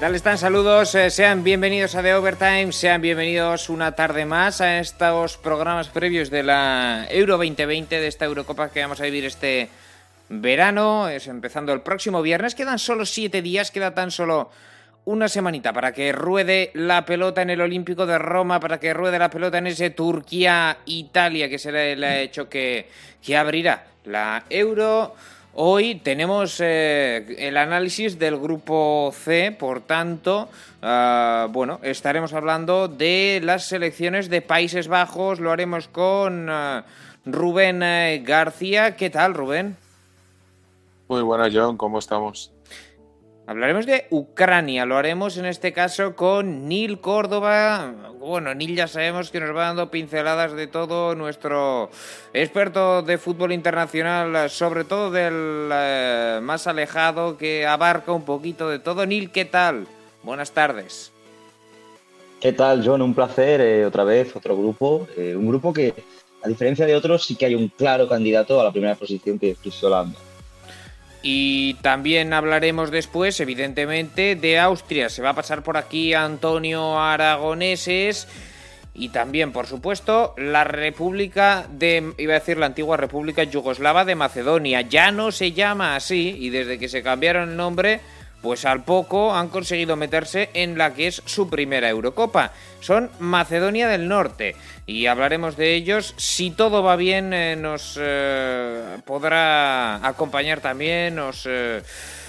tal 0.00 0.14
están? 0.14 0.38
Saludos, 0.38 0.94
eh, 0.94 1.10
sean 1.10 1.44
bienvenidos 1.44 1.94
a 1.94 2.02
The 2.02 2.14
Overtime, 2.14 2.72
sean 2.72 3.02
bienvenidos 3.02 3.68
una 3.68 3.94
tarde 3.94 4.24
más 4.24 4.62
a 4.62 4.78
estos 4.78 5.36
programas 5.36 5.88
previos 5.88 6.30
de 6.30 6.42
la 6.42 7.06
Euro 7.10 7.36
2020, 7.36 8.00
de 8.00 8.06
esta 8.06 8.24
Eurocopa 8.24 8.70
que 8.70 8.80
vamos 8.80 8.98
a 9.02 9.04
vivir 9.04 9.26
este 9.26 9.68
verano, 10.30 11.06
es 11.10 11.26
empezando 11.26 11.74
el 11.74 11.82
próximo 11.82 12.22
viernes, 12.22 12.54
quedan 12.54 12.78
solo 12.78 13.04
siete 13.04 13.42
días, 13.42 13.70
queda 13.70 13.92
tan 13.92 14.10
solo 14.10 14.50
una 15.04 15.28
semanita 15.28 15.74
para 15.74 15.92
que 15.92 16.12
ruede 16.12 16.70
la 16.72 17.04
pelota 17.04 17.42
en 17.42 17.50
el 17.50 17.60
Olímpico 17.60 18.06
de 18.06 18.16
Roma, 18.16 18.58
para 18.58 18.80
que 18.80 18.94
ruede 18.94 19.18
la 19.18 19.28
pelota 19.28 19.58
en 19.58 19.66
ese 19.66 19.90
Turquía-Italia 19.90 21.50
que 21.50 21.58
será 21.58 21.84
el 21.84 22.02
hecho 22.02 22.48
que, 22.48 22.88
que 23.22 23.36
abrirá 23.36 23.84
la 24.04 24.44
Euro. 24.48 25.14
Hoy 25.54 25.96
tenemos 25.96 26.60
eh, 26.60 27.34
el 27.38 27.56
análisis 27.56 28.20
del 28.20 28.38
grupo 28.38 29.12
C, 29.12 29.50
por 29.50 29.80
tanto, 29.80 30.48
uh, 30.80 31.50
bueno, 31.50 31.80
estaremos 31.82 32.32
hablando 32.32 32.86
de 32.86 33.40
las 33.42 33.64
selecciones 33.64 34.30
de 34.30 34.42
Países 34.42 34.86
Bajos, 34.86 35.40
lo 35.40 35.50
haremos 35.50 35.88
con 35.88 36.48
uh, 36.48 36.82
Rubén 37.26 37.82
eh, 37.82 38.22
García. 38.24 38.94
¿Qué 38.94 39.10
tal, 39.10 39.34
Rubén? 39.34 39.76
Muy 41.08 41.22
buenas, 41.22 41.50
John, 41.52 41.76
¿cómo 41.76 41.98
estamos? 41.98 42.52
Hablaremos 43.50 43.84
de 43.84 44.06
Ucrania, 44.10 44.86
lo 44.86 44.96
haremos 44.96 45.36
en 45.36 45.44
este 45.44 45.72
caso 45.72 46.14
con 46.14 46.68
Nil 46.68 47.00
Córdoba. 47.00 48.12
Bueno, 48.20 48.54
Nil 48.54 48.76
ya 48.76 48.86
sabemos 48.86 49.32
que 49.32 49.40
nos 49.40 49.56
va 49.56 49.64
dando 49.64 49.90
pinceladas 49.90 50.52
de 50.52 50.68
todo, 50.68 51.16
nuestro 51.16 51.90
experto 52.32 53.02
de 53.02 53.18
fútbol 53.18 53.50
internacional, 53.50 54.48
sobre 54.50 54.84
todo 54.84 55.10
del 55.10 55.68
eh, 55.72 56.38
más 56.40 56.68
alejado, 56.68 57.36
que 57.36 57.66
abarca 57.66 58.12
un 58.12 58.24
poquito 58.24 58.68
de 58.68 58.78
todo. 58.78 59.04
Nil, 59.04 59.32
¿qué 59.32 59.46
tal? 59.46 59.88
Buenas 60.22 60.52
tardes. 60.52 61.10
¿Qué 62.40 62.52
tal, 62.52 62.86
John? 62.86 63.02
Un 63.02 63.16
placer, 63.16 63.60
eh, 63.60 63.84
otra 63.84 64.04
vez, 64.04 64.36
otro 64.36 64.56
grupo. 64.56 65.08
Eh, 65.16 65.34
un 65.34 65.48
grupo 65.48 65.72
que, 65.72 65.92
a 66.44 66.48
diferencia 66.48 66.86
de 66.86 66.94
otros, 66.94 67.24
sí 67.24 67.34
que 67.34 67.46
hay 67.46 67.56
un 67.56 67.66
claro 67.66 68.08
candidato 68.08 68.60
a 68.60 68.64
la 68.64 68.70
primera 68.70 68.94
posición 68.94 69.40
que 69.40 69.56
es 69.60 69.82
Holanda. 69.82 70.20
Y 71.22 71.74
también 71.74 72.32
hablaremos 72.32 72.90
después, 72.90 73.38
evidentemente, 73.40 74.36
de 74.36 74.58
Austria. 74.58 75.08
Se 75.08 75.22
va 75.22 75.30
a 75.30 75.34
pasar 75.34 75.62
por 75.62 75.76
aquí 75.76 76.14
Antonio 76.14 76.98
Aragoneses. 76.98 78.26
Y 78.94 79.10
también, 79.10 79.52
por 79.52 79.66
supuesto, 79.66 80.34
la 80.36 80.64
República 80.64 81.66
de, 81.70 82.12
iba 82.18 82.34
a 82.34 82.38
decir 82.38 82.58
la 82.58 82.66
antigua 82.66 82.96
República 82.96 83.44
Yugoslava 83.44 84.04
de 84.04 84.14
Macedonia. 84.14 84.80
Ya 84.80 85.12
no 85.12 85.30
se 85.30 85.52
llama 85.52 85.94
así 85.94 86.36
y 86.38 86.50
desde 86.50 86.78
que 86.78 86.88
se 86.88 87.02
cambiaron 87.02 87.50
el 87.50 87.56
nombre 87.56 88.00
pues 88.42 88.64
al 88.64 88.84
poco 88.84 89.34
han 89.34 89.48
conseguido 89.48 89.96
meterse 89.96 90.50
en 90.54 90.78
la 90.78 90.94
que 90.94 91.06
es 91.08 91.22
su 91.26 91.48
primera 91.50 91.88
Eurocopa. 91.88 92.52
Son 92.80 93.10
Macedonia 93.18 93.88
del 93.88 94.08
Norte 94.08 94.56
y 94.86 95.06
hablaremos 95.06 95.56
de 95.56 95.74
ellos. 95.74 96.14
Si 96.16 96.50
todo 96.50 96.82
va 96.82 96.96
bien, 96.96 97.32
eh, 97.32 97.56
nos 97.56 97.98
eh, 98.00 98.98
podrá 99.04 100.06
acompañar 100.06 100.60
también, 100.60 101.16
nos... 101.16 101.46
Eh, 101.48 101.82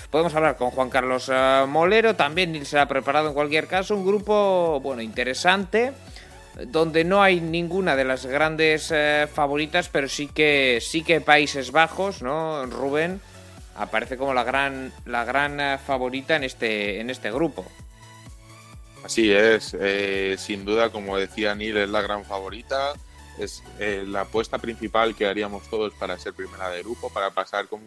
podemos 0.10 0.36
hablar 0.36 0.58
con 0.58 0.72
Juan 0.72 0.90
Carlos 0.90 1.32
Molero, 1.70 2.18
también 2.18 2.66
se 2.66 2.78
ha 2.78 2.86
preparado 2.86 3.30
en 3.30 3.34
cualquier 3.34 3.68
caso 3.68 3.96
un 3.96 4.06
grupo, 4.06 4.82
bueno, 4.84 5.02
interesante, 5.02 5.94
donde 6.68 7.06
no 7.06 7.24
hay 7.24 7.40
ninguna 7.40 7.96
de 7.96 8.04
las 8.04 8.26
grandes 8.26 8.94
favoritas, 9.34 9.88
pero 9.88 10.10
sí 10.10 10.28
que, 10.28 10.80
sí 10.82 11.02
que 11.02 11.22
Países 11.22 11.72
Bajos, 11.72 12.22
¿no, 12.22 12.66
Rubén? 12.66 13.22
Aparece 13.82 14.18
como 14.18 14.34
la 14.34 14.44
gran, 14.44 14.94
la 15.06 15.26
gran 15.26 15.60
eh, 15.60 15.78
favorita 15.78 16.36
en 16.36 16.44
este, 16.44 17.00
en 17.00 17.10
este 17.10 17.32
grupo. 17.32 17.66
Así 19.04 19.32
es, 19.32 19.76
eh, 19.80 20.36
sin 20.38 20.64
duda, 20.64 20.92
como 20.92 21.18
decía 21.18 21.56
Neil, 21.56 21.78
es 21.78 21.90
la 21.90 22.02
gran 22.02 22.24
favorita. 22.24 22.94
Es 23.40 23.64
eh, 23.80 24.04
la 24.06 24.22
apuesta 24.22 24.60
principal 24.60 25.16
que 25.16 25.26
haríamos 25.26 25.68
todos 25.70 25.94
para 25.94 26.20
ser 26.20 26.34
primera 26.34 26.70
de 26.70 26.84
grupo, 26.84 27.12
para 27.12 27.32
pasar 27.32 27.68
con, 27.68 27.80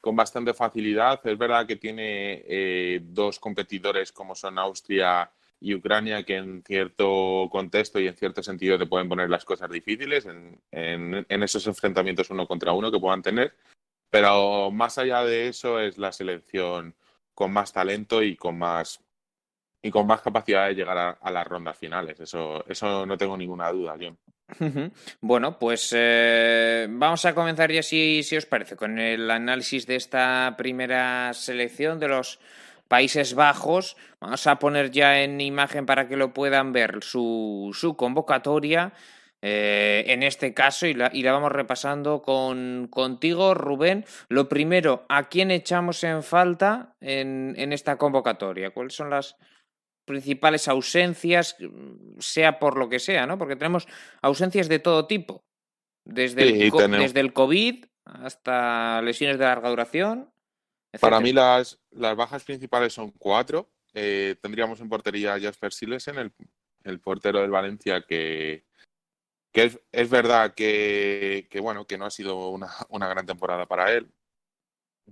con 0.00 0.14
bastante 0.14 0.52
facilidad. 0.52 1.20
Es 1.24 1.38
verdad 1.38 1.66
que 1.66 1.76
tiene 1.76 2.42
eh, 2.46 3.00
dos 3.02 3.38
competidores 3.38 4.12
como 4.12 4.34
son 4.34 4.58
Austria 4.58 5.30
y 5.60 5.74
Ucrania, 5.74 6.24
que 6.24 6.36
en 6.36 6.62
cierto 6.62 7.48
contexto 7.50 7.98
y 7.98 8.08
en 8.08 8.16
cierto 8.16 8.42
sentido 8.42 8.78
te 8.78 8.84
pueden 8.84 9.08
poner 9.08 9.30
las 9.30 9.46
cosas 9.46 9.70
difíciles 9.70 10.26
en, 10.26 10.58
en, 10.70 11.24
en 11.26 11.42
esos 11.42 11.66
enfrentamientos 11.66 12.28
uno 12.28 12.46
contra 12.46 12.72
uno 12.72 12.90
que 12.90 13.00
puedan 13.00 13.22
tener. 13.22 13.54
Pero 14.14 14.70
más 14.70 14.96
allá 14.96 15.24
de 15.24 15.48
eso 15.48 15.80
es 15.80 15.98
la 15.98 16.12
selección 16.12 16.94
con 17.34 17.52
más 17.52 17.72
talento 17.72 18.22
y 18.22 18.36
con 18.36 18.56
más 18.56 19.00
y 19.82 19.90
con 19.90 20.06
más 20.06 20.20
capacidad 20.20 20.68
de 20.68 20.76
llegar 20.76 21.18
a, 21.20 21.30
las 21.32 21.44
rondas 21.44 21.76
finales. 21.76 22.20
Eso, 22.20 22.64
eso 22.68 23.04
no 23.06 23.18
tengo 23.18 23.36
ninguna 23.36 23.72
duda, 23.72 23.96
John. 24.00 24.16
Bueno, 25.20 25.58
pues 25.58 25.92
eh, 25.96 26.86
vamos 26.88 27.24
a 27.24 27.34
comenzar 27.34 27.72
ya, 27.72 27.82
si, 27.82 28.22
si 28.22 28.36
os 28.36 28.46
parece, 28.46 28.76
con 28.76 29.00
el 29.00 29.28
análisis 29.28 29.84
de 29.84 29.96
esta 29.96 30.54
primera 30.56 31.32
selección 31.34 31.98
de 31.98 32.06
los 32.06 32.38
Países 32.86 33.34
Bajos. 33.34 33.96
Vamos 34.20 34.46
a 34.46 34.60
poner 34.60 34.92
ya 34.92 35.24
en 35.24 35.40
imagen 35.40 35.86
para 35.86 36.06
que 36.06 36.16
lo 36.16 36.32
puedan 36.32 36.72
ver 36.72 37.02
su, 37.02 37.72
su 37.74 37.96
convocatoria. 37.96 38.92
Eh, 39.46 40.04
en 40.06 40.22
este 40.22 40.54
caso, 40.54 40.86
y 40.86 40.94
la, 40.94 41.10
y 41.12 41.22
la 41.22 41.32
vamos 41.32 41.52
repasando 41.52 42.22
con, 42.22 42.88
contigo, 42.90 43.52
Rubén. 43.52 44.06
Lo 44.30 44.48
primero, 44.48 45.04
¿a 45.10 45.28
quién 45.28 45.50
echamos 45.50 46.02
en 46.02 46.22
falta 46.22 46.96
en, 47.02 47.54
en 47.58 47.74
esta 47.74 47.98
convocatoria? 47.98 48.70
¿Cuáles 48.70 48.94
son 48.94 49.10
las 49.10 49.36
principales 50.06 50.66
ausencias, 50.66 51.56
sea 52.18 52.58
por 52.58 52.78
lo 52.78 52.88
que 52.88 52.98
sea, 52.98 53.26
¿no? 53.26 53.36
Porque 53.36 53.56
tenemos 53.56 53.86
ausencias 54.22 54.68
de 54.70 54.78
todo 54.78 55.06
tipo. 55.06 55.44
Desde, 56.06 56.42
Sí, 56.50 56.62
el, 56.62 56.70
co- 56.70 56.78
tenemos- 56.78 57.02
desde 57.06 57.20
el 57.20 57.32
COVID 57.34 57.84
hasta 58.06 59.02
lesiones 59.02 59.38
de 59.38 59.44
larga 59.44 59.68
duración. 59.68 60.30
Para 61.00 61.20
mí 61.20 61.32
las, 61.32 61.80
las 61.90 62.16
bajas 62.16 62.44
principales 62.44 62.92
son 62.94 63.10
cuatro. 63.10 63.70
Eh, 63.92 64.36
tendríamos 64.40 64.80
en 64.80 64.88
portería 64.88 65.34
a 65.34 65.40
Jasper 65.40 65.72
Silesen, 65.72 66.16
el, 66.18 66.32
el 66.84 67.00
portero 67.00 67.40
del 67.40 67.50
Valencia, 67.50 68.02
que, 68.06 68.63
que 69.54 69.70
es, 69.92 70.10
verdad 70.10 70.52
que, 70.52 71.46
bueno, 71.62 71.86
que 71.86 71.96
no 71.96 72.06
ha 72.06 72.10
sido 72.10 72.48
una, 72.90 73.08
gran 73.08 73.24
temporada 73.24 73.66
para 73.66 73.92
él. 73.92 74.10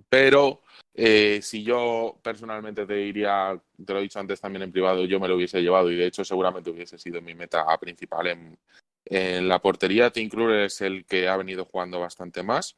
Pero 0.09 0.61
eh, 0.93 1.39
si 1.41 1.63
yo 1.63 2.19
personalmente 2.21 2.85
te 2.85 2.95
diría, 2.95 3.59
te 3.85 3.93
lo 3.93 3.99
he 3.99 4.03
dicho 4.03 4.19
antes 4.19 4.41
también 4.41 4.63
en 4.63 4.71
privado, 4.71 5.05
yo 5.05 5.19
me 5.19 5.27
lo 5.27 5.35
hubiese 5.35 5.61
llevado 5.61 5.89
y 5.91 5.95
de 5.95 6.07
hecho 6.07 6.25
seguramente 6.25 6.71
hubiese 6.71 6.97
sido 6.97 7.21
mi 7.21 7.33
meta 7.35 7.65
principal 7.79 8.27
en, 8.27 9.47
la 9.47 9.59
portería. 9.59 10.11
Tim 10.11 10.29
Krul 10.29 10.53
es 10.53 10.81
el 10.81 11.05
que 11.05 11.27
ha 11.29 11.37
venido 11.37 11.65
jugando 11.65 11.99
bastante 11.99 12.43
más. 12.43 12.75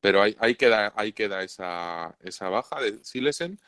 Pero 0.00 0.22
ahí, 0.22 0.34
ahí 0.38 0.54
queda, 0.54 0.92
ahí 0.96 1.12
queda 1.12 1.42
esa, 1.42 2.16
esa 2.20 2.48
baja 2.48 2.80
de 2.80 3.04
Silesen. 3.04 3.58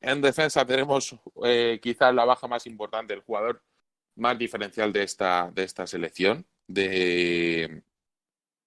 En 0.00 0.20
defensa 0.20 0.64
tenemos 0.64 1.16
eh, 1.44 1.80
quizás 1.82 2.14
la 2.14 2.24
baja 2.24 2.46
más 2.46 2.66
importante, 2.66 3.14
el 3.14 3.22
jugador 3.22 3.62
más 4.22 4.38
diferencial 4.38 4.92
de 4.92 5.02
esta, 5.02 5.50
de 5.54 5.64
esta 5.64 5.86
selección 5.86 6.46
de, 6.66 7.82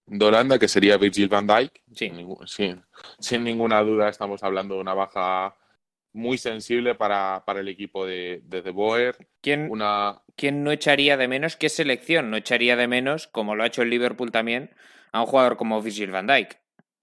de 0.05 0.25
Holanda, 0.25 0.59
que 0.59 0.67
sería 0.67 0.97
Virgil 0.97 1.29
van 1.29 1.47
Dijk. 1.47 1.81
Sí. 1.95 2.11
Sin, 3.19 3.43
ninguna 3.43 3.81
duda 3.81 4.09
estamos 4.09 4.43
hablando 4.43 4.75
de 4.75 4.81
una 4.81 4.93
baja 4.93 5.55
muy 6.13 6.37
sensible 6.37 6.95
para, 6.95 7.43
para 7.45 7.61
el 7.61 7.67
equipo 7.67 8.05
de, 8.05 8.41
de 8.43 8.61
De 8.61 8.71
Boer. 8.71 9.27
¿Quién, 9.41 9.69
Una, 9.71 10.21
quién 10.35 10.63
no 10.63 10.71
echaría 10.71 11.17
de 11.17 11.27
menos? 11.27 11.55
¿Qué 11.55 11.69
selección 11.69 12.29
no 12.29 12.37
echaría 12.37 12.75
de 12.75 12.87
menos, 12.87 13.27
como 13.27 13.55
lo 13.55 13.63
ha 13.63 13.67
hecho 13.67 13.81
el 13.81 13.89
Liverpool 13.89 14.31
también, 14.31 14.75
a 15.11 15.21
un 15.21 15.27
jugador 15.27 15.57
como 15.57 15.81
Virgil 15.81 16.11
van 16.11 16.27
Dijk? 16.27 16.57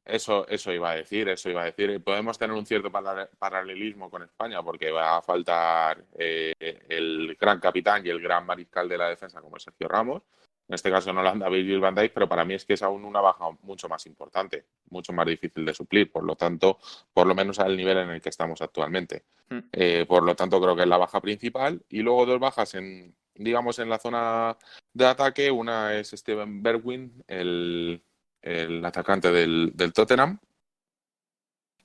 Eso, 0.05 0.47
eso 0.49 0.73
iba 0.73 0.91
a 0.91 0.97
decir, 0.97 1.29
eso 1.29 1.49
iba 1.49 1.63
a 1.63 1.67
decir. 1.67 2.03
Podemos 2.03 2.37
tener 2.39 2.57
un 2.57 2.67
cierto 2.67 2.91
para- 2.91 3.29
paralelismo 3.39 4.11
con 4.11 4.23
España 4.23 4.63
porque 4.63 4.91
va 4.91 5.19
a 5.19 5.23
faltar 5.23 6.05
eh, 6.19 6.53
el 6.89 7.37
gran 7.41 7.61
capitán 7.61 8.05
y 8.05 8.11
el 8.11 8.21
gran 8.21 8.45
mariscal 8.45 8.89
de 8.89 8.99
la 8.99 9.09
defensa 9.09 9.41
como 9.41 9.57
es 9.57 9.63
Sergio 9.63 9.89
Ramos. 9.89 10.23
En 10.69 10.75
este 10.75 10.91
caso 10.91 11.11
en 11.11 11.19
Holanda, 11.19 11.49
Virgil 11.49 11.81
van 11.81 11.95
Dijk, 11.95 12.13
pero 12.15 12.29
para 12.29 12.45
mí 12.45 12.55
es 12.55 12.65
que 12.65 12.75
es 12.75 12.83
aún 12.83 13.05
una 13.05 13.21
baja 13.21 13.51
mucho 13.63 13.89
más 13.89 14.07
importante, 14.07 14.65
mucho 14.91 15.13
más 15.13 15.27
difícil 15.27 15.65
de 15.65 15.75
suplir. 15.75 16.11
Por 16.11 16.25
lo 16.25 16.35
tanto, 16.35 16.79
por 17.13 17.27
lo 17.27 17.35
menos 17.35 17.59
al 17.59 17.77
nivel 17.77 17.99
en 17.99 18.11
el 18.11 18.21
que 18.21 18.31
estamos 18.31 18.63
actualmente. 18.63 19.25
Mm. 19.51 19.59
Eh, 19.73 20.07
por 20.09 20.23
lo 20.23 20.35
tanto, 20.35 20.61
creo 20.61 20.75
que 20.75 20.83
es 20.83 20.89
la 20.89 20.97
baja 20.97 21.21
principal. 21.21 21.85
Y 21.91 22.01
luego 22.01 22.27
dos 22.27 22.41
bajas 22.41 22.75
en, 22.75 23.15
digamos, 23.35 23.79
en 23.81 23.91
la 23.91 23.99
zona 23.99 24.57
de 24.95 25.07
ataque. 25.07 25.51
Una 25.51 25.95
es 25.95 26.11
Steven 26.11 26.63
Bergwijn, 26.63 27.23
el, 27.27 28.03
el 28.43 28.85
atacante 28.85 29.31
del, 29.31 29.73
del 29.75 29.93
Tottenham. 29.93 30.39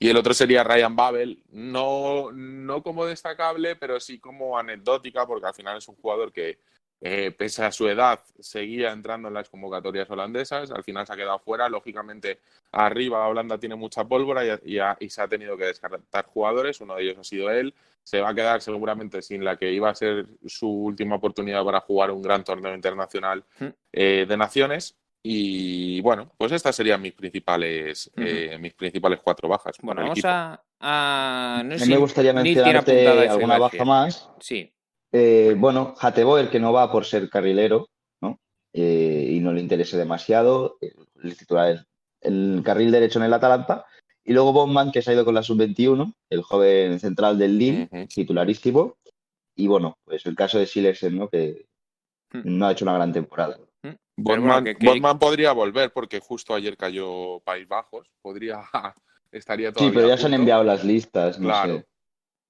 Y 0.00 0.10
el 0.10 0.16
otro 0.16 0.32
sería 0.34 0.62
Ryan 0.62 0.94
Babel, 0.94 1.42
no, 1.50 2.30
no 2.32 2.82
como 2.84 3.04
destacable, 3.04 3.74
pero 3.74 3.98
sí 3.98 4.20
como 4.20 4.56
anecdótica, 4.56 5.26
porque 5.26 5.46
al 5.46 5.54
final 5.54 5.78
es 5.78 5.88
un 5.88 5.96
jugador 5.96 6.32
que, 6.32 6.60
eh, 7.00 7.30
pese 7.30 7.64
a 7.64 7.70
su 7.70 7.88
edad, 7.88 8.20
seguía 8.40 8.90
entrando 8.90 9.28
en 9.28 9.34
las 9.34 9.48
convocatorias 9.48 10.10
holandesas. 10.10 10.70
Al 10.70 10.82
final 10.82 11.06
se 11.06 11.12
ha 11.12 11.16
quedado 11.16 11.38
fuera. 11.38 11.68
Lógicamente, 11.68 12.40
arriba 12.72 13.26
Holanda 13.28 13.58
tiene 13.58 13.76
mucha 13.76 14.04
pólvora 14.04 14.42
y, 14.64 15.10
se 15.10 15.22
ha 15.22 15.28
tenido 15.28 15.56
que 15.56 15.66
descartar 15.66 16.26
jugadores. 16.26 16.80
Uno 16.80 16.96
de 16.96 17.04
ellos 17.04 17.18
ha 17.18 17.24
sido 17.24 17.50
él. 17.50 17.74
Se 18.02 18.20
va 18.20 18.30
a 18.30 18.34
quedar 18.34 18.62
seguramente 18.62 19.22
sin 19.22 19.44
la 19.44 19.56
que 19.56 19.72
iba 19.72 19.90
a 19.90 19.94
ser 19.94 20.26
su 20.46 20.68
última 20.68 21.16
oportunidad 21.16 21.64
para 21.64 21.80
jugar 21.80 22.10
un 22.10 22.22
gran 22.22 22.42
torneo 22.42 22.74
internacional 22.74 23.44
hmm. 23.60 23.66
eh, 23.92 24.26
de 24.28 24.36
naciones. 24.36 24.97
Y 25.22 26.00
bueno, 26.00 26.32
pues 26.38 26.52
estas 26.52 26.76
serían 26.76 27.02
mis 27.02 27.12
principales, 27.12 28.10
eh, 28.16 28.56
mis 28.60 28.74
principales 28.74 29.20
cuatro 29.22 29.48
bajas. 29.48 29.76
Bueno, 29.82 30.02
vamos 30.02 30.24
a, 30.24 30.62
a... 30.80 31.62
No 31.64 31.86
me 31.86 31.96
gustaría 31.96 32.32
mencionarte 32.32 33.08
alguna 33.28 33.58
baja 33.58 33.84
más. 33.84 34.30
Sí. 34.40 34.72
Eh, 35.12 35.54
bueno, 35.58 35.94
Hateboer, 35.98 36.50
que 36.50 36.60
no 36.60 36.72
va 36.72 36.92
por 36.92 37.04
ser 37.04 37.28
carrilero, 37.28 37.88
¿no? 38.20 38.38
Eh, 38.72 39.30
y 39.32 39.40
no 39.40 39.52
le 39.52 39.60
interese 39.60 39.96
demasiado. 39.96 40.78
El 40.80 41.36
titular 41.36 41.72
es 41.72 41.86
el 42.20 42.62
carril 42.64 42.90
derecho 42.90 43.18
en 43.18 43.24
el 43.24 43.34
Atalanta. 43.34 43.86
Y 44.24 44.34
luego 44.34 44.52
Bowman, 44.52 44.92
que 44.92 45.00
se 45.00 45.10
ha 45.10 45.14
ido 45.14 45.24
con 45.24 45.34
la 45.34 45.42
sub-21, 45.42 46.12
el 46.28 46.42
joven 46.42 47.00
central 47.00 47.38
del 47.38 47.58
Lille, 47.58 47.88
titularísimo. 48.14 48.98
Y 49.56 49.66
bueno, 49.66 49.98
pues 50.04 50.26
el 50.26 50.36
caso 50.36 50.58
de 50.58 50.66
Silesen, 50.66 51.16
¿no? 51.16 51.28
Que 51.28 51.66
hmm. 52.32 52.42
no 52.44 52.66
ha 52.66 52.72
hecho 52.72 52.84
una 52.84 52.94
gran 52.94 53.12
temporada. 53.12 53.58
Botman, 54.16 55.18
podría 55.18 55.52
volver 55.52 55.92
porque 55.92 56.20
justo 56.20 56.54
ayer 56.54 56.76
cayó 56.76 57.40
País 57.40 57.68
Bajos. 57.68 58.10
Podría, 58.20 58.62
estaría 59.32 59.72
todavía. 59.72 59.90
Sí, 59.90 59.94
pero 59.94 60.08
ya 60.08 60.16
se 60.16 60.26
han 60.26 60.34
enviado 60.34 60.64
las 60.64 60.84
listas. 60.84 61.38
No 61.38 61.48
claro 61.48 61.84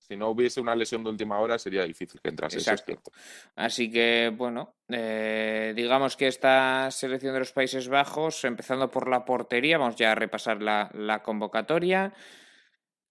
si 0.08 0.16
no 0.16 0.30
hubiese 0.30 0.60
una 0.60 0.74
lesión 0.74 1.04
de 1.04 1.10
última 1.10 1.38
hora 1.38 1.58
sería 1.58 1.84
difícil 1.84 2.20
que 2.22 2.30
entrase. 2.30 2.56
Exacto. 2.56 2.98
Así 3.54 3.90
que, 3.90 4.32
bueno, 4.34 4.74
eh, 4.88 5.74
digamos 5.76 6.16
que 6.16 6.28
esta 6.28 6.90
selección 6.90 7.34
de 7.34 7.40
los 7.40 7.52
Países 7.52 7.88
Bajos, 7.88 8.42
empezando 8.44 8.90
por 8.90 9.06
la 9.08 9.26
portería, 9.26 9.76
vamos 9.76 9.96
ya 9.96 10.12
a 10.12 10.14
repasar 10.14 10.62
la, 10.62 11.22
convocatoria, 11.22 12.14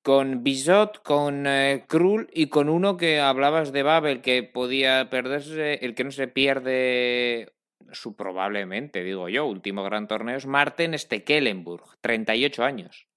con 0.01 0.43
Bizot, 0.43 1.03
con 1.03 1.45
eh, 1.45 1.85
Krul 1.87 2.29
y 2.33 2.47
con 2.47 2.67
uno 2.67 2.97
que 2.97 3.19
hablabas 3.19 3.71
de 3.71 3.83
Babel, 3.83 4.21
que 4.21 4.41
podía 4.41 5.07
perderse, 5.11 5.85
el 5.85 5.93
que 5.93 6.03
no 6.03 6.11
se 6.11 6.27
pierde 6.27 7.53
su 7.91 8.15
probablemente, 8.15 9.03
digo 9.03 9.29
yo, 9.29 9.45
último 9.45 9.83
gran 9.83 10.07
torneo 10.07 10.37
es 10.37 10.45
Marten 10.45 10.97
Stekelenburg, 10.97 11.83
38 12.01 12.63
años. 12.63 13.07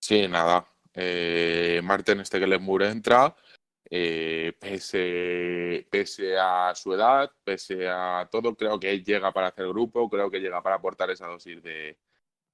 Sí, 0.00 0.28
nada, 0.28 0.66
eh, 0.94 1.80
Martin 1.82 2.24
Stegelenburg 2.24 2.84
entra, 2.84 3.34
eh, 3.90 4.52
pese, 4.58 5.86
pese, 5.90 6.36
a 6.36 6.74
su 6.74 6.92
edad, 6.92 7.30
pese 7.44 7.88
a 7.88 8.28
todo, 8.30 8.54
creo 8.54 8.78
que 8.78 9.02
llega 9.02 9.32
para 9.32 9.48
hacer 9.48 9.66
grupo, 9.68 10.08
creo 10.10 10.30
que 10.30 10.40
llega 10.40 10.62
para 10.62 10.76
aportar 10.76 11.10
esa 11.10 11.26
dosis 11.26 11.62
de, 11.62 11.98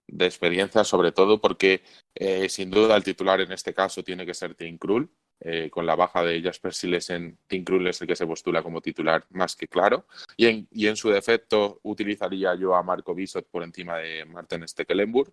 experiencia, 0.07 0.85
sobre 0.85 1.13
todo 1.13 1.41
porque 1.41 1.83
eh, 2.15 2.49
sin 2.49 2.71
duda 2.71 2.97
el 2.97 3.03
titular 3.03 3.41
en 3.41 3.53
este 3.53 3.75
caso 3.75 4.05
tiene 4.05 4.27
que 4.27 4.35
ser 4.35 4.55
Tim 4.55 4.79
Krul. 4.79 5.11
Eh, 5.47 5.69
con 5.71 5.85
la 5.85 5.95
baja 5.95 6.23
de 6.23 6.41
Jasper 6.43 6.73
Silesen, 6.73 7.39
Tim 7.47 7.65
Krul 7.65 7.87
es 7.87 8.01
el 8.01 8.09
que 8.09 8.17
se 8.17 8.27
postula 8.27 8.63
como 8.63 8.81
titular 8.81 9.25
más 9.31 9.55
que 9.55 9.69
claro. 9.69 10.07
Y 10.39 10.47
en, 10.47 10.67
y 10.71 10.87
en 10.87 10.97
su 10.97 11.11
defecto 11.11 11.81
utilizaría 11.83 12.55
yo 12.55 12.75
a 12.75 12.83
Marco 12.83 13.15
Bisot 13.15 13.47
por 13.49 13.63
encima 13.63 13.99
de 13.99 14.25
Martin 14.25 14.67
Stekelenburg. 14.67 15.33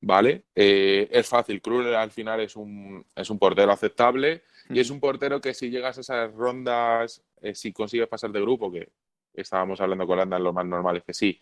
¿vale? 0.00 0.44
Eh, 0.54 1.08
es 1.10 1.28
fácil, 1.28 1.60
Krul 1.60 1.94
al 1.94 2.10
final 2.10 2.40
es 2.40 2.56
un, 2.56 3.04
es 3.14 3.30
un 3.30 3.38
portero 3.38 3.72
aceptable 3.72 4.42
y 4.68 4.80
es 4.80 4.90
un 4.90 5.00
portero 5.00 5.40
que 5.40 5.54
si 5.54 5.70
llegas 5.70 5.98
a 5.98 6.00
esas 6.00 6.32
rondas, 6.34 7.22
eh, 7.40 7.54
si 7.54 7.72
consigues 7.72 8.08
pasar 8.08 8.30
de 8.30 8.40
grupo, 8.40 8.70
que 8.70 8.90
estábamos 9.34 9.80
hablando 9.80 10.06
con 10.06 10.14
Holanda, 10.14 10.38
lo 10.38 10.52
más 10.52 10.66
normal 10.66 10.98
es 10.98 11.04
que 11.04 11.14
sí, 11.14 11.40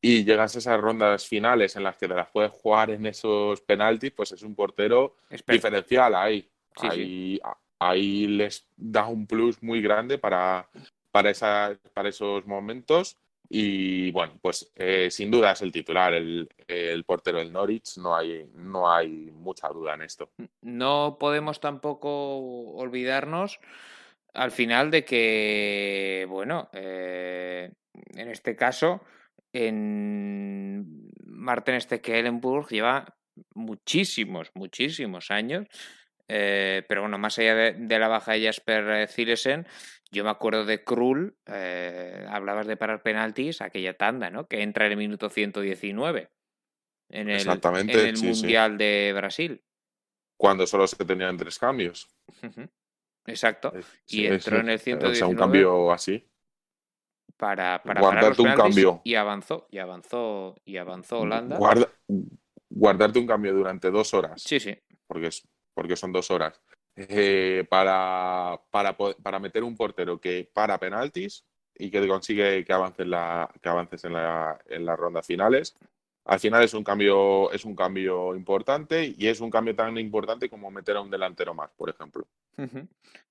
y 0.00 0.24
llegas 0.24 0.54
a 0.56 0.58
esas 0.58 0.80
rondas 0.80 1.26
finales 1.26 1.76
en 1.76 1.84
las 1.84 1.96
que 1.96 2.08
te 2.08 2.14
las 2.14 2.28
puedes 2.28 2.50
jugar 2.50 2.90
en 2.90 3.06
esos 3.06 3.60
penaltis, 3.60 4.12
pues 4.12 4.32
es 4.32 4.42
un 4.42 4.54
portero 4.54 5.16
diferencial 5.46 6.14
ahí. 6.14 6.48
Ahí, 6.80 7.40
ahí 7.78 8.26
les 8.26 8.66
da 8.76 9.06
un 9.06 9.26
plus 9.26 9.62
muy 9.62 9.80
grande 9.80 10.18
para, 10.18 10.68
para, 11.10 11.30
esa, 11.30 11.78
para 11.94 12.08
esos 12.08 12.46
momentos 12.46 13.16
y 13.54 14.10
bueno, 14.12 14.38
pues 14.40 14.72
eh, 14.76 15.10
sin 15.10 15.30
duda 15.30 15.52
es 15.52 15.60
el 15.60 15.72
titular, 15.72 16.14
el, 16.14 16.48
portero 17.04 17.38
del 17.38 17.52
Norwich, 17.52 17.98
no 17.98 18.16
hay, 18.16 18.48
no 18.54 18.90
hay 18.90 19.08
mucha 19.08 19.68
duda 19.68 19.92
en 19.92 20.00
esto. 20.00 20.30
No 20.62 21.18
podemos 21.20 21.60
tampoco 21.60 22.38
olvidarnos 22.76 23.60
al 24.32 24.52
final 24.52 24.90
de 24.90 25.04
que, 25.04 26.24
bueno, 26.30 26.70
eh, 26.72 27.70
en 28.14 28.28
este 28.30 28.56
caso, 28.56 29.02
en 29.52 31.10
Martin 31.26 31.78
Stekelenburg 31.78 32.68
lleva 32.70 33.04
muchísimos, 33.54 34.50
muchísimos 34.54 35.30
años. 35.30 35.66
Eh, 36.28 36.84
pero 36.88 37.02
bueno, 37.02 37.18
más 37.18 37.38
allá 37.38 37.54
de, 37.54 37.98
la 37.98 38.08
baja 38.08 38.32
de 38.32 38.44
Jasper 38.44 39.08
Zilesen, 39.08 39.66
yo 40.10 40.24
me 40.24 40.30
acuerdo 40.30 40.64
de 40.64 40.84
Krul, 40.84 41.36
eh, 41.46 42.26
hablabas 42.28 42.66
de 42.66 42.76
parar 42.76 43.02
penaltis, 43.02 43.60
aquella 43.60 43.96
tanda, 43.96 44.30
¿no? 44.30 44.46
Que 44.46 44.62
entra 44.62 44.86
en 44.86 44.92
el 44.92 44.98
minuto 44.98 45.28
119 45.30 46.30
en 47.12 47.28
el, 47.28 47.48
en 47.48 47.90
el 47.90 48.18
Mundial 48.18 48.78
de 48.78 49.12
Brasil. 49.14 49.62
Cuando 50.36 50.66
solo 50.66 50.86
se 50.86 51.04
tenían 51.04 51.36
tres 51.36 51.58
cambios. 51.58 52.08
Exacto. 53.26 53.72
y 54.08 54.26
entró 54.26 54.58
en 54.58 54.70
el 54.70 54.80
119. 54.80 55.12
O 55.12 55.14
sea, 55.14 55.26
un 55.28 55.36
cambio 55.36 55.92
así. 55.92 56.28
Para, 57.36 57.82
para 57.82 58.00
guardarte 58.00 58.42
un 58.42 58.54
cambio. 58.54 59.00
Y 59.04 59.14
avanzó, 59.14 59.68
y 59.70 59.78
avanzó, 59.78 60.56
y 60.64 60.76
avanzó 60.76 61.20
Holanda. 61.20 61.58
guardarte 62.68 63.18
un 63.18 63.26
cambio 63.26 63.52
durante 63.52 63.90
dos 63.90 64.14
horas. 64.14 64.42
Sí, 64.42 64.58
sí. 64.58 64.76
Porque, 65.06 65.28
es, 65.28 65.46
porque 65.74 65.96
son 65.96 66.12
dos 66.12 66.30
horas 66.30 66.60
eh, 66.96 67.64
para, 67.68 68.60
para, 68.70 68.96
para, 68.96 69.38
meter 69.38 69.64
un 69.64 69.76
portero 69.76 70.20
que 70.20 70.48
para 70.52 70.78
penaltis 70.78 71.44
y 71.74 71.90
que 71.90 72.06
consigue 72.06 72.64
que, 72.64 72.72
avance 72.72 73.04
la, 73.04 73.50
que 73.62 73.68
avances 73.68 74.04
en, 74.04 74.12
la, 74.12 74.58
en 74.68 74.84
las 74.84 74.98
rondas 74.98 75.26
finales. 75.26 75.74
Al 76.24 76.38
final 76.38 76.62
es 76.62 76.74
un 76.74 76.84
cambio, 76.84 77.50
es 77.50 77.64
un 77.64 77.74
cambio 77.74 78.36
importante 78.36 79.14
y 79.16 79.26
es 79.26 79.40
un 79.40 79.50
cambio 79.50 79.74
tan 79.74 79.98
importante 79.98 80.48
como 80.48 80.70
meter 80.70 80.96
a 80.96 81.00
un 81.00 81.10
delantero 81.10 81.54
más, 81.54 81.70
por 81.76 81.90
ejemplo. 81.90 82.26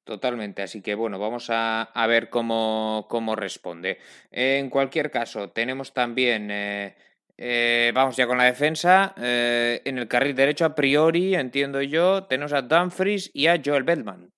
Totalmente, 0.03 0.63
así 0.63 0.81
que 0.81 0.95
bueno, 0.95 1.19
vamos 1.19 1.49
a, 1.51 1.83
a 1.83 2.07
ver 2.07 2.29
cómo, 2.29 3.05
cómo, 3.09 3.35
responde. 3.35 3.99
En 4.31 4.69
cualquier 4.69 5.09
caso, 5.11 5.51
tenemos 5.51 5.93
también 5.93 6.49
eh, 6.51 6.95
eh, 7.43 7.91
vamos 7.95 8.15
ya 8.15 8.27
con 8.27 8.37
la 8.37 8.43
defensa. 8.43 9.15
Eh, 9.17 9.81
en 9.83 9.97
el 9.97 10.07
carril 10.07 10.35
derecho, 10.35 10.63
a 10.63 10.75
priori, 10.75 11.33
entiendo 11.33 11.81
yo, 11.81 12.25
tenemos 12.25 12.53
a 12.53 12.61
Dumfries 12.61 13.31
y 13.33 13.47
a 13.47 13.59
Joel 13.65 13.81
Bedman. 13.81 14.31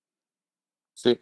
Sí, 0.94 1.20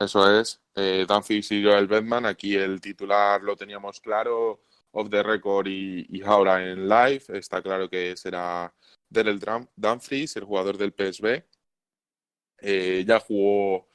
eso 0.00 0.40
es. 0.40 0.60
Eh, 0.74 1.06
Dumfries 1.06 1.52
y 1.52 1.62
Joel 1.62 1.86
Bedman. 1.86 2.26
Aquí 2.26 2.56
el 2.56 2.80
titular 2.80 3.40
lo 3.40 3.54
teníamos 3.54 4.00
claro, 4.00 4.62
off 4.90 5.10
the 5.10 5.22
record 5.22 5.68
y, 5.68 6.20
ahora 6.24 6.60
en 6.60 6.88
live. 6.88 7.22
Está 7.28 7.62
claro 7.62 7.88
que 7.88 8.16
será 8.16 8.74
Daryl 9.08 9.38
Dumfries, 9.76 10.34
el 10.34 10.42
jugador 10.42 10.76
del 10.76 10.90
PSB. 10.92 11.44
ya 13.06 13.20
jugó 13.20 13.86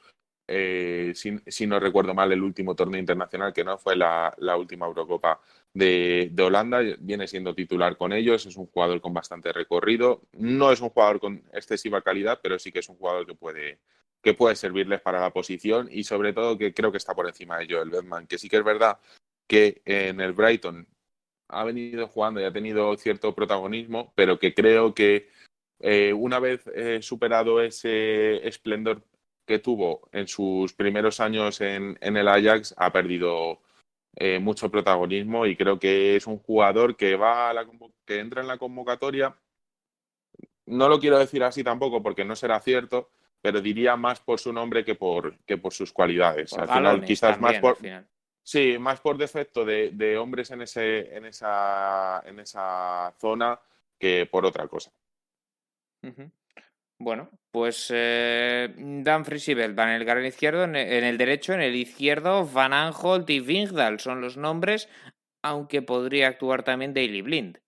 si, 0.46 1.66
no 1.66 1.78
recuerdo 1.78 2.14
mal, 2.14 2.32
el 2.32 2.42
último 2.42 2.74
torneo 2.74 2.98
internacional, 2.98 3.52
que 3.52 3.64
no 3.64 3.76
fue 3.76 3.96
la, 3.96 4.34
la 4.38 4.56
última 4.56 4.86
Eurocopa 4.86 5.38
de, 5.78 6.42
Holanda, 6.42 6.80
viene 6.98 7.28
siendo 7.28 7.54
titular 7.54 7.96
con 7.96 8.12
ellos, 8.12 8.46
es 8.46 8.56
un 8.56 8.66
jugador 8.66 9.00
con 9.00 9.14
bastante 9.14 9.52
recorrido, 9.52 10.22
no 10.32 10.72
es 10.72 10.80
un 10.80 10.90
jugador 10.90 11.20
con 11.20 11.44
excesiva 11.52 12.02
calidad, 12.02 12.40
pero 12.42 12.58
sí 12.58 12.72
que 12.72 12.80
es 12.80 12.88
un 12.88 12.96
jugador 12.96 13.26
que 13.26 13.34
puede, 13.34 13.78
que 14.20 14.34
puede 14.34 14.56
servirles 14.56 15.00
para 15.00 15.20
la 15.20 15.32
posición 15.32 15.88
y 15.90 16.04
sobre 16.04 16.32
todo 16.32 16.58
que 16.58 16.74
creo 16.74 16.90
que 16.90 16.98
está 16.98 17.14
por 17.14 17.28
encima 17.28 17.58
de 17.58 17.72
Joel 17.72 17.90
Bedman, 17.90 18.26
que 18.26 18.38
sí 18.38 18.48
que 18.48 18.56
es 18.56 18.64
verdad 18.64 18.98
que 19.46 19.80
en 19.84 20.20
el 20.20 20.32
Brighton 20.32 20.86
ha 21.48 21.64
venido 21.64 22.08
jugando 22.08 22.40
y 22.40 22.44
ha 22.44 22.52
tenido 22.52 22.94
cierto 22.96 23.34
protagonismo, 23.34 24.12
pero 24.14 24.38
que 24.38 24.54
creo 24.54 24.94
que 24.94 25.28
eh, 25.80 26.12
una 26.12 26.40
vez 26.40 26.66
eh, 26.74 27.00
superado 27.02 27.62
ese 27.62 28.46
esplendor 28.46 29.02
que 29.46 29.60
tuvo 29.60 30.08
en 30.12 30.28
sus 30.28 30.74
primeros 30.74 31.20
años 31.20 31.60
en, 31.60 31.96
en 32.00 32.16
el 32.16 32.28
Ajax, 32.28 32.74
ha 32.76 32.92
perdido 32.92 33.62
eh, 34.20 34.40
mucho 34.40 34.68
protagonismo 34.68 35.46
y 35.46 35.54
creo 35.54 35.78
que 35.78 36.16
es 36.16 36.26
un 36.26 36.38
jugador 36.38 36.96
que 36.96 37.14
va 37.14 37.50
a 37.50 37.52
la, 37.52 37.64
que 38.04 38.18
entra 38.18 38.40
en 38.42 38.48
la 38.48 38.58
convocatoria. 38.58 39.36
No 40.66 40.88
lo 40.88 40.98
quiero 40.98 41.20
decir 41.20 41.44
así 41.44 41.62
tampoco 41.62 42.02
porque 42.02 42.24
no 42.24 42.34
será 42.34 42.58
cierto, 42.58 43.10
pero 43.40 43.60
diría 43.60 43.96
más 43.96 44.18
por 44.18 44.40
su 44.40 44.52
nombre 44.52 44.84
que 44.84 44.96
por, 44.96 45.38
que 45.44 45.56
por 45.56 45.72
sus 45.72 45.92
cualidades. 45.92 46.52
al 46.54 46.68
final, 46.68 47.04
quizás 47.04 47.40
más 47.40 47.60
por. 47.60 47.78
Sí, 48.42 48.76
más 48.78 48.98
por 48.98 49.18
defecto 49.18 49.64
de, 49.64 50.16
hombres 50.18 50.50
en, 50.50 50.62
ese, 50.62 51.14
en, 51.14 51.26
esa, 51.26 52.20
en 52.26 52.40
esa 52.40 53.14
zona 53.20 53.60
que 54.00 54.26
por 54.26 54.44
otra 54.44 54.66
cosa. 54.66 54.90
Bueno, 57.00 57.30
pues 57.52 57.92
eh, 57.94 58.74
Dan 58.76 59.24
Frisibel 59.24 59.78
va 59.78 59.84
en 59.84 60.00
el 60.00 60.06
carril 60.06 60.26
izquierdo, 60.26 60.64
en 60.64 60.74
el 60.74 61.16
derecho, 61.16 61.52
en 61.52 61.62
el 61.62 61.76
izquierdo, 61.76 62.44
Van 62.46 62.72
Aanholt 62.72 63.30
y 63.30 63.38
Vingdal 63.38 64.00
son 64.00 64.20
los 64.20 64.36
nombres, 64.36 64.88
aunque 65.44 65.80
podría 65.80 66.28
actuar 66.28 66.64
también 66.64 66.92
Daily 66.92 67.22
Blind. 67.22 67.60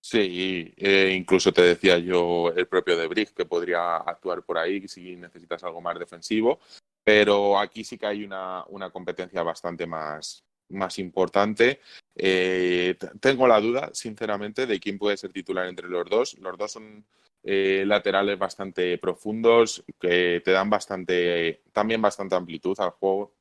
Sí, 0.00 0.72
eh, 0.76 1.14
incluso 1.16 1.52
te 1.52 1.62
decía 1.62 1.98
yo 1.98 2.52
el 2.56 2.66
propio 2.66 2.96
De 2.96 3.06
Brick 3.06 3.34
que 3.34 3.44
podría 3.44 3.96
actuar 3.96 4.42
por 4.42 4.58
ahí 4.58 4.86
si 4.88 5.16
necesitas 5.16 5.62
algo 5.64 5.80
más 5.80 5.98
defensivo, 5.98 6.60
pero 7.04 7.58
aquí 7.58 7.84
sí 7.84 7.98
que 7.98 8.06
hay 8.06 8.24
una, 8.24 8.64
una 8.68 8.90
competencia 8.90 9.42
bastante 9.42 9.86
más, 9.86 10.44
más 10.70 10.98
importante. 10.98 11.80
Eh, 12.16 12.96
tengo 13.20 13.46
la 13.46 13.60
duda, 13.60 13.90
sinceramente, 13.92 14.66
de 14.66 14.80
quién 14.80 14.98
puede 14.98 15.16
ser 15.16 15.32
titular 15.32 15.66
entre 15.66 15.88
los 15.88 16.08
dos. 16.08 16.38
Los 16.38 16.56
dos 16.56 16.72
son 16.72 17.04
eh, 17.42 17.84
laterales 17.86 18.38
bastante 18.38 18.98
profundos, 18.98 19.84
que 20.00 20.42
te 20.44 20.50
dan 20.52 20.70
bastante, 20.70 21.62
también 21.72 22.02
bastante 22.02 22.34
amplitud 22.34 22.78
al 22.80 22.90
juego, 22.90 23.34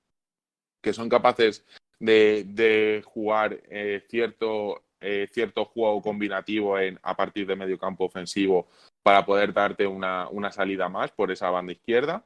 que 0.82 0.94
son 0.94 1.10
capaces 1.10 1.66
de, 2.00 3.04
jugar 3.06 3.62
cierto 4.08 4.84
eh, 5.00 5.28
cierto 5.32 5.66
juego 5.66 6.02
combinativo 6.02 6.80
en, 6.80 7.00
a 7.04 7.16
partir 7.16 7.46
de 7.46 7.56
medio 7.56 7.78
campo 7.78 8.06
ofensivo 8.06 8.68
para 9.04 9.24
poder 9.26 9.54
darte 9.54 9.86
una, 9.86 10.28
una 10.30 10.52
salida 10.52 10.90
más 10.90 11.12
por 11.12 11.32
esa 11.32 11.52
banda 11.52 11.74
izquierda. 11.74 12.26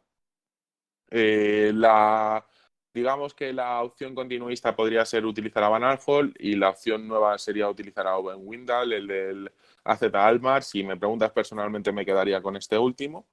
Eh, 1.09 1.71
la, 1.75 2.45
digamos 2.93 3.33
que 3.33 3.53
la 3.53 3.81
opción 3.81 4.13
continuista 4.15 4.75
podría 4.75 5.05
ser 5.05 5.25
utilizar 5.25 5.63
a 5.63 5.69
Van 5.69 5.83
Alfol 5.83 6.33
y 6.37 6.55
la 6.55 6.69
opción 6.69 7.07
nueva 7.07 7.37
sería 7.37 7.69
utilizar 7.69 8.07
a 8.07 8.17
Owen 8.17 8.39
Windal, 8.39 8.93
el 8.93 9.07
del 9.07 9.51
AZ 9.83 10.03
Almar. 10.13 10.63
Si 10.63 10.83
me 10.83 10.97
preguntas 10.97 11.31
personalmente, 11.31 11.91
me 11.91 12.05
quedaría 12.05 12.41
con 12.41 12.55
este 12.55 12.77
último. 12.77 13.27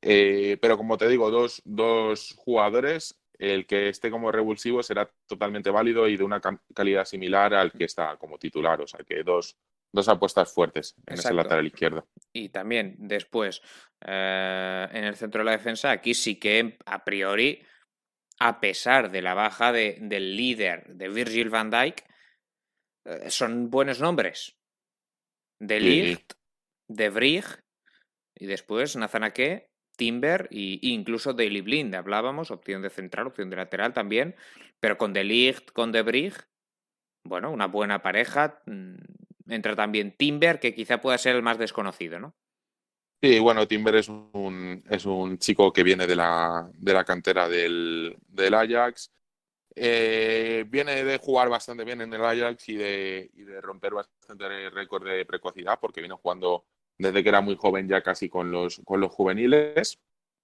Eh, 0.00 0.58
pero 0.60 0.76
como 0.76 0.98
te 0.98 1.08
digo, 1.08 1.30
dos, 1.30 1.62
dos 1.64 2.34
jugadores 2.36 3.18
el 3.38 3.66
que 3.66 3.88
esté 3.88 4.10
como 4.10 4.30
revulsivo 4.30 4.82
será 4.82 5.10
totalmente 5.26 5.70
válido 5.70 6.08
y 6.08 6.16
de 6.16 6.24
una 6.24 6.40
calidad 6.74 7.04
similar 7.04 7.54
al 7.54 7.72
que 7.72 7.84
está 7.84 8.16
como 8.16 8.38
titular. 8.38 8.80
O 8.80 8.86
sea 8.86 9.00
que 9.06 9.22
dos, 9.22 9.56
dos 9.92 10.08
apuestas 10.08 10.52
fuertes 10.52 10.94
en 11.06 11.14
ese 11.14 11.32
lateral 11.32 11.66
izquierdo. 11.66 12.06
Y 12.32 12.48
también 12.48 12.96
después, 12.98 13.60
eh, 14.04 14.88
en 14.92 15.04
el 15.04 15.16
centro 15.16 15.40
de 15.40 15.44
la 15.46 15.52
defensa, 15.52 15.90
aquí 15.90 16.14
sí 16.14 16.36
que 16.36 16.78
a 16.84 17.04
priori, 17.04 17.62
a 18.38 18.60
pesar 18.60 19.10
de 19.10 19.22
la 19.22 19.34
baja 19.34 19.72
de, 19.72 19.98
del 20.00 20.36
líder 20.36 20.86
de 20.94 21.08
Virgil 21.08 21.50
van 21.50 21.70
Dijk, 21.70 22.04
eh, 23.04 23.30
son 23.30 23.70
buenos 23.70 24.00
nombres. 24.00 24.56
De 25.60 25.80
Ligt, 25.80 26.34
de 26.88 27.10
Brig 27.10 27.44
y 28.34 28.46
después 28.46 28.96
Nazanaque 28.96 29.70
Timber 29.96 30.48
e 30.50 30.78
incluso 30.82 31.32
Daily 31.32 31.60
Blind, 31.60 31.94
hablábamos, 31.94 32.50
opción 32.50 32.82
de 32.82 32.90
central, 32.90 33.28
opción 33.28 33.50
de 33.50 33.56
lateral 33.56 33.92
también, 33.92 34.34
pero 34.80 34.98
con 34.98 35.12
De 35.12 35.24
Ligt, 35.24 35.70
con 35.70 35.92
De 35.92 36.02
Brig, 36.02 36.34
bueno, 37.24 37.50
una 37.50 37.66
buena 37.66 38.02
pareja. 38.02 38.60
Mm, 38.66 38.96
entra 39.48 39.76
también 39.76 40.16
Timber, 40.16 40.58
que 40.58 40.74
quizá 40.74 41.00
pueda 41.00 41.18
ser 41.18 41.36
el 41.36 41.42
más 41.42 41.58
desconocido, 41.58 42.18
¿no? 42.18 42.34
Sí, 43.24 43.38
bueno, 43.38 43.66
Timber 43.66 43.94
es 43.94 44.10
un, 44.10 44.84
es 44.90 45.06
un 45.06 45.38
chico 45.38 45.72
que 45.72 45.82
viene 45.82 46.06
de 46.06 46.14
la, 46.14 46.70
de 46.74 46.92
la 46.92 47.04
cantera 47.06 47.48
del, 47.48 48.14
del 48.28 48.52
Ajax. 48.52 49.10
Eh, 49.74 50.66
viene 50.68 51.02
de 51.04 51.16
jugar 51.16 51.48
bastante 51.48 51.84
bien 51.84 52.02
en 52.02 52.12
el 52.12 52.22
Ajax 52.22 52.68
y 52.68 52.74
de, 52.74 53.30
y 53.32 53.44
de 53.44 53.62
romper 53.62 53.94
bastante 53.94 54.68
récord 54.68 55.06
de 55.06 55.24
precocidad, 55.24 55.80
porque 55.80 56.02
vino 56.02 56.18
jugando 56.18 56.66
desde 56.98 57.22
que 57.22 57.30
era 57.30 57.40
muy 57.40 57.56
joven 57.56 57.88
ya 57.88 58.02
casi 58.02 58.28
con 58.28 58.52
los, 58.52 58.82
con 58.84 59.00
los 59.00 59.10
juveniles. 59.10 59.98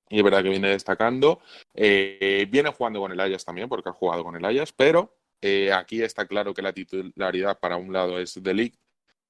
Y 0.09 0.17
es 0.17 0.25
verdad 0.25 0.43
que 0.43 0.49
viene 0.49 0.69
destacando. 0.69 1.43
Eh, 1.75 2.49
viene 2.51 2.71
jugando 2.71 3.01
con 3.01 3.13
el 3.13 3.21
Ajax 3.21 3.45
también, 3.45 3.69
porque 3.69 3.91
ha 3.91 3.93
jugado 3.93 4.25
con 4.25 4.37
el 4.37 4.45
Ajax, 4.47 4.73
pero 4.73 5.19
eh, 5.43 5.71
aquí 5.71 6.01
está 6.01 6.27
claro 6.27 6.55
que 6.55 6.63
la 6.63 6.73
titularidad 6.73 7.59
para 7.61 7.77
un 7.77 7.93
lado 7.93 8.19
es 8.19 8.43
de 8.43 8.55
Ligt, 8.55 8.81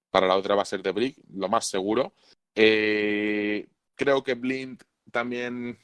para 0.08 0.28
la 0.28 0.36
otra 0.36 0.54
va 0.54 0.62
a 0.62 0.66
ser 0.66 0.82
de 0.82 0.92
Brick, 0.92 1.16
lo 1.34 1.48
más 1.48 1.66
seguro. 1.68 2.14
Eh, 2.54 3.68
creo 3.94 4.22
que 4.22 4.34
Blind 4.34 4.82
también 5.10 5.78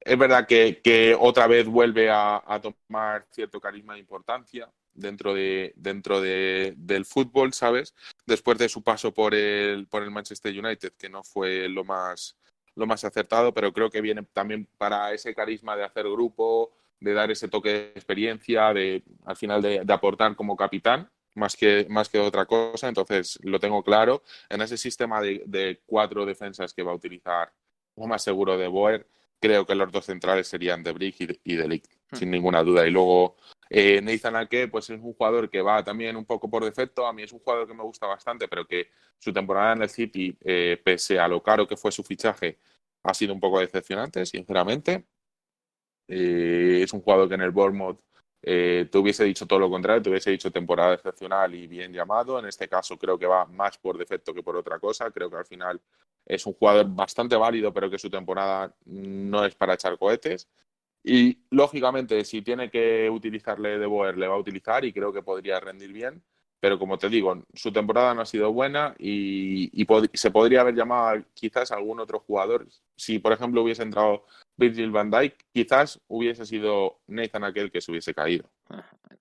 es 0.00 0.18
verdad 0.18 0.46
que, 0.46 0.80
que 0.82 1.16
otra 1.18 1.46
vez 1.46 1.66
vuelve 1.66 2.10
a, 2.10 2.42
a, 2.46 2.60
tomar 2.60 3.26
cierto 3.30 3.60
carisma 3.60 3.96
e 3.96 4.00
importancia 4.00 4.70
dentro, 4.94 5.34
de, 5.34 5.72
dentro 5.76 6.20
de, 6.20 6.74
del 6.76 7.04
fútbol, 7.04 7.52
¿sabes? 7.52 7.94
Después 8.26 8.58
de 8.58 8.68
su 8.68 8.82
paso 8.82 9.12
por 9.12 9.34
el, 9.34 9.86
por 9.86 10.02
el 10.02 10.10
Manchester 10.10 10.58
United, 10.58 10.92
que 10.98 11.08
no 11.08 11.22
fue 11.22 11.68
lo 11.68 11.84
más, 11.84 12.36
lo 12.74 12.86
más 12.86 13.04
acertado, 13.04 13.52
pero 13.52 13.72
creo 13.72 13.90
que 13.90 14.00
viene 14.00 14.22
también 14.32 14.66
para 14.78 15.12
ese 15.12 15.34
carisma 15.34 15.76
de 15.76 15.84
hacer 15.84 16.04
grupo, 16.04 16.72
de 16.98 17.12
dar 17.12 17.30
ese 17.30 17.48
toque 17.48 17.70
de 17.70 17.88
experiencia, 17.90 18.72
de 18.72 19.02
al 19.24 19.36
final 19.36 19.62
de, 19.62 19.84
de 19.84 19.92
aportar 19.92 20.34
como 20.34 20.56
capitán, 20.56 21.10
más 21.40 21.56
que, 21.56 21.86
más 21.88 22.08
que 22.08 22.20
otra 22.20 22.46
cosa. 22.46 22.88
Entonces, 22.88 23.38
lo 23.42 23.58
tengo 23.58 23.82
claro. 23.82 24.22
En 24.48 24.60
ese 24.62 24.76
sistema 24.76 25.20
de, 25.20 25.42
de 25.46 25.82
cuatro 25.86 26.24
defensas 26.24 26.72
que 26.72 26.82
va 26.84 26.92
a 26.92 26.94
utilizar, 26.94 27.52
lo 27.96 28.06
más 28.06 28.22
seguro 28.22 28.56
de 28.56 28.68
Boer, 28.68 29.06
creo 29.40 29.66
que 29.66 29.74
los 29.74 29.90
dos 29.90 30.04
centrales 30.04 30.46
serían 30.46 30.82
de 30.82 30.92
Brick 30.92 31.16
y 31.44 31.56
de, 31.56 31.68
Ligt, 31.68 31.86
hmm. 32.10 32.16
sin 32.16 32.30
ninguna 32.30 32.62
duda. 32.62 32.86
Y 32.86 32.90
luego 32.90 33.36
eh, 33.68 34.00
Nathan 34.02 34.36
Ake, 34.36 34.68
pues 34.68 34.90
es 34.90 35.00
un 35.00 35.14
jugador 35.14 35.50
que 35.50 35.62
va 35.62 35.82
también 35.82 36.16
un 36.16 36.26
poco 36.26 36.48
por 36.48 36.64
defecto. 36.64 37.06
A 37.06 37.12
mí 37.12 37.22
es 37.22 37.32
un 37.32 37.40
jugador 37.40 37.66
que 37.66 37.74
me 37.74 37.82
gusta 37.82 38.06
bastante, 38.06 38.46
pero 38.46 38.66
que 38.66 38.90
su 39.18 39.32
temporada 39.32 39.72
en 39.72 39.82
el 39.82 39.88
City, 39.88 40.36
eh, 40.44 40.80
pese 40.84 41.18
a 41.18 41.26
lo 41.26 41.42
caro 41.42 41.66
que 41.66 41.76
fue 41.76 41.90
su 41.90 42.04
fichaje, 42.04 42.58
ha 43.02 43.14
sido 43.14 43.32
un 43.32 43.40
poco 43.40 43.60
decepcionante, 43.60 44.24
sinceramente. 44.26 45.06
Eh, 46.06 46.80
es 46.82 46.92
un 46.92 47.00
jugador 47.00 47.28
que 47.28 47.36
en 47.36 47.42
el 47.42 47.50
Bournemouth 47.50 48.00
te 48.42 48.98
hubiese 48.98 49.24
dicho 49.24 49.46
todo 49.46 49.58
lo 49.58 49.70
contrario, 49.70 50.02
te 50.02 50.10
hubiese 50.10 50.30
dicho 50.30 50.50
temporada 50.50 50.94
excepcional 50.94 51.54
y 51.54 51.66
bien 51.66 51.92
llamado. 51.92 52.38
En 52.38 52.46
este 52.46 52.68
caso 52.68 52.98
creo 52.98 53.18
que 53.18 53.26
va 53.26 53.44
más 53.46 53.78
por 53.78 53.98
defecto 53.98 54.32
que 54.34 54.42
por 54.42 54.56
otra 54.56 54.78
cosa. 54.78 55.10
Creo 55.10 55.30
que 55.30 55.36
al 55.36 55.46
final 55.46 55.80
es 56.26 56.46
un 56.46 56.54
jugador 56.54 56.86
bastante 56.88 57.36
válido, 57.36 57.72
pero 57.72 57.90
que 57.90 57.98
su 57.98 58.10
temporada 58.10 58.74
no 58.86 59.44
es 59.44 59.54
para 59.54 59.74
echar 59.74 59.98
cohetes. 59.98 60.48
Y 61.02 61.38
lógicamente, 61.50 62.24
si 62.24 62.42
tiene 62.42 62.70
que 62.70 63.08
utilizarle 63.10 63.78
de 63.78 63.86
Boer, 63.86 64.18
le 64.18 64.28
va 64.28 64.34
a 64.34 64.38
utilizar 64.38 64.84
y 64.84 64.92
creo 64.92 65.12
que 65.12 65.22
podría 65.22 65.58
rendir 65.60 65.92
bien. 65.92 66.22
Pero 66.60 66.78
como 66.78 66.98
te 66.98 67.08
digo, 67.08 67.42
su 67.54 67.72
temporada 67.72 68.14
no 68.14 68.20
ha 68.20 68.26
sido 68.26 68.52
buena 68.52 68.94
y, 68.98 69.70
se 70.12 70.30
podría 70.30 70.60
haber 70.60 70.74
llamado 70.74 71.22
quizás 71.32 71.72
a 71.72 71.76
algún 71.76 72.00
otro 72.00 72.20
jugador. 72.20 72.66
Si, 72.96 73.18
por 73.18 73.32
ejemplo, 73.32 73.62
hubiese 73.62 73.82
entrado 73.82 74.26
Virgil 74.56 74.90
van 74.90 75.10
Dijk, 75.10 75.34
quizás 75.52 76.00
hubiese 76.06 76.44
sido 76.44 77.00
Nathan 77.06 77.44
aquel 77.44 77.70
que 77.70 77.80
se 77.80 77.90
hubiese 77.90 78.12
caído. 78.12 78.50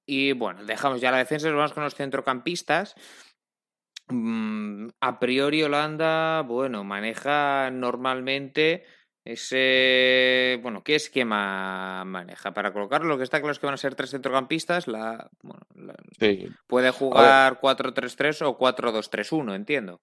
Y 0.05 0.33
bueno, 0.33 0.65
dejamos 0.65 0.99
ya 0.99 1.11
la 1.11 1.17
defensa 1.17 1.47
y 1.47 1.51
vamos 1.51 1.73
con 1.73 1.83
los 1.83 1.95
centrocampistas. 1.95 2.95
Mm, 4.09 4.89
a 4.99 5.19
priori 5.19 5.63
Holanda, 5.63 6.41
bueno, 6.41 6.83
maneja 6.83 7.69
normalmente 7.71 8.83
ese, 9.31 10.59
bueno, 10.63 10.83
¿qué 10.83 10.95
esquema 10.95 12.03
maneja? 12.03 12.51
Para 12.51 12.73
colocarlo, 12.73 13.07
lo 13.07 13.17
que 13.17 13.23
está 13.23 13.39
claro 13.39 13.51
es 13.51 13.59
que 13.59 13.67
van 13.67 13.75
a 13.75 13.77
ser 13.77 13.93
tres 13.93 14.09
centrocampistas. 14.09 14.87
La, 14.87 15.29
bueno, 15.43 15.61
Puede 16.65 16.89
jugar 16.89 17.59
4-3-3 17.61 18.45
o 18.47 18.57
4-2-3-1, 18.57 19.55
entiendo. 19.55 20.01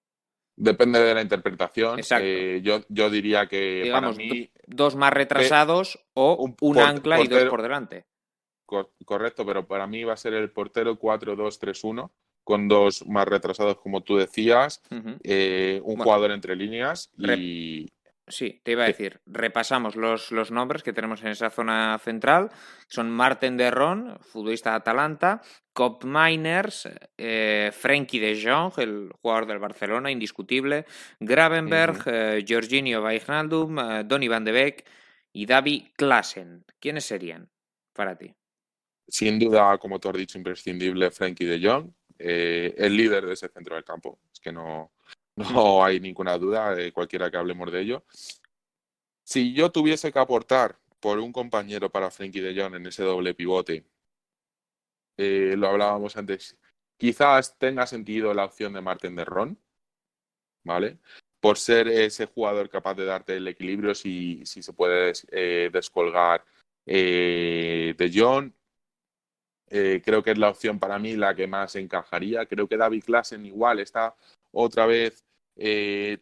Depende 0.55 0.99
de 1.01 1.13
la 1.13 1.21
interpretación. 1.21 1.99
Eh, 2.21 2.61
yo, 2.63 2.81
yo 2.87 3.09
diría 3.09 3.47
que 3.47 3.89
para 3.91 4.11
mí... 4.11 4.49
Dos 4.65 4.95
más 4.95 5.11
retrasados 5.11 5.99
o 6.13 6.49
un, 6.61 6.79
ancla 6.79 7.19
y 7.19 7.27
dos 7.27 7.43
por 7.49 7.61
delante. 7.61 8.05
correcto, 9.05 9.45
pero 9.45 9.67
para 9.67 9.87
mí 9.87 10.05
va 10.05 10.13
a 10.13 10.17
ser 10.17 10.33
el 10.35 10.51
portero 10.51 10.97
4-2-3-1 10.97 12.11
con 12.47 12.69
dos 12.69 13.05
más 13.05 13.27
retrasados, 13.27 13.77
como 13.77 14.03
tú 14.03 14.15
decías, 14.15 14.81
eh, 15.23 15.81
un 15.83 15.97
jugador 15.97 16.31
entre 16.31 16.55
líneas 16.55 17.11
y, 17.17 17.91
Sí, 18.29 18.59
te 18.61 18.73
iba 18.73 18.83
a 18.83 18.87
decir, 18.87 19.21
repasamos 19.25 19.95
los, 19.95 20.33
los, 20.33 20.51
nombres 20.51 20.83
que 20.83 20.91
tenemos 20.91 21.21
en 21.21 21.29
esa 21.29 21.49
zona 21.49 21.97
central. 22.03 22.49
Son 22.87 23.09
Martin 23.09 23.55
Derron, 23.55 24.19
futbolista 24.19 24.71
de 24.71 24.75
Atalanta, 24.75 25.41
Cop 25.71 26.03
Miners, 26.03 26.89
eh, 27.17 27.71
Frenkie 27.73 28.19
de 28.19 28.41
Jong, 28.41 28.73
el 28.79 29.11
jugador 29.21 29.45
del 29.45 29.59
Barcelona, 29.59 30.11
indiscutible, 30.11 30.85
Gravenberg, 31.21 32.05
uh 32.05 32.45
Jorginho 32.45 33.01
Wijnaldum, 33.01 33.79
eh, 33.79 34.03
Donny 34.03 34.27
van 34.27 34.43
de 34.43 34.51
Beek 34.51 34.85
y 35.31 35.45
Davi 35.45 35.93
Klassen. 35.95 36.65
¿Quiénes 36.81 37.05
serían 37.05 37.49
para 37.93 38.17
ti? 38.17 38.35
Sin 39.07 39.39
duda, 39.39 39.77
como 39.77 39.99
tú 39.99 40.09
has 40.09 40.17
dicho, 40.17 40.37
imprescindible 40.37 41.11
Frenkie 41.11 41.45
de 41.45 41.65
Jong, 41.65 41.89
el 42.19 42.97
líder 42.97 43.25
de 43.25 43.33
ese 43.33 43.47
centro 43.47 43.75
del 43.75 43.85
campo. 43.85 44.19
Es 44.33 44.41
que 44.41 44.51
no, 44.51 44.91
no 45.37 45.83
hay 45.85 45.99
ninguna 45.99 46.37
duda 46.37 46.75
de 46.75 46.91
cualquiera 46.91 47.31
que 47.31 47.37
hablemos 47.37 47.71
de 47.71 47.81
ello. 47.81 48.03
Si 49.23 49.53
yo 49.53 49.71
tuviese 49.71 50.11
que 50.11 50.19
aportar 50.19 50.79
por 50.99 51.19
un 51.19 51.31
compañero 51.31 51.89
para 51.89 52.11
Frankie 52.11 52.41
de 52.41 52.59
Jong 52.59 52.75
en 52.75 52.87
ese 52.87 53.03
doble 53.03 53.33
pivote, 53.33 53.85
eh, 55.17 55.55
lo 55.57 55.67
hablábamos 55.67 56.17
antes, 56.17 56.57
quizás 56.97 57.57
tenga 57.57 57.85
sentido 57.87 58.33
la 58.33 58.45
opción 58.45 58.73
de 58.73 58.81
Martin 58.81 59.15
de 59.15 59.25
Ron, 59.25 59.59
¿vale? 60.63 60.97
por 61.39 61.57
ser 61.57 61.87
ese 61.87 62.25
jugador 62.25 62.69
capaz 62.69 62.95
de 62.95 63.05
darte 63.05 63.37
el 63.37 63.47
equilibrio 63.47 63.93
si, 63.93 64.43
si 64.45 64.63
se 64.63 64.73
puede 64.73 65.13
eh, 65.31 65.69
descolgar 65.71 66.43
eh, 66.85 67.93
de 67.97 68.11
John. 68.13 68.53
Creo 69.69 70.23
que 70.23 70.31
es 70.31 70.37
la 70.37 70.49
opción 70.49 70.79
para 70.79 70.97
mí 70.97 71.15
la 71.15 71.35
que 71.35 71.45
más 71.45 71.75
encajaría. 71.75 72.45
Creo 72.45 72.67
que 72.67 72.77
David 72.77 73.03
Klassen 73.03 73.45
igual 73.45 73.79
está 73.79 74.15
otra 74.51 74.85
vez 74.85 75.26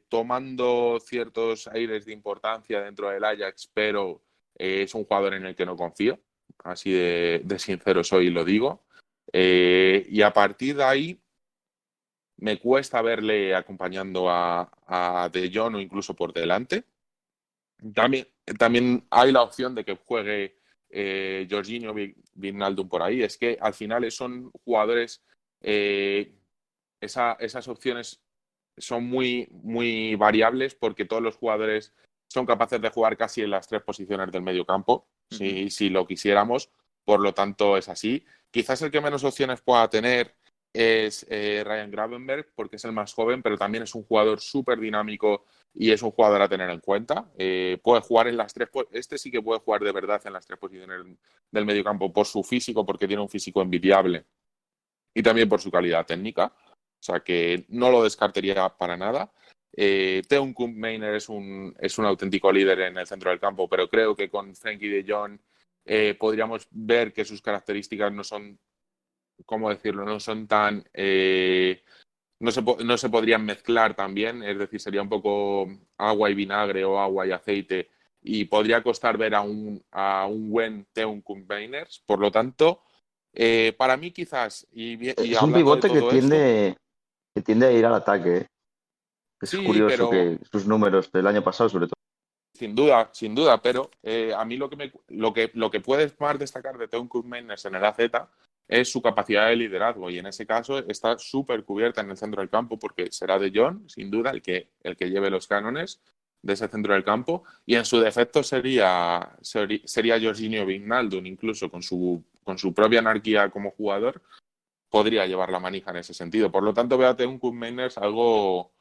tomando 0.10 1.00
ciertos 1.00 1.68
aires 1.68 2.06
de 2.06 2.14
importancia 2.14 2.82
dentro 2.82 3.10
del 3.10 3.24
Ajax, 3.24 3.70
pero 3.74 4.22
es 4.56 4.94
un 4.96 5.04
jugador 5.04 5.34
en 5.34 5.46
el 5.46 5.56
que 5.56 5.66
no 5.66 5.76
confío. 5.76 6.20
Así 6.64 6.92
de, 6.92 7.44
sincero 7.58 8.04
soy 8.04 8.28
y 8.28 8.30
lo 8.30 8.46
digo. 8.46 8.86
y 9.34 10.22
a 10.22 10.32
partir 10.32 10.78
de 10.78 10.84
ahí, 10.84 11.22
me 12.38 12.60
cuesta 12.60 13.02
verle 13.02 13.56
acompañando 13.56 14.30
a, 14.30 14.70
a 14.88 15.30
De 15.30 15.52
Jong 15.54 15.76
o 15.76 15.80
incluso 15.80 16.14
por 16.14 16.34
delante. 16.34 16.84
También, 17.94 18.28
también 18.58 19.06
hay 19.10 19.32
la 19.32 19.42
opción 19.42 19.76
de 19.76 19.84
que 19.84 19.96
juegue 19.96 20.60
eh, 20.90 21.48
Jorginho 21.50 21.94
Vignaldum 22.34 22.88
por 22.88 23.02
ahí. 23.02 23.24
Es 23.24 23.38
que 23.38 23.58
al 23.60 23.74
final 23.74 24.10
son 24.12 24.52
jugadores, 24.64 25.24
eh, 25.62 26.34
esas 27.02 27.68
opciones 27.68 28.22
son 28.78 29.06
muy, 29.06 29.48
muy 29.52 30.16
variables 30.16 30.76
porque 30.76 31.06
todos 31.06 31.22
los 31.22 31.38
jugadores 31.38 31.94
son 32.28 32.46
capaces 32.46 32.82
de 32.82 32.90
jugar 32.90 33.18
casi 33.18 33.42
en 33.42 33.52
las 33.52 33.68
tres 33.68 33.82
posiciones 33.82 34.32
del 34.32 34.42
medio 34.42 34.66
campo, 34.66 35.08
si, 35.30 35.70
si 35.70 35.90
lo 35.90 36.06
quisiéramos. 36.06 36.70
Por 37.06 37.22
lo 37.22 37.34
tanto, 37.34 37.78
es 37.78 37.88
así. 37.88 38.26
Quizás 38.52 38.82
el 38.82 38.92
que 38.92 39.02
menos 39.02 39.24
opciones 39.24 39.62
pueda 39.62 39.90
tener 39.90 40.36
es 40.74 41.26
eh, 41.30 41.64
Ryan 41.66 41.90
Gravenberg, 41.90 42.48
porque 42.54 42.76
es 42.76 42.86
el 42.86 42.92
más 42.92 43.14
joven, 43.14 43.42
pero 43.42 43.58
también 43.58 43.84
es 43.84 43.96
un 43.96 44.04
jugador 44.04 44.42
súper 44.42 44.80
dinámico 44.80 45.46
y 45.74 45.92
es 45.92 46.02
un 46.02 46.12
jugador 46.12 46.42
a 46.42 46.50
tener 46.50 46.70
en 46.70 46.80
cuenta. 46.82 47.32
Eh, 47.38 47.80
puede 47.82 48.02
jugar 48.02 48.28
en 48.28 48.38
las 48.38 48.54
tres, 48.54 48.70
este 48.92 49.18
sí 49.18 49.32
que 49.32 49.42
puede 49.42 49.62
jugar 49.62 49.82
de 49.82 49.92
verdad 49.92 50.22
en 50.26 50.34
las 50.34 50.46
tres 50.46 50.60
posiciones 50.60 51.06
del 51.52 51.66
mediocampo 51.66 52.12
por 52.12 52.26
su 52.26 52.44
físico, 52.44 52.86
porque 52.86 53.08
tiene 53.08 53.22
un 53.22 53.30
físico 53.30 53.62
envidiable 53.62 54.26
y 55.14 55.24
también 55.24 55.48
por 55.48 55.62
su 55.62 55.72
calidad 55.72 56.06
técnica. 56.06 56.54
O 57.06 57.14
sea 57.14 57.20
que 57.20 57.66
no 57.70 57.92
lo 57.92 58.04
descartaría 58.04 58.68
para 58.70 58.98
nada. 58.98 59.32
Eh, 59.78 60.24
Teun 60.28 60.56
Mainer 60.76 61.16
es 61.16 61.30
un, 61.30 61.76
es 61.80 61.98
un 61.98 62.06
auténtico 62.06 62.52
líder 62.52 62.80
en 62.82 62.98
el 62.98 63.06
centro 63.06 63.30
del 63.30 63.40
campo, 63.40 63.70
pero 63.70 63.90
creo 63.90 64.16
que 64.16 64.30
con 64.30 64.56
Frankie 64.56 64.90
de 64.90 65.06
Jong 65.08 65.38
eh, 65.86 66.16
podríamos 66.18 66.68
ver 66.72 67.14
que 67.14 67.26
sus 67.26 67.42
características 67.42 68.12
no 68.12 68.24
son 68.24 68.58
¿cómo 69.46 69.70
decirlo? 69.70 70.06
No 70.06 70.20
son 70.20 70.48
tan... 70.48 70.84
Eh, 70.94 71.84
no, 72.40 72.52
se, 72.52 72.62
no 72.62 72.98
se 72.98 73.10
podrían 73.10 73.46
mezclar 73.46 73.96
también, 73.96 74.44
es 74.44 74.58
decir, 74.58 74.80
sería 74.80 75.02
un 75.02 75.10
poco 75.10 75.68
agua 75.98 76.30
y 76.30 76.34
vinagre 76.34 76.84
o 76.84 77.00
agua 77.00 77.26
y 77.26 77.32
aceite 77.32 77.90
y 78.22 78.46
podría 78.46 78.82
costar 78.82 79.18
ver 79.18 79.36
a 79.36 79.42
un, 79.42 79.84
a 79.92 80.26
un 80.26 80.50
buen 80.50 80.88
Teun 80.94 81.22
Combiners. 81.22 82.02
Por 82.06 82.20
lo 82.20 82.32
tanto, 82.32 82.82
eh, 83.34 83.74
para 83.78 83.98
mí 83.98 84.12
quizás... 84.12 84.68
Y, 84.72 85.10
es 85.10 85.42
un 85.42 85.54
pivote 85.54 85.90
que 85.90 86.02
tiende, 86.02 86.76
que 87.36 87.42
tiende 87.42 87.68
a 87.68 87.72
ir 87.72 87.86
al 87.86 87.96
ataque. 87.96 88.38
¿eh? 88.38 88.48
Es 89.42 89.56
curioso 89.56 90.10
que 90.10 90.40
sus 90.50 90.66
números 90.66 91.12
del 91.12 91.28
año 91.28 91.44
pasado, 91.44 91.70
sobre 91.70 91.88
todo. 91.88 91.96
Sin 92.54 92.74
duda, 92.74 93.10
sin 93.12 93.36
duda, 93.36 93.62
pero 93.62 93.92
a 94.36 94.46
mí 94.46 94.56
lo 94.56 94.70
que, 94.70 94.78
me, 94.78 94.94
lo 95.10 95.34
que, 95.34 95.52
lo 95.56 95.70
que 95.70 95.82
puedes 95.82 96.18
más 96.22 96.40
destacar 96.40 96.78
de 96.78 96.88
Teun 96.88 97.10
Mainers 97.26 97.66
en 97.66 97.76
el 97.76 97.84
AZ 97.84 98.00
es 98.68 98.90
su 98.90 99.02
capacidad 99.02 99.50
de 99.50 99.58
liderazgo 99.58 100.10
y 100.10 100.18
en 100.18 100.28
ese 100.28 100.46
caso 100.46 100.80
está 100.80 101.18
súper 101.20 101.66
cubierta 101.66 102.02
en 102.02 102.10
el 102.10 102.18
centro 102.18 102.42
del 102.42 102.50
campo 102.50 102.80
porque 102.80 103.12
será 103.12 103.38
de 103.38 103.52
John, 103.54 103.84
sin 103.90 104.10
duda, 104.10 104.32
el 104.32 104.42
que, 104.42 104.70
el 104.84 104.96
que 104.96 105.10
lleve 105.10 105.30
los 105.30 105.48
cánones 105.48 106.02
de 106.42 106.54
ese 106.54 106.68
centro 106.70 106.94
del 106.94 107.04
campo 107.04 107.44
y 107.66 107.76
en 107.76 107.86
su 107.86 108.00
defecto 108.00 108.42
sería, 108.42 109.36
sería 109.42 110.20
Jorginho 110.22 110.66
Vignaldum, 110.66 111.26
incluso 111.26 111.70
con 111.70 111.84
su, 111.84 112.24
con 112.44 112.58
su 112.58 112.74
propia 112.74 113.00
anarquía 113.00 113.50
como 113.50 113.72
jugador, 113.72 114.22
podría 114.90 115.26
llevar 115.26 115.50
la 115.52 115.60
manija 115.60 115.92
en 115.92 115.98
ese 115.98 116.14
sentido. 116.14 116.52
Por 116.52 116.64
lo 116.64 116.74
tanto, 116.74 116.98
véate 116.98 117.26
un 117.26 117.40
Mainers 117.58 117.98
algo, 117.98 118.74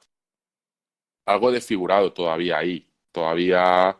algo 1.27 1.53
desfigurado 1.53 2.13
todavía 2.13 2.59
ahí. 2.59 2.89
Todavía 3.13 3.99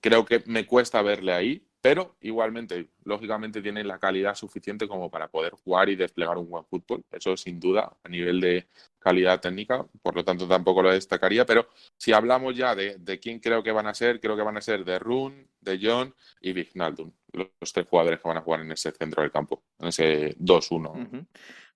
creo 0.00 0.24
que 0.24 0.42
me 0.46 0.66
cuesta 0.66 1.02
verle 1.02 1.32
ahí, 1.32 1.68
pero 1.80 2.16
igualmente, 2.20 2.90
lógicamente, 3.06 3.62
tiene 3.62 3.84
la 3.84 3.98
calidad 3.98 4.34
suficiente 4.34 4.86
como 4.86 5.10
para 5.10 5.28
poder 5.28 5.52
jugar 5.52 5.88
y 5.88 5.96
desplegar 5.96 6.36
un 6.36 6.50
buen 6.50 6.64
fútbol. 6.64 7.04
Eso 7.10 7.36
sin 7.36 7.58
duda, 7.58 7.96
a 8.02 8.08
nivel 8.08 8.40
de 8.40 8.66
calidad 8.98 9.40
técnica, 9.40 9.86
por 10.02 10.16
lo 10.16 10.24
tanto 10.24 10.46
tampoco 10.48 10.82
lo 10.82 10.90
destacaría. 10.90 11.46
Pero 11.46 11.68
si 11.96 12.12
hablamos 12.12 12.56
ya 12.56 12.74
de, 12.74 13.20
quién 13.20 13.38
creo 13.38 13.62
que 13.62 13.72
van 13.72 13.86
a 13.86 13.94
ser, 13.94 14.20
creo 14.20 14.36
que 14.36 14.42
van 14.42 14.56
a 14.56 14.60
ser 14.60 14.84
de 14.84 14.98
Run, 14.98 15.48
de 15.60 15.78
John 15.80 16.14
y 16.40 16.52
Vignaldum, 16.52 17.12
los 17.32 17.72
tres 17.72 17.86
jugadores 17.88 18.20
que 18.20 18.28
van 18.28 18.38
a 18.38 18.42
jugar 18.42 18.60
en 18.60 18.72
ese 18.72 18.90
centro 18.90 19.22
del 19.22 19.30
campo, 19.30 19.62
en 19.78 19.88
ese 19.88 20.36
2-1. 20.38 21.26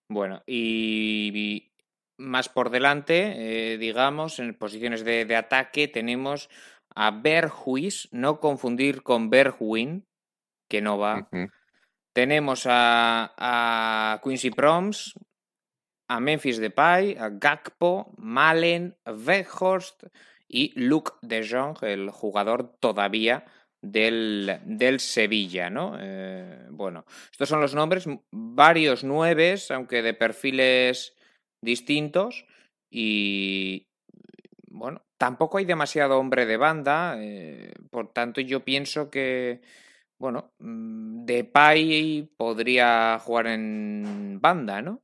Bueno, 0.08 0.42
y, 0.44 1.72
más 2.18 2.48
por 2.48 2.70
delante, 2.70 3.72
eh, 3.74 3.78
digamos, 3.78 4.40
en 4.40 4.54
posiciones 4.58 5.04
de, 5.04 5.24
de 5.24 5.36
ataque 5.36 5.86
tenemos 5.86 6.50
a 6.96 7.12
Berhuis, 7.12 8.08
no 8.10 8.40
confundir 8.40 9.02
con 9.02 9.30
Berwin, 9.30 10.04
que 10.70 10.80
no 10.80 10.96
va. 10.96 11.28
Tenemos 12.14 12.66
a, 12.66 13.35
a, 13.37 14.20
Quincy 14.22 14.50
Proms, 14.50 15.14
a 16.09 16.20
Memphis 16.20 16.59
Depay, 16.59 17.16
a 17.18 17.28
Gakpo, 17.28 18.14
Malen, 18.16 18.96
Weghorst 19.04 20.04
y 20.48 20.72
Luke 20.80 21.12
de 21.22 21.46
Jong, 21.46 21.78
el 21.83 22.11
jugador 22.11 22.76
todavía 22.80 23.44
del, 23.83 24.61
del 24.64 25.00
Sevilla, 25.00 25.70
¿no? 25.70 25.96
Eh, 26.00 26.66
bueno, 26.70 27.04
estos 27.30 27.48
son 27.48 27.61
los 27.61 27.74
nombres, 27.74 28.06
varios 28.30 29.04
nueves, 29.04 29.70
aunque 29.70 30.02
de 30.02 30.14
perfiles 30.14 31.16
distintos, 31.62 32.44
y 32.90 33.88
bueno, 34.68 35.02
Tampoco 35.20 35.59
hay 35.59 35.66
demasiado 35.66 36.18
hombre 36.18 36.46
de 36.46 36.56
banda, 36.56 37.16
eh, 37.18 37.74
por 37.90 38.11
tanto 38.11 38.40
yo 38.40 38.64
pienso 38.64 39.11
que, 39.11 39.61
bueno, 40.20 40.52
mm, 40.59 41.24
Depay 41.24 42.30
podría 42.37 43.18
jugar 43.18 43.48
en 43.48 44.38
banda, 44.40 44.80
¿no? 44.83 45.02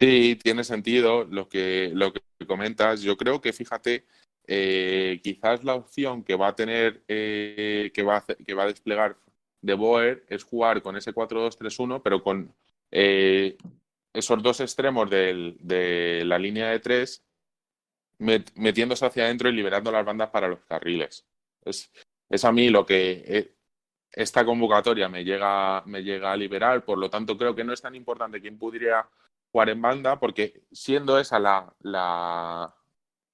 Sí, 0.00 0.38
tiene 0.42 0.64
sentido 0.64 1.24
lo 1.24 1.48
que, 1.48 1.90
lo 1.92 2.12
que 2.12 2.20
comentas. 2.46 3.02
Yo 3.02 3.16
creo 3.16 3.40
que, 3.40 3.52
fíjate, 3.52 4.06
eh, 4.46 5.20
quizás 5.22 5.64
la 5.64 5.74
opción 5.74 6.22
que 6.22 6.36
va 6.36 6.48
a 6.48 6.54
tener, 6.54 7.02
eh, 7.08 7.90
que, 7.92 8.02
va 8.02 8.18
a 8.18 8.24
que 8.24 8.54
va 8.54 8.62
a 8.64 8.68
desplegar 8.68 9.18
De 9.60 9.74
Boer 9.74 10.24
es 10.28 10.44
jugar 10.44 10.80
con 10.82 10.96
ese 10.96 11.12
4-2-3-1, 11.12 12.00
pero 12.02 12.22
con 12.22 12.54
esos 12.90 14.42
dos 14.42 14.60
extremos 14.60 15.10
de 15.10 16.22
la 16.24 16.38
línea 16.38 16.70
de 16.70 16.80
tres 16.80 17.26
metiéndose 18.18 19.04
hacia 19.04 19.24
adentro 19.24 19.48
y 19.48 19.52
liberando 19.52 19.92
las 19.92 20.04
bandas 20.04 20.30
para 20.30 20.48
los 20.48 20.60
carriles. 20.64 21.26
Es, 21.64 21.90
es 22.28 22.44
a 22.44 22.52
mí 22.52 22.70
lo 22.70 22.86
que 22.86 23.24
eh, 23.26 23.55
esta 24.16 24.46
convocatoria 24.46 25.10
me 25.10 25.24
llega, 25.24 25.82
me 25.84 26.02
llega 26.02 26.32
a 26.32 26.36
liberar, 26.36 26.84
por 26.84 26.96
lo 26.96 27.10
tanto 27.10 27.36
creo 27.36 27.54
que 27.54 27.64
no 27.64 27.74
es 27.74 27.82
tan 27.82 27.94
importante 27.94 28.40
quién 28.40 28.58
pudiera 28.58 29.08
jugar 29.52 29.68
en 29.68 29.82
banda, 29.82 30.18
porque 30.18 30.62
siendo 30.72 31.18
esa 31.18 31.38
la, 31.38 31.72
la 31.80 32.74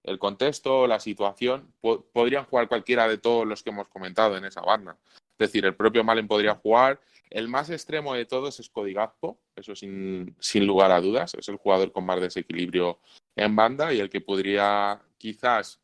el 0.02 0.18
contexto, 0.18 0.88
la 0.88 0.98
situación, 0.98 1.72
podrían 2.12 2.44
jugar 2.46 2.66
cualquiera 2.66 3.06
de 3.06 3.18
todos 3.18 3.46
los 3.46 3.62
que 3.62 3.70
hemos 3.70 3.86
comentado 3.88 4.36
en 4.36 4.44
esa 4.44 4.60
banda. 4.60 4.96
Es 5.38 5.38
decir, 5.38 5.64
el 5.64 5.76
propio 5.76 6.02
Malen 6.02 6.26
podría 6.26 6.56
jugar. 6.56 7.00
El 7.30 7.48
más 7.48 7.70
extremo 7.70 8.14
de 8.14 8.26
todos 8.26 8.58
es 8.58 8.68
Codigazpo, 8.68 9.38
eso 9.54 9.76
sin, 9.76 10.34
sin 10.40 10.66
lugar 10.66 10.90
a 10.90 11.00
dudas. 11.00 11.34
Es 11.34 11.48
el 11.48 11.56
jugador 11.56 11.92
con 11.92 12.04
más 12.04 12.20
desequilibrio 12.20 12.98
en 13.36 13.54
banda 13.54 13.92
y 13.92 14.00
el 14.00 14.10
que 14.10 14.20
podría 14.20 15.00
quizás 15.18 15.80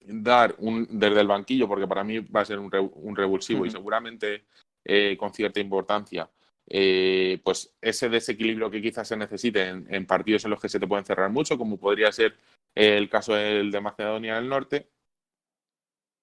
dar 0.00 0.54
un, 0.58 0.86
desde 0.90 1.20
el 1.20 1.26
banquillo, 1.26 1.68
porque 1.68 1.86
para 1.86 2.04
mí 2.04 2.20
va 2.20 2.40
a 2.40 2.44
ser 2.44 2.58
un, 2.58 2.70
un 2.94 3.16
revulsivo 3.16 3.66
y 3.66 3.70
seguramente 3.70 4.44
eh, 4.84 5.16
con 5.18 5.32
cierta 5.32 5.60
importancia, 5.60 6.30
eh, 6.66 7.40
pues 7.44 7.74
ese 7.80 8.08
desequilibrio 8.08 8.70
que 8.70 8.80
quizás 8.80 9.08
se 9.08 9.16
necesite 9.16 9.68
en, 9.68 10.06
partidos 10.06 10.44
en 10.44 10.50
los 10.50 10.60
que 10.60 10.68
se 10.68 10.80
te 10.80 10.86
pueden 10.86 11.04
cerrar 11.04 11.30
mucho, 11.30 11.58
como 11.58 11.76
podría 11.76 12.10
ser 12.12 12.36
el 12.74 13.08
caso 13.08 13.34
del 13.34 13.70
de 13.70 13.80
Macedonia 13.80 14.36
del 14.36 14.48
Norte. 14.48 14.88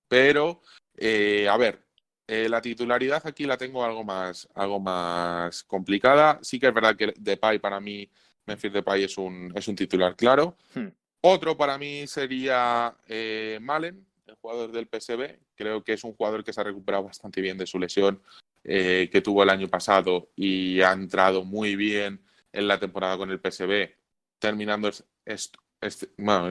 Pero, 0.07 0.61
eh, 0.95 1.47
a 1.49 1.57
ver, 1.57 1.83
la 2.27 2.61
titularidad 2.61 3.25
aquí 3.25 3.45
la 3.45 3.57
tengo 3.57 3.83
algo 3.85 4.03
más, 4.03 4.49
algo 4.55 4.79
más 4.79 5.63
complicada. 5.63 6.39
Sí 6.41 6.59
que 6.59 6.67
es 6.67 6.73
verdad 6.73 6.95
que 6.95 7.13
Depay 7.17 7.59
para 7.59 7.79
mí 7.79 8.09
Memphis 8.47 8.73
Depay 8.73 9.03
es 9.03 9.17
un, 9.17 9.51
es 9.55 9.67
un 9.67 9.75
titular 9.75 10.15
claro. 10.15 10.57
Hmm. 10.73 10.87
Otro 11.21 11.57
para 11.57 11.77
mí 11.77 12.07
sería 12.07 12.95
eh, 13.07 13.59
Malen, 13.61 14.05
el 14.25 14.35
jugador 14.35 14.71
del 14.71 14.87
PSB. 14.87 15.39
Creo 15.55 15.83
que 15.83 15.93
es 15.93 16.03
un 16.03 16.13
jugador 16.13 16.43
que 16.43 16.53
se 16.53 16.61
ha 16.61 16.63
recuperado 16.63 17.05
bastante 17.05 17.41
bien 17.41 17.57
de 17.57 17.67
su 17.67 17.79
lesión 17.79 18.21
eh, 18.63 19.09
que 19.11 19.21
tuvo 19.21 19.43
el 19.43 19.49
año 19.49 19.67
pasado 19.67 20.29
y 20.35 20.81
ha 20.81 20.91
entrado 20.91 21.43
muy 21.43 21.75
bien 21.75 22.21
en 22.51 22.67
la 22.67 22.79
temporada 22.79 23.17
con 23.17 23.31
el 23.31 23.39
PSB, 23.39 23.95
terminando 24.39 24.91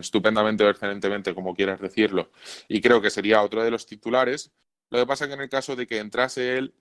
estupendamente 0.01 0.65
o 0.65 0.71
excelentemente, 0.71 1.35
como 1.35 1.55
quieras 1.55 1.81
decirlo, 1.81 2.31
y 2.69 2.81
creo 2.81 3.03
que 3.03 3.11
sería 3.11 3.43
otro 3.43 3.63
de 3.63 3.71
los 3.71 3.87
titulares. 3.87 4.53
Lo 4.91 4.99
que 4.99 5.07
pasa 5.07 5.25
es 5.25 5.29
que 5.29 5.35
en 5.35 5.41
el 5.43 5.49
caso 5.49 5.77
de 5.77 5.87
que 5.87 5.99
entrase 5.99 6.57
él, 6.57 6.75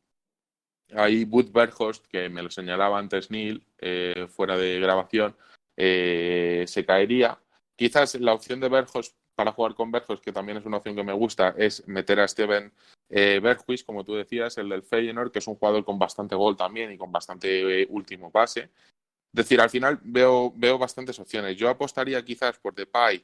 ahí 0.93 1.25
Bud 1.25 1.51
Berghost, 1.51 2.05
que 2.07 2.29
me 2.29 2.43
lo 2.43 2.49
señalaba 2.49 2.99
antes 2.99 3.31
Neil, 3.31 3.65
eh, 3.79 4.27
fuera 4.29 4.57
de 4.57 4.79
grabación, 4.79 5.35
eh, 5.75 6.65
se 6.67 6.85
caería. 6.85 7.39
Quizás 7.75 8.15
la 8.15 8.33
opción 8.33 8.59
de 8.59 8.69
Berghost 8.69 9.15
para 9.35 9.51
jugar 9.51 9.75
con 9.75 9.91
Berghuis, 9.91 10.21
que 10.21 10.31
también 10.31 10.57
es 10.57 10.65
una 10.65 10.77
opción 10.77 10.95
que 10.95 11.03
me 11.03 11.13
gusta, 11.13 11.53
es 11.57 11.85
meter 11.87 12.19
a 12.21 12.27
Steven 12.27 12.71
eh, 13.09 13.41
como 13.85 14.03
tú 14.03 14.15
decías, 14.15 14.57
el 14.57 14.69
del 14.69 14.83
Feyenoord, 14.83 15.31
que 15.31 15.39
es 15.39 15.47
un 15.47 15.55
jugador 15.55 15.83
con 15.83 15.99
bastante 15.99 16.35
gol 16.35 16.55
también 16.55 16.91
y 16.91 16.97
con 16.97 17.11
bastante 17.11 17.81
eh, 17.81 17.87
último 17.89 18.31
pase. 18.31 18.61
Es 18.61 18.69
decir, 19.43 19.59
al 19.59 19.69
final 19.69 19.99
veo, 20.01 20.53
veo 20.55 20.77
bastantes 20.77 21.19
opciones. 21.19 21.57
Yo 21.57 21.69
apostaría 21.69 22.23
quizás 22.23 22.57
por 22.57 22.73
Depay, 22.73 23.23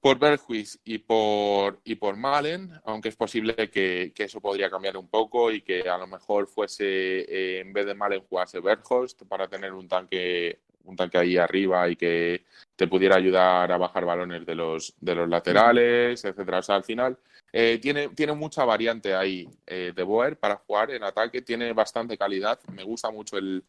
por 0.00 0.18
Berghuis 0.18 0.80
y 0.84 0.98
por, 0.98 1.80
y 1.84 1.96
por 1.96 2.16
Malen, 2.16 2.72
aunque 2.84 3.10
es 3.10 3.16
posible 3.16 3.70
que, 3.70 4.12
eso 4.16 4.40
podría 4.40 4.70
cambiar 4.70 4.96
un 4.96 5.08
poco 5.08 5.50
y 5.50 5.60
que 5.60 5.88
a 5.88 5.98
lo 5.98 6.06
mejor 6.06 6.46
fuese, 6.46 7.20
eh, 7.20 7.60
en 7.60 7.72
vez 7.72 7.84
de 7.86 7.94
Malen, 7.94 8.22
jugase 8.22 8.60
Berghost 8.60 9.24
para 9.24 9.48
tener 9.48 9.72
un 9.74 9.86
tanque 9.86 10.60
un 10.84 10.96
tanque 10.96 11.18
ahí 11.18 11.36
arriba 11.36 11.86
y 11.90 11.96
que 11.96 12.44
te 12.78 12.86
pudiera 12.86 13.16
ayudar 13.16 13.72
a 13.72 13.76
bajar 13.76 14.04
balones 14.04 14.46
de 14.46 14.54
los, 14.54 14.94
de 15.00 15.16
los 15.16 15.28
laterales, 15.28 16.24
etcétera. 16.24 16.60
O 16.60 16.62
sea, 16.62 16.76
al 16.76 16.84
final 16.84 17.18
eh, 17.52 17.80
tiene, 17.82 18.10
tiene 18.10 18.34
mucha 18.34 18.64
variante 18.64 19.16
ahí 19.16 19.48
eh, 19.66 19.92
de 19.94 20.02
Boer 20.04 20.38
para 20.38 20.54
jugar 20.58 20.92
en 20.92 21.02
ataque, 21.02 21.42
tiene 21.42 21.72
bastante 21.72 22.16
calidad, 22.16 22.60
me 22.72 22.84
gusta 22.84 23.10
mucho 23.10 23.36
el, 23.36 23.64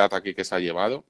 ataque 0.00 0.34
que 0.34 0.42
se 0.42 0.54
ha 0.54 0.58
llevado. 0.58 1.04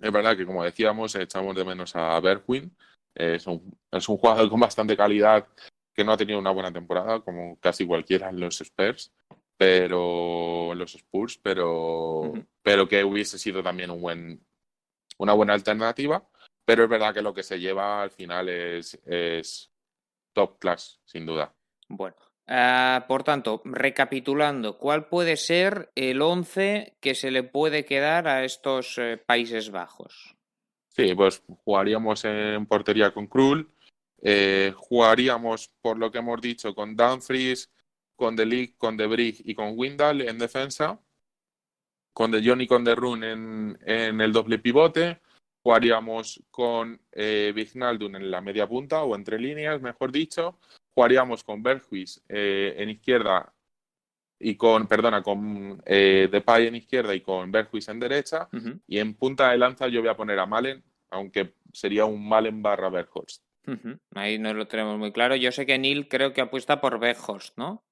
Es 0.00 0.10
verdad 0.10 0.36
que, 0.36 0.44
como 0.44 0.64
decíamos, 0.64 1.14
echamos 1.14 1.54
de 1.54 1.64
menos 1.64 1.94
a 1.94 2.18
Bergwin. 2.18 2.76
es, 3.14 3.46
un, 3.46 3.78
es 3.92 4.08
un 4.08 4.16
jugador 4.16 4.50
con 4.50 4.58
bastante 4.58 4.96
calidad 4.96 5.46
que 5.94 6.02
no 6.02 6.10
ha 6.10 6.16
tenido 6.16 6.40
una 6.40 6.50
buena 6.50 6.72
temporada, 6.72 7.20
como 7.20 7.60
casi 7.60 7.86
cualquiera 7.86 8.28
en 8.30 8.40
los 8.40 8.60
Spurs, 8.60 9.12
pero 9.56 10.74
los 10.74 10.96
Spurs, 10.96 11.38
pero, 11.40 12.32
pero 12.60 12.88
que 12.88 13.04
hubiese 13.04 13.38
sido 13.38 13.62
también 13.62 13.92
un 13.92 14.02
buen, 14.02 14.44
una 15.18 15.32
buena 15.32 15.54
alternativa, 15.54 16.28
pero 16.66 16.84
es 16.84 16.90
verdad 16.90 17.14
que 17.14 17.22
lo 17.22 17.32
que 17.32 17.42
se 17.42 17.58
lleva 17.58 18.02
al 18.02 18.10
final 18.10 18.50
es, 18.50 19.00
es 19.06 19.72
top 20.34 20.58
class, 20.58 21.00
sin 21.06 21.24
duda. 21.24 21.54
Bueno, 21.88 22.16
ah, 22.46 23.06
por 23.08 23.22
tanto, 23.22 23.62
recapitulando, 23.64 24.76
¿cuál 24.76 25.08
puede 25.08 25.36
ser 25.36 25.90
el 25.94 26.20
11 26.20 26.98
que 27.00 27.14
se 27.14 27.30
le 27.30 27.42
puede 27.42 27.86
quedar 27.86 28.28
a 28.28 28.44
estos 28.44 28.98
eh, 28.98 29.16
Países 29.16 29.70
Bajos? 29.70 30.36
Sí, 30.88 31.14
pues 31.14 31.42
jugaríamos 31.64 32.24
en 32.26 32.66
portería 32.66 33.14
con 33.14 33.28
Krul, 33.28 33.70
eh, 34.20 34.74
jugaríamos, 34.76 35.70
por 35.80 35.96
lo 35.96 36.10
que 36.10 36.18
hemos 36.18 36.40
dicho, 36.42 36.74
con 36.74 36.96
Dumfries, 36.96 37.70
con 38.14 38.36
De 38.36 38.44
Ligt, 38.44 38.76
con 38.76 38.96
De 38.98 39.06
Brig 39.06 39.40
y 39.44 39.54
con 39.54 39.72
Windal 39.76 40.22
en 40.22 40.38
defensa 40.38 41.00
con 42.16 42.30
De 42.30 42.42
Jong 42.42 42.62
y 42.62 42.66
con 42.66 42.82
De 42.82 42.94
Run 42.94 43.22
en, 43.22 44.20
el 44.22 44.32
doble 44.32 44.58
pivote. 44.58 45.20
Jugaríamos 45.66 46.40
con 46.52 46.96
eh, 47.10 47.52
en 47.52 48.30
la 48.30 48.40
media 48.40 48.68
punta 48.68 49.02
o 49.02 49.16
entre 49.16 49.36
líneas, 49.36 49.82
mejor 49.82 50.12
dicho. 50.12 50.60
Jugaríamos 50.94 51.42
con 51.42 51.60
Berghuis 51.60 52.22
eh, 52.28 52.76
en 52.78 52.90
izquierda 52.90 53.52
y 54.38 54.54
con, 54.54 54.86
perdona, 54.86 55.24
con 55.24 55.82
eh, 55.84 56.28
Depay 56.30 56.68
en 56.68 56.76
izquierda 56.76 57.16
y 57.16 57.20
con 57.20 57.50
Berghuis 57.50 57.88
en 57.88 57.98
derecha. 57.98 58.48
Y 58.86 59.00
en 59.00 59.14
punta 59.14 59.50
de 59.50 59.58
lanza 59.58 59.88
yo 59.88 60.02
voy 60.02 60.08
a 60.08 60.16
poner 60.16 60.38
a 60.38 60.46
Malen, 60.46 60.84
aunque 61.10 61.54
sería 61.72 62.04
un 62.04 62.28
Malen 62.28 62.62
barra 62.62 62.88
Berghorst. 62.88 63.42
Ahí 64.14 64.38
no 64.38 64.54
lo 64.54 64.68
tenemos 64.68 64.96
muy 64.96 65.10
claro. 65.10 65.34
Yo 65.34 65.50
sé 65.50 65.66
que 65.66 65.80
Neil 65.80 66.06
creo 66.06 66.32
que 66.32 66.42
apuesta 66.42 66.80
por 66.80 67.00
Berghorst, 67.00 67.58
¿no? 67.58 67.82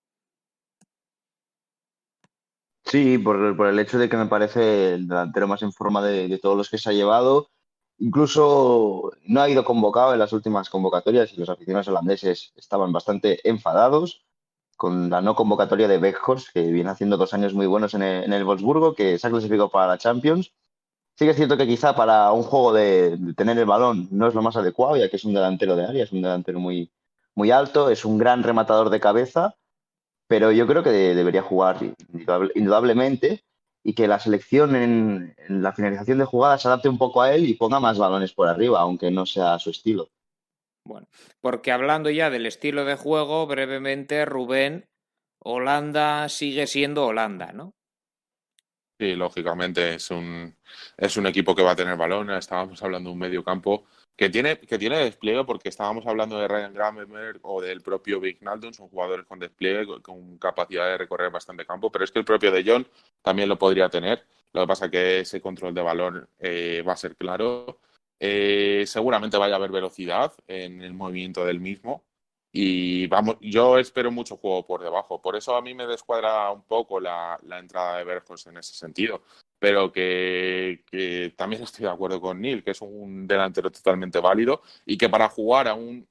Sí, 2.84 3.18
por, 3.18 3.66
el 3.66 3.78
hecho 3.80 3.98
de 3.98 4.08
que 4.08 4.16
me 4.16 4.26
parece 4.26 4.94
el 4.94 5.08
delantero 5.08 5.48
más 5.48 5.62
en 5.62 5.72
forma 5.72 6.04
de, 6.04 6.38
todos 6.38 6.56
los 6.56 6.70
que 6.70 6.78
se 6.78 6.90
ha 6.90 6.92
llevado. 6.92 7.50
Incluso 7.98 9.12
no 9.24 9.40
ha 9.40 9.48
ido 9.48 9.64
convocado 9.64 10.12
en 10.12 10.18
las 10.18 10.32
últimas 10.32 10.68
convocatorias 10.68 11.32
y 11.32 11.36
los 11.36 11.48
aficionados 11.48 11.88
holandeses 11.88 12.52
estaban 12.56 12.92
bastante 12.92 13.40
enfadados 13.48 14.24
con 14.76 15.08
la 15.08 15.20
no 15.20 15.36
convocatoria 15.36 15.86
de 15.86 15.98
Beckhorst, 15.98 16.48
que 16.52 16.62
viene 16.62 16.90
haciendo 16.90 17.16
dos 17.16 17.32
años 17.32 17.54
muy 17.54 17.66
buenos 17.66 17.94
en 17.94 18.02
el, 18.02 18.32
en 18.32 18.46
Wolfsburgo, 18.46 18.94
que 18.94 19.18
se 19.18 19.26
ha 19.26 19.30
clasificado 19.30 19.70
para 19.70 19.86
la 19.86 19.98
Champions. 19.98 20.52
Sí 21.16 21.24
que 21.24 21.30
es 21.30 21.36
cierto 21.36 21.56
que 21.56 21.66
quizá 21.66 21.94
para 21.94 22.32
un 22.32 22.42
juego 22.42 22.72
de, 22.72 23.16
tener 23.36 23.56
el 23.56 23.66
balón 23.66 24.08
no 24.10 24.26
es 24.26 24.34
lo 24.34 24.42
más 24.42 24.56
adecuado, 24.56 24.96
ya 24.96 25.08
que 25.08 25.16
es 25.16 25.24
un 25.24 25.34
delantero 25.34 25.76
de 25.76 25.86
área, 25.86 26.02
es 26.02 26.12
un 26.12 26.22
delantero 26.22 26.58
muy, 26.58 26.90
muy 27.36 27.52
alto, 27.52 27.88
es 27.88 28.04
un 28.04 28.18
gran 28.18 28.42
rematador 28.42 28.90
de 28.90 28.98
cabeza 28.98 29.54
pero 30.26 30.52
yo 30.52 30.66
creo 30.66 30.82
que 30.82 30.90
debería 30.90 31.42
jugar 31.42 31.78
indudablemente 32.54 33.44
y 33.84 33.94
que 33.94 34.08
la 34.08 34.18
selección 34.18 34.74
en, 34.74 35.36
la 35.48 35.72
finalización 35.72 36.18
de 36.18 36.24
jugadas 36.24 36.62
se 36.62 36.68
adapte 36.68 36.88
un 36.88 36.96
poco 36.96 37.20
a 37.20 37.34
él 37.34 37.46
y 37.46 37.54
ponga 37.54 37.78
más 37.78 37.98
balones 37.98 38.32
por 38.32 38.48
arriba, 38.48 38.80
aunque 38.80 39.10
no 39.10 39.26
sea 39.26 39.58
su 39.58 39.70
estilo. 39.70 40.08
Bueno, 40.86 41.06
porque 41.40 41.70
hablando 41.70 42.08
ya 42.10 42.30
del 42.30 42.46
estilo 42.46 42.86
de 42.86 42.96
juego, 42.96 43.46
brevemente, 43.46 44.24
Rubén, 44.24 44.88
Holanda 45.38 46.28
sigue 46.30 46.66
siendo 46.66 47.06
Holanda, 47.06 47.52
¿no? 47.52 47.74
Sí, 48.98 49.14
lógicamente 49.16 49.94
es 49.94 50.10
un, 50.10 50.56
es 50.96 51.16
un 51.16 51.26
equipo 51.26 51.54
que 51.54 51.62
va 51.62 51.72
a 51.72 51.76
tener 51.76 51.96
balón. 51.96 52.30
Estábamos 52.30 52.82
hablando 52.82 53.10
de 53.10 53.14
un 53.14 53.18
medio 53.18 53.44
campo 53.44 53.84
que 54.16 54.30
tiene, 54.30 54.58
que 54.58 54.78
tiene 54.78 54.98
despliegue 54.98 55.44
porque 55.44 55.68
estábamos 55.68 56.06
hablando 56.06 56.38
de 56.38 56.46
Ryan 56.46 56.72
Gravenberg 56.72 57.40
o 57.42 57.60
del 57.60 57.80
propio 57.80 58.20
Big 58.20 58.42
Naldon, 58.42 58.72
son 58.72 58.88
jugadores 58.88 59.26
con 59.26 59.40
despliegue, 59.40 60.00
con, 60.02 60.38
capacidad 60.38 60.86
de 60.86 60.98
recorrer 60.98 61.30
bastante 61.30 61.66
campo, 61.66 61.90
pero 61.90 62.04
es 62.04 62.12
que 62.12 62.20
el 62.20 62.24
propio 62.24 62.52
De 62.52 62.62
Jong 62.64 62.86
también 63.22 63.48
lo 63.48 63.58
podría 63.58 63.88
tener. 63.88 64.24
Lo 64.52 64.62
que 64.62 64.66
pasa 64.68 64.84
es 64.86 64.90
que 64.92 65.20
ese 65.20 65.40
control 65.40 65.74
de 65.74 65.82
balón 65.82 66.28
eh, 66.38 66.82
va 66.86 66.92
a 66.92 66.96
ser 66.96 67.16
claro. 67.16 67.80
Eh, 68.20 68.84
seguramente 68.86 69.36
vaya 69.36 69.54
a 69.54 69.56
haber 69.56 69.72
velocidad 69.72 70.32
en 70.46 70.80
el 70.82 70.94
movimiento 70.94 71.44
del 71.44 71.58
mismo. 71.60 72.04
Y 72.52 73.08
vamos, 73.08 73.36
yo 73.40 73.78
espero 73.78 74.12
mucho 74.12 74.36
juego 74.36 74.64
por 74.64 74.80
debajo. 74.80 75.20
Por 75.20 75.34
eso 75.34 75.56
a 75.56 75.62
mí 75.62 75.74
me 75.74 75.88
descuadra 75.88 76.52
un 76.52 76.62
poco 76.62 77.00
la, 77.00 77.36
la 77.42 77.58
entrada 77.58 77.98
de 77.98 78.04
Berjos 78.04 78.46
en 78.46 78.58
ese 78.58 78.74
sentido 78.74 79.22
pero 79.64 79.90
que, 79.90 81.32
también 81.38 81.62
estoy 81.62 81.86
de 81.86 81.90
acuerdo 81.90 82.20
con 82.20 82.38
Neil, 82.38 82.62
que 82.62 82.72
es 82.72 82.82
un 82.82 83.26
delantero 83.26 83.72
totalmente 83.72 84.20
válido 84.20 84.60
y 84.84 84.98
que 84.98 85.08
para 85.08 85.26
jugar 85.30 85.68
a 85.68 85.74
un, 85.74 86.06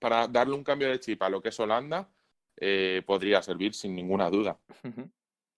para 0.00 0.26
darle 0.26 0.56
un 0.56 0.64
cambio 0.64 0.90
de 0.90 0.98
chip 0.98 1.22
a 1.22 1.28
lo 1.28 1.40
que 1.40 1.50
es 1.50 1.60
Holanda, 1.60 2.08
eh, 2.56 3.04
podría 3.06 3.40
servir 3.40 3.72
sin 3.72 3.94
ninguna 3.94 4.28
duda. 4.28 4.58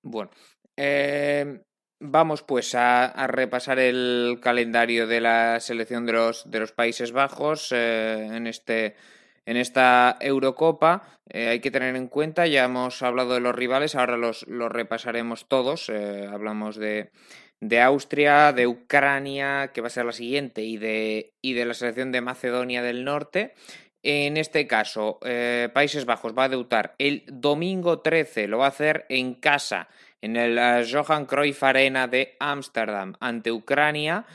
Bueno, 0.03 0.31
eh, 0.77 1.63
vamos 1.99 2.43
pues 2.43 2.75
a, 2.75 3.27
repasar 3.27 3.79
el 3.79 4.39
calendario 4.43 5.07
de 5.07 5.23
la 5.23 5.61
selección 5.61 6.05
de 6.05 6.13
los, 6.13 6.51
de 6.51 6.61
los 6.61 6.73
Países 6.73 7.11
Bajos 7.11 7.73
eh, 7.73 8.37
en 8.37 8.49
este 8.49 8.97
en 9.47 9.57
esta 9.57 10.17
Eurocopa. 10.21 11.03
Eh, 11.29 11.49
hay 11.49 11.61
que 11.61 11.71
tener 11.71 11.97
en 11.97 12.09
cuenta, 12.09 12.47
ya 12.47 12.65
hemos 12.65 13.03
hablado 13.03 13.35
de 13.35 13.41
los 13.41 13.55
rivales, 13.55 13.95
ahora 13.95 14.17
los, 14.17 14.47
los 14.49 14.71
repasaremos 14.71 15.49
todos. 15.49 15.89
Eh, 15.89 16.27
hablamos 16.31 16.77
de, 16.77 17.11
de, 17.61 17.81
Austria, 17.81 18.53
de 18.53 18.67
Ucrania, 18.67 19.71
que 19.73 19.81
va 19.81 19.89
a 19.89 19.91
ser 19.91 20.05
la 20.05 20.13
siguiente, 20.13 20.63
y 20.63 20.77
de, 20.77 21.35
y 21.41 21.55
de 21.55 21.65
la 21.65 21.75
selección 21.75 22.13
de 22.13 22.21
Macedonia 22.21 22.83
del 22.83 23.05
Norte. 23.05 23.55
En 24.03 24.37
este 24.39 24.67
caso, 24.67 25.19
eh, 25.25 25.69
Países 25.75 26.07
Bajos 26.07 26.33
va 26.37 26.45
a 26.45 26.49
debutar 26.49 26.95
el 26.99 27.25
domingo 27.27 28.01
13, 28.01 28.49
lo 28.49 28.59
va 28.59 28.67
a 28.67 28.71
hacer 28.71 29.05
en 29.11 29.35
casa, 29.35 29.89
en 30.23 30.37
el 30.37 30.59
Johan 30.91 31.27
Cruyff 31.27 31.63
Arena 31.63 32.09
de 32.09 32.37
Ámsterdam, 32.41 33.15
ante 33.21 33.53
Ucrania. 33.53 34.27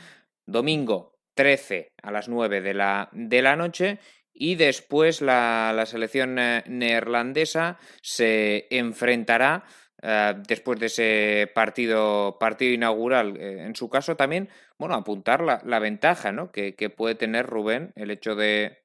Domingo 0.48 1.16
13 1.34 1.92
a 2.02 2.12
las 2.12 2.28
9 2.28 2.60
de 2.60 2.74
la, 2.74 3.08
de 3.12 3.42
la 3.42 3.56
noche 3.56 3.98
y 4.38 4.56
después 4.56 5.22
la, 5.22 5.82
selección 5.86 6.38
eh, 6.38 6.62
neerlandesa 6.66 7.78
se 8.02 8.66
enfrentará 8.70 9.64
eh, 10.02 10.34
después 10.46 10.78
de 10.78 10.86
ese 10.86 11.50
partido, 11.54 12.36
partido 12.38 12.74
inaugural, 12.74 13.36
eh, 13.38 13.64
en 13.64 13.74
su 13.74 13.88
caso 13.88 14.14
también, 14.14 14.50
bueno, 14.78 14.94
apuntar 14.94 15.42
la, 15.42 15.78
ventaja 15.78 16.32
¿no? 16.32 16.52
que, 16.52 16.74
puede 16.94 17.14
tener 17.14 17.46
Rubén, 17.46 17.92
el 17.96 18.10
hecho 18.10 18.34
de, 18.34 18.84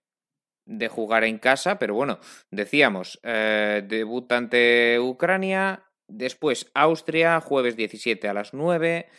de 0.66 0.88
jugar 0.88 1.26
en 1.26 1.38
casa, 1.38 1.78
pero 1.78 1.96
bueno, 1.96 2.20
decíamos, 2.50 3.20
debut 3.22 4.32
ante 4.32 5.00
Ucrania, 5.02 5.84
después 6.08 6.72
Austria, 6.74 7.42
jueves 7.42 7.76
17 7.76 8.30
a 8.30 8.34
las 8.34 8.54
9, 8.54 9.10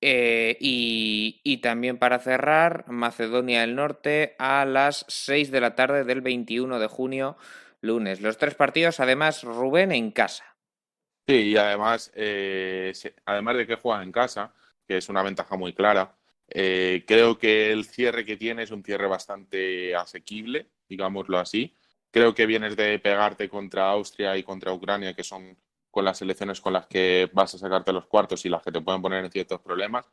eh, 0.00 0.56
y, 0.60 1.58
también 1.58 1.98
para 1.98 2.18
cerrar, 2.18 2.84
Macedonia 2.88 3.62
del 3.62 3.74
Norte 3.74 4.36
a 4.38 4.64
las 4.64 5.04
6 5.08 5.50
de 5.50 5.60
la 5.60 5.74
tarde 5.74 6.04
del 6.04 6.20
21 6.20 6.78
de 6.78 6.86
junio, 6.86 7.36
lunes. 7.80 8.20
Los 8.20 8.38
tres 8.38 8.54
partidos, 8.54 9.00
además, 9.00 9.42
Rubén 9.42 9.92
en 9.92 10.10
casa. 10.10 10.56
Sí, 11.26 11.34
y 11.52 11.56
además, 11.56 12.12
eh, 12.14 12.92
además 13.24 13.56
de 13.56 13.66
que 13.66 13.76
juegan 13.76 14.04
en 14.04 14.12
casa, 14.12 14.54
que 14.86 14.98
es 14.98 15.08
una 15.08 15.22
ventaja 15.22 15.56
muy 15.56 15.72
clara, 15.72 16.12
Eh, 16.48 17.04
creo 17.08 17.38
que 17.38 17.72
el 17.72 17.84
cierre 17.86 18.24
que 18.24 18.36
tiene 18.36 18.62
es 18.62 18.70
un 18.70 18.84
cierre 18.84 19.08
bastante 19.08 19.96
asequible, 19.96 20.68
digámoslo 20.88 21.38
así. 21.40 21.76
Creo 22.12 22.34
que 22.34 22.46
vienes 22.46 22.76
de 22.76 22.98
pegarte 23.00 23.48
contra 23.48 23.90
Austria 23.90 24.36
y 24.36 24.44
contra 24.44 24.72
Ucrania, 24.72 25.14
que 25.14 25.24
son 25.24 25.58
con 25.96 26.04
las 26.04 26.18
selecciones 26.18 26.60
con 26.60 26.74
las 26.74 26.86
que 26.88 27.30
vas 27.32 27.54
a 27.54 27.58
sacarte 27.58 27.90
los 27.90 28.04
cuartos 28.04 28.44
y 28.44 28.50
las 28.50 28.62
que 28.62 28.70
te 28.70 28.82
pueden 28.82 29.00
poner 29.00 29.24
en 29.24 29.30
ciertos 29.30 29.62
problemas. 29.62 30.04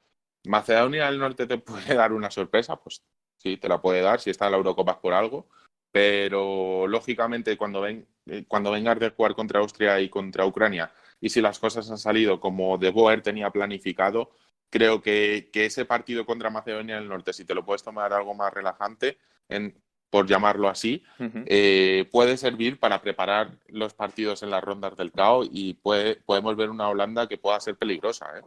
Macedonia 0.46 1.08
del 1.08 1.20
Norte 1.20 1.46
te 1.46 1.58
puede 1.58 1.94
dar 1.94 2.14
una 2.14 2.32
sorpresa, 2.32 2.78
pues 2.78 3.04
sí, 3.38 3.58
te 3.58 3.68
la 3.68 3.82
puede 3.82 4.00
dar 4.00 4.22
si 4.22 4.30
está 4.30 4.46
en 4.46 4.52
la 4.54 4.60
Eurocopa 4.60 5.02
por 5.02 5.14
algo, 5.14 5.50
pero 5.92 6.88
lógicamente 6.88 7.58
cuando, 7.58 7.82
ven, 7.82 8.08
eh, 8.28 8.46
cuando 8.48 8.72
vengas 8.72 8.98
de 8.98 9.10
jugar 9.10 9.36
contra 9.36 9.60
Austria 9.60 10.00
y 10.00 10.08
contra 10.08 10.46
Ucrania 10.46 10.90
y 11.20 11.28
si 11.28 11.42
las 11.42 11.60
cosas 11.60 11.92
han 11.92 11.98
salido 11.98 12.40
como 12.40 12.78
De 12.78 12.90
Boer 12.90 13.22
tenía 13.22 13.50
planificado, 13.50 14.32
creo 14.70 15.02
que, 15.02 15.50
que, 15.52 15.66
ese 15.66 15.84
partido 15.84 16.26
contra 16.26 16.50
Macedonia 16.50 16.96
del 16.96 17.10
Norte, 17.10 17.34
si 17.34 17.44
te 17.44 17.54
lo 17.54 17.66
puedes 17.66 17.84
tomar 17.84 18.14
algo 18.14 18.34
más 18.34 18.54
relajante, 18.54 19.18
en, 19.50 19.84
por 20.14 20.28
llamarlo 20.28 20.70
así, 20.70 21.04
eh, 21.48 22.08
puede 22.12 22.38
servir 22.38 22.80
para 22.80 23.02
preparar 23.02 23.50
los 23.70 23.96
partidos 23.96 24.44
en 24.44 24.52
las 24.52 24.64
rondas 24.64 24.96
del 24.96 25.12
CAO 25.12 25.44
y 25.44 25.74
puede, 25.74 26.18
podemos 26.18 26.56
ver 26.56 26.70
una 26.70 26.88
Holanda 26.88 27.28
que 27.28 27.40
pueda 27.40 27.60
ser 27.60 27.78
peligrosa. 27.78 28.28
¿eh? 28.38 28.44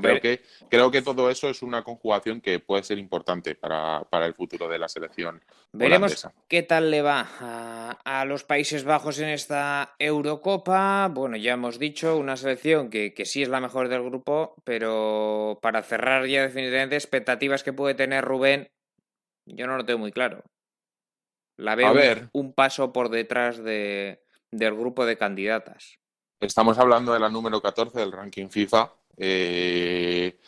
creo, 0.00 0.20
que, 0.20 0.42
creo 0.70 0.92
que 0.92 1.02
todo 1.02 1.28
eso 1.28 1.48
es 1.48 1.60
una 1.62 1.82
conjugación 1.82 2.40
que 2.40 2.60
puede 2.60 2.84
ser 2.84 2.98
importante 2.98 3.56
para, 3.56 4.06
el 4.24 4.34
futuro 4.34 4.68
de 4.68 4.78
la 4.78 4.88
selección. 4.88 5.42
Veremos 5.72 6.28
qué 6.46 6.62
tal 6.62 6.92
le 6.92 7.02
va 7.02 7.26
a, 8.04 8.24
los 8.24 8.44
Países 8.44 8.84
Bajos 8.84 9.18
en 9.18 9.30
esta 9.30 9.96
Eurocopa. 9.98 11.08
Bueno, 11.12 11.36
ya 11.36 11.54
hemos 11.54 11.80
dicho, 11.80 12.16
una 12.16 12.36
selección 12.36 12.90
que, 12.90 13.12
que 13.12 13.24
sí 13.24 13.42
es 13.42 13.48
la 13.48 13.58
mejor 13.58 13.88
del 13.88 14.04
grupo, 14.04 14.54
pero 14.62 15.58
para 15.60 15.82
cerrar 15.82 16.26
ya 16.26 16.42
definitivamente 16.42 16.94
expectativas 16.94 17.64
que 17.64 17.72
puede 17.72 17.96
tener 17.96 18.24
Rubén, 18.24 18.70
yo 19.46 19.66
no 19.66 19.76
lo 19.76 19.84
tengo 19.84 19.98
muy 19.98 20.12
claro. 20.12 20.44
La 21.62 21.74
veo 21.76 22.28
un 22.32 22.52
paso 22.52 22.92
por 22.92 23.08
detrás 23.08 23.62
de, 23.62 24.22
del 24.50 24.74
grupo 24.74 25.06
de 25.06 25.16
candidatas. 25.16 25.98
Estamos 26.40 26.76
hablando 26.78 27.12
de 27.12 27.20
la 27.20 27.28
número 27.28 27.62
14 27.62 28.00
del 28.00 28.10
ranking 28.10 28.48
FIFA. 28.48 28.92
Eh, 29.16 30.38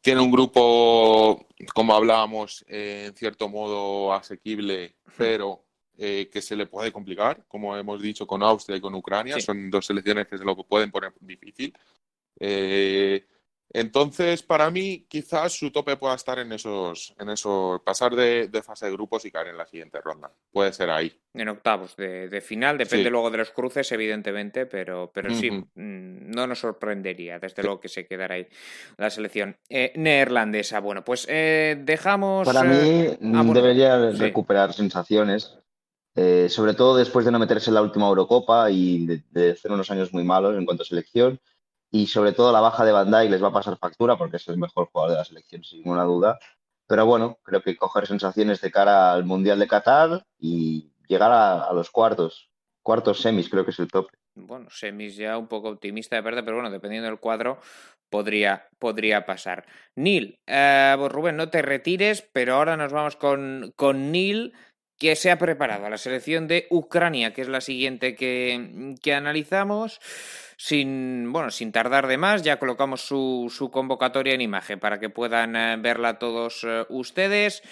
tiene 0.00 0.20
un 0.20 0.30
grupo, 0.30 1.48
como 1.74 1.94
hablábamos, 1.94 2.64
en 2.68 3.14
cierto 3.14 3.48
modo 3.48 4.12
asequible, 4.12 4.96
pero 5.16 5.64
eh, 5.98 6.30
que 6.32 6.40
se 6.40 6.54
le 6.54 6.66
puede 6.66 6.92
complicar, 6.92 7.44
como 7.48 7.76
hemos 7.76 8.00
dicho 8.00 8.26
con 8.26 8.42
Austria 8.42 8.76
y 8.76 8.80
con 8.80 8.94
Ucrania. 8.94 9.40
Son 9.40 9.68
dos 9.68 9.86
selecciones 9.86 10.28
que 10.28 10.38
se 10.38 10.44
lo 10.44 10.56
pueden 10.56 10.92
poner 10.92 11.12
difícil. 11.20 11.76
Eh, 12.38 13.26
entonces, 13.72 14.42
para 14.42 14.68
mí, 14.68 15.06
quizás 15.08 15.52
su 15.52 15.70
tope 15.70 15.96
pueda 15.96 16.16
estar 16.16 16.40
en 16.40 16.50
esos, 16.52 17.14
en 17.20 17.30
esos, 17.30 17.80
pasar 17.82 18.16
de, 18.16 18.50
fase 18.64 18.86
de 18.86 18.92
grupos 18.92 19.24
y 19.24 19.30
caer 19.30 19.48
en 19.48 19.58
la 19.58 19.66
siguiente 19.66 20.00
ronda. 20.00 20.32
Puede 20.50 20.72
ser 20.72 20.90
ahí. 20.90 21.12
En 21.34 21.48
octavos 21.48 21.94
de, 21.94 22.42
final, 22.44 22.76
depende 22.76 23.10
luego 23.10 23.30
de 23.30 23.38
los 23.38 23.50
cruces, 23.52 23.90
evidentemente, 23.92 24.66
pero, 24.66 25.12
pero 25.14 25.32
sí, 25.32 25.52
mm, 25.52 26.30
no 26.32 26.48
nos 26.48 26.58
sorprendería, 26.58 27.38
desde 27.38 27.62
luego 27.62 27.78
que 27.78 27.88
se 27.88 28.06
quedará 28.06 28.34
ahí 28.34 28.48
la 28.96 29.08
selección 29.08 29.56
eh, 29.68 29.92
neerlandesa. 29.94 30.80
Bueno, 30.80 31.04
pues 31.04 31.26
eh, 31.28 31.80
dejamos. 31.80 32.46
Para 32.46 32.64
mí 32.64 32.76
eh, 32.76 33.18
debería 33.20 34.10
recuperar 34.10 34.72
sensaciones. 34.72 35.56
sobre 36.48 36.74
todo 36.74 36.96
después 36.96 37.24
de 37.24 37.30
no 37.30 37.38
meterse 37.38 37.70
en 37.70 37.74
la 37.74 37.82
última 37.82 38.08
Eurocopa 38.08 38.68
y 38.68 39.06
de, 39.06 39.22
de 39.30 39.52
hacer 39.52 39.70
unos 39.70 39.92
años 39.92 40.12
muy 40.12 40.24
malos 40.24 40.58
en 40.58 40.64
cuanto 40.64 40.82
a 40.82 40.86
selección 40.86 41.40
y 41.90 42.06
sobre 42.06 42.32
todo 42.32 42.52
la 42.52 42.60
baja 42.60 42.84
de 42.84 42.92
Bandai 42.92 43.28
les 43.28 43.42
va 43.42 43.48
a 43.48 43.52
pasar 43.52 43.76
factura 43.76 44.16
porque 44.16 44.36
es 44.36 44.48
el 44.48 44.58
mejor 44.58 44.88
jugador 44.92 45.12
de 45.12 45.18
la 45.18 45.24
selección, 45.24 45.64
sin 45.64 45.80
ninguna 45.80 46.04
duda. 46.04 46.38
Pero 46.86 47.06
bueno, 47.06 47.38
creo 47.42 47.62
que 47.62 47.76
coger 47.76 48.06
sensaciones 48.06 48.60
de 48.60 48.70
cara 48.70 49.12
al 49.12 49.24
Mundial 49.24 49.58
de 49.58 49.68
Qatar 49.68 50.24
y 50.38 50.90
llegar 51.08 51.30
a, 51.32 51.72
los 51.72 51.90
cuartos, 51.90 52.50
cuartos 52.82 53.20
semis 53.20 53.48
creo 53.48 53.64
que 53.64 53.70
es 53.70 53.78
el 53.78 53.88
tope. 53.88 54.16
Bueno, 54.34 54.70
semis 54.70 55.16
ya 55.16 55.36
un 55.36 55.48
poco 55.48 55.68
optimista 55.68 56.16
de 56.16 56.22
verdad, 56.22 56.42
pero 56.44 56.56
bueno, 56.56 56.70
dependiendo 56.70 57.08
del 57.08 57.18
cuadro 57.18 57.58
podría, 58.08 58.68
podría 58.78 59.26
pasar. 59.26 59.66
Neil, 59.96 60.38
eh, 60.46 60.94
pues 60.96 61.12
Rubén, 61.12 61.36
no 61.36 61.50
te 61.50 61.62
retires, 61.62 62.28
pero 62.32 62.54
ahora 62.54 62.76
nos 62.76 62.92
vamos 62.92 63.16
con, 63.16 63.72
con 63.76 64.12
Neil 64.12 64.52
que 65.00 65.16
se 65.16 65.30
ha 65.30 65.38
preparado 65.38 65.86
a 65.86 65.90
la 65.90 65.96
selección 65.96 66.46
de 66.46 66.66
Ucrania, 66.68 67.32
que 67.32 67.40
es 67.40 67.48
la 67.48 67.62
siguiente 67.62 68.14
que, 68.14 68.94
que 69.02 69.14
analizamos. 69.14 69.98
Sin, 70.58 71.32
bueno, 71.32 71.50
sin 71.50 71.72
tardar 71.72 72.06
de 72.06 72.18
más, 72.18 72.42
ya 72.42 72.58
colocamos 72.58 73.00
su, 73.00 73.50
su 73.50 73.70
convocatoria 73.70 74.34
en 74.34 74.42
imagen 74.42 74.78
para 74.78 75.00
que 75.00 75.08
puedan 75.08 75.56
eh, 75.56 75.78
verla 75.78 76.18
todos 76.18 76.64
eh, 76.64 76.84
ustedes. 76.90 77.62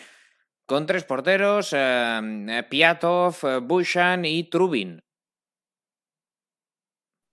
Con 0.65 0.87
tres 0.87 1.05
porteros, 1.05 1.75
eh, 1.77 2.65
Piatov, 2.71 3.37
Bushan 3.63 4.25
y 4.25 4.45
Trubin. 4.45 5.03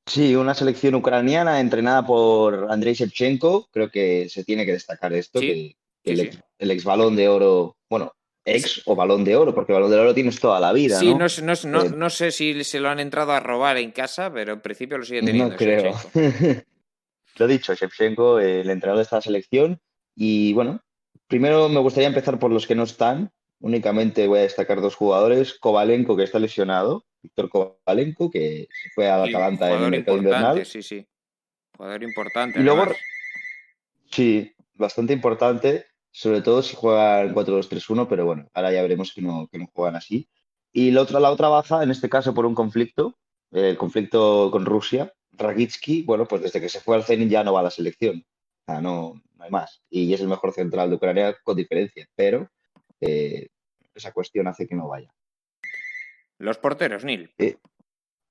Sí, 0.05 0.35
una 0.35 0.53
selección 0.53 0.95
ucraniana 0.95 1.61
entrenada 1.61 2.05
por 2.05 2.67
Andrei 2.69 2.93
Shevchenko. 2.93 3.69
Creo 3.71 3.89
que 3.89 4.27
se 4.27 4.43
tiene 4.43 4.65
que 4.65 4.73
destacar 4.73 5.13
esto, 5.13 5.39
que, 5.39 5.77
el, 6.03 6.37
el, 6.59 6.71
ex 6.71 6.83
balón 6.83 7.15
de 7.15 7.29
oro, 7.29 7.77
bueno, 7.89 8.13
ex 8.45 8.83
o 8.85 8.95
balón 8.95 9.23
de 9.23 9.35
oro, 9.35 9.53
porque 9.53 9.73
balón 9.73 9.89
de 9.89 9.97
oro 9.97 10.13
tienes 10.13 10.39
toda 10.39 10.59
la 10.59 10.71
vida. 10.71 10.99
Sí, 10.99 11.13
no, 11.15 11.27
no, 11.83 12.09
sé 12.09 12.31
si 12.31 12.63
se 12.63 12.79
lo 12.79 12.89
han 12.89 12.99
entrado 12.99 13.31
a 13.31 13.39
robar 13.39 13.77
en 13.77 13.91
casa, 13.91 14.31
pero 14.31 14.53
en 14.53 14.61
principio 14.61 14.97
lo 14.97 15.03
sigue 15.03 15.21
teniendo. 15.21 15.49
No 15.49 15.57
creo. 15.57 15.93
lo 17.37 17.45
he 17.45 17.47
dicho, 17.47 17.73
Shevchenko, 17.73 18.39
el 18.39 18.69
entrenador 18.69 18.97
de 18.97 19.03
esta 19.03 19.21
selección. 19.21 19.81
Y 20.15 20.53
bueno, 20.53 20.81
primero 21.27 21.67
me 21.69 21.79
gustaría 21.79 22.07
empezar 22.07 22.37
por 22.37 22.51
los 22.51 22.67
que 22.67 22.75
no 22.75 22.83
están. 22.83 23.31
Únicamente 23.59 24.27
voy 24.27 24.39
a 24.39 24.43
destacar 24.43 24.79
dos 24.79 24.95
jugadores. 24.95 25.57
Kovalenko, 25.59 26.15
que 26.15 26.23
está 26.23 26.39
lesionado. 26.39 27.05
Víctor 27.23 27.49
Kovalenko, 27.49 28.29
que 28.29 28.67
se 28.69 28.89
fue 28.91 29.09
a 29.09 29.17
la 29.17 29.25
Atalanta 29.25 29.73
en 29.73 29.83
el 29.83 29.89
mercado 29.89 30.17
invernal. 30.17 30.65
Sí, 30.65 30.83
sí. 30.83 31.07
Jugador 31.75 32.03
importante. 32.03 32.59
Y 32.59 32.63
luego, 32.63 32.85
sí, 34.11 34.55
bastante 34.75 35.13
importante 35.13 35.87
sobre 36.15 36.41
todo 36.41 36.63
si 36.63 36.77
juegan 36.77 37.35
4-2-3-1, 37.35 38.07
pero 38.07 38.25
bueno, 38.25 38.47
ahora 38.53 38.71
ya 38.71 38.81
veremos 38.81 39.11
que 39.13 39.21
no, 39.21 39.49
que 39.51 39.59
no 39.59 39.67
juegan 39.73 39.97
así. 39.97 40.29
Y 40.71 40.91
la 40.91 41.01
otra, 41.01 41.19
la 41.19 41.29
otra 41.29 41.49
baja, 41.49 41.83
en 41.83 41.91
este 41.91 42.07
caso 42.07 42.33
por 42.33 42.45
un 42.45 42.55
conflicto, 42.55 43.17
el 43.51 43.77
conflicto 43.77 44.49
con 44.49 44.65
Rusia. 44.65 45.11
Ragitsky, 45.33 46.03
bueno, 46.03 46.25
pues 46.25 46.41
desde 46.41 46.61
que 46.61 46.69
se 46.69 46.79
fue 46.79 46.95
al 46.95 47.03
Zenit 47.03 47.27
ya 47.27 47.43
no 47.43 47.51
va 47.51 47.59
a 47.59 47.63
la 47.63 47.69
selección. 47.69 48.25
O 48.65 48.71
sea, 48.71 48.79
no, 48.79 49.21
no 49.33 49.43
hay 49.43 49.51
más. 49.51 49.83
Y 49.89 50.13
es 50.13 50.21
el 50.21 50.29
mejor 50.29 50.53
central 50.53 50.89
de 50.89 50.95
Ucrania 50.95 51.35
con 51.43 51.57
diferencia, 51.57 52.07
pero 52.15 52.49
eh, 53.01 53.49
esa 53.93 54.13
cuestión 54.13 54.47
hace 54.47 54.67
que 54.67 54.75
no 54.75 54.87
vaya. 54.87 55.13
Los 56.37 56.57
porteros, 56.57 57.03
Neil. 57.03 57.33
Eh, 57.37 57.57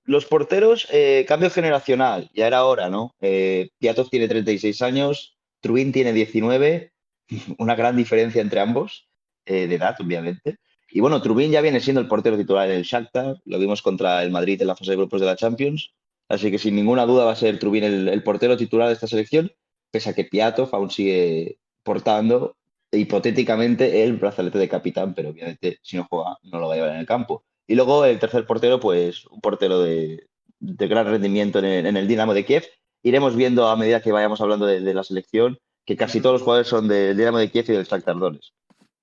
los 0.05 0.25
porteros, 0.25 0.89
eh, 0.91 1.27
cambio 1.29 1.51
generacional, 1.51 2.31
ya 2.33 2.47
era 2.47 2.65
hora, 2.65 2.89
¿no? 2.89 3.15
Piatov 3.21 4.09
tiene 4.09 4.27
36 4.27 4.81
años, 4.81 5.37
Trubin 5.61 5.93
tiene 5.93 6.15
19, 6.15 6.94
una 7.59 7.75
gran 7.75 7.97
diferencia 7.97 8.41
entre 8.43 8.61
ambos, 8.61 9.09
eh, 9.47 9.67
de 9.67 9.75
edad, 9.75 9.97
obviamente. 10.01 10.59
Y 10.91 11.01
bueno, 11.01 11.21
Trubin 11.21 11.51
ya 11.51 11.61
viene 11.61 11.81
siendo 11.81 12.01
el 12.01 12.09
portero 12.09 12.37
titular 12.37 12.69
del 12.69 12.83
Shakhtar, 12.83 13.37
lo 13.45 13.59
vimos 13.59 13.83
contra 13.83 14.23
el 14.23 14.31
Madrid 14.31 14.61
en 14.61 14.69
la 14.69 14.77
fase 14.77 14.93
de 14.93 14.97
grupos 14.97 15.21
de 15.21 15.27
la 15.27 15.37
Champions, 15.37 15.93
así 16.29 16.51
que 16.51 16.59
sin 16.59 16.77
ninguna 16.77 17.05
duda 17.05 17.25
va 17.25 17.33
a 17.33 17.37
ser 17.37 17.59
Trubin 17.59 17.85
el, 17.85 18.23
portero 18.23 18.57
titular 18.57 18.89
de 18.89 18.95
esta 18.95 19.07
selección, 19.07 19.53
pese 19.91 20.11
a 20.11 20.15
que 20.15 20.25
Piatov 20.25 20.69
aún 20.73 20.91
sigue 20.91 21.59
portando 21.83 22.57
hipotéticamente 22.93 24.05
el 24.05 24.15
brazalete 24.15 24.59
de 24.59 24.69
capitán, 24.69 25.15
pero 25.15 25.31
obviamente 25.31 25.79
si 25.83 25.97
no 25.97 26.07
juega 26.09 26.39
no 26.45 26.61
lo 26.61 26.69
va 26.69 26.75
a 26.75 26.77
llevar 26.77 26.93
en 26.93 27.01
el 27.01 27.07
campo. 27.07 27.45
Y 27.67 27.75
luego 27.75 28.05
el 28.05 28.19
tercer 28.19 28.47
portero, 28.47 28.79
pues 28.79 29.27
un 29.27 29.41
portero 29.41 29.81
de, 29.83 30.29
gran 30.61 31.07
rendimiento 31.07 31.59
en 31.59 31.97
el, 31.97 32.09
Dinamo 32.09 32.35
de 32.35 32.45
Kiev. 32.45 32.65
Iremos 33.03 33.37
viendo 33.37 33.69
a 33.69 33.77
medida 33.77 34.01
que 34.01 34.13
vayamos 34.13 34.41
hablando 34.41 34.67
de 34.67 34.95
la 34.95 35.03
selección 35.03 35.59
que 35.85 35.97
casi 35.97 36.21
todos 36.21 36.35
los 36.35 36.43
jugadores 36.43 36.69
son 36.69 36.89
del 36.89 37.17
Dinamo 37.17 37.39
de 37.39 37.51
Kiev 37.51 37.67
y 37.69 37.73
del 37.73 37.85
Shakhtar 37.85 38.17
Donetsk. 38.17 38.55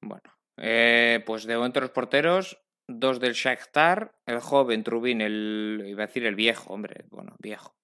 Bueno, 0.02 0.24
eh, 0.58 1.24
pues 1.26 1.46
de 1.46 1.56
momento 1.56 1.80
los 1.80 1.92
porteros, 1.92 2.60
dos 2.88 3.20
del 3.20 3.34
Shakhtar, 3.34 4.16
el 4.26 4.40
joven 4.40 4.84
Trubin, 4.84 5.22
el, 5.22 5.84
iba 5.88 6.04
a 6.04 6.08
decir 6.08 6.26
el 6.26 6.36
viejo, 6.36 6.74
hombre, 6.74 7.06
bueno, 7.10 7.36
viejo, 7.40 7.76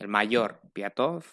el 0.00 0.08
mayor 0.08 0.60
Piatov 0.72 1.24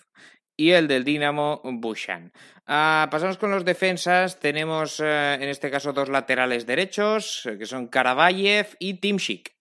y 0.57 0.71
el 0.71 0.87
del 0.87 1.03
Dinamo 1.03 1.61
Bushan. 1.63 2.33
Ah, 2.65 3.07
pasamos 3.11 3.37
con 3.37 3.51
los 3.51 3.63
defensas, 3.63 4.39
tenemos 4.39 4.99
eh, 4.99 5.35
en 5.35 5.49
este 5.49 5.69
caso 5.69 5.93
dos 5.93 6.09
laterales 6.09 6.65
derechos, 6.65 7.45
eh, 7.45 7.57
que 7.57 7.65
son 7.65 7.87
Karavayev 7.87 8.75
y 8.79 8.95
Timshik. 8.95 9.55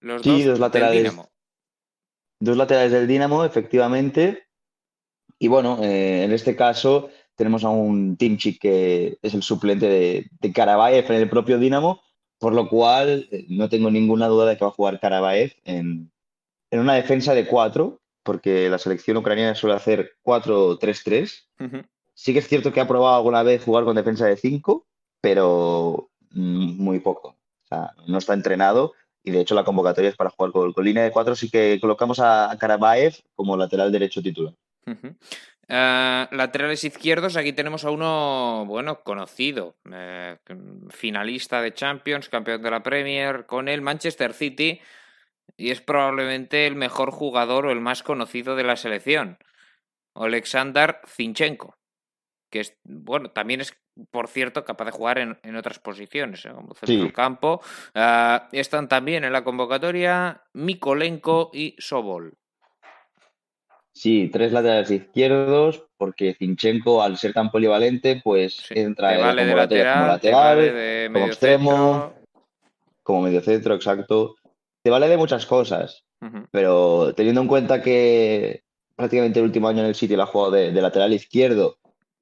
Los 0.00 0.22
dos, 0.22 0.58
laterales. 0.58 1.14
Dos 2.40 2.56
laterales 2.56 2.90
del 2.90 3.06
Dinamo, 3.06 3.44
efectivamente. 3.44 4.48
Y 5.42 5.48
bueno, 5.48 5.82
eh, 5.82 6.22
en 6.22 6.30
este 6.30 6.54
caso 6.54 7.10
tenemos 7.34 7.64
a 7.64 7.68
un 7.68 8.16
Timchik 8.16 8.60
que 8.60 9.18
es 9.20 9.34
el 9.34 9.42
suplente 9.42 9.88
de, 9.88 10.30
de 10.40 10.52
en 10.54 11.14
el 11.14 11.28
propio 11.28 11.58
Dinamo, 11.58 12.00
por 12.38 12.54
lo 12.54 12.68
cual 12.68 13.26
eh, 13.32 13.46
no 13.48 13.68
tengo 13.68 13.90
ninguna 13.90 14.28
duda 14.28 14.46
de 14.46 14.56
que 14.56 14.64
va 14.64 14.70
a 14.70 14.74
jugar 14.74 15.00
Karavaev 15.00 15.52
en, 15.64 16.12
una 16.70 16.94
defensa 16.94 17.34
de 17.34 17.48
cuatro, 17.48 18.00
porque 18.22 18.70
la 18.70 18.78
selección 18.78 19.16
ucraniana 19.16 19.56
suele 19.56 19.74
hacer 19.74 20.12
4-3-3. 20.22 21.48
Sí 22.14 22.32
que 22.32 22.38
es 22.38 22.46
cierto 22.46 22.72
que 22.72 22.80
ha 22.80 22.86
probado 22.86 23.16
alguna 23.16 23.42
vez 23.42 23.64
jugar 23.64 23.82
con 23.82 23.96
defensa 23.96 24.26
de 24.26 24.36
5, 24.36 24.86
pero 25.20 26.08
muy 26.30 27.00
poco. 27.00 27.30
O 27.64 27.66
sea, 27.66 27.90
no 28.06 28.18
está 28.18 28.34
entrenado 28.34 28.92
y 29.24 29.32
de 29.32 29.40
hecho 29.40 29.56
la 29.56 29.64
convocatoria 29.64 30.10
es 30.10 30.16
para 30.16 30.30
jugar 30.30 30.52
con, 30.52 30.84
línea 30.84 31.02
de 31.02 31.10
4, 31.10 31.32
así 31.32 31.50
que 31.50 31.80
colocamos 31.80 32.20
a 32.20 32.56
Karabaev 32.60 33.16
como 33.34 33.56
lateral 33.56 33.90
derecho 33.90 34.22
titular. 34.22 34.54
Eh, 35.74 36.26
laterales 36.30 36.84
izquierdos, 36.84 37.36
aquí 37.36 37.52
tenemos 37.52 37.84
a 37.84 37.90
uno, 37.90 38.64
bueno, 38.66 39.02
conocido, 39.02 39.76
eh, 39.90 40.36
finalista 40.90 41.62
de 41.62 41.72
Champions, 41.72 42.28
campeón 42.28 42.62
de 42.62 42.70
la 42.70 42.82
Premier, 42.82 43.46
con 43.46 43.68
el 43.68 43.80
Manchester 43.80 44.34
City, 44.34 44.80
y 45.56 45.70
es 45.70 45.80
probablemente 45.80 46.66
el 46.66 46.74
mejor 46.74 47.10
jugador 47.10 47.66
o 47.66 47.70
el 47.70 47.80
más 47.80 48.02
conocido 48.02 48.56
de 48.56 48.64
la 48.64 48.76
selección, 48.76 49.38
Alexander 50.14 51.00
Zinchenko, 51.06 51.78
que 52.50 52.60
es, 52.60 52.76
bueno, 52.84 53.30
también 53.30 53.62
es, 53.62 53.74
por 54.10 54.28
cierto, 54.28 54.64
capaz 54.64 54.86
de 54.86 54.90
jugar 54.90 55.18
en, 55.18 55.56
otras 55.56 55.78
posiciones, 55.78 56.44
¿eh? 56.44 56.50
como 56.52 56.74
centro 56.74 57.02
del 57.02 57.12
campo. 57.14 57.62
están 58.52 58.88
también 58.88 59.24
en 59.24 59.32
la 59.32 59.44
convocatoria 59.44 60.42
Mikolenko 60.52 61.50
y 61.54 61.76
Sobol. 61.78 62.36
Sí, 63.94 64.30
tres 64.32 64.52
laterales 64.52 64.90
izquierdos, 64.90 65.84
porque 65.98 66.34
Zinchenko, 66.34 67.02
al 67.02 67.18
ser 67.18 67.34
tan 67.34 67.50
polivalente, 67.50 68.20
pues 68.24 68.64
entra 68.70 69.16
como, 69.16 69.32
lateral, 69.32 70.20
como 71.12 71.26
extremo, 71.26 72.14
como 73.02 73.22
medio 73.22 73.42
centro, 73.42 73.74
exacto. 73.74 74.36
Te 74.82 74.90
vale 74.90 75.08
de 75.08 75.16
muchas 75.16 75.46
cosas, 75.46 76.04
pero 76.50 77.12
teniendo 77.14 77.42
en 77.42 77.48
cuenta 77.48 77.82
que 77.82 78.62
prácticamente 78.96 79.38
el 79.40 79.46
último 79.46 79.68
año 79.68 79.80
en 79.80 79.86
el 79.86 79.94
sitio 79.94 80.16
lo 80.16 80.22
ha 80.24 80.26
jugado 80.26 80.52
de, 80.52 80.72
lateral 80.72 81.12
izquierdo 81.12 81.76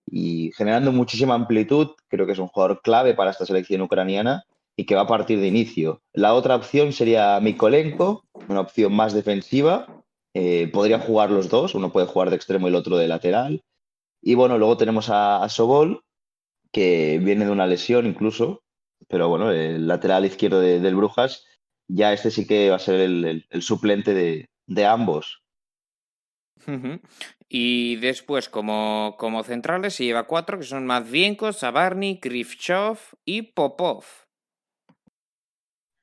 y 0.06 0.50
generando 0.56 0.92
muchísima 0.92 1.34
amplitud, 1.34 1.90
creo 2.08 2.26
que 2.26 2.32
es 2.32 2.38
un 2.38 2.48
jugador 2.48 2.82
clave 2.82 3.14
para 3.14 3.30
esta 3.30 3.46
selección 3.46 3.80
ucraniana 3.82 4.44
y 4.76 4.86
que 4.86 4.94
va 4.94 5.02
a 5.02 5.06
partir 5.06 5.40
de 5.40 5.46
inicio. 5.46 6.02
La 6.12 6.34
otra 6.34 6.56
opción 6.56 6.92
sería 6.92 7.38
Mikolenko, 7.40 8.24
una 8.48 8.60
opción 8.60 8.92
más 8.92 9.14
defensiva, 9.14 9.86
eh, 10.34 10.68
podría 10.72 11.00
jugar 11.00 11.30
los 11.30 11.48
dos, 11.48 11.74
uno 11.74 11.92
puede 11.92 12.06
jugar 12.06 12.30
de 12.30 12.36
extremo 12.36 12.66
y 12.66 12.70
el 12.70 12.76
otro 12.76 12.96
de 12.96 13.08
lateral. 13.08 13.62
Y 14.22 14.34
bueno, 14.34 14.58
luego 14.58 14.76
tenemos 14.76 15.08
a, 15.10 15.48
Sobol, 15.48 16.02
que 16.72 17.18
viene 17.22 17.46
de 17.46 17.50
una 17.50 17.66
lesión 17.66 18.06
incluso, 18.06 18.62
pero 19.08 19.28
bueno, 19.28 19.50
el 19.50 19.86
lateral 19.86 20.24
izquierdo 20.24 20.60
del 20.60 20.94
Brujas, 20.94 21.44
ya 21.88 22.12
este 22.12 22.30
sí 22.30 22.46
que 22.46 22.70
va 22.70 22.76
a 22.76 22.80
ser 22.80 23.00
el, 23.00 23.44
suplente 23.60 24.14
de, 24.66 24.86
ambos. 24.86 25.42
Y 27.48 27.96
después, 27.96 28.48
como, 28.48 29.16
como, 29.18 29.42
centrales, 29.42 29.94
se 29.94 30.04
lleva 30.04 30.26
cuatro, 30.26 30.58
que 30.58 30.64
son 30.64 30.86
Matvienko, 30.86 31.52
Sabarny, 31.52 32.20
Krivchov 32.20 32.98
y 33.24 33.42
Popov. 33.42 34.04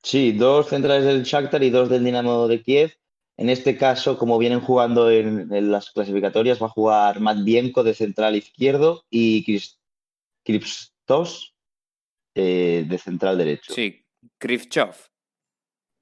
Sí, 0.02 0.32
dos 0.32 0.68
centrales 0.68 1.04
del 1.04 1.22
Shakhtar 1.22 1.62
y 1.62 1.70
dos 1.70 1.88
del 1.88 2.04
Dinamo 2.04 2.48
de 2.48 2.62
Kiev. 2.62 2.97
En 3.38 3.50
este 3.50 3.76
caso, 3.76 4.18
como 4.18 4.36
vienen 4.36 4.60
jugando 4.60 5.12
en, 5.12 5.70
las 5.70 5.92
clasificatorias, 5.92 6.60
va 6.60 6.66
a 6.66 6.70
jugar 6.70 7.20
Matvienko 7.20 7.84
de 7.84 7.94
central 7.94 8.34
izquierdo 8.34 9.04
y 9.10 9.44
Kripstos 10.44 11.54
eh, 12.34 12.84
de 12.88 12.98
central 12.98 13.38
derecho. 13.38 13.72
Sí, 13.72 14.04
Krivchov. 14.38 14.96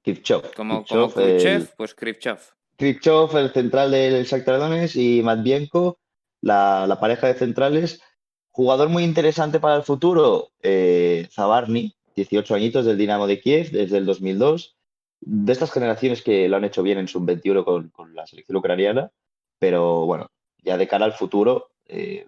Krivchov. 0.03 0.51
Como, 0.55 0.83
como 0.83 1.11
pues 1.11 1.93
Krivchov. 1.93 2.39
Krivchov, 2.75 3.37
el 3.37 3.53
central 3.53 3.91
del 3.91 4.25
Shakhtar 4.25 4.57
Donetsk, 4.57 4.95
y 4.95 5.21
Matvienko, 5.21 5.99
la, 6.41 6.87
la, 6.87 6.99
pareja 6.99 7.27
de 7.27 7.35
centrales. 7.35 8.01
Jugador 8.49 8.89
muy 8.89 9.03
interesante 9.03 9.59
para 9.59 9.75
el 9.75 9.83
futuro, 9.83 10.49
eh, 10.63 11.27
Zabarny, 11.31 11.95
18 12.15 12.55
añitos 12.55 12.85
del 12.85 12.97
Dinamo 12.97 13.27
de 13.27 13.39
Kiev 13.39 13.69
desde 13.69 13.99
el 13.99 14.07
2002 14.07 14.76
de 15.19 15.51
estas 15.51 15.71
generaciones 15.71 16.21
que 16.21 16.47
lo 16.47 16.57
han 16.57 16.65
hecho 16.65 16.83
bien 16.83 16.97
en 16.97 17.07
sub-21 17.07 17.91
con, 17.91 18.15
la 18.15 18.27
selección 18.27 18.57
ucraniana, 18.57 19.11
pero 19.59 20.05
bueno, 20.05 20.29
ya 20.63 20.77
de 20.77 20.87
cara 20.87 21.05
al 21.05 21.13
futuro, 21.13 21.71
eh, 21.85 22.25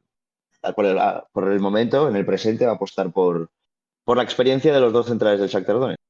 por, 0.76 0.86
el, 1.52 1.60
momento, 1.60 2.10
en 2.10 2.16
el 2.16 2.26
presente, 2.26 2.66
va 2.66 2.74
a 2.74 2.76
apostar 2.76 3.12
por, 3.12 3.50
por 4.04 4.18
la 4.18 4.24
experiencia 4.24 4.74
de 4.74 4.80
los 4.80 4.92
dos 4.92 5.08
centrales 5.08 5.40
del 5.40 5.50
Shakhtar 5.50 5.80
Donetsk. 5.80 6.02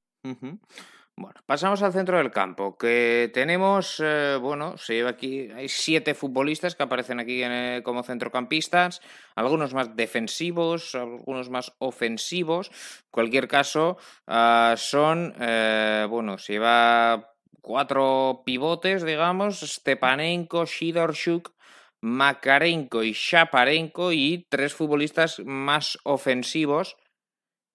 Bueno, 1.21 1.41
pasamos 1.45 1.84
al 1.84 1.91
centro 1.91 2.17
del 2.17 2.32
campo, 2.32 2.77
que 2.77 3.29
tenemos, 3.34 4.01
eh, 4.01 4.38
bueno, 4.39 4.77
se 4.77 4.93
lleva 4.93 5.10
aquí, 5.10 5.49
hay 5.53 5.67
siete 5.67 6.13
futbolistas 6.13 6.75
que 6.75 6.84
aparecen 6.84 7.19
aquí 7.19 7.43
como 7.84 8.03
centrocampistas, 8.03 9.01
algunos 9.36 9.73
más 9.73 9.97
defensivos, 9.97 10.95
algunos 10.95 11.49
más 11.49 11.73
ofensivos. 11.79 12.69
En 12.69 13.12
cualquier 13.12 13.49
caso, 13.49 13.97
ah, 14.27 14.75
son, 14.77 15.36
eh, 15.41 16.08
bueno, 16.10 16.38
se 16.38 16.53
lleva 16.53 17.34
cuatro 17.60 18.43
pivotes, 18.45 19.03
digamos, 19.03 19.60
Stepanenko, 19.60 20.65
Shidorchuk, 20.65 21.51
Makarenko 21.99 23.03
y 23.03 23.12
Shaparenko 23.12 24.13
y 24.13 24.47
tres 24.49 24.73
futbolistas 24.73 25.41
más 25.43 25.97
ofensivos, 26.05 26.95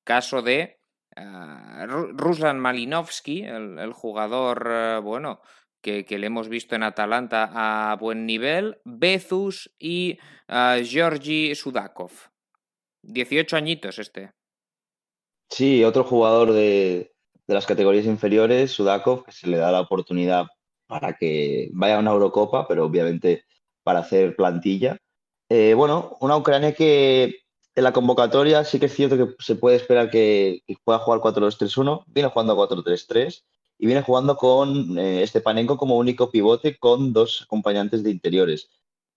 caso 0.03 0.41
de 0.41 0.81
Ruslan 1.17 2.59
Malinovsky, 2.59 3.43
el, 3.43 3.93
jugador, 3.93 4.67
eh, 4.71 5.01
bueno, 5.03 5.41
que, 5.81 6.05
le 6.09 6.27
hemos 6.27 6.49
visto 6.49 6.75
en 6.75 6.83
Atalanta 6.83 7.51
a 7.53 7.97
buen 7.97 8.27
nivel, 8.27 8.79
Bezus 8.85 9.71
y 9.79 10.19
uh, 10.49 10.83
Georgi 10.85 11.55
Sudakov. 11.55 12.11
18 13.03 13.57
añitos 13.57 13.99
este. 13.99 14.33
Sí, 15.51 15.85
otro 15.85 16.05
jugador 16.05 16.53
de, 16.53 17.13
las 17.47 17.67
categorías 17.67 18.07
inferiores, 18.07 18.73
Sudakov, 18.73 19.25
que 19.25 19.33
se 19.33 19.47
le 19.47 19.59
da 19.59 19.71
la 19.71 19.83
oportunidad 19.83 20.47
para 20.87 21.15
que 21.15 21.69
vaya 21.73 21.97
a 21.97 22.01
una 22.01 22.13
Eurocopa, 22.13 22.67
pero 22.67 22.87
obviamente 22.87 23.45
para 23.83 24.01
hacer 24.01 24.35
plantilla. 24.35 24.97
Eh, 25.51 25.75
bueno, 25.75 26.17
una 26.21 26.37
Ucrania 26.37 26.73
que 26.73 27.44
en 27.75 27.85
la 27.85 27.93
convocatoria 27.93 28.65
sí 28.65 28.79
que 28.79 28.87
es 28.87 28.95
cierto 28.95 29.17
que 29.17 29.35
se 29.43 29.57
puede 29.57 29.77
esperar 29.77 30.11
que, 30.11 30.63
pueda 30.85 30.99
jugar 31.01 31.21
4-2-3-1. 31.21 32.05
Viene 32.07 32.29
jugando 32.31 32.57
4-3-3 32.57 33.43
y 33.79 33.87
viene 33.87 34.03
jugando 34.03 34.37
con 34.37 34.99
eh, 34.99 35.27
Stepanenko 35.27 35.77
como 35.77 35.97
único 35.97 36.31
pivote 36.31 36.79
con 36.79 37.13
dos 37.13 37.43
acompañantes 37.43 38.03
de 38.05 38.11
interiores. 38.11 38.71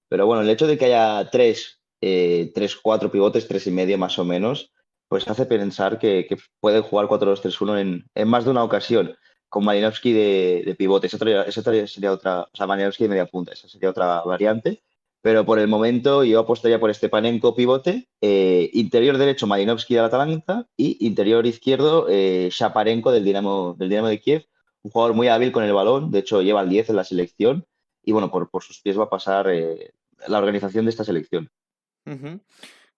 Pero 0.09 0.25
bueno, 0.25 0.41
el 0.41 0.49
hecho 0.49 0.67
de 0.67 0.77
que 0.77 0.85
haya 0.85 1.29
tres, 1.29 1.79
eh, 2.01 2.51
tres 2.55 2.75
cuatro 2.75 3.11
pivotes, 3.11 3.47
tres 3.47 3.67
y 3.67 3.71
medio 3.71 3.97
más 3.97 4.17
o 4.17 4.25
menos, 4.25 4.71
pues 5.07 5.27
hace 5.27 5.45
pensar 5.45 5.99
que, 5.99 6.25
que 6.27 6.37
puede 6.59 6.81
jugar 6.81 7.07
4-2-3-1 7.07 7.79
en, 7.79 8.05
en, 8.15 8.27
más 8.27 8.45
de 8.45 8.51
una 8.51 8.63
ocasión 8.63 9.15
con 9.49 9.65
Malinowski 9.65 10.13
de, 10.13 10.63
de 10.65 10.75
pivote. 10.75 11.07
Esa, 11.07 11.17
sería 11.17 12.11
otra, 12.11 12.41
o 12.41 12.55
sea, 12.55 12.65
Malinowski 12.65 13.03
de 13.03 13.09
media 13.09 13.25
punta, 13.27 13.53
esa 13.53 13.69
sería 13.69 13.91
otra 13.91 14.21
variante 14.21 14.81
pero 15.27 15.45
por 15.45 15.59
el 15.59 15.67
momento 15.67 16.23
yo 16.23 16.39
apostaría 16.39 16.79
por 16.79 16.95
Stepanenko 16.95 17.53
pivote, 17.53 18.07
eh, 18.21 18.69
interior 18.71 19.17
derecho 19.17 19.45
Marinovsky 19.45 19.93
del 19.93 20.05
Atalanta 20.05 20.67
y 20.77 21.05
interior 21.05 21.45
izquierdo 21.45 22.07
eh, 22.09 22.47
Shaparenko 22.49 23.11
del 23.11 23.25
Dinamo, 23.25 23.75
del 23.77 23.89
Dinamo 23.89 24.07
de 24.07 24.21
Kiev, 24.21 24.45
un 24.83 24.91
jugador 24.91 25.13
muy 25.17 25.27
hábil 25.27 25.51
con 25.51 25.65
el 25.65 25.73
balón, 25.73 26.11
de 26.11 26.19
hecho 26.19 26.41
lleva 26.41 26.61
el 26.61 26.69
10 26.69 26.91
en 26.91 26.95
la 26.95 27.03
selección 27.03 27.65
y 28.05 28.13
bueno, 28.13 28.31
por, 28.31 28.47
sus 28.63 28.79
pies 28.79 28.97
va 28.97 29.03
a 29.03 29.09
pasar 29.09 29.49
eh, 29.49 29.91
la 30.29 30.37
organización 30.37 30.85
de 30.85 30.91
esta 30.91 31.03
selección. 31.03 31.49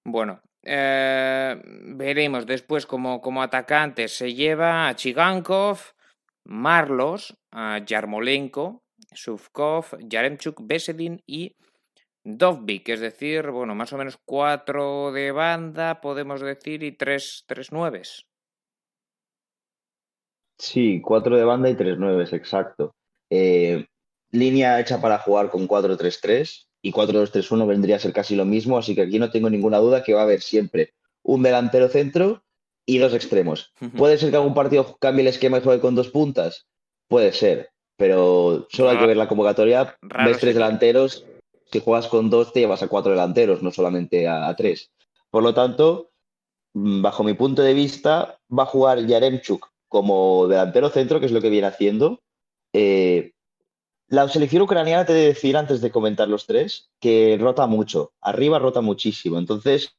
Bueno, 0.03 0.39
veremos 0.61 2.45
después 2.45 2.85
como, 2.85 3.21
como 3.21 3.41
atacante 3.41 4.07
se 4.07 4.35
lleva 4.35 4.87
a 4.87 4.95
Chigankov, 4.95 5.79
Marlos, 6.43 7.35
a 7.49 7.79
Yarmolenko, 7.83 8.83
Suvkov, 9.15 9.97
Yaremchuk, 9.99 10.59
Besedin 10.61 11.23
y 11.25 11.55
Dovvik, 12.23 12.89
es 12.89 12.99
decir, 12.99 13.49
bueno, 13.51 13.75
más 13.75 13.93
o 13.93 13.97
menos 13.97 14.17
cuatro 14.25 15.11
de 15.11 15.31
banda, 15.31 16.01
podemos 16.01 16.41
decir, 16.41 16.83
y 16.83 16.91
tres, 16.91 17.43
tres 17.47 17.71
nueves. 17.71 18.25
Sí, 20.57 21.01
cuatro 21.01 21.37
de 21.37 21.45
banda 21.45 21.69
y 21.69 21.75
tres 21.75 21.97
nueves, 21.97 22.33
exacto. 22.33 22.93
Eh, 23.29 23.85
línea 24.31 24.79
hecha 24.79 24.99
para 24.99 25.19
jugar 25.19 25.49
con 25.49 25.67
4-3-3 25.67 26.67
y 26.81 26.91
4-2-3-1 26.91 27.67
vendría 27.67 27.95
a 27.95 27.99
ser 27.99 28.13
casi 28.13 28.35
lo 28.35 28.45
mismo, 28.45 28.77
así 28.77 28.95
que 28.95 29.03
aquí 29.03 29.19
no 29.19 29.31
tengo 29.31 29.49
ninguna 29.49 29.77
duda 29.77 30.03
que 30.03 30.13
va 30.13 30.21
a 30.21 30.23
haber 30.23 30.41
siempre 30.41 30.93
un 31.23 31.43
delantero 31.43 31.87
centro 31.87 32.43
y 32.85 32.97
dos 32.97 33.13
extremos. 33.13 33.71
¿Puede 33.97 34.17
ser 34.17 34.31
que 34.31 34.37
algún 34.37 34.53
partido 34.53 34.97
cambie 34.99 35.21
el 35.21 35.27
esquema 35.27 35.59
y 35.59 35.61
juegue 35.61 35.81
con 35.81 35.95
dos 35.95 36.09
puntas? 36.09 36.65
Puede 37.07 37.31
ser, 37.33 37.69
pero 37.97 38.67
solo 38.69 38.89
hay 38.89 38.97
que 38.97 39.07
ver 39.07 39.17
la 39.17 39.27
convocatoria. 39.27 39.97
Ves 40.01 40.39
tres 40.39 40.55
delanteros 40.55 41.25
si 41.71 41.79
juegas 41.79 42.07
con 42.07 42.29
dos, 42.29 42.53
te 42.53 42.61
llevas 42.61 42.83
a 42.83 42.87
cuatro 42.87 43.11
delanteros, 43.11 43.61
no 43.61 43.71
solamente 43.71 44.27
a, 44.27 44.55
tres. 44.55 44.91
Por 45.29 45.43
lo 45.43 45.53
tanto, 45.53 46.11
mm, 46.73 47.01
bajo 47.01 47.23
mi 47.23 47.33
punto 47.33 47.61
de 47.61 47.73
vista, 47.73 48.39
va 48.49 48.63
a 48.63 48.67
jugar 48.67 49.05
Yaremchuk 49.05 49.67
como 49.87 50.47
delantero 50.47 50.89
centro, 50.89 51.19
que 51.19 51.25
es 51.27 51.31
lo 51.31 51.41
que 51.41 51.49
viene 51.49 51.67
haciendo. 51.67 52.21
Eh, 52.73 53.33
La 54.07 54.27
selección 54.27 54.63
ucraniana, 54.63 55.05
te 55.05 55.13
he 55.13 55.15
de 55.15 55.27
decir 55.27 55.55
antes 55.55 55.81
de 55.81 55.91
comentar 55.91 56.27
los 56.27 56.47
tres, 56.47 56.89
que 56.99 57.37
rota 57.39 57.67
mucho. 57.67 58.11
Arriba 58.21 58.57
rota 58.57 58.81
muchísimo. 58.81 59.37
Entonces, 59.37 59.95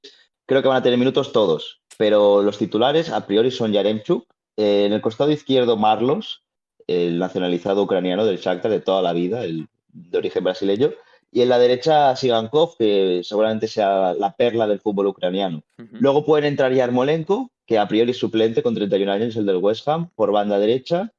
creo 0.47 0.63
que 0.63 0.69
van 0.69 0.79
a 0.79 0.83
tener 0.83 0.99
minutos 0.99 1.33
todos. 1.33 1.81
Pero 1.97 2.43
los 2.43 2.59
titulares, 2.59 3.11
a 3.11 3.27
priori, 3.27 3.51
son 3.53 3.73
Yaremchuk. 3.73 4.25
Eh, 4.57 4.87
en 4.87 4.93
el 4.93 5.01
costado 5.01 5.31
izquierdo, 5.31 5.77
Marlos, 5.77 6.43
el 6.89 7.19
nacionalizado 7.21 7.83
ucraniano 7.83 8.25
del 8.25 8.39
Shakhtar 8.39 8.71
de 8.73 8.81
toda 8.81 9.01
la 9.01 9.13
vida, 9.13 9.45
el 9.45 9.69
de 9.89 10.19
origen 10.19 10.43
brasileño. 10.43 10.91
Y 11.33 11.43
en 11.43 11.49
la 11.49 11.59
derecha, 11.59 12.17
Sigankov, 12.17 12.77
que 12.77 13.21
seguramente 13.23 13.69
sea 13.69 14.15
la 14.15 14.35
perla 14.35 14.67
del 14.67 14.81
fútbol 14.81 15.07
ucraniano. 15.09 15.63
Luego 15.93 16.25
pueden 16.25 16.47
entrar 16.47 16.73
Yarmolenko, 16.73 17.51
que 17.67 17.79
a 17.79 17.87
priori 17.87 18.11
es 18.11 18.19
suplente 18.19 18.63
con 18.63 18.75
31 18.75 19.13
años, 19.13 19.37
el 19.37 19.47
del 19.47 19.59
West 19.59 19.87
Ham, 19.87 20.11
por 20.17 20.33
banda 20.33 20.59
derecha. 20.59 21.13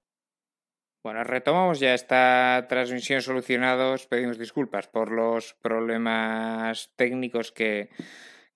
Bueno, 1.03 1.23
retomamos 1.23 1.79
ya 1.79 1.93
esta 1.93 2.67
transmisión 2.69 3.21
solucionados. 3.21 4.05
Pedimos 4.05 4.37
disculpas 4.37 4.87
por 4.87 5.11
los 5.11 5.55
problemas 5.55 6.91
técnicos 6.95 7.51
que, 7.51 7.89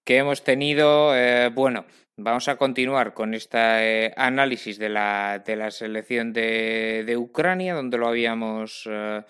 que 0.04 0.18
hemos 0.18 0.44
tenido. 0.44 1.16
Eh, 1.18 1.50
bueno, 1.50 1.86
vamos 2.18 2.48
a 2.48 2.58
continuar 2.58 3.14
con 3.14 3.34
este 3.34 4.14
análisis 4.16 4.78
de 4.78 4.90
la, 4.90 5.42
de 5.44 5.56
la 5.56 5.72
selección 5.72 6.34
de, 6.34 7.04
de, 7.06 7.18
Ucrania, 7.18 7.74
donde 7.74 7.98
lo 7.98 8.08
habíamos 8.08 8.88
eh, 8.92 9.24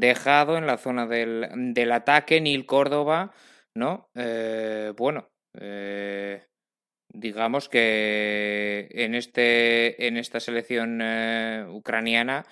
dejado 0.00 0.56
en 0.56 0.66
la 0.66 0.78
zona 0.78 1.06
del, 1.06 1.48
del 1.74 1.92
ataque. 1.92 2.40
Nil 2.40 2.66
Córdoba, 2.66 3.32
¿no? 3.74 4.08
Eh, 4.14 4.92
bueno, 4.96 5.28
digamos 7.14 7.68
que 7.68 8.88
en, 8.90 9.14
este, 9.14 10.06
en 10.06 10.16
esta 10.16 10.40
selección 10.40 11.00
eh, 11.00 11.64
ucraniana, 11.70 12.44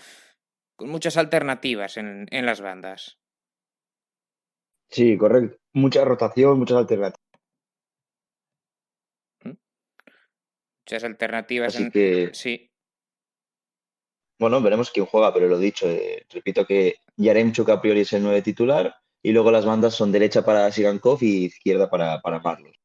con 0.76 0.88
muchas 0.88 1.16
alternativas 1.16 1.96
en, 1.96 2.26
en, 2.30 2.46
las 2.46 2.60
bandas. 2.60 3.18
Sí, 4.90 5.16
correcto. 5.18 5.58
Mucha 5.74 6.04
rotación, 6.04 6.58
muchas 6.58 6.78
alternativas. 6.78 7.20
¿Mm? 9.44 9.56
Muchas 10.86 11.04
alternativas. 11.04 11.74
Así 11.74 11.90
que... 11.90 12.30
Sí. 12.32 12.68
Bueno, 14.38 14.60
veremos 14.60 14.90
quién 14.90 15.06
juega, 15.06 15.32
pero 15.32 15.46
lo 15.46 15.58
dicho, 15.58 15.88
eh, 15.88 16.26
repito 16.30 16.66
que 16.66 16.96
Yaremchuk 17.16 17.68
a 17.68 17.80
priori 17.80 18.00
es 18.00 18.12
el 18.12 18.22
nueve 18.22 18.42
titular 18.42 18.94
y 19.22 19.32
luego 19.32 19.50
las 19.50 19.64
bandas 19.64 19.94
son 19.94 20.12
derecha 20.12 20.44
para 20.44 20.70
Sigankov 20.70 21.22
y 21.22 21.44
izquierda 21.44 21.88
para, 21.88 22.20
para 22.20 22.40
Marlos. 22.40 22.76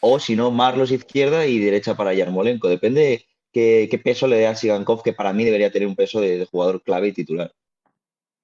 O 0.00 0.18
si 0.18 0.34
no, 0.34 0.50
Marlos 0.50 0.90
izquierda 0.90 1.46
y 1.46 1.58
derecha 1.58 1.96
para 1.96 2.12
Yarmolenko. 2.12 2.68
Depende 2.68 3.26
qué, 3.52 3.86
qué 3.90 3.98
peso 3.98 4.26
le 4.26 4.36
dé 4.36 4.46
a 4.48 4.56
Sigankov, 4.56 5.02
que 5.02 5.12
para 5.12 5.32
mí 5.32 5.44
debería 5.44 5.70
tener 5.70 5.86
un 5.86 5.94
peso 5.94 6.20
de, 6.20 6.38
de 6.38 6.46
jugador 6.46 6.82
clave 6.82 7.08
y 7.08 7.12
titular. 7.12 7.52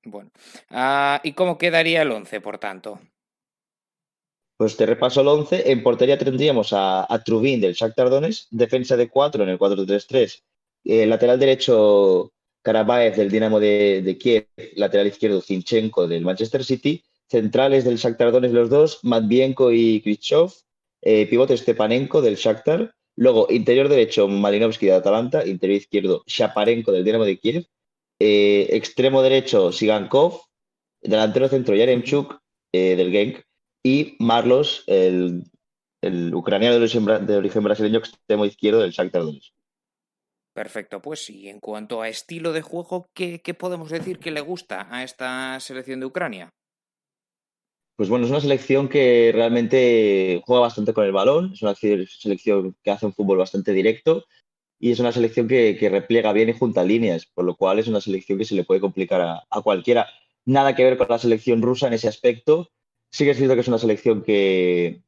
Bueno, 0.04 0.30
uh, 0.70 1.18
¿y 1.22 1.32
cómo 1.32 1.58
quedaría 1.58 2.02
el 2.02 2.12
11, 2.12 2.40
por 2.40 2.58
tanto? 2.58 3.00
Pues 4.56 4.76
te 4.76 4.86
repaso 4.86 5.20
el 5.20 5.28
11. 5.28 5.70
En 5.70 5.82
portería 5.82 6.18
tendríamos 6.18 6.72
a, 6.72 7.12
a 7.12 7.22
Trubin 7.22 7.60
del 7.60 7.74
Shakhtar 7.74 8.08
Donetsk, 8.08 8.48
defensa 8.50 8.96
de 8.96 9.08
4 9.08 9.42
en 9.42 9.48
el 9.50 9.58
4-3-3. 9.58 10.42
Eh, 10.84 11.06
lateral 11.06 11.38
derecho, 11.38 12.32
Karabaev 12.62 13.16
del 13.16 13.30
Dinamo 13.30 13.60
de, 13.60 14.16
Kiev. 14.20 14.46
Lateral 14.76 15.06
izquierdo, 15.06 15.40
Zinchenko 15.40 16.06
del 16.06 16.22
Manchester 16.24 16.64
City. 16.64 17.02
Centrales 17.28 17.84
del 17.84 17.96
Shakhtar 17.96 18.32
Donetsk 18.32 18.54
los 18.54 18.70
dos, 18.70 18.98
Matvienko 19.02 19.70
y 19.70 20.00
Khrushchev 20.02 20.50
eh, 21.02 21.26
pivote 21.26 21.56
Stepanenko 21.56 22.20
del 22.20 22.36
Shakhtar, 22.36 22.94
luego 23.16 23.46
interior 23.50 23.88
derecho 23.88 24.28
Malinovsky 24.28 24.86
de 24.86 24.92
Atalanta, 24.92 25.46
interior 25.46 25.78
izquierdo 25.78 26.22
Shaparenko 26.26 26.92
del 26.92 27.04
Dinamo 27.04 27.24
de 27.24 27.38
Kiev, 27.38 27.66
eh, 28.18 28.66
extremo 28.70 29.22
derecho 29.22 29.72
Sigankov, 29.72 30.42
delantero 31.00 31.48
centro 31.48 31.74
Yaremchuk 31.74 32.38
eh, 32.72 32.96
del 32.96 33.10
Genk 33.10 33.42
y 33.82 34.16
Marlos, 34.18 34.84
el, 34.86 35.44
ucraniano 36.34 36.74
de 36.74 36.80
origen, 36.82 37.26
de 37.26 37.36
origen, 37.36 37.64
brasileño, 37.64 37.98
extremo 38.00 38.44
izquierdo 38.44 38.80
del 38.80 38.90
Shakhtar 38.90 39.22
Donetsk. 39.22 39.54
Perfecto, 40.52 41.00
pues 41.00 41.24
sí, 41.24 41.48
en 41.48 41.60
cuanto 41.60 42.02
a 42.02 42.08
estilo 42.08 42.52
de 42.52 42.62
juego, 42.62 43.06
¿qué, 43.14 43.40
¿qué 43.40 43.54
podemos 43.54 43.90
decir 43.90 44.18
que 44.18 44.32
le 44.32 44.40
gusta 44.40 44.88
a 44.90 45.04
esta 45.04 45.58
selección 45.60 46.00
de 46.00 46.06
Ucrania? 46.06 46.50
Pues 47.96 48.08
bueno, 48.08 48.24
es 48.24 48.30
una 48.30 48.40
selección 48.40 48.88
que 48.88 49.30
realmente 49.32 50.42
juega 50.44 50.62
bastante 50.62 50.94
con 50.94 51.04
el 51.04 51.12
balón, 51.12 51.52
es 51.52 51.62
una 51.62 51.74
selección 51.74 52.74
que 52.82 52.90
hace 52.90 53.06
un 53.06 53.12
fútbol 53.12 53.38
bastante 53.38 53.72
directo 53.72 54.24
y 54.80 54.90
es 54.90 54.98
una 54.98 55.12
selección 55.12 55.46
que, 55.46 55.76
que 55.78 55.90
repliega 55.90 56.32
bien 56.32 56.48
y 56.48 56.54
junta 56.54 56.82
líneas, 56.82 57.26
por 57.26 57.44
lo 57.44 57.54
cual 57.56 57.78
es 57.78 57.88
una 57.88 58.00
selección 58.00 58.38
que 58.38 58.46
se 58.46 58.54
le 58.54 58.64
puede 58.64 58.80
complicar 58.80 59.20
a, 59.20 59.46
a, 59.50 59.60
cualquiera. 59.60 60.08
Nada 60.46 60.74
que 60.74 60.82
ver 60.82 60.96
con 60.96 61.08
la 61.10 61.18
selección 61.18 61.60
rusa 61.60 61.88
en 61.88 61.92
ese 61.92 62.08
aspecto. 62.08 62.70
Sí 63.12 63.24
que 63.24 63.32
es 63.32 63.36
cierto 63.36 63.54
que 63.54 63.60
es 63.60 63.68
una 63.68 63.78
selección 63.78 64.22
que, 64.22 65.02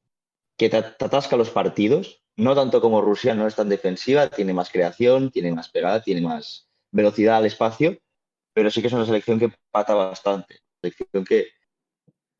que 0.59 0.67
atasca 0.67 1.37
los 1.37 1.51
partidos, 1.51 2.22
no 2.37 2.55
tanto 2.55 2.81
como 2.81 3.01
Rusia, 3.01 3.35
no 3.35 3.47
es 3.47 3.55
tan 3.55 3.69
defensiva, 3.69 4.29
tiene 4.29 4.53
más 4.53 4.71
creación, 4.71 5.31
tiene 5.31 5.53
más 5.53 5.69
pegada, 5.71 6.03
tiene 6.03 6.21
más 6.21 6.69
velocidad 6.91 7.37
al 7.37 7.47
espacio, 7.47 7.99
pero 8.53 8.71
sí 8.71 8.81
que 8.81 8.89
es 8.89 8.93
una 8.93 9.07
selección 9.07 9.39
que 9.39 9.53
pata 9.71 9.95
bastante, 9.95 10.61
selección 10.81 11.25
que, 11.25 11.49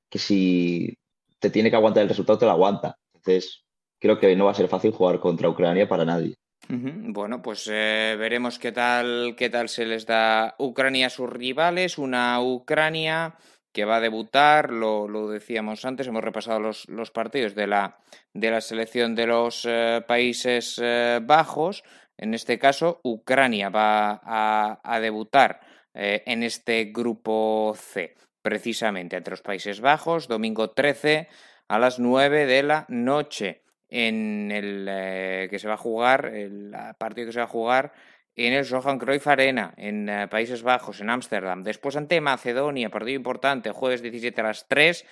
que 0.09 0.19
si 0.19 0.99
te 1.39 1.51
tiene 1.51 1.71
que 1.71 1.77
aguantar 1.77 2.03
el 2.03 2.09
resultado, 2.09 2.39
te 2.39 2.45
lo 2.47 2.53
aguanta. 2.53 2.97
Entonces, 3.15 3.65
creo 3.99 4.19
que 4.19 4.35
no 4.37 4.47
va 4.47 4.53
a 4.53 4.55
ser 4.55 4.69
fácil 4.69 4.93
jugar 4.93 5.21
contra 5.21 5.49
Ucrania 5.49 5.89
para 5.89 6.05
nadie. 6.05 6.37
Bueno, 6.69 7.43
pues 7.43 7.69
eh, 7.71 8.17
veremos 8.19 8.59
qué 8.59 8.73
tal, 8.73 9.35
qué 9.37 9.51
tal 9.51 9.69
se 9.69 9.85
les 9.85 10.07
da 10.07 10.55
Ucrania 10.59 11.09
a 11.09 11.11
sus 11.11 11.29
rivales. 11.29 11.99
Una 11.99 12.41
Ucrania 12.41 13.35
que 13.73 13.85
va 13.85 13.97
a 13.97 14.01
debutar, 14.01 14.71
lo, 14.71 15.09
lo 15.09 15.29
decíamos 15.29 15.85
antes, 15.85 16.07
hemos 16.07 16.23
repasado 16.23 16.61
los, 16.61 16.89
los, 16.89 17.11
partidos 17.11 17.55
de 17.55 17.67
la, 17.67 17.99
de 18.35 18.51
la 18.51 18.61
selección 18.61 19.15
de 19.15 19.27
los 19.27 19.67
eh, 19.69 20.03
Países 20.07 20.79
eh, 20.83 21.21
Bajos. 21.23 21.83
En 22.19 22.35
este 22.35 22.59
caso, 22.59 23.01
Ucrania 23.03 23.71
va 23.71 24.21
a, 24.23 25.01
debutar 25.01 25.61
eh, 25.95 26.23
en 26.27 26.43
este 26.43 26.85
grupo 26.87 27.75
C 27.77 28.15
precisamente 28.43 29.17
entre 29.17 29.33
los 29.33 29.43
Países 29.43 29.81
Bajos, 29.81 30.29
domingo 30.29 30.71
13 30.71 31.29
a 31.69 31.79
las 31.79 31.99
9 31.99 32.47
de 32.47 32.63
la 32.63 32.85
noche, 32.89 33.63
en 33.89 34.51
el 34.51 35.49
que 35.49 35.59
se 35.59 35.69
va 35.69 35.75
a 35.75 35.79
jugar, 35.79 36.27
el 36.27 36.75
partido 36.99 37.27
que 37.27 37.33
se 37.33 37.39
va 37.39 37.45
a 37.45 37.49
jugar 37.49 37.93
en 38.37 38.53
el 38.55 38.69
Johan 38.69 38.99
Cruyff 38.99 39.27
Arena, 39.27 39.75
en 39.77 40.09
eh, 40.09 40.29
Países 40.29 40.63
Bajos, 40.63 41.01
en 41.01 41.11
Ámsterdam. 41.11 41.63
Después 41.63 41.97
ante 41.97 42.21
Macedonia, 42.21 42.91
partido 42.91 43.17
importante, 43.17 43.71
jueves 43.71 44.03
17 44.03 44.41
a 44.41 44.45
las 44.45 44.67
3, 44.69 45.05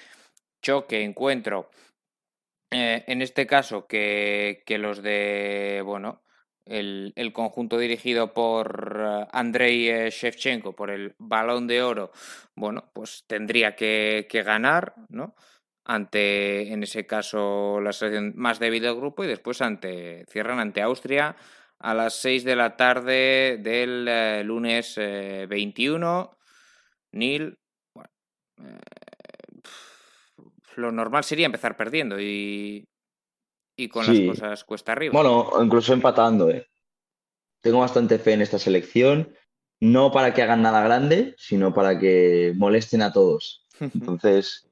choque, 0.62 1.02
encuentro. 1.02 1.70
Eh, 2.70 3.04
en 3.06 3.20
este 3.20 3.46
caso, 3.46 3.86
que, 3.86 4.62
que 4.64 4.78
los 4.78 5.02
de, 5.02 5.82
bueno, 5.84 6.22
el, 6.64 7.12
el, 7.16 7.32
conjunto 7.32 7.78
dirigido 7.78 8.32
por 8.32 9.00
uh, 9.00 9.26
Andrei 9.32 10.08
Shevchenko, 10.10 10.74
por 10.74 10.90
el 10.90 11.14
balón 11.18 11.66
de 11.66 11.82
oro, 11.82 12.12
bueno, 12.54 12.90
pues 12.94 13.24
tendría 13.26 13.74
que, 13.74 14.28
que, 14.30 14.42
ganar, 14.42 14.94
¿no? 15.08 15.34
Ante, 15.84 16.72
en 16.72 16.84
ese 16.84 17.06
caso, 17.06 17.80
la 17.80 17.92
selección 17.92 18.34
más 18.36 18.60
débil 18.60 18.82
del 18.82 18.94
grupo 18.94 19.24
y 19.24 19.26
después 19.26 19.60
ante, 19.62 20.24
cierran 20.28 20.60
ante 20.60 20.82
Austria 20.82 21.34
a 21.80 21.94
las 21.94 22.14
6 22.20 22.44
de 22.44 22.56
la 22.56 22.76
tarde 22.76 23.58
del 23.60 24.06
eh, 24.08 24.44
lunes 24.44 24.94
eh, 24.96 25.46
21. 25.48 26.38
Neil, 27.12 27.58
bueno, 27.94 28.10
eh, 28.62 28.78
lo 30.76 30.92
normal 30.92 31.24
sería 31.24 31.46
empezar 31.46 31.76
perdiendo 31.76 32.20
y 32.20 32.86
y 33.80 33.88
con 33.88 34.04
sí. 34.04 34.24
las 34.26 34.36
cosas 34.36 34.64
cuesta 34.64 34.92
arriba. 34.92 35.12
Bueno, 35.12 35.50
incluso 35.62 35.92
empatando. 35.92 36.50
¿eh? 36.50 36.66
Tengo 37.60 37.80
bastante 37.80 38.18
fe 38.18 38.34
en 38.34 38.42
esta 38.42 38.58
selección, 38.58 39.34
no 39.80 40.12
para 40.12 40.34
que 40.34 40.42
hagan 40.42 40.62
nada 40.62 40.82
grande, 40.82 41.34
sino 41.38 41.72
para 41.72 41.98
que 41.98 42.52
molesten 42.56 43.02
a 43.02 43.12
todos. 43.12 43.66
Entonces, 43.80 44.68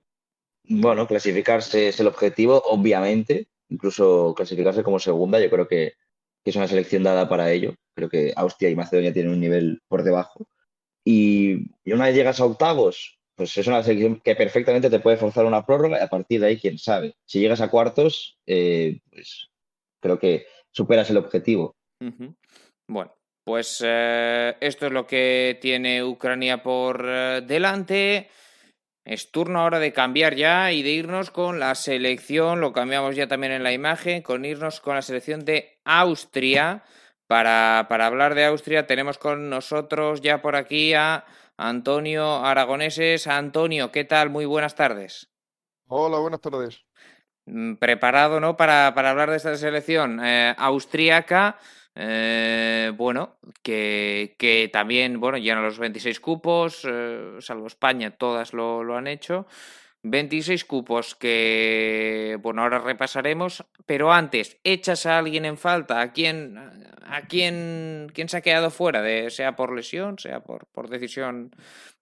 bueno, 0.65 1.07
clasificarse 1.07 1.89
es 1.89 2.01
el 2.01 2.07
objetivo, 2.07 2.63
obviamente, 2.67 3.49
incluso 3.71 4.35
clasificarse 4.37 4.83
como 4.83 4.99
segunda, 4.99 5.41
yo 5.41 5.49
creo 5.49 5.67
que, 5.67 5.95
que 6.49 6.51
es 6.51 6.57
una 6.57 6.67
selección 6.67 7.03
dada 7.03 7.29
para 7.29 7.53
ello. 7.53 7.75
Creo 7.95 8.09
que 8.09 8.33
Austria 8.35 8.71
y 8.71 8.75
Macedonia 8.75 9.13
tienen 9.13 9.33
un 9.33 9.41
nivel 9.41 9.83
por 9.87 10.03
debajo. 10.03 10.49
Y, 11.05 11.67
y 11.85 11.93
una 11.93 12.07
vez 12.07 12.15
llegas 12.15 12.41
a 12.41 12.47
octavos, 12.47 13.19
pues 13.35 13.55
es 13.59 13.67
una 13.67 13.83
selección 13.83 14.19
que 14.21 14.35
perfectamente 14.35 14.89
te 14.89 15.01
puede 15.01 15.19
forzar 15.19 15.45
una 15.45 15.67
prórroga 15.67 15.99
y 15.99 16.03
a 16.03 16.09
partir 16.09 16.41
de 16.41 16.47
ahí, 16.47 16.59
quién 16.59 16.79
sabe. 16.79 17.17
Si 17.27 17.39
llegas 17.39 17.61
a 17.61 17.69
cuartos, 17.69 18.39
eh, 18.47 19.01
pues 19.11 19.51
creo 20.01 20.19
que 20.19 20.47
superas 20.71 21.11
el 21.11 21.19
objetivo. 21.19 21.77
Bueno, 22.89 23.15
pues 23.45 23.83
eh, 23.85 24.57
esto 24.59 24.87
es 24.87 24.93
lo 24.93 25.07
que 25.07 25.59
tiene 25.61 26.03
Ucrania 26.03 26.63
por 26.63 27.05
eh, 27.07 27.43
delante. 27.47 28.31
Es 29.09 29.31
turno 29.31 29.61
ahora 29.61 29.79
de 29.79 29.95
cambiar 29.95 30.35
ya 30.35 30.71
y 30.71 30.83
de 30.83 30.91
irnos 30.91 31.31
con 31.31 31.59
la 31.59 31.75
selección, 31.75 32.61
lo 32.61 32.75
cambiamos 32.75 33.17
ya 33.17 33.27
también 33.27 33.55
en 33.55 33.63
la 33.63 33.73
imagen, 33.73 34.21
con 34.21 34.45
irnos 34.45 34.83
con 34.83 34.97
la 34.97 35.01
selección 35.01 35.47
de 35.47 35.81
Austria. 35.87 36.85
Para, 37.27 37.87
para 37.89 38.05
hablar 38.05 38.35
de 38.35 38.45
Austria 38.45 38.87
tenemos 38.87 39.17
con 39.17 39.49
nosotros 39.49 40.21
ya 40.21 40.43
por 40.43 40.57
aquí 40.57 40.93
a 40.93 41.25
Antonio 41.57 42.45
Aragoneses. 42.45 43.27
Antonio, 43.29 43.91
¿qué 43.93 44.05
tal? 44.05 44.29
Muy 44.29 44.45
buenas 44.45 44.75
tardes. 44.75 45.31
Hola, 45.87 46.19
buenas 46.19 46.43
tardes. 46.43 46.85
Mm, 47.47 47.77
preparado, 47.77 48.41
¿no? 48.41 48.59
Para, 48.59 48.93
para 48.95 49.09
hablar 49.09 49.31
de 49.31 49.39
esta 49.39 49.57
selección 49.57 50.23
eh, 50.23 50.55
austríaca. 50.59 51.57
Eh, 52.01 52.93
bueno, 52.97 53.39
que, 53.61 54.71
también, 54.73 55.19
bueno, 55.19 55.37
llegan 55.37 55.65
los 55.65 55.81
26 55.81 56.21
cupos, 56.21 56.87
eh, 56.89 57.39
salvo 57.41 57.67
España, 57.67 58.13
todas 58.13 58.53
lo, 58.53 58.97
han 58.97 59.09
hecho. 59.09 59.49
26 60.05 60.65
cupos 60.65 61.17
que, 61.17 62.39
bueno, 62.41 62.63
ahora 62.63 62.79
repasaremos, 62.79 63.65
pero 63.85 64.13
antes, 64.13 64.61
¿echas 64.63 65.07
a 65.07 65.19
alguien 65.19 65.45
en 65.45 65.59
falta? 65.59 66.01
¿A 66.01 66.13
quién, 66.13 66.57
a 67.03 67.23
quién, 67.23 68.07
quién 68.15 68.29
se 68.29 68.37
ha 68.37 68.43
quedado 68.43 68.71
fuera, 68.71 69.03
sea 69.31 69.57
por 69.57 69.75
lesión, 69.75 70.21
sea 70.21 70.39
por, 70.39 70.69
por 70.69 70.89
decisión 70.89 71.51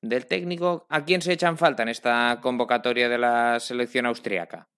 del 0.02 0.26
técnico? 0.26 0.86
¿A 0.90 1.06
quién 1.06 1.22
se 1.22 1.32
echa 1.32 1.48
en 1.48 1.56
falta 1.56 1.84
en 1.84 1.88
esta 1.88 2.38
convocatoria 2.42 3.08
de 3.08 3.16
la 3.16 3.60
selección 3.60 4.04
austriaca? 4.04 4.68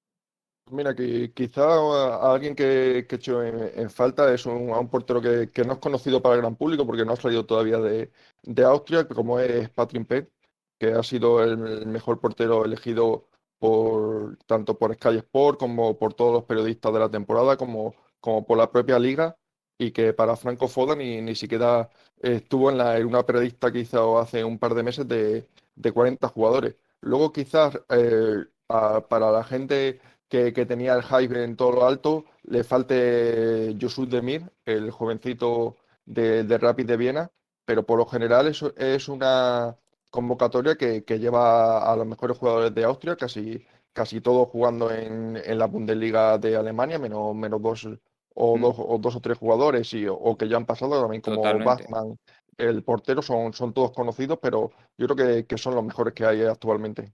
Mira, 0.70 0.94
que 0.94 1.32
quizá 1.32 1.62
a 1.62 2.32
alguien 2.32 2.54
que, 2.54 2.98
he 2.98 3.14
hecho 3.14 3.42
en, 3.42 3.90
falta 3.90 4.32
es 4.34 4.44
un, 4.46 4.70
a 4.70 4.78
un 4.78 4.88
portero 4.88 5.20
que, 5.20 5.64
no 5.64 5.74
es 5.74 5.78
conocido 5.78 6.20
para 6.22 6.34
el 6.34 6.42
gran 6.42 6.56
público 6.56 6.86
porque 6.86 7.04
no 7.04 7.12
ha 7.12 7.16
salido 7.16 7.46
todavía 7.46 7.78
de, 7.78 8.10
de 8.42 8.64
Austria, 8.64 9.06
como 9.08 9.38
es 9.40 9.68
Patrick 9.70 10.06
Pett, 10.06 10.30
que 10.78 10.92
ha 10.92 11.02
sido 11.02 11.42
el, 11.42 11.86
mejor 11.86 12.20
portero 12.20 12.64
elegido 12.64 13.28
por 13.58 14.36
tanto 14.46 14.78
por 14.78 14.94
Sky 14.94 15.16
Sport 15.18 15.58
como 15.58 15.98
por 15.98 16.14
todos 16.14 16.32
los 16.32 16.44
periodistas 16.44 16.92
de 16.92 16.98
la 17.00 17.10
temporada, 17.10 17.56
como, 17.56 17.94
como 18.20 18.46
por 18.46 18.58
la 18.58 18.70
propia 18.70 18.98
liga, 18.98 19.36
y 19.78 19.92
que 19.92 20.12
para 20.12 20.36
Franco 20.36 20.68
Foda 20.68 20.96
ni, 20.96 21.20
ni 21.22 21.34
siquiera 21.34 21.90
estuvo 22.20 22.70
en, 22.70 22.78
la, 22.78 22.98
en 22.98 23.06
una 23.06 23.24
periodista 23.24 23.72
que 23.72 23.86
hace 24.20 24.44
un 24.44 24.58
par 24.58 24.74
de 24.74 24.82
meses 24.82 25.06
de, 25.08 25.48
de 25.74 25.92
40 25.92 26.28
jugadores. 26.28 26.76
Luego 27.00 27.32
quizás 27.32 27.80
eh, 27.90 28.44
para 28.66 29.30
la 29.32 29.44
gente 29.44 30.00
que, 30.28 30.52
que, 30.52 30.66
tenía 30.66 30.94
el 30.94 31.02
hype 31.02 31.42
en 31.42 31.56
todo 31.56 31.72
lo 31.72 31.86
alto, 31.86 32.24
le 32.44 32.64
falte 32.64 33.76
Josu 33.80 34.06
Demir, 34.06 34.50
el 34.64 34.90
jovencito 34.90 35.76
de, 36.04 36.44
de 36.44 36.58
Rapid 36.58 36.86
de 36.86 36.96
Viena, 36.96 37.30
pero 37.64 37.84
por 37.84 37.98
lo 37.98 38.06
general 38.06 38.46
eso 38.46 38.72
es 38.76 39.08
una 39.08 39.76
convocatoria 40.10 40.76
que, 40.76 41.04
que, 41.04 41.18
lleva 41.18 41.90
a 41.90 41.96
los 41.96 42.06
mejores 42.06 42.38
jugadores 42.38 42.74
de 42.74 42.84
Austria, 42.84 43.16
casi, 43.16 43.64
casi 43.92 44.20
todos 44.20 44.48
jugando 44.48 44.90
en, 44.90 45.36
en 45.36 45.58
la 45.58 45.66
Bundesliga 45.66 46.38
de 46.38 46.56
Alemania, 46.56 46.98
menos, 46.98 47.34
menos 47.34 47.60
dos, 47.60 47.88
o, 48.34 48.56
mm. 48.56 48.60
dos, 48.60 48.76
o 48.78 48.98
dos 48.98 49.16
o 49.16 49.20
tres 49.20 49.36
jugadores 49.36 49.92
y, 49.94 50.06
o 50.08 50.36
que 50.36 50.48
ya 50.48 50.56
han 50.56 50.66
pasado 50.66 51.00
también 51.00 51.20
como 51.20 51.42
Bachmann, 51.42 52.18
el 52.58 52.82
portero, 52.82 53.22
son, 53.22 53.52
son 53.54 53.72
todos 53.72 53.92
conocidos, 53.92 54.38
pero 54.42 54.72
yo 54.98 55.06
creo 55.06 55.16
que, 55.16 55.46
que 55.46 55.56
son 55.56 55.74
los 55.74 55.84
mejores 55.84 56.12
que 56.12 56.26
hay 56.26 56.42
actualmente. 56.42 57.12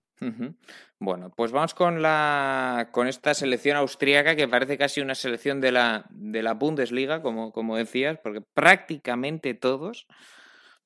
Bueno, 0.98 1.30
pues 1.36 1.52
vamos 1.52 1.74
con 1.74 2.00
la 2.00 2.88
con 2.92 3.08
esta 3.08 3.34
selección 3.34 3.76
austríaca 3.76 4.36
que 4.36 4.48
parece 4.48 4.78
casi 4.78 5.02
una 5.02 5.14
selección 5.14 5.60
de 5.60 5.70
la, 5.70 6.06
de 6.08 6.42
la 6.42 6.54
Bundesliga, 6.54 7.20
como, 7.20 7.52
como 7.52 7.76
decías, 7.76 8.18
porque 8.22 8.40
prácticamente 8.40 9.52
todos, 9.52 10.06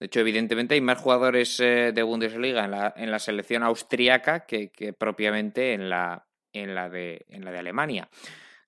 de 0.00 0.06
hecho, 0.06 0.20
evidentemente 0.20 0.74
hay 0.74 0.80
más 0.80 1.00
jugadores 1.00 1.58
eh, 1.60 1.92
de 1.92 2.02
Bundesliga 2.02 2.64
en 2.64 2.70
la, 2.70 2.94
en 2.96 3.10
la 3.10 3.18
selección 3.18 3.62
austríaca 3.64 4.46
que, 4.46 4.70
propiamente 4.96 5.72
en 5.74 5.90
la, 5.90 6.26
en, 6.52 6.74
la 6.74 6.88
de, 6.88 7.26
en 7.28 7.44
la 7.44 7.50
de 7.50 7.58
Alemania. 7.58 8.08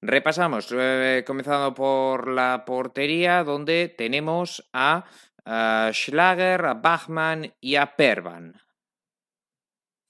Repasamos, 0.03 0.69
eh, 0.73 1.25
comenzando 1.27 1.75
por 1.75 2.29
la 2.29 2.65
portería, 2.65 3.45
donde 3.45 3.95
tenemos 3.97 4.69
a, 4.73 5.05
a 5.45 5.91
Schlager, 5.93 6.65
a 6.65 6.75
Bachmann 6.75 7.53
y 7.61 7.77
a 7.77 7.95
Pervan. 7.97 8.55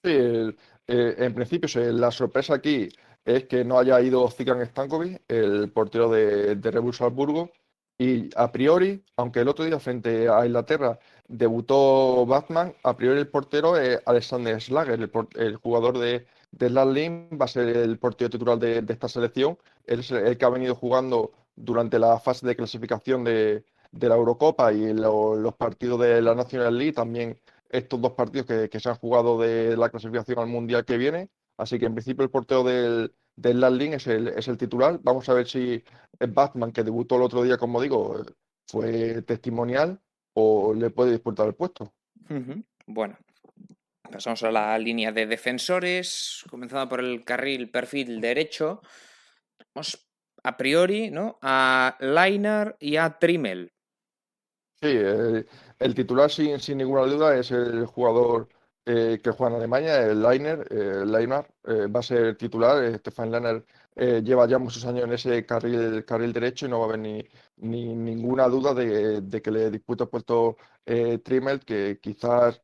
Sí, 0.03 0.11
eh, 0.11 0.55
en 0.87 1.33
principio 1.33 1.69
la 1.91 2.11
sorpresa 2.11 2.55
aquí 2.55 2.89
es 3.23 3.45
que 3.45 3.63
no 3.63 3.77
haya 3.77 4.01
ido 4.01 4.29
Zigan 4.29 4.65
Stankovic, 4.65 5.21
el 5.27 5.71
portero 5.71 6.09
de, 6.09 6.55
de 6.55 6.71
Red 6.71 6.81
Bull 6.81 6.93
Salzburgo, 6.93 7.51
y 8.01 8.31
a 8.35 8.51
priori, 8.51 9.05
aunque 9.15 9.41
el 9.41 9.47
otro 9.47 9.63
día 9.63 9.79
frente 9.79 10.27
a 10.27 10.43
Inglaterra 10.43 10.97
debutó 11.27 12.25
Batman, 12.25 12.73
a 12.81 12.97
priori 12.97 13.19
el 13.19 13.27
portero 13.27 13.77
es 13.77 13.99
Alexander 14.07 14.59
Slager, 14.59 14.99
el, 15.35 15.55
jugador 15.57 15.99
de, 15.99 16.25
de 16.49 16.69
Landlin, 16.71 17.29
va 17.39 17.45
a 17.45 17.47
ser 17.47 17.69
el 17.77 17.99
portero 17.99 18.31
titular 18.31 18.57
de, 18.57 18.83
esta 18.89 19.07
selección. 19.07 19.59
Es 19.85 20.09
el 20.09 20.35
que 20.35 20.45
ha 20.45 20.49
venido 20.49 20.73
jugando 20.73 21.31
durante 21.55 21.99
la 21.99 22.19
fase 22.19 22.47
de 22.47 22.55
clasificación 22.55 23.23
de, 23.23 23.65
de 23.91 24.09
la 24.09 24.15
Eurocopa 24.15 24.71
y 24.73 24.93
lo, 24.93 25.35
los 25.35 25.55
partidos 25.55 25.99
de 25.99 26.21
la 26.21 26.35
National 26.35 26.77
League, 26.77 26.93
también 26.93 27.39
estos 27.69 28.01
dos 28.01 28.13
partidos 28.13 28.47
que, 28.47 28.69
que, 28.69 28.79
se 28.79 28.89
han 28.89 28.95
jugado 28.95 29.39
de 29.39 29.75
la 29.77 29.89
clasificación 29.89 30.39
al 30.39 30.47
Mundial 30.47 30.85
que 30.85 30.97
viene. 30.97 31.29
Así 31.57 31.77
que 31.77 31.85
en 31.85 31.93
principio 31.93 32.23
el 32.23 32.29
portero 32.29 32.63
del, 32.63 33.13
del 33.35 33.59
Landling 33.59 33.93
es 33.93 34.07
el, 34.07 34.29
es 34.29 34.47
el 34.47 34.57
titular. 34.57 34.99
Vamos 35.03 35.27
a 35.29 35.33
ver 35.33 35.47
si 35.47 35.83
Batman, 36.19 36.71
que 36.71 36.83
debutó 36.83 37.15
el 37.15 37.23
otro 37.23 37.43
día, 37.43 37.57
como 37.57 37.81
digo, 37.81 38.23
fue 38.67 39.21
testimonial 39.23 39.99
o 40.33 40.73
le 40.73 40.89
puede 40.89 41.11
disputar 41.11 41.47
el 41.47 41.55
puesto. 41.55 41.93
Bueno, 42.85 43.17
pasamos 44.11 44.43
a 44.43 44.51
la 44.51 44.77
línea 44.77 45.11
de 45.11 45.25
defensores, 45.25 46.43
comenzando 46.49 46.87
por 46.89 47.01
el 47.01 47.23
carril 47.23 47.69
perfil 47.69 48.21
derecho. 48.21 48.81
Vamos 49.73 50.07
a 50.43 50.57
priori, 50.57 51.11
¿no? 51.11 51.37
A 51.41 51.97
Leiner 51.99 52.75
y 52.79 52.97
a 52.97 53.17
Trimmel. 53.19 53.73
Sí, 54.81 54.87
el, 54.87 55.47
el 55.77 55.93
titular 55.95 56.31
sin, 56.31 56.59
sin, 56.59 56.77
ninguna 56.79 57.03
duda 57.05 57.37
es 57.37 57.51
el 57.51 57.85
jugador 57.85 58.49
eh, 58.85 59.19
que 59.23 59.29
juega 59.31 59.51
en 59.51 59.57
Alemania, 59.59 59.99
el 60.01 60.21
Leiner, 60.23 60.67
eh, 60.71 61.05
Leiner 61.05 61.45
eh, 61.65 61.85
va 61.87 61.99
a 61.99 62.03
ser 62.03 62.35
titular. 62.35 62.83
Eh, 62.83 62.97
Stefan 62.97 63.29
Leiner 63.31 63.63
eh, 63.95 64.21
lleva 64.23 64.47
ya 64.47 64.57
muchos 64.57 64.83
años 64.85 65.03
en 65.03 65.13
ese 65.13 65.45
carril, 65.45 66.03
carril 66.03 66.33
derecho 66.33 66.65
y 66.65 66.69
no 66.69 66.79
va 66.79 66.85
a 66.85 66.87
haber 66.89 66.99
ni, 66.99 67.23
ni 67.57 67.93
ninguna 67.95 68.47
duda 68.47 68.73
de, 68.73 69.41
que 69.41 69.51
le 69.51 69.69
disputa 69.69 70.07
puesto 70.07 70.57
Trimmel, 71.23 71.59
que 71.63 71.99
quizás 72.01 72.61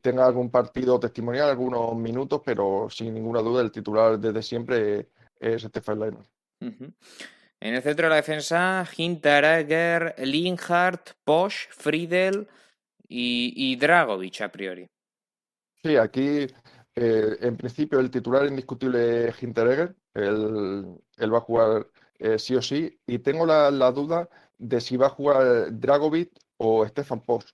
tenga 0.00 0.26
algún 0.26 0.50
partido 0.50 0.98
testimonial, 1.00 1.50
algunos 1.50 1.94
minutos, 1.96 2.40
pero 2.44 2.88
sin 2.88 3.14
ninguna 3.14 3.40
duda 3.42 3.62
el 3.62 3.72
titular 3.72 4.18
desde 4.18 4.42
siempre 4.42 5.08
es 5.38 5.62
Stefan 5.62 5.98
Leiner. 6.00 6.24
En 7.60 7.74
el 7.74 7.82
centro 7.82 8.04
de 8.04 8.10
la 8.10 8.16
defensa, 8.16 8.86
Hinteregger, 8.96 10.14
Linhardt, 10.18 11.14
Posch, 11.24 11.68
Friedel 11.70 12.46
y, 13.08 13.74
Dragovic 13.76 14.40
a 14.42 14.48
priori. 14.48 14.88
Sí, 15.82 15.96
aquí 15.96 16.46
eh, 16.94 17.36
en 17.40 17.56
principio 17.56 17.98
el 17.98 18.10
titular 18.10 18.46
indiscutible 18.46 19.28
es 19.28 19.42
Hinteregger, 19.42 19.96
él, 20.14 20.98
él, 21.16 21.34
va 21.34 21.38
a 21.38 21.42
jugar 21.42 21.86
eh, 22.18 22.38
sí 22.38 22.54
o 22.54 22.62
sí, 22.62 22.96
y 23.06 23.18
tengo 23.18 23.44
la, 23.44 23.70
duda 23.92 24.28
de 24.58 24.80
si 24.80 24.96
va 24.96 25.06
a 25.06 25.10
jugar 25.10 25.72
Dragovic 25.72 26.32
o 26.58 26.86
Stefan 26.86 27.20
Post. 27.20 27.50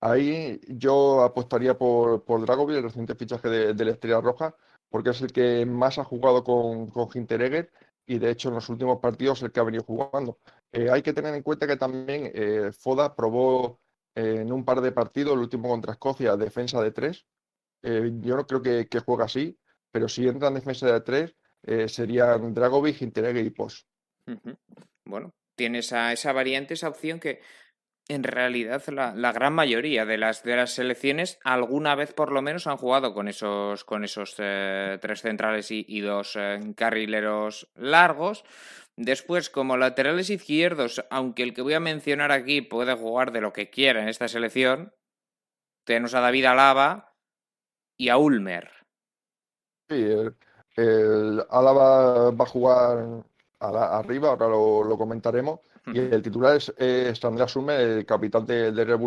Ahí 0.00 0.60
yo 0.68 1.22
apostaría 1.22 1.78
por, 1.78 2.24
por 2.24 2.44
Dragovic, 2.44 2.76
el 2.76 2.82
reciente 2.82 3.14
fichaje 3.14 3.48
de, 3.48 3.74
de, 3.74 3.84
la 3.84 3.92
Estrella 3.92 4.20
Roja, 4.20 4.54
porque 4.90 5.10
es 5.10 5.20
el 5.22 5.32
que 5.32 5.64
más 5.64 5.98
ha 5.98 6.04
jugado 6.04 6.44
con, 6.44 6.88
con 6.88 7.08
Hinteregger 7.12 7.70
y 8.06 8.18
de 8.18 8.30
hecho 8.30 8.48
en 8.48 8.54
los 8.54 8.68
últimos 8.68 9.00
partidos 9.00 9.42
el 9.42 9.50
que 9.50 9.60
ha 9.60 9.64
venido 9.64 9.84
jugando. 9.84 10.38
Eh, 10.72 10.88
hay 10.90 11.02
que 11.02 11.12
tener 11.12 11.34
en 11.34 11.42
cuenta 11.42 11.66
que 11.66 11.76
también 11.76 12.30
eh, 12.34 12.70
Foda 12.72 13.14
probó 13.14 13.80
eh, 14.14 14.38
en 14.40 14.52
un 14.52 14.64
par 14.64 14.80
de 14.80 14.92
partidos, 14.92 15.34
el 15.34 15.40
último 15.40 15.68
contra 15.68 15.92
Escocia, 15.92 16.36
defensa 16.36 16.80
de 16.80 16.92
tres. 16.92 17.26
Yo 17.82 18.36
no 18.36 18.44
creo 18.46 18.60
que, 18.62 18.88
juegue 19.04 19.22
así, 19.22 19.58
pero 19.92 20.08
si 20.08 20.26
entra 20.26 20.48
en 20.48 20.54
defensa 20.54 20.92
de 20.92 21.00
tres, 21.02 21.36
serían 21.86 22.52
Dragovic, 22.52 23.00
Hinteregger 23.00 23.46
y 23.46 23.50
Pos. 23.50 23.86
Bueno, 25.04 25.32
tiene 25.54 25.78
esa, 25.78 26.12
esa 26.12 26.32
variante, 26.32 26.74
esa 26.74 26.88
opción 26.88 27.20
que 27.20 27.42
en 28.08 28.22
realidad 28.22 28.82
la, 28.88 29.32
gran 29.32 29.52
mayoría 29.52 30.04
de 30.04 30.18
las, 30.18 30.42
de 30.44 30.56
las 30.56 30.72
selecciones 30.72 31.38
alguna 31.42 31.94
vez 31.94 32.12
por 32.12 32.30
lo 32.30 32.40
menos 32.40 32.66
han 32.66 32.76
jugado 32.76 33.12
con 33.14 33.26
esos, 33.28 33.84
con 33.84 34.04
esos 34.04 34.34
eh, 34.38 34.98
tres 35.00 35.22
centrales 35.22 35.70
y, 35.70 36.00
dos 36.00 36.36
eh, 36.36 36.60
carrileros 36.76 37.68
largos. 37.74 38.44
Después, 38.96 39.50
como 39.50 39.76
laterales 39.76 40.30
izquierdos, 40.30 41.04
aunque 41.10 41.42
el 41.42 41.52
que 41.52 41.62
voy 41.62 41.74
a 41.74 41.80
mencionar 41.80 42.32
aquí 42.32 42.62
puede 42.62 42.94
jugar 42.94 43.32
de 43.32 43.42
lo 43.42 43.52
que 43.52 43.70
quiera 43.70 44.02
en 44.02 44.08
esta 44.08 44.28
selección, 44.28 44.94
tenemos 45.84 46.14
a 46.14 46.20
David 46.20 46.46
Alaba 46.46 47.12
y 47.98 48.08
a 48.08 48.16
Ulmer. 48.16 48.70
Sí, 49.88 50.06
el, 50.76 51.44
Alaba 51.50 52.30
va 52.30 52.44
a 52.44 52.48
jugar 52.48 53.24
arriba, 53.60 54.30
ahora 54.30 54.48
lo 54.48 54.96
comentaremos. 54.96 55.60
Y 55.86 55.98
el 55.98 56.22
titular 56.22 56.56
es, 56.56 56.72
es 56.76 57.24
Andreas 57.24 57.52
Sumer, 57.52 57.80
el 57.80 58.06
capitán 58.06 58.44
de, 58.44 58.72
de 58.72 58.84
Red. 58.84 59.00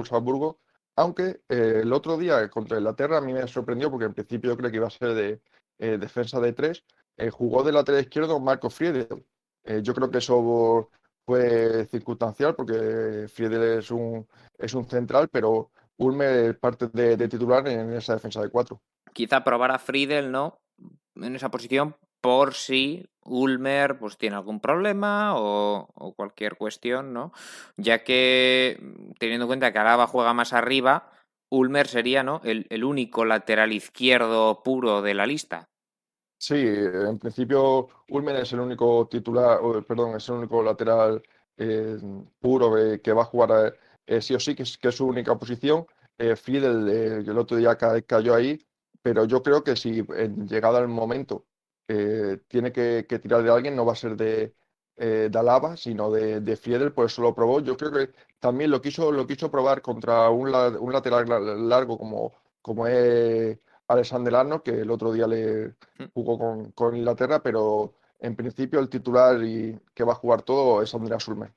Aunque 0.95 1.41
eh, 1.49 1.81
el 1.83 1.93
otro 1.93 2.17
día 2.17 2.49
contra 2.49 2.77
Inglaterra 2.77 3.17
a 3.17 3.21
mí 3.21 3.33
me 3.33 3.47
sorprendió 3.47 3.89
porque 3.89 4.05
en 4.05 4.13
principio 4.13 4.51
yo 4.51 4.57
creo 4.57 4.71
que 4.71 4.77
iba 4.77 4.87
a 4.87 4.91
ser 4.91 5.13
de 5.13 5.41
eh, 5.77 5.97
defensa 5.97 6.39
de 6.39 6.53
tres. 6.53 6.83
Eh, 7.17 7.29
jugó 7.29 7.63
de 7.63 7.71
lateral 7.71 8.01
izquierdo 8.01 8.39
Marco 8.39 8.69
Friedel. 8.69 9.25
Eh, 9.63 9.81
yo 9.81 9.93
creo 9.93 10.09
que 10.09 10.19
eso 10.19 10.89
fue 11.25 11.85
circunstancial 11.85 12.55
porque 12.55 13.27
Friedel 13.29 13.79
es 13.79 13.91
un, 13.91 14.27
es 14.57 14.73
un 14.73 14.85
central, 14.89 15.29
pero 15.29 15.71
Ulmer 15.97 16.57
parte 16.59 16.87
de, 16.87 17.27
titular 17.27 17.67
en 17.67 17.93
esa 17.93 18.13
defensa 18.13 18.41
de 18.41 18.49
cuatro. 18.49 18.81
Quizá 19.13 19.43
probar 19.43 19.71
a 19.71 19.79
Friedel, 19.79 20.31
¿no? 20.31 20.59
En 21.15 21.35
esa 21.35 21.49
posición 21.49 21.95
por 22.21 22.53
si 22.53 23.07
Ulmer 23.23 23.99
pues 23.99 24.17
tiene 24.17 24.35
algún 24.35 24.59
problema 24.59 25.33
o, 25.35 26.13
cualquier 26.15 26.55
cuestión, 26.55 27.13
¿no? 27.13 27.31
Ya 27.77 28.03
que 28.03 28.79
teniendo 29.19 29.45
en 29.45 29.49
cuenta 29.49 29.71
que 29.71 29.79
Alaba 29.79 30.07
juega 30.07 30.33
más 30.33 30.53
arriba, 30.53 31.11
Ulmer 31.51 31.87
sería, 31.87 32.23
¿no? 32.23 32.41
El, 32.43 32.67
el 32.69 32.83
único 32.83 33.25
lateral 33.25 33.71
izquierdo 33.73 34.63
puro 34.63 35.01
de 35.01 35.13
la 35.13 35.25
lista. 35.25 35.69
Sí, 36.41 36.55
en 36.55 37.19
principio 37.19 37.89
Ulmer 38.09 38.37
es 38.37 38.53
el 38.53 38.61
único 38.61 39.07
titular, 39.09 39.59
perdón, 39.85 40.15
es 40.15 40.29
el 40.29 40.35
único 40.35 40.63
lateral 40.63 41.21
eh, 41.57 41.97
puro 42.39 42.73
que 43.03 43.11
va 43.11 43.23
a 43.23 43.25
jugar 43.25 43.75
eh, 44.07 44.21
sí 44.21 44.33
o 44.33 44.39
sí, 44.39 44.55
que 44.55 44.63
es, 44.63 44.77
que 44.77 44.87
es, 44.87 44.95
su 44.95 45.05
única 45.05 45.37
posición. 45.37 45.85
Eh, 46.17 46.37
Friedel 46.37 46.87
el 47.27 47.37
otro 47.37 47.57
día 47.57 47.77
cayó 47.77 48.33
ahí, 48.33 48.57
pero 49.01 49.25
yo 49.25 49.43
creo 49.43 49.65
que 49.65 49.75
si 49.75 50.05
en 50.15 50.47
llegada 50.47 50.79
el 50.79 50.87
momento 50.87 51.45
tiene 52.47 52.71
que, 52.71 53.03
tirar 53.03 53.43
de 53.43 53.51
alguien, 53.51 53.75
no 53.75 53.85
va 53.85 53.93
a 53.93 53.95
ser 53.95 54.15
de, 54.15 54.53
de 54.95 55.39
Alaba, 55.39 55.75
sino 55.77 56.11
de, 56.11 56.41
de 56.41 56.55
Friedel, 56.55 56.93
por 56.93 57.07
eso 57.07 57.21
lo 57.21 57.33
probó. 57.33 57.61
Yo 57.61 57.75
creo 57.77 57.91
que 57.91 58.09
también 58.39 58.71
lo 58.71 58.81
quiso, 58.81 59.11
lo 59.11 59.25
quiso 59.25 59.49
probar 59.49 59.81
contra 59.81 60.29
un, 60.29 60.53
un 60.53 60.93
lateral 60.93 61.27
largo 61.67 61.97
como, 61.97 62.33
como 62.61 62.87
es 62.87 63.57
Alexander 63.89 64.35
Arnold, 64.35 64.61
que 64.61 64.81
el 64.81 64.91
otro 64.91 65.11
día 65.11 65.27
le 65.27 65.73
mm. 65.97 66.05
jugó 66.13 66.71
con, 66.73 66.95
Inglaterra, 66.95 67.41
pero 67.41 67.95
en 68.19 68.35
principio 68.35 68.79
el 68.79 68.89
titular 68.89 69.43
y 69.43 69.77
que 69.93 70.03
va 70.03 70.13
a 70.13 70.15
jugar 70.15 70.43
todo 70.43 70.81
es 70.81 70.93
Andrea 70.93 71.19
Sulmer. 71.19 71.51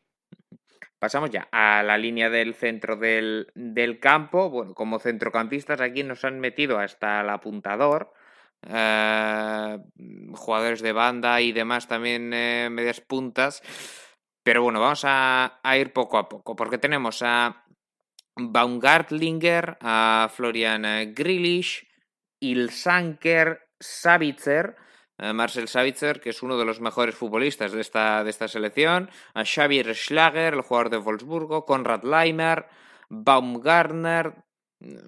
Pasamos 0.99 1.31
ya 1.31 1.49
a 1.51 1.83
la 1.83 1.99
línea 1.99 2.31
del 2.31 2.55
centro 2.55 2.97
del, 2.97 3.99
campo. 4.01 4.49
Bueno, 4.49 4.73
como 4.73 4.99
centrocampistas 4.99 5.81
aquí 5.81 6.05
nos 6.05 6.25
han 6.25 6.41
metido 6.41 6.79
hasta 6.79 7.21
el 7.21 7.29
apuntador. 7.29 8.13
Eh, 8.67 9.79
jugadores 10.35 10.83
de 10.83 10.93
banda 10.93 11.41
y 11.41 11.53
demás 11.53 11.89
también 11.89 12.33
eh, 12.33 12.69
medias 12.71 13.01
puntas. 13.01 13.63
Pero 14.43 14.63
bueno, 14.63 14.81
vamos 14.81 15.03
a, 15.05 15.61
ir 15.79 15.93
poco 15.93 16.19
a 16.19 16.29
poco, 16.29 16.57
porque 16.57 16.79
tenemos 16.79 17.23
a 17.23 17.65
Baumgartlinger, 18.37 19.79
a 19.81 20.29
Florian 20.35 20.83
Grealish, 21.15 21.87
Ilsanker 22.41 23.69
Savitzer, 23.79 24.77
eh, 25.19 25.33
Marcel 25.33 25.69
Savitzer, 25.69 26.21
que 26.21 26.31
es 26.31 26.43
uno 26.43 26.59
de 26.59 26.65
los 26.65 26.81
mejores 26.81 27.15
futbolistas 27.15 27.73
de 27.73 27.81
esta, 27.81 28.25
de 28.25 28.31
esta 28.31 28.49
selección, 28.49 29.11
a 29.35 29.45
Xavier 29.45 29.95
Schlager, 29.95 30.55
el 30.55 30.63
jugador 30.63 30.91
de 30.91 30.97
Wolfsburgo, 30.97 31.65
Konrad 31.65 32.03
Leimer, 32.03 32.67
Baumgartner, 33.09 34.35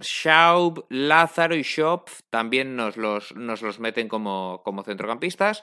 Schaub, 0.00 0.86
Lázaro 0.88 1.54
y 1.54 1.62
Schopf 1.62 2.20
también 2.30 2.76
nos 2.76 2.96
los, 2.96 3.34
nos 3.34 3.62
los 3.62 3.80
meten 3.80 4.08
como, 4.08 4.62
como 4.64 4.82
centrocampistas. 4.82 5.62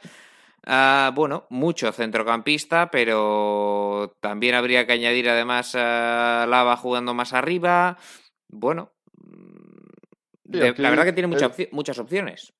Ah, 0.66 1.12
bueno, 1.16 1.48
mucho 1.50 1.92
centrocampista, 1.92 2.92
pero 2.92 4.16
también 4.20 4.56
habría 4.56 4.86
que 4.86 4.94
añadir 4.94 5.30
además 5.30 5.76
a 5.76 6.46
Lava 6.48 6.78
jugando 6.78 7.14
más 7.14 7.34
arriba. 7.34 7.98
Bueno, 8.48 8.92
la 10.44 10.90
verdad 10.90 11.06
que 11.06 11.14
tiene 11.14 11.36
muchas 11.72 12.00
opciones. 12.00 12.54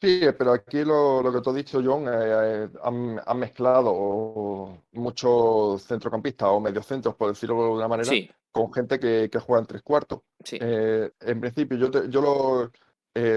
Sí, 0.00 0.20
pero 0.38 0.52
aquí 0.52 0.84
lo, 0.84 1.28
que 1.32 1.40
tú 1.40 1.50
has 1.50 1.56
dicho, 1.56 1.80
John, 1.84 2.06
eh, 2.06 2.10
eh, 2.12 2.68
han, 2.84 3.38
mezclado 3.38 4.80
muchos 4.92 5.82
centrocampistas 5.82 6.48
o 6.50 6.60
mediocentros, 6.60 7.16
por 7.16 7.30
decirlo 7.30 7.56
de 7.56 7.62
alguna 7.64 7.88
manera, 7.88 8.10
con 8.52 8.72
gente 8.72 9.00
que, 9.00 9.28
juega 9.40 9.60
en 9.60 9.66
tres 9.66 9.82
cuartos. 9.82 10.20
Eh, 10.52 11.10
en 11.18 11.40
principio, 11.40 11.76
yo, 11.76 12.04
yo 12.04 12.20
lo, 12.20 12.70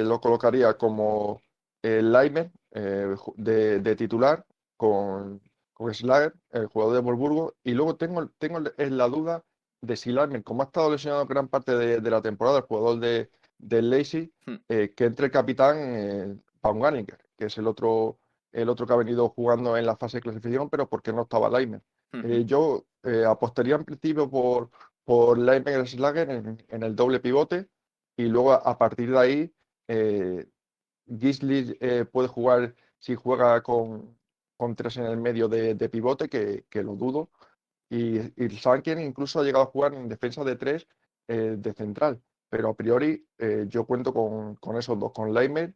lo, 0.03 0.21
colocaría 0.21 0.75
como 0.75 1.41
el 1.81 2.11
Leimer 2.11 2.51
de, 2.69 3.95
titular 3.95 4.45
con, 4.77 5.41
con 5.73 5.91
Slager, 5.91 6.35
el 6.51 6.67
jugador 6.67 6.93
de 6.93 7.01
Wolfsburgo, 7.01 7.55
y 7.63 7.71
luego 7.71 7.95
tengo, 7.95 8.27
tengo 8.37 8.59
la 8.59 9.07
duda 9.07 9.43
de 9.81 9.95
si 9.97 10.11
Leimer, 10.11 10.43
como 10.43 10.61
ha 10.61 10.65
estado 10.65 10.91
lesionado 10.91 11.25
gran 11.25 11.47
parte 11.47 11.75
de 11.75 12.11
la 12.11 12.21
temporada, 12.21 12.59
el 12.59 12.65
jugador 12.65 12.99
de, 12.99 13.31
del 13.61 13.89
Lazy, 13.89 14.31
hmm. 14.45 14.55
eh, 14.67 14.93
que 14.95 15.05
entre 15.05 15.27
el 15.27 15.31
capitán 15.31 15.77
eh, 15.79 16.35
Baumgartner, 16.61 17.17
que 17.37 17.45
es 17.45 17.57
el 17.57 17.67
otro, 17.67 18.19
el 18.51 18.69
otro 18.69 18.85
que 18.85 18.93
ha 18.93 18.97
venido 18.97 19.29
jugando 19.29 19.77
en 19.77 19.85
la 19.85 19.97
fase 19.97 20.17
de 20.17 20.21
clasificación, 20.21 20.69
pero 20.69 20.87
porque 20.89 21.13
no 21.13 21.23
estaba 21.23 21.49
Leimer. 21.49 21.81
Eh, 22.13 22.43
yo 22.45 22.85
eh, 23.03 23.23
apostaría 23.25 23.75
en 23.75 23.85
principio 23.85 24.29
por, 24.29 24.69
por 25.05 25.37
Leimer 25.37 25.87
Slager 25.87 26.29
en, 26.29 26.63
en, 26.67 26.83
el 26.83 26.95
doble 26.95 27.21
pivote 27.21 27.69
y 28.17 28.25
luego 28.25 28.51
a, 28.51 28.77
partir 28.77 29.11
de 29.11 29.17
ahí 29.17 29.53
Gisli 31.07 31.77
puede 32.11 32.27
jugar 32.27 32.75
si 32.99 33.15
juega 33.15 33.63
con, 33.63 34.17
con, 34.57 34.75
tres 34.75 34.97
en 34.97 35.05
el 35.05 35.17
medio 35.17 35.47
de, 35.47 35.89
pivote, 35.89 36.27
que, 36.27 36.65
que, 36.69 36.83
lo 36.83 36.95
dudo. 36.95 37.29
Y, 37.89 38.19
y 38.41 38.49
Sanken 38.57 38.99
incluso 38.99 39.39
ha 39.39 39.43
llegado 39.43 39.63
a 39.63 39.71
jugar 39.71 39.93
en 39.93 40.09
defensa 40.09 40.43
de 40.43 40.55
tres 40.55 40.87
de 41.27 41.73
central 41.73 42.21
pero 42.51 42.69
a 42.69 42.73
priori 42.75 43.25
eh, 43.37 43.65
yo 43.69 43.85
cuento 43.85 44.13
con, 44.13 44.55
con, 44.55 44.77
esos 44.77 44.99
dos, 44.99 45.13
con 45.13 45.33
Leimer 45.33 45.73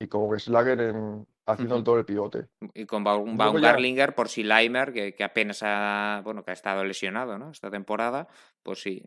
y 0.00 0.06
con 0.06 0.38
Slager 0.38 0.80
en, 0.80 1.26
haciendo 1.46 1.76
el 1.76 1.84
doble 1.84 2.04
pivote. 2.04 2.46
Y 2.74 2.86
con 2.86 3.02
Baumgartlinger, 3.02 4.14
por 4.14 4.28
si 4.28 4.42
Leimer, 4.42 4.92
que, 4.92 5.14
que, 5.14 5.24
apenas 5.24 5.60
ha, 5.62 6.20
bueno, 6.24 6.44
que 6.44 6.50
ha 6.50 6.54
estado 6.54 6.84
lesionado 6.84 7.38
¿no? 7.38 7.50
esta 7.50 7.70
temporada, 7.70 8.28
pues 8.62 8.80
sí. 8.82 9.04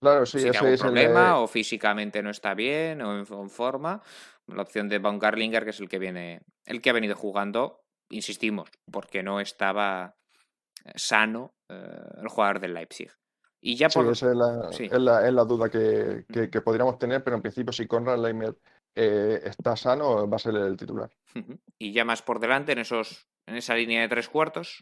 Claro, 0.00 0.24
sí, 0.26 0.38
ese 0.38 0.56
algún 0.56 0.78
problema 0.78 1.40
o 1.40 1.46
físicamente 1.46 2.22
no 2.22 2.30
está 2.30 2.54
bien 2.54 3.02
o 3.02 3.18
en, 3.18 3.50
forma. 3.50 4.02
La 4.46 4.62
opción 4.62 4.88
de 4.88 4.98
Baumgartlinger, 4.98 5.64
que 5.64 5.70
es 5.70 5.80
el 5.80 5.88
que 5.88 5.98
viene, 5.98 6.42
el 6.64 6.80
que 6.80 6.90
ha 6.90 6.94
venido 6.94 7.14
jugando, 7.14 7.82
insistimos, 8.08 8.70
porque 8.90 9.22
no 9.22 9.40
estaba 9.40 10.16
sano 10.94 11.54
eh, 11.68 12.00
el 12.20 12.28
jugador 12.28 12.60
del 12.60 12.74
Leipzig. 12.74 13.12
Y 13.60 13.76
ya 13.76 13.88
por... 13.90 14.06
Sí, 14.06 14.12
esa 14.12 14.30
es 14.30 15.00
la, 15.00 15.26
es 15.26 15.32
la, 15.32 15.44
duda 15.44 15.68
que, 15.68 16.24
que, 16.50 16.60
podríamos 16.62 16.98
tener, 16.98 17.22
pero 17.22 17.36
en 17.36 17.42
principio 17.42 17.72
si 17.72 17.86
Conrad 17.86 18.18
Leimer 18.18 18.56
eh, 18.94 19.40
está 19.44 19.76
sano, 19.76 20.28
va 20.28 20.36
a 20.36 20.40
ser 20.40 20.54
el 20.56 20.76
titular. 20.76 21.10
Y 21.78 21.92
ya 21.92 22.04
más 22.04 22.22
por 22.22 22.40
delante 22.40 22.72
en, 22.72 22.78
esos, 22.78 23.28
en 23.46 23.56
esa 23.56 23.74
línea 23.74 24.02
de 24.02 24.08
tres 24.08 24.28
cuartos. 24.28 24.80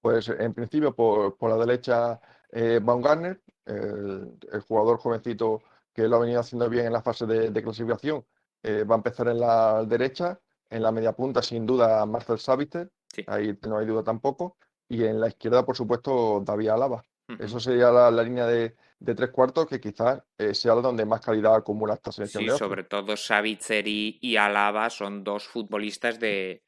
Pues 0.00 0.28
en 0.28 0.54
principio 0.54 0.94
por, 0.94 1.36
por 1.36 1.50
la 1.50 1.64
derecha 1.64 2.20
eh, 2.52 2.80
Baumgartner, 2.82 3.42
el, 3.66 4.38
el, 4.52 4.60
jugador 4.60 4.98
jovencito 4.98 5.60
que 5.92 6.06
lo 6.06 6.16
ha 6.16 6.20
venido 6.20 6.40
haciendo 6.40 6.70
bien 6.70 6.86
en 6.86 6.92
la 6.92 7.02
fase 7.02 7.26
de, 7.26 7.62
clasificación, 7.62 8.24
eh, 8.62 8.84
va 8.84 8.94
a 8.94 8.98
empezar 8.98 9.26
en 9.28 9.40
la 9.40 9.84
derecha, 9.84 10.38
en 10.70 10.82
la 10.82 10.92
media 10.92 11.12
punta 11.12 11.42
sin 11.42 11.66
duda 11.66 12.06
Marcel 12.06 12.38
Saviter, 12.38 12.90
ahí 13.26 13.58
no 13.66 13.78
hay 13.78 13.86
duda 13.86 14.04
tampoco, 14.04 14.56
y 14.88 15.02
en 15.02 15.20
la 15.20 15.26
izquierda 15.26 15.66
por 15.66 15.76
supuesto 15.76 16.40
David 16.44 16.68
Alaba. 16.68 17.04
Eso 17.40 17.58
sería 17.58 17.90
la, 17.90 18.22
línea 18.22 18.46
de, 18.46 18.76
tres 19.04 19.30
cuartos 19.30 19.66
que 19.66 19.80
quizás 19.80 20.20
eh, 20.36 20.54
sea 20.54 20.74
donde 20.74 21.04
más 21.04 21.20
calidad 21.20 21.54
acumula 21.54 21.94
esta 21.94 22.12
selección. 22.12 22.44
Sí, 22.44 22.50
sobre 22.50 22.84
todo 22.84 23.16
Savitzer 23.16 23.86
y, 23.86 24.36
Alaba 24.36 24.90
son 24.90 25.24
dos 25.24 25.46
futbolistas 25.46 26.18
de, 26.18 26.62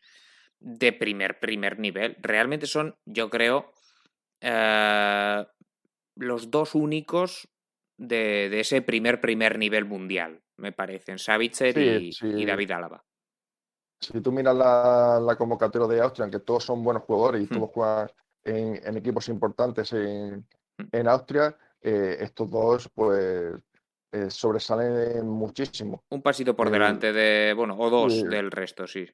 de 0.59 0.93
primer, 0.93 1.41
primer 1.41 1.79
nivel. 1.79 2.17
Realmente 2.21 2.67
son, 2.67 2.97
yo 3.05 3.29
creo, 3.31 3.73
eh, 4.41 5.47
los 6.17 6.51
dos 6.51 6.75
únicos 6.75 7.49
de, 7.97 8.61
ese 8.61 8.81
primer, 8.83 9.21
primer 9.21 9.59
nivel 9.59 9.85
mundial, 9.85 10.41
me 10.57 10.73
parecen. 10.73 11.19
Savitzer 11.19 11.77
y, 11.77 12.45
David 12.45 12.71
Alaba. 12.71 13.05
Si 14.01 14.21
tú 14.23 14.33
miras 14.33 14.57
la, 14.57 15.35
convocatoria 15.37 15.87
de 15.89 16.01
Austria, 16.01 16.25
aunque 16.25 16.41
todos 16.41 16.65
son 16.65 16.83
buenos 16.83 17.03
jugadores 17.03 17.43
y 17.43 17.47
todos 17.47 17.71
juegan 17.71 18.09
en, 18.45 18.97
equipos 18.97 19.29
importantes 19.29 19.93
en, 19.93 20.47
en 20.91 21.09
Austria, 21.09 21.55
eh, 21.81 22.19
estos 22.21 22.51
dos 22.51 22.89
pues 22.95 23.55
eh, 24.13 24.31
sobresalen 24.31 25.27
muchísimo. 25.27 26.05
Un 26.11 26.23
pasito 26.23 26.55
por 26.55 26.71
delante 26.71 27.13
de, 27.13 27.55
bueno, 27.55 27.77
o 27.79 27.91
dos 27.91 28.23
del 28.23 28.51
resto, 28.51 28.87
sí. 28.87 29.07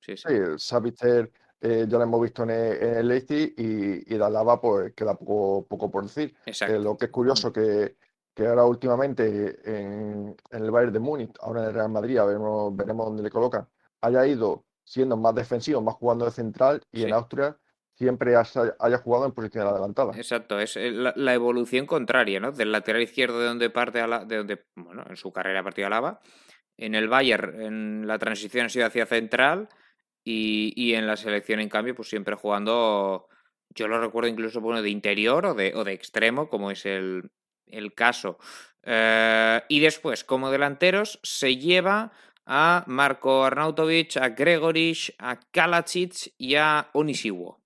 Sí, 0.00 0.16
sí. 0.16 0.28
Savitzer 0.58 1.30
eh, 1.60 1.86
ya 1.88 1.96
lo 1.96 2.04
hemos 2.04 2.20
visto 2.20 2.42
en 2.42 2.50
el, 2.50 3.10
en 3.10 3.54
y, 3.56 4.14
y 4.14 4.18
Dalaba 4.18 4.60
pues 4.60 4.92
queda 4.92 5.14
poco, 5.14 5.66
poco 5.66 5.90
por 5.90 6.02
decir. 6.02 6.36
lo 6.78 6.96
que 6.96 7.06
es 7.06 7.10
curioso 7.10 7.50
que, 7.50 7.96
que 8.34 8.46
ahora 8.46 8.66
últimamente 8.66 9.60
en, 9.64 10.36
el 10.50 10.70
Bayern 10.70 10.92
de 10.92 11.00
Múnich, 11.00 11.32
ahora 11.40 11.62
en 11.62 11.68
el 11.68 11.74
Real 11.74 11.88
Madrid, 11.88 12.20
veremos, 12.20 12.76
veremos 12.76 13.06
dónde 13.06 13.22
le 13.22 13.30
colocan, 13.30 13.66
haya 14.02 14.26
ido 14.26 14.66
siendo 14.84 15.16
más 15.16 15.34
defensivo, 15.34 15.80
más 15.80 15.94
jugando 15.94 16.26
de 16.26 16.32
central 16.32 16.82
y 16.92 17.04
en 17.04 17.14
Austria 17.14 17.56
siempre 17.94 18.34
haya 18.36 18.98
jugado 18.98 19.26
en 19.26 19.32
posición 19.32 19.66
adelantada. 19.66 20.12
Exacto, 20.16 20.58
es 20.58 20.76
la, 20.76 21.34
evolución 21.34 21.86
contraria, 21.86 22.40
¿no? 22.40 22.52
Del 22.52 22.72
lateral 22.72 23.02
izquierdo 23.02 23.38
de 23.40 23.46
donde 23.46 23.70
parte 23.70 24.00
a 24.00 24.06
la, 24.06 24.24
de 24.24 24.38
donde, 24.38 24.64
bueno, 24.74 25.04
en 25.08 25.16
su 25.16 25.32
carrera 25.32 25.62
partido 25.62 25.86
a 25.86 25.90
Lava. 25.90 26.20
En 26.76 26.94
el 26.96 27.08
Bayern, 27.08 27.60
en 27.60 28.06
la 28.06 28.18
transición 28.18 28.66
ha 28.66 28.68
sido 28.68 28.86
hacia 28.86 29.06
central 29.06 29.68
y, 30.24 30.94
en 30.94 31.06
la 31.06 31.16
selección, 31.16 31.60
en 31.60 31.68
cambio, 31.68 31.94
pues 31.94 32.08
siempre 32.08 32.34
jugando, 32.34 33.28
yo 33.70 33.86
lo 33.86 34.00
recuerdo 34.00 34.28
incluso 34.28 34.60
bueno, 34.60 34.82
de 34.82 34.90
interior 34.90 35.46
o 35.46 35.54
de, 35.54 35.72
o 35.74 35.84
de 35.84 35.92
extremo, 35.92 36.48
como 36.48 36.70
es 36.72 36.84
el, 36.86 37.30
el 37.66 37.94
caso. 37.94 38.38
Eh, 38.82 39.62
y 39.68 39.80
después, 39.80 40.24
como 40.24 40.50
delanteros, 40.50 41.20
se 41.22 41.56
lleva 41.56 42.12
a 42.46 42.84
Marco 42.86 43.44
Arnautovic, 43.44 44.16
a 44.16 44.30
Gregorich, 44.30 45.14
a 45.18 45.38
Kalacic 45.52 46.34
y 46.38 46.56
a 46.56 46.90
Onisiwo. 46.92 47.63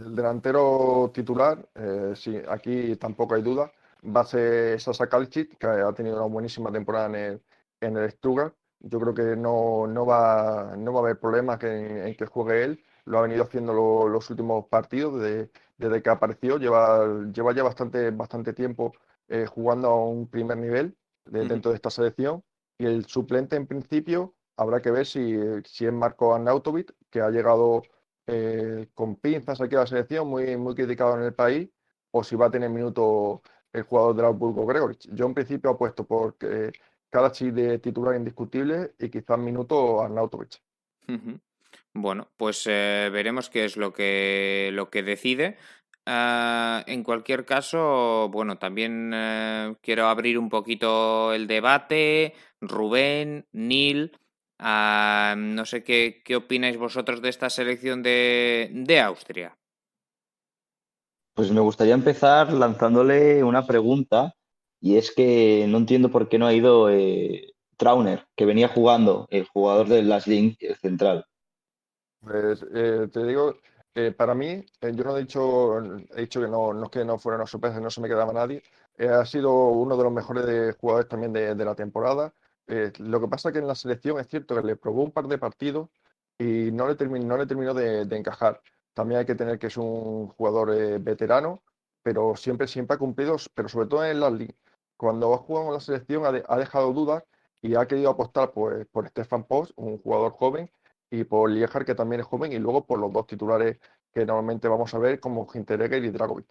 El 0.00 0.14
delantero 0.16 1.10
titular, 1.12 1.68
eh, 1.74 2.12
sí, 2.16 2.40
aquí 2.48 2.96
tampoco 2.96 3.34
hay 3.34 3.42
duda, 3.42 3.70
va 4.04 4.22
a 4.22 4.24
ser 4.24 4.80
Sasa 4.80 5.08
Kalicic, 5.08 5.58
que 5.58 5.66
ha 5.66 5.92
tenido 5.92 6.16
una 6.16 6.26
buenísima 6.26 6.72
temporada 6.72 7.06
en 7.06 7.14
el, 7.16 7.42
en 7.80 7.96
el 7.98 8.10
Stuttgart. 8.10 8.54
Yo 8.80 8.98
creo 8.98 9.12
que 9.14 9.36
no, 9.36 9.86
no, 9.86 10.06
va, 10.06 10.74
no 10.78 10.92
va 10.94 11.00
a 11.00 11.02
haber 11.02 11.20
problemas 11.20 11.62
en, 11.64 12.14
que 12.16 12.24
juegue 12.26 12.64
él. 12.64 12.84
Lo 13.04 13.18
ha 13.18 13.22
venido 13.22 13.44
haciendo 13.44 13.74
los 14.08 14.30
últimos 14.30 14.66
partidos 14.68 15.20
desde, 15.20 15.50
desde, 15.76 16.02
que 16.02 16.08
apareció. 16.08 16.56
Lleva, 16.56 17.06
lleva 17.30 17.52
ya 17.52 17.62
bastante, 17.62 18.10
bastante 18.10 18.54
tiempo 18.54 18.94
eh, 19.28 19.44
jugando 19.46 19.88
a 19.88 20.06
un 20.06 20.28
primer 20.28 20.56
nivel 20.56 20.96
dentro 21.26 21.72
de 21.72 21.76
esta 21.76 21.90
selección. 21.90 22.42
Y 22.78 22.86
el 22.86 23.04
suplente, 23.04 23.56
en 23.56 23.66
principio, 23.66 24.34
habrá 24.56 24.80
que 24.80 24.90
ver 24.90 25.04
si, 25.04 25.36
si 25.64 25.84
es 25.84 25.92
Marco 25.92 26.34
Arnautovic, 26.34 26.94
que 27.10 27.20
ha 27.20 27.28
llegado 27.28 27.82
eh, 28.26 28.88
con 28.94 29.16
pinzas 29.16 29.60
aquí 29.60 29.74
a 29.76 29.80
la 29.80 29.86
selección, 29.86 30.28
muy, 30.28 30.56
muy 30.56 30.74
criticado 30.74 31.16
en 31.16 31.24
el 31.24 31.34
país, 31.34 31.68
o 32.10 32.24
si 32.24 32.36
va 32.36 32.46
a 32.46 32.50
tener 32.50 32.70
minuto 32.70 33.42
el 33.72 33.82
jugador 33.82 34.16
del 34.16 34.24
Augsburgo 34.26 34.66
Gregorich. 34.66 35.08
Yo 35.12 35.26
en 35.26 35.34
principio 35.34 35.70
apuesto 35.70 36.06
por 36.06 36.36
que 36.36 36.72
Kalachi 37.10 37.50
de 37.50 37.78
titular 37.78 38.16
indiscutible 38.16 38.94
y 38.98 39.08
quizás 39.08 39.38
minuto 39.38 40.02
Arnautovic. 40.02 40.60
Bueno, 41.92 42.28
pues 42.36 42.66
eh, 42.68 43.10
veremos 43.12 43.50
qué 43.50 43.64
es 43.64 43.76
lo 43.76 43.92
que, 43.92 44.70
lo 44.72 44.90
que 44.90 45.02
decide. 45.02 45.56
Ah, 46.06 46.82
en 46.86 47.02
cualquier 47.02 47.44
caso, 47.44 48.28
bueno, 48.30 48.58
también 48.58 49.10
eh, 49.12 49.74
quiero 49.82 50.06
abrir 50.06 50.38
un 50.38 50.48
poquito 50.48 51.32
el 51.32 51.46
debate. 51.46 52.34
Rubén, 52.60 53.46
Neil, 53.52 54.16
ah, 54.60 55.34
no 55.36 55.66
sé 55.66 55.82
qué, 55.82 56.22
qué 56.24 56.36
opináis 56.36 56.78
vosotros 56.78 57.20
de 57.20 57.28
esta 57.28 57.50
selección 57.50 58.02
de, 58.02 58.70
de 58.72 59.00
Austria. 59.00 59.56
Pues 61.34 61.50
me 61.50 61.60
gustaría 61.60 61.94
empezar 61.94 62.52
lanzándole 62.52 63.42
una 63.42 63.66
pregunta 63.66 64.34
y 64.80 64.96
es 64.96 65.10
que 65.10 65.66
no 65.68 65.78
entiendo 65.78 66.10
por 66.10 66.28
qué 66.28 66.38
no 66.38 66.46
ha 66.46 66.54
ido 66.54 66.90
eh, 66.90 67.54
Trauner, 67.76 68.26
que 68.36 68.44
venía 68.44 68.68
jugando, 68.68 69.26
el 69.30 69.46
jugador 69.46 69.88
de 69.88 70.02
Las 70.02 70.26
Link 70.26 70.58
central. 70.80 71.24
Pues 72.20 72.62
eh, 72.74 73.08
te 73.10 73.24
digo, 73.24 73.54
eh, 73.94 74.12
para 74.12 74.34
mí, 74.34 74.46
eh, 74.46 74.92
yo 74.94 75.04
no 75.04 75.16
he 75.16 75.20
dicho, 75.20 75.78
he 76.14 76.20
dicho 76.20 76.40
que 76.40 76.48
no, 76.48 76.74
no 76.74 76.84
es 76.84 76.90
que 76.90 77.04
no 77.04 77.18
fuera 77.18 77.36
una 77.36 77.46
sorpresa, 77.46 77.80
no 77.80 77.90
se 77.90 78.02
me 78.02 78.08
quedaba 78.08 78.32
nadie. 78.32 78.62
ha 78.98 79.24
sido 79.24 79.50
uno 79.68 79.96
de 79.96 80.04
los 80.04 80.12
mejores 80.12 80.76
jugadores 80.76 81.08
también 81.08 81.32
de, 81.32 81.64
la 81.64 81.74
temporada. 81.74 82.34
Lo 82.98 83.20
que 83.20 83.28
pasa 83.28 83.48
es 83.48 83.52
que 83.52 83.58
en 83.58 83.66
la 83.66 83.74
selección 83.74 84.18
es 84.20 84.28
cierto 84.28 84.54
que 84.54 84.62
le 84.62 84.76
probó 84.76 85.02
un 85.02 85.10
par 85.10 85.26
de 85.26 85.38
partidos 85.38 85.88
y 86.38 86.70
no 86.72 86.88
le, 86.88 86.94
terminó, 86.94 87.36
de, 87.36 88.16
encajar. 88.16 88.60
También 88.94 89.20
hay 89.20 89.26
que 89.26 89.34
tener 89.34 89.58
que 89.58 89.66
es 89.66 89.76
un 89.76 90.28
jugador 90.28 91.00
veterano, 91.00 91.62
pero 92.02 92.36
siempre, 92.36 92.66
siempre 92.66 92.94
ha 92.94 92.98
cumplido, 92.98 93.36
pero 93.54 93.68
sobre 93.68 93.88
todo 93.88 94.04
en 94.04 94.20
la 94.20 94.32
Cuando 94.96 95.34
ha 95.34 95.38
jugado 95.38 95.68
en 95.68 95.74
la 95.74 95.80
selección 95.80 96.24
ha, 96.24 96.56
dejado 96.56 96.92
dudas 96.92 97.24
y 97.60 97.74
ha 97.74 97.86
querido 97.86 98.10
apostar 98.10 98.52
pues, 98.52 98.86
por 98.86 99.08
Stefan 99.08 99.44
Post, 99.44 99.72
un 99.76 99.98
jugador 99.98 100.32
joven, 100.32 100.70
y 101.10 101.24
por 101.24 101.50
Liejar, 101.50 101.84
que 101.84 101.94
también 101.94 102.20
es 102.20 102.26
joven, 102.26 102.52
y 102.52 102.58
luego 102.58 102.86
por 102.86 102.98
los 102.98 103.12
dos 103.12 103.26
titulares 103.26 103.78
que 104.12 104.24
normalmente 104.24 104.68
vamos 104.68 104.94
a 104.94 104.98
ver, 104.98 105.20
como 105.20 105.46
Hinteregger 105.52 106.04
y 106.04 106.10
Dragovic. 106.10 106.46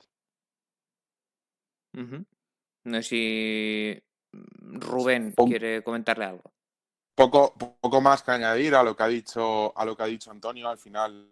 No 2.84 3.02
sé 3.02 3.04
si 3.04 4.04
Rubén 4.32 5.34
quiere 5.34 5.84
comentarle 5.84 6.26
algo. 6.26 6.52
Poco, 7.16 7.54
poco 7.56 8.02
más 8.02 8.24
que 8.24 8.32
añadir 8.32 8.76
a 8.76 8.84
lo 8.84 8.96
que 8.96 9.04
ha 9.04 9.08
dicho, 9.08 9.78
a 9.78 9.84
lo 9.84 9.96
que 9.96 10.04
ha 10.04 10.08
dicho 10.08 10.32
Antonio. 10.32 10.70
Al 10.70 10.78
final, 10.78 11.30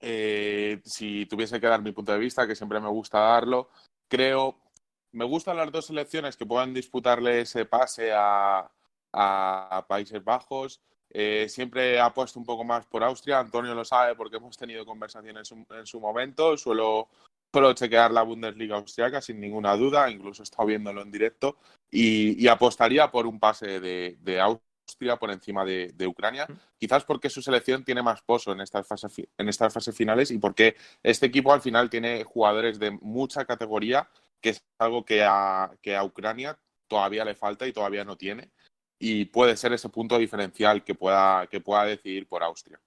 eh, 0.00 0.80
si 0.84 1.26
tuviese 1.26 1.60
que 1.60 1.66
dar 1.66 1.82
mi 1.82 1.92
punto 1.92 2.12
de 2.12 2.18
vista, 2.18 2.46
que 2.46 2.56
siempre 2.56 2.80
me 2.80 2.88
gusta 2.88 3.20
darlo, 3.20 3.70
creo, 4.08 4.56
me 5.12 5.24
gustan 5.24 5.56
las 5.56 5.70
dos 5.70 5.86
selecciones 5.86 6.36
que 6.36 6.46
puedan 6.46 6.74
disputarle 6.74 7.42
ese 7.42 7.66
pase 7.66 8.10
a, 8.12 8.68
a 9.12 9.86
Países 9.88 10.22
Bajos. 10.24 10.80
Eh, 11.12 11.48
siempre 11.48 11.98
ha 11.98 12.14
puesto 12.14 12.38
un 12.38 12.46
poco 12.46 12.62
más 12.62 12.86
por 12.86 13.02
Austria, 13.02 13.40
Antonio 13.40 13.74
lo 13.74 13.84
sabe 13.84 14.14
porque 14.14 14.36
hemos 14.36 14.56
tenido 14.56 14.86
conversaciones 14.86 15.52
en 15.70 15.86
su, 15.86 15.98
momento, 15.98 16.56
suelo, 16.56 17.08
suelo, 17.52 17.72
chequear 17.72 18.12
la 18.12 18.22
Bundesliga 18.22 18.76
austriaca 18.76 19.20
sin 19.20 19.40
ninguna 19.40 19.74
duda, 19.76 20.08
incluso 20.08 20.42
he 20.42 20.44
estado 20.44 20.68
viéndolo 20.68 21.02
en 21.02 21.10
directo 21.10 21.56
y, 21.90 22.46
apostaría 22.48 23.10
por 23.10 23.26
un 23.26 23.40
pase 23.40 23.80
de, 23.80 24.40
Austria 24.40 25.16
por 25.16 25.30
encima 25.30 25.64
de, 25.64 26.06
Ucrania, 26.06 26.46
quizás 26.78 27.04
porque 27.04 27.30
su 27.30 27.42
selección 27.42 27.84
tiene 27.84 28.02
más 28.02 28.22
pozo 28.22 28.52
en 28.52 28.60
estas, 28.60 28.86
fases, 28.86 29.12
en 29.36 29.48
estas 29.48 29.72
fases 29.72 29.94
finales 29.94 30.30
y 30.30 30.38
porque 30.38 30.76
este 31.02 31.26
equipo 31.26 31.52
al 31.52 31.60
final 31.60 31.90
tiene 31.90 32.24
jugadores 32.24 32.78
de 32.78 32.90
mucha 32.90 33.44
categoría, 33.44 34.08
que 34.40 34.50
es 34.50 34.64
algo 34.78 35.04
que 35.04 35.26
que 35.82 35.96
a 35.96 36.04
Ucrania 36.04 36.58
todavía 36.90 37.24
le 37.24 37.34
falta 37.34 37.66
y 37.66 37.72
todavía 37.72 38.04
no 38.04 38.16
tiene. 38.16 38.50
Y 38.98 39.26
puede 39.26 39.56
ser 39.56 39.72
ese 39.72 39.88
punto 39.88 40.18
diferencial 40.18 40.84
que 40.84 40.94
pueda, 40.94 41.46
que 41.46 41.60
pueda 41.60 41.84
decidir 41.84 42.28
por 42.28 42.42
Austria. 42.42 42.78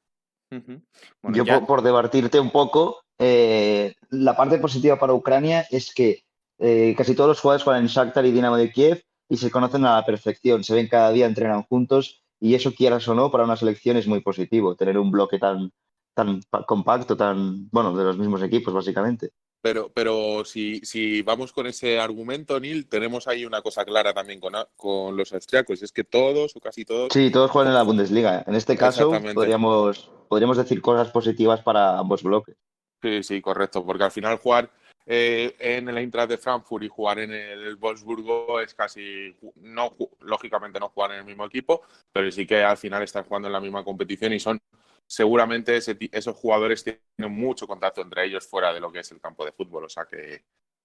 Yo 1.24 1.66
por, 1.66 1.82
debatirte 1.82 2.40
un 2.40 2.52
poco, 2.52 3.04
eh, 3.18 3.96
la 4.12 4.36
parte 4.36 4.60
positiva 4.60 5.00
para 5.00 5.14
Ucrania 5.14 5.66
es 5.72 5.92
que 5.92 6.26
eh, 6.60 6.94
casi 6.98 7.16
todos 7.16 7.30
los 7.30 7.40
jugadores 7.40 7.64
juegan 7.64 7.84
en 7.84 7.88
Shakhtar 7.88 8.26
y 8.26 8.32
Dinamo 8.32 8.58
de 8.58 8.72
Kiev 8.72 9.04
y 9.30 9.38
se 9.38 9.52
conocen 9.52 9.86
a 9.86 9.96
la 9.96 10.06
perfección, 10.06 10.64
se 10.64 10.76
ven 10.76 10.88
cada 10.88 11.12
día, 11.12 11.26
entrenan 11.26 11.64
juntos 11.64 12.24
y 12.40 12.56
eso 12.56 12.74
quieras 12.74 13.08
o 13.08 13.16
no, 13.16 13.32
para 13.32 13.46
una 13.46 13.56
selección 13.56 13.98
es 13.98 14.08
muy 14.08 14.22
positivo, 14.22 14.76
tener 14.76 14.98
un 14.98 15.12
bloque 15.12 15.40
tan, 15.40 15.72
tan 16.14 16.42
compacto, 16.68 17.16
tan, 17.16 17.70
bueno, 17.70 17.96
de 17.96 18.04
los 18.04 18.18
mismos 18.18 18.44
equipos 18.44 18.74
básicamente. 18.74 19.32
Pero, 19.62 19.90
pero 19.94 20.44
si, 20.44 20.82
si 20.82 21.22
vamos 21.22 21.54
con 21.54 21.68
ese 21.68 21.98
argumento, 21.98 22.60
Neil, 22.60 22.90
tenemos 22.90 23.30
ahí 23.30 23.46
una 23.46 23.62
cosa 23.62 23.86
clara 23.86 24.14
también 24.14 24.42
con, 24.42 24.54
con 24.76 25.16
los 25.16 25.32
austriacos, 25.32 25.82
es 25.82 25.94
que 25.94 26.04
todos 26.04 26.54
o 26.58 26.60
casi 26.60 26.84
todos... 26.84 27.14
Sí, 27.14 27.32
todos 27.32 27.50
juegan 27.50 27.70
en 27.70 27.76
la 27.76 27.84
Bundesliga. 27.84 28.44
En 28.46 28.56
este 28.56 28.76
caso 28.76 29.10
podríamos, 29.34 30.12
podríamos 30.28 30.58
decir 30.58 30.82
cosas 30.82 31.12
positivas 31.12 31.62
para 31.62 31.98
ambos 31.98 32.24
bloques. 32.24 32.58
Sí, 33.02 33.24
sí, 33.24 33.42
correcto, 33.42 33.86
porque 33.86 34.04
al 34.04 34.12
final 34.12 34.38
jugar 34.38 34.70
eh, 35.06 35.56
en 35.60 35.90
el 35.90 35.98
Eintracht 35.98 36.30
de 36.30 36.38
Frankfurt 36.38 36.84
y 36.84 36.88
jugar 36.88 37.20
en 37.20 37.32
el 37.32 37.76
Wolfsburgo 37.76 38.60
es 38.62 38.74
casi, 38.74 39.36
no 39.56 39.96
lógicamente 40.22 40.80
no 40.80 40.90
jugar 40.90 41.12
en 41.12 41.20
el 41.20 41.26
mismo 41.26 41.46
equipo, 41.46 41.82
pero 42.12 42.32
sí 42.32 42.46
que 42.48 42.64
al 42.64 42.78
final 42.78 43.04
están 43.04 43.26
jugando 43.26 43.48
en 43.48 43.54
la 43.54 43.60
misma 43.60 43.84
competición 43.84 44.34
y 44.34 44.40
son 44.40 44.62
seguramente 45.06 45.78
esos 45.78 46.36
jugadores 46.36 46.84
tienen 46.84 47.36
mucho 47.36 47.68
contacto 47.68 48.02
entre 48.02 48.26
ellos 48.26 48.48
fuera 48.48 48.74
de 48.74 48.80
lo 48.80 48.92
que 48.92 49.00
es 49.00 49.12
el 49.12 49.22
campo 49.22 49.46
de 49.46 49.52
fútbol. 49.52 49.86
O 49.86 49.90
sea 49.90 50.06
que 50.06 50.44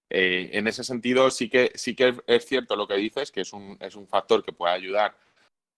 eh, 0.09 0.49
en 0.53 0.67
ese 0.67 0.83
sentido 0.83 1.29
sí 1.31 1.49
que, 1.49 1.71
sí 1.75 1.95
que 1.95 2.15
es 2.27 2.45
cierto 2.45 2.75
lo 2.75 2.87
que 2.87 2.95
dices, 2.95 3.31
que 3.31 3.41
es 3.41 3.53
un, 3.53 3.77
es 3.79 3.95
un 3.95 4.07
factor 4.07 4.43
que 4.43 4.53
puede 4.53 4.73
ayudar 4.73 5.15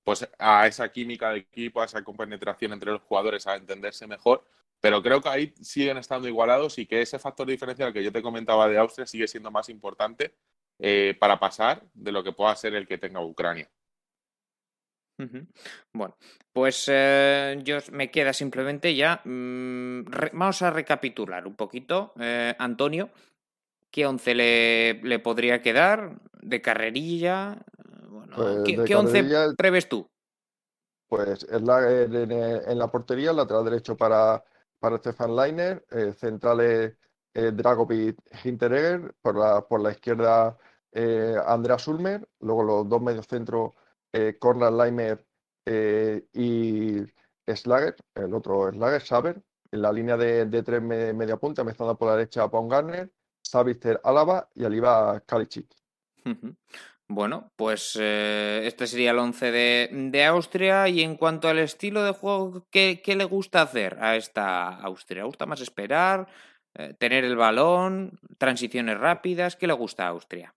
pues, 0.04 0.28
a 0.40 0.68
esa 0.68 0.92
química 0.92 1.32
de 1.32 1.40
equipo, 1.40 1.82
a 1.82 1.86
esa 1.86 2.04
compenetración 2.04 2.74
entre 2.74 2.92
los 2.92 3.02
jugadores, 3.04 3.46
a 3.48 3.56
entenderse 3.56 4.08
mejor. 4.08 4.44
Pero 4.82 5.02
creo 5.02 5.22
que 5.22 5.30
ahí 5.30 5.54
siguen 5.62 5.98
estando 5.98 6.28
igualados 6.28 6.78
y 6.80 6.88
que 6.88 7.02
ese 7.02 7.20
factor 7.20 7.48
diferencial 7.48 7.94
que 7.94 8.04
yo 8.04 8.12
te 8.12 8.22
comentaba 8.22 8.68
de 8.68 8.80
Austria 8.80 9.06
sigue 9.06 9.28
siendo 9.28 9.52
más 9.52 9.70
importante 9.70 10.34
eh, 10.80 11.16
para 11.20 11.40
pasar 11.40 11.84
de 11.94 12.12
lo 12.12 12.24
que 12.24 12.32
pueda 12.34 12.56
ser 12.56 12.74
el 12.74 12.88
que 12.88 12.98
tenga 12.98 13.24
Ucrania. 13.24 13.70
Bueno, 15.94 16.18
pues 16.52 16.86
eh, 16.88 17.60
yo 17.64 17.78
me 17.92 18.10
queda 18.10 18.34
simplemente 18.34 18.96
ya. 18.96 19.22
Mm, 19.24 20.06
vamos 20.34 20.62
a 20.64 20.72
recapitular 20.72 21.46
un 21.46 21.56
poquito. 21.56 22.14
Eh, 22.20 22.56
Antonio, 22.58 23.12
¿qué 23.92 24.08
once 24.08 24.34
le, 24.34 25.20
podría 25.20 25.62
quedar? 25.62 26.16
¿De 26.42 26.62
carrerilla? 26.62 27.60
Bueno, 28.10 28.64
¿Qué, 28.64 28.76
pues 28.76 28.96
once 28.96 29.24
preves 29.56 29.88
tú? 29.88 30.10
Pues 31.08 31.46
en 31.52 31.66
la, 31.66 32.88
portería, 32.88 33.34
lateral 33.34 33.66
derecho 33.66 33.98
para, 33.98 34.44
para 34.82 34.98
Stefan 34.98 35.36
Leiner, 35.36 35.86
eh, 35.92 36.12
centrales 36.12 36.98
Dragovic 37.34 38.18
Hinteregger, 38.44 39.16
por 39.22 39.38
la, 39.38 39.66
por 39.66 39.80
la 39.80 39.92
izquierda 39.92 40.58
Andreas 41.46 41.88
Ulmer, 41.88 42.28
luego 42.42 42.64
los 42.64 42.90
dos 42.90 43.02
mediocentros 43.02 43.72
eh, 44.14 44.38
Cornel 44.38 44.78
Leimer 44.78 45.26
eh, 45.66 46.28
y 46.34 46.98
Slager, 47.48 47.96
el 48.16 48.34
otro 48.34 48.70
Slager, 48.72 49.02
Saber, 49.02 49.42
en 49.72 49.82
la 49.82 49.92
línea 49.92 50.18
de, 50.18 50.64
tres 50.64 50.82
media 50.82 51.38
punta, 51.38 51.62
empezando 51.62 51.98
por 51.98 52.10
la 52.10 52.18
derecha 52.18 52.50
Garner, 52.52 53.10
Sabister 53.42 54.02
Álava 54.04 54.50
y 54.54 54.66
Aliva 54.66 55.22
Kalicic. 55.22 55.74
Bueno, 57.14 57.52
pues 57.58 57.98
eh, 58.00 58.62
este 58.64 58.88
sería 58.88 59.12
el 59.12 59.20
11 59.20 59.52
de, 59.52 60.26
Austria. 60.26 60.88
Y 60.88 61.02
en 61.02 61.18
cuanto 61.18 61.50
al 61.50 61.60
estilo 61.60 62.04
de 62.04 62.14
juego, 62.14 62.66
¿qué, 62.72 63.02
le 63.06 63.26
gusta 63.26 63.62
hacer 63.62 63.98
a 64.00 64.16
esta 64.16 64.70
Austria? 64.78 65.24
¿Le 65.24 65.28
gusta 65.28 65.46
más 65.46 65.60
esperar? 65.60 66.30
eh, 66.74 66.94
tener 66.98 67.26
el 67.26 67.36
balón, 67.36 68.18
transiciones 68.38 68.98
rápidas. 68.98 69.58
¿Qué 69.58 69.68
le 69.68 69.74
gusta 69.74 70.06
a 70.06 70.10
Austria? 70.10 70.56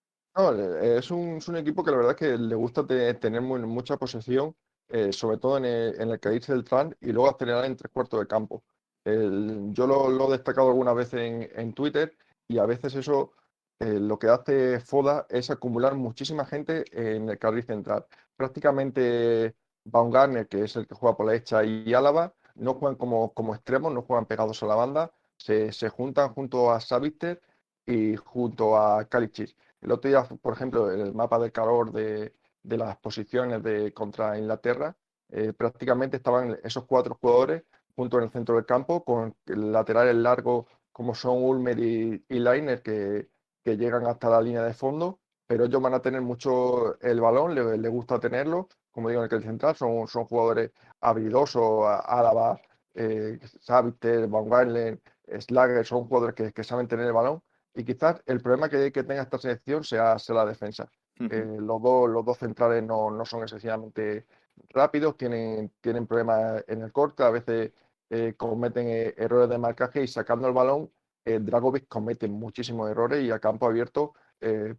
es, 0.81 1.11
un, 1.11 1.57
equipo 1.57 1.83
que 1.85 1.91
la 1.91 1.97
verdad 1.97 2.17
que 2.17 2.39
le 2.39 2.55
gusta 2.55 2.87
tener 2.87 3.41
mucha 3.41 3.97
posesión, 3.97 4.55
eh, 4.89 5.13
sobre 5.13 5.39
todo 5.39 5.59
en 5.59 5.65
el, 5.65 6.01
en 6.01 6.11
el 6.11 6.21
caerse 6.21 6.53
del 6.53 6.65
tran 6.65 6.97
y 7.01 7.11
luego 7.11 7.31
acelerar 7.31 7.65
en 7.65 7.77
tres 7.77 7.91
cuartos 7.93 8.21
de 8.21 8.29
campo. 8.29 8.63
yo 9.05 9.87
lo, 9.89 10.29
he 10.29 10.33
destacado 10.33 10.69
algunas 10.69 10.95
veces 10.95 11.51
en, 11.53 11.73
Twitter 11.73 12.17
y 12.49 12.59
a 12.59 12.67
veces 12.67 12.95
eso 12.95 13.33
eh, 13.81 13.99
lo 14.01 14.18
que 14.18 14.29
hace 14.29 14.81
Foda 14.81 15.27
es 15.29 15.51
acumular 15.51 15.95
muchísima 15.95 16.45
gente 16.45 16.85
en 16.93 17.29
el 17.29 17.39
carril 17.39 17.64
central. 17.64 18.07
Prácticamente 18.37 19.55
Baumgartner, 19.85 20.49
que 20.49 20.64
es 20.64 20.77
el 20.77 20.87
que 20.87 20.95
juega 20.95 21.16
por 21.16 21.27
la 21.27 21.33
derecha, 21.33 21.64
y 21.64 21.93
Álava, 21.95 22.35
no 22.55 22.75
juegan 22.75 22.97
como, 22.97 23.33
como 23.35 23.55
extremos, 23.55 23.93
no 23.93 24.03
juegan 24.03 24.27
pegados 24.27 24.62
a 24.62 24.66
la 24.66 24.75
banda, 24.77 25.12
se, 25.37 25.70
juntan 25.91 26.33
junto 26.33 26.70
a 26.72 26.81
Savitzer 26.81 27.41
y 27.87 28.16
junto 28.16 28.77
a 28.79 29.05
Kalicic. 29.07 29.57
El 29.81 29.93
otro 29.93 30.09
día, 30.09 30.25
por 30.25 30.55
ejemplo, 30.55 30.91
el 30.91 31.12
mapa 31.14 31.39
de 31.39 31.53
calor 31.53 31.93
de, 31.93 32.33
las 32.62 32.97
posiciones 32.99 33.62
de 33.62 33.93
contra 33.93 34.39
Inglaterra, 34.39 34.97
eh, 35.31 35.53
prácticamente 35.53 36.16
estaban 36.16 36.59
esos 36.62 36.85
cuatro 36.87 37.18
jugadores 37.20 37.64
junto 37.97 38.18
en 38.18 38.25
el 38.25 38.31
centro 38.31 38.57
del 38.57 38.66
campo, 38.66 39.05
con 39.05 39.35
laterales 39.47 40.14
largos 40.16 40.66
como 40.93 41.14
son 41.14 41.43
Ulmer 41.43 41.79
y, 41.79 42.25
y 42.29 42.39
Leiner, 42.39 42.83
que, 42.83 43.29
que, 43.65 43.77
llegan 43.77 44.07
hasta 44.07 44.29
la 44.31 44.41
línea 44.41 44.62
de 44.62 44.75
fondo, 44.75 45.21
pero 45.47 45.65
ellos 45.65 45.83
van 45.83 45.95
a 45.95 46.03
tener 46.03 46.23
mucho 46.23 47.01
el 47.01 47.21
balón, 47.21 47.55
les 47.55 47.79
le 47.79 47.89
gusta 47.89 48.21
tenerlo, 48.21 48.69
como 48.91 49.09
digo, 49.09 49.25
en 49.25 49.31
el 49.31 49.41
que 49.41 49.47
central 49.47 49.75
son, 49.77 50.07
son 50.07 50.25
jugadores 50.27 50.71
habilidosos, 51.01 51.85
Álava, 52.05 52.61
eh, 52.95 53.39
Saviter, 53.61 54.29
Van 54.29 54.49
Gaalen, 54.49 55.01
Slager, 55.41 55.85
son 55.85 56.05
jugadores 56.07 56.35
que, 56.35 56.53
que 56.53 56.65
saben 56.65 56.89
tener 56.89 57.07
el 57.07 57.12
balón. 57.12 57.43
Y 57.75 57.85
quizás 57.85 58.23
el 58.27 58.41
problema 58.41 58.69
que, 58.69 58.91
tenga 58.91 59.23
esta 59.23 59.39
selección 59.39 59.83
sea, 59.83 60.17
la 60.29 60.47
defensa. 60.47 60.89
Eh, 61.19 61.57
los, 61.59 61.83
dos, 61.83 62.09
los 62.09 62.25
dos 62.25 62.39
centrales 62.39 62.83
no, 62.83 63.11
no, 63.11 63.25
son 63.25 63.43
excesivamente 63.43 64.27
rápidos, 64.71 65.17
tienen, 65.17 65.73
tienen 65.81 66.07
problemas 66.07 66.65
en 66.69 66.83
el 66.83 66.93
corte, 66.93 67.23
a 67.23 67.31
veces 67.31 67.73
eh, 68.11 68.35
cometen 68.37 68.89
eh, 68.89 69.15
errores 69.17 69.49
de 69.49 69.59
marcaje 69.59 70.03
y 70.03 70.09
sacando 70.09 70.49
el 70.49 70.55
balón, 70.55 70.91
Dragovic 71.25 71.89
comete 71.89 72.29
muchísimos 72.29 72.91
errores 72.91 73.25
y 73.25 73.31
a 73.31 73.39
campo 73.39 73.66
abierto 73.66 74.14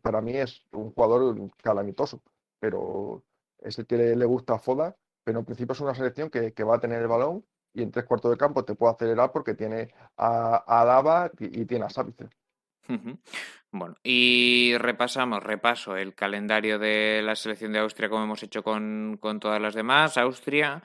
para 0.01 0.21
mí 0.21 0.33
es 0.33 0.63
un 0.73 0.91
jugador 0.91 1.35
calamitoso, 1.63 2.21
pero 2.59 3.23
es 3.59 3.79
el 3.79 3.87
que 3.87 3.97
le, 3.97 4.25
gusta 4.25 4.53
a 4.53 4.59
Foda, 4.59 4.95
pero 5.23 5.39
en 5.39 5.45
principio 5.45 5.73
es 5.73 5.79
una 5.79 5.95
selección 5.95 6.29
que, 6.29 6.53
que, 6.53 6.63
va 6.63 6.75
a 6.75 6.79
tener 6.79 7.01
el 7.01 7.07
balón 7.07 7.43
y 7.73 7.81
en 7.83 7.91
tres 7.91 8.05
cuartos 8.05 8.31
de 8.31 8.37
campo 8.37 8.63
te 8.63 8.75
puede 8.75 8.93
acelerar 8.93 9.31
porque 9.31 9.53
tiene 9.53 9.93
a, 10.17 10.63
a 10.67 10.85
Dava 10.85 11.31
y, 11.39 11.65
tiene 11.65 11.85
a 11.85 11.89
Savice. 11.89 12.29
Bueno, 13.71 13.95
y 14.03 14.75
repasamos, 14.77 15.43
repaso 15.43 15.97
el 15.97 16.15
calendario 16.15 16.79
de 16.79 17.21
la 17.23 17.35
selección 17.35 17.73
de 17.73 17.79
Austria 17.79 18.09
como 18.09 18.23
hemos 18.23 18.41
hecho 18.43 18.63
con, 18.63 19.19
todas 19.41 19.61
las 19.61 19.73
demás. 19.73 20.17
Austria 20.17 20.81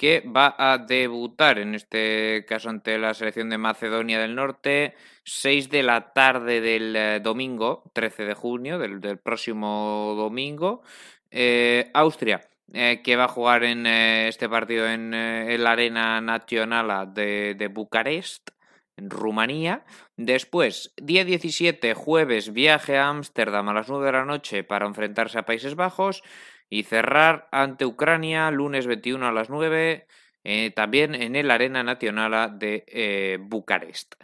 que 0.00 0.24
va 0.26 0.54
a 0.56 0.78
debutar 0.78 1.58
en 1.58 1.74
este 1.74 2.46
caso 2.48 2.70
ante 2.70 2.96
la 2.96 3.12
selección 3.12 3.50
de 3.50 3.58
Macedonia 3.58 4.18
del 4.18 4.34
Norte, 4.34 4.94
6 5.24 5.68
de 5.68 5.82
la 5.82 6.14
tarde 6.14 6.62
del 6.62 6.96
eh, 6.96 7.20
domingo, 7.22 7.82
13 7.92 8.24
de 8.24 8.32
junio, 8.32 8.78
del, 8.78 9.18
próximo 9.18 10.14
domingo. 10.16 10.80
Eh, 11.30 11.90
Austria, 11.92 12.40
eh, 12.72 13.02
que 13.04 13.16
va 13.16 13.24
a 13.24 13.28
jugar 13.28 13.62
en 13.62 13.86
este 13.86 14.48
partido 14.48 14.88
en, 14.88 15.10
la 15.10 15.72
Arena 15.72 16.22
Nacional 16.22 17.12
de, 17.12 17.54
de 17.54 17.68
Bucarest 17.68 18.52
en 18.96 19.10
Rumanía. 19.10 19.84
Después, 20.16 20.94
día 20.96 21.26
17, 21.26 21.92
jueves, 21.92 22.54
viaje 22.54 22.96
a 22.96 23.08
Ámsterdam 23.08 23.68
a 23.68 23.74
las 23.74 23.90
9 23.90 24.06
de 24.06 24.12
la 24.12 24.24
noche 24.24 24.64
para 24.64 24.86
enfrentarse 24.86 25.38
a 25.38 25.44
Países 25.44 25.74
Bajos 25.74 26.22
y 26.70 26.84
cerrar 26.84 27.48
ante 27.50 27.84
Ucrania 27.84 28.50
lunes 28.50 28.86
21 28.86 29.26
a 29.26 29.32
las 29.32 29.50
9. 29.50 30.06
Eh, 30.42 30.70
también 30.70 31.14
en 31.14 31.36
el 31.36 31.50
Arena 31.50 31.82
Nacional 31.82 32.58
de 32.58 32.84
eh, 32.86 33.38
Bucarest. 33.38 34.14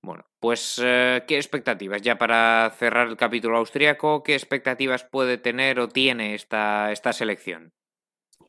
Bueno, 0.00 0.24
pues, 0.38 0.80
eh, 0.80 1.24
¿qué 1.26 1.36
expectativas? 1.36 2.02
Ya 2.02 2.16
para 2.16 2.70
cerrar 2.78 3.08
el 3.08 3.16
capítulo 3.16 3.56
austriaco, 3.56 4.22
¿qué 4.22 4.34
expectativas 4.34 5.02
puede 5.02 5.38
tener 5.38 5.80
o 5.80 5.88
tiene 5.88 6.36
esta, 6.36 6.92
esta 6.92 7.12
selección? 7.12 7.72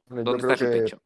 ¿Dónde 0.05 0.37
está 0.37 0.57
su 0.57 0.69
techo? 0.69 1.01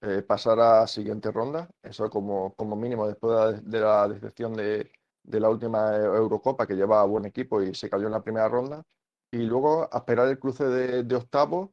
eh, 0.00 0.22
pasar 0.22 0.60
a 0.60 0.86
siguiente 0.86 1.30
ronda, 1.32 1.68
eso 1.82 2.08
como, 2.10 2.54
como 2.54 2.76
mínimo 2.76 3.06
después 3.08 3.62
de 3.64 3.80
la, 3.80 4.06
decepción 4.06 4.54
de, 4.54 4.90
de, 5.24 5.40
la 5.40 5.48
última 5.48 5.96
Eurocopa 5.96 6.66
que 6.66 6.74
lleva 6.74 7.04
buen 7.04 7.24
equipo 7.24 7.62
y 7.62 7.74
se 7.74 7.90
cayó 7.90 8.06
en 8.06 8.12
la 8.12 8.22
primera 8.22 8.48
ronda, 8.48 8.84
y 9.30 9.38
luego 9.38 9.88
esperar 9.92 10.28
el 10.28 10.38
cruce 10.38 10.64
de, 10.64 11.02
de 11.04 11.16
octavos 11.16 11.70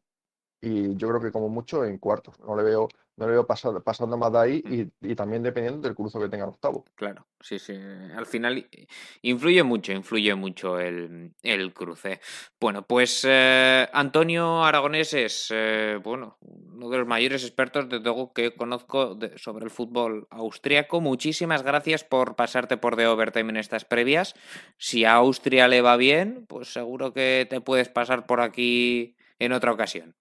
y 0.61 0.95
yo 0.95 1.07
creo 1.09 1.21
que 1.21 1.31
como 1.31 1.49
mucho 1.49 1.85
en 1.85 1.97
cuartos. 1.99 2.39
No 2.39 2.55
le 2.55 2.63
veo 2.63 2.87
no 3.17 3.27
le 3.27 3.33
veo 3.33 3.47
pasando 3.47 4.17
más 4.17 4.31
de 4.31 4.39
ahí 4.39 4.63
mm. 4.65 5.11
y, 5.11 5.15
también 5.15 5.43
dependiendo 5.43 5.81
del 5.81 5.95
curso 5.95 6.19
que 6.19 6.27
tenga 6.27 6.43
el 6.43 6.49
octavo. 6.49 6.85
Claro, 6.95 7.25
sí, 7.39 7.59
sí. 7.59 7.73
Al 8.15 8.25
final 8.25 8.67
influye 9.21 9.63
mucho, 9.63 9.93
influye 9.93 10.35
mucho 10.35 10.79
el, 10.79 11.33
cruce. 11.73 12.19
Bueno, 12.59 12.85
pues 12.85 13.25
eh, 13.27 13.87
Antonio 13.93 14.63
Aragonés 14.63 15.13
es, 15.13 15.47
eh, 15.51 15.99
bueno, 16.03 16.37
uno 16.41 16.89
de 16.89 16.97
los 16.97 17.07
mayores 17.07 17.43
expertos 17.43 17.89
de 17.89 17.99
todo 17.99 18.33
que 18.33 18.53
conozco 18.55 19.17
sobre 19.37 19.65
el 19.65 19.71
fútbol 19.71 20.27
austriaco. 20.29 20.99
Muchísimas 20.99 21.63
gracias 21.63 22.03
por 22.03 22.35
pasarte 22.35 22.77
por 22.77 22.95
The 22.95 23.07
Overtime 23.07 23.49
en 23.51 23.57
estas 23.57 23.85
previas. 23.85 24.35
Si 24.77 25.05
a 25.05 25.13
Austria 25.13 25.67
le 25.67 25.81
va 25.81 25.95
bien, 25.95 26.45
pues 26.47 26.73
seguro 26.73 27.13
que 27.13 27.47
te 27.49 27.61
puedes 27.61 27.89
pasar 27.89 28.25
por 28.25 28.41
aquí 28.41 29.15
en 29.39 29.53
otra 29.53 29.71
ocasión. 29.71 30.15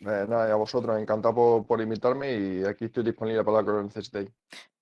Eh, 0.00 0.26
nada, 0.28 0.52
a 0.52 0.56
vosotros, 0.56 1.00
encantado 1.00 1.64
por, 1.66 1.80
invitarme 1.80 2.32
y 2.32 2.64
aquí 2.64 2.84
estoy 2.84 3.02
disponible 3.02 3.42
para 3.42 3.62
lo 3.62 3.78
que 3.78 3.84
necesitéis. 3.84 4.30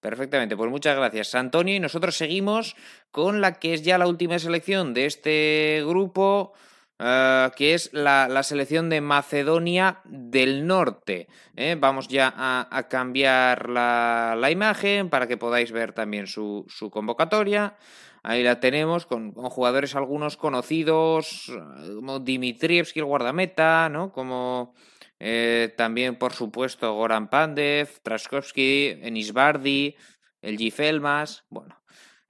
Perfectamente, 0.01 0.57
pues 0.57 0.71
muchas 0.71 0.97
gracias, 0.97 1.35
Antonio. 1.35 1.75
Y 1.75 1.81
nosotros 1.81 2.17
seguimos 2.17 2.77
con 3.11 3.41
la 3.41 3.59
que 3.59 3.75
es 3.75 3.83
ya 3.83 3.97
la 3.99 4.07
última 4.07 4.39
selección 4.39 4.93
de 4.93 5.07
este 5.07 5.83
grupo, 5.87 6.53
eh, 6.99 7.51
que 7.57 7.73
es 7.73 7.93
la, 7.95 8.43
selección 8.43 8.91
de 8.91 9.01
Macedonia 9.01 10.01
del 10.05 10.67
Norte. 10.67 11.29
¿eh? 11.57 11.77
Vamos 11.79 12.09
ya 12.09 12.35
a, 12.37 12.89
cambiar 12.89 13.71
la, 13.71 14.49
imagen 14.51 15.09
para 15.09 15.27
que 15.27 15.39
podáis 15.39 15.73
ver 15.73 15.95
también 15.95 16.27
su, 16.27 16.67
convocatoria. 16.93 17.77
Ahí 18.23 18.43
la 18.43 18.61
tenemos 18.61 19.07
con, 19.07 19.33
jugadores 19.33 19.95
algunos 19.95 20.37
conocidos, 20.37 21.51
como 21.95 22.19
Dimitrievski, 22.19 22.99
el 22.99 23.07
guardameta, 23.07 23.89
¿no? 23.89 24.13
Como 24.13 24.75
eh, 25.19 25.75
también, 25.77 26.17
por 26.17 26.33
supuesto, 26.33 26.95
Goran 26.95 27.29
Pandev, 27.29 27.89
Traskowski, 28.03 28.99
Enisbardi, 29.03 29.97
el 30.43 30.59
Gifelmas. 30.59 31.45
Bueno, 31.49 31.77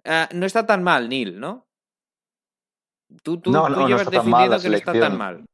eh, 0.05 0.27
no 0.33 0.47
está 0.47 0.67
tan 0.67 0.83
mal, 0.83 1.09
Neil, 1.09 1.39
¿no? 1.39 1.67
Tú, 3.23 3.39
tú, 3.41 3.51
no, 3.51 3.69
no, 3.69 3.87
llevas 3.87 4.11
definiendo 4.11 4.61
que 4.61 4.69
no 4.69 4.77
está 4.77 4.93
tan 4.93 5.17
mal. 5.17 5.45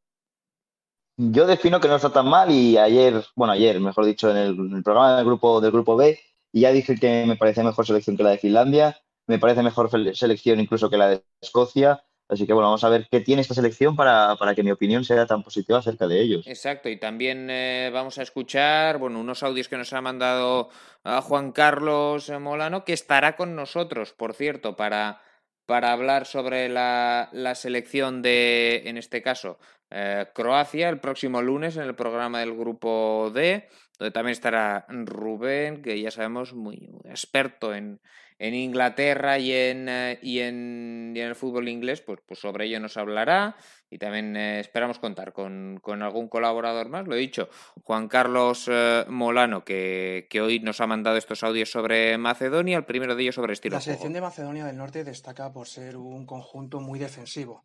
Yo 1.18 1.46
defino 1.46 1.80
que 1.80 1.88
no 1.88 1.96
está 1.96 2.10
tan 2.10 2.26
mal 2.26 2.50
y 2.50 2.78
ayer, 2.78 3.22
bueno, 3.36 3.52
ayer, 3.52 3.78
mejor 3.80 4.06
dicho, 4.06 4.30
en 4.30 4.36
el, 4.36 4.82
programa 4.82 5.16
del 5.16 5.26
grupo, 5.26 5.60
del 5.60 5.70
grupo 5.70 5.96
B, 5.96 6.18
ya 6.52 6.72
dije 6.72 6.96
que 6.96 7.26
me 7.26 7.36
parece 7.36 7.62
mejor 7.62 7.86
selección 7.86 8.16
que 8.16 8.22
la 8.22 8.30
de 8.30 8.38
Finlandia, 8.38 8.96
me 9.26 9.38
parece 9.38 9.62
mejor 9.62 9.90
selección 10.14 10.58
incluso 10.58 10.90
que 10.90 10.96
la 10.96 11.08
de 11.08 11.24
Escocia, 11.40 12.04
Así 12.32 12.46
que 12.46 12.54
bueno, 12.54 12.68
vamos 12.68 12.82
a 12.82 12.88
ver 12.88 13.08
qué 13.10 13.20
tiene 13.20 13.42
esta 13.42 13.52
selección 13.52 13.94
para, 13.94 14.38
que 14.56 14.62
mi 14.62 14.70
opinión 14.70 15.04
sea 15.04 15.26
tan 15.26 15.42
positiva 15.42 15.80
acerca 15.80 16.08
de 16.08 16.22
ellos. 16.22 16.46
Exacto, 16.46 16.88
y 16.88 16.96
también 16.96 17.48
eh, 17.50 17.90
vamos 17.92 18.16
a 18.16 18.22
escuchar 18.22 18.96
bueno, 18.96 19.20
unos 19.20 19.42
audios 19.42 19.68
que 19.68 19.76
nos 19.76 19.92
ha 19.92 20.00
mandado 20.00 20.70
a 21.04 21.20
Juan 21.20 21.52
Carlos 21.52 22.30
Molano, 22.30 22.86
que 22.86 22.94
estará 22.94 23.36
con 23.36 23.54
nosotros, 23.54 24.14
por 24.14 24.32
cierto, 24.32 24.76
para, 24.76 25.20
para 25.66 25.92
hablar 25.92 26.24
sobre 26.24 26.70
la, 26.70 27.28
selección 27.54 28.22
de, 28.22 28.84
en 28.86 28.96
este 28.96 29.20
caso, 29.20 29.58
eh, 29.90 30.24
Croacia, 30.34 30.88
el 30.88 31.00
próximo 31.00 31.42
lunes 31.42 31.76
en 31.76 31.82
el 31.82 31.94
programa 31.94 32.40
del 32.40 32.56
Grupo 32.56 33.30
D, 33.34 33.68
donde 33.98 34.10
también 34.10 34.32
estará 34.32 34.86
Rubén, 34.88 35.82
que 35.82 36.00
ya 36.00 36.10
sabemos, 36.10 36.54
muy 36.54 36.88
experto 37.04 37.74
en, 37.74 38.00
en 38.38 38.54
Inglaterra 38.54 39.38
y 39.38 39.52
en, 39.52 39.88
eh, 39.88 40.18
y 40.22 40.40
en, 40.40 41.14
el 41.16 41.34
fútbol 41.34 41.68
inglés, 41.68 42.00
pues, 42.00 42.20
pues 42.26 42.40
sobre 42.40 42.66
ello 42.66 42.80
nos 42.80 42.96
hablará 42.96 43.56
y 43.90 43.98
también 43.98 44.34
eh, 44.36 44.60
esperamos 44.60 44.98
contar 44.98 45.32
con, 45.32 45.80
algún 46.02 46.28
colaborador 46.28 46.88
más. 46.88 47.06
Lo 47.06 47.14
he 47.14 47.18
dicho, 47.18 47.50
Juan 47.84 48.08
Carlos 48.08 48.68
eh, 48.70 49.04
Molano, 49.08 49.64
que, 49.64 50.26
hoy 50.42 50.60
nos 50.60 50.80
ha 50.80 50.86
mandado 50.86 51.18
estos 51.18 51.42
audios 51.42 51.70
sobre 51.70 52.16
Macedonia, 52.16 52.78
el 52.78 52.84
primero 52.84 53.14
de 53.14 53.22
ellos 53.22 53.34
sobre 53.34 53.52
estilo. 53.52 53.76
La 53.76 53.82
selección 53.82 54.14
de 54.14 54.22
Macedonia 54.22 54.64
del 54.64 54.78
Norte 54.78 55.04
destaca 55.04 55.52
por 55.52 55.68
ser 55.68 55.96
un 55.98 56.24
conjunto 56.24 56.80
muy 56.80 56.98
defensivo. 56.98 57.64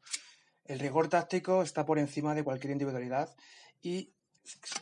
El 0.65 0.79
rigor 0.79 1.07
táctico 1.07 1.63
está 1.63 1.85
por 1.85 1.97
encima 1.97 2.35
de 2.35 2.43
cualquier 2.43 2.71
individualidad 2.71 3.33
y 3.81 4.13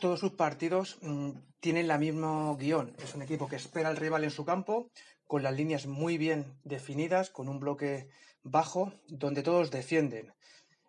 todos 0.00 0.20
sus 0.20 0.32
partidos 0.32 0.98
mm, 1.02 1.30
tienen 1.60 1.88
la 1.88 1.98
mismo 1.98 2.56
guion. 2.56 2.94
Es 3.02 3.14
un 3.14 3.22
equipo 3.22 3.48
que 3.48 3.56
espera 3.56 3.88
al 3.88 3.96
rival 3.96 4.24
en 4.24 4.30
su 4.30 4.44
campo, 4.44 4.90
con 5.26 5.42
las 5.42 5.54
líneas 5.54 5.86
muy 5.86 6.18
bien 6.18 6.58
definidas, 6.64 7.30
con 7.30 7.48
un 7.48 7.58
bloque 7.58 8.08
bajo, 8.42 8.92
donde 9.08 9.42
todos 9.42 9.70
defienden. 9.70 10.32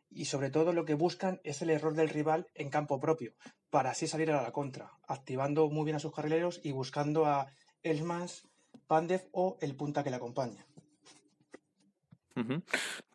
Y 0.10 0.26
sobre 0.26 0.50
todo 0.50 0.74
lo 0.74 0.86
que 0.86 0.94
buscan 0.94 1.42
es 1.44 1.62
el 1.62 1.70
error 1.70 1.94
del 1.94 2.10
rival 2.10 2.48
en 2.56 2.70
campo 2.70 3.00
propio, 3.00 3.34
para 3.70 3.92
así 3.92 4.08
salir 4.08 4.32
a 4.32 4.42
la 4.42 4.52
contra, 4.52 4.92
activando 5.08 5.70
muy 5.70 5.86
bien 5.86 5.98
a 5.98 6.00
sus 6.00 6.14
carrileros 6.14 6.62
y 6.64 6.72
buscando 6.72 7.26
a 7.26 7.48
Elsmans, 7.84 8.48
Pandev 8.88 9.28
o 9.32 9.58
el 9.62 9.76
punta 9.76 10.04
que 10.04 10.10
le 10.10 10.16
acompaña. 10.16 10.66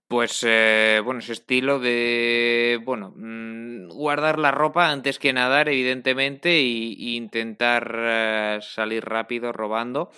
Pues 0.08 0.44
eh, 0.46 1.00
bueno, 1.02 1.20
ese 1.20 1.32
estilo 1.32 1.78
de 1.78 2.78
bueno 2.84 3.14
mm, 3.16 3.88
guardar 3.88 4.38
la 4.38 4.50
ropa 4.50 4.90
antes 4.90 5.18
que 5.18 5.32
nadar, 5.32 5.68
evidentemente, 5.68 6.50
e 6.50 7.14
intentar 7.14 7.94
eh, 7.96 8.58
salir 8.60 9.04
rápido 9.04 9.52
robando. 9.52 10.10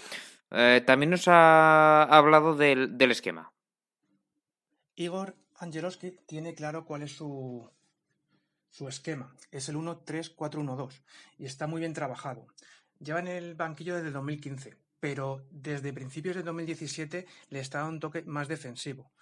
Eh, 0.55 0.83
también 0.87 1.11
nos 1.11 1.27
ha 1.29 2.05
hablado 2.05 2.55
del, 2.57 2.97
del 2.97 3.11
esquema. 3.11 3.53
Igor 4.97 5.37
Angelowski 5.57 6.13
tiene 6.27 6.55
claro 6.55 6.85
cuál 6.85 7.03
es 7.03 7.13
su, 7.13 7.69
su 8.71 8.89
esquema. 8.89 9.35
Es 9.51 9.69
el 9.69 9.77
1-3-4-1-2 9.77 11.03
y 11.39 11.47
está 11.47 11.67
muy 11.67 11.81
bien 11.81 11.93
trabajado. 11.93 12.47
Lleva 12.99 13.21
en 13.21 13.29
el 13.29 13.55
banquillo 13.55 13.97
desde 13.97 14.11
2015, 14.11 14.77
pero 15.01 15.47
desde 15.51 15.93
principios 15.93 16.37
de 16.37 16.43
2017 16.43 17.27
le 17.51 17.61
está 17.61 17.79
dando 17.79 17.93
un 17.93 18.01
toque 18.01 18.23
más 18.23 18.49
defensivo. 18.49 19.13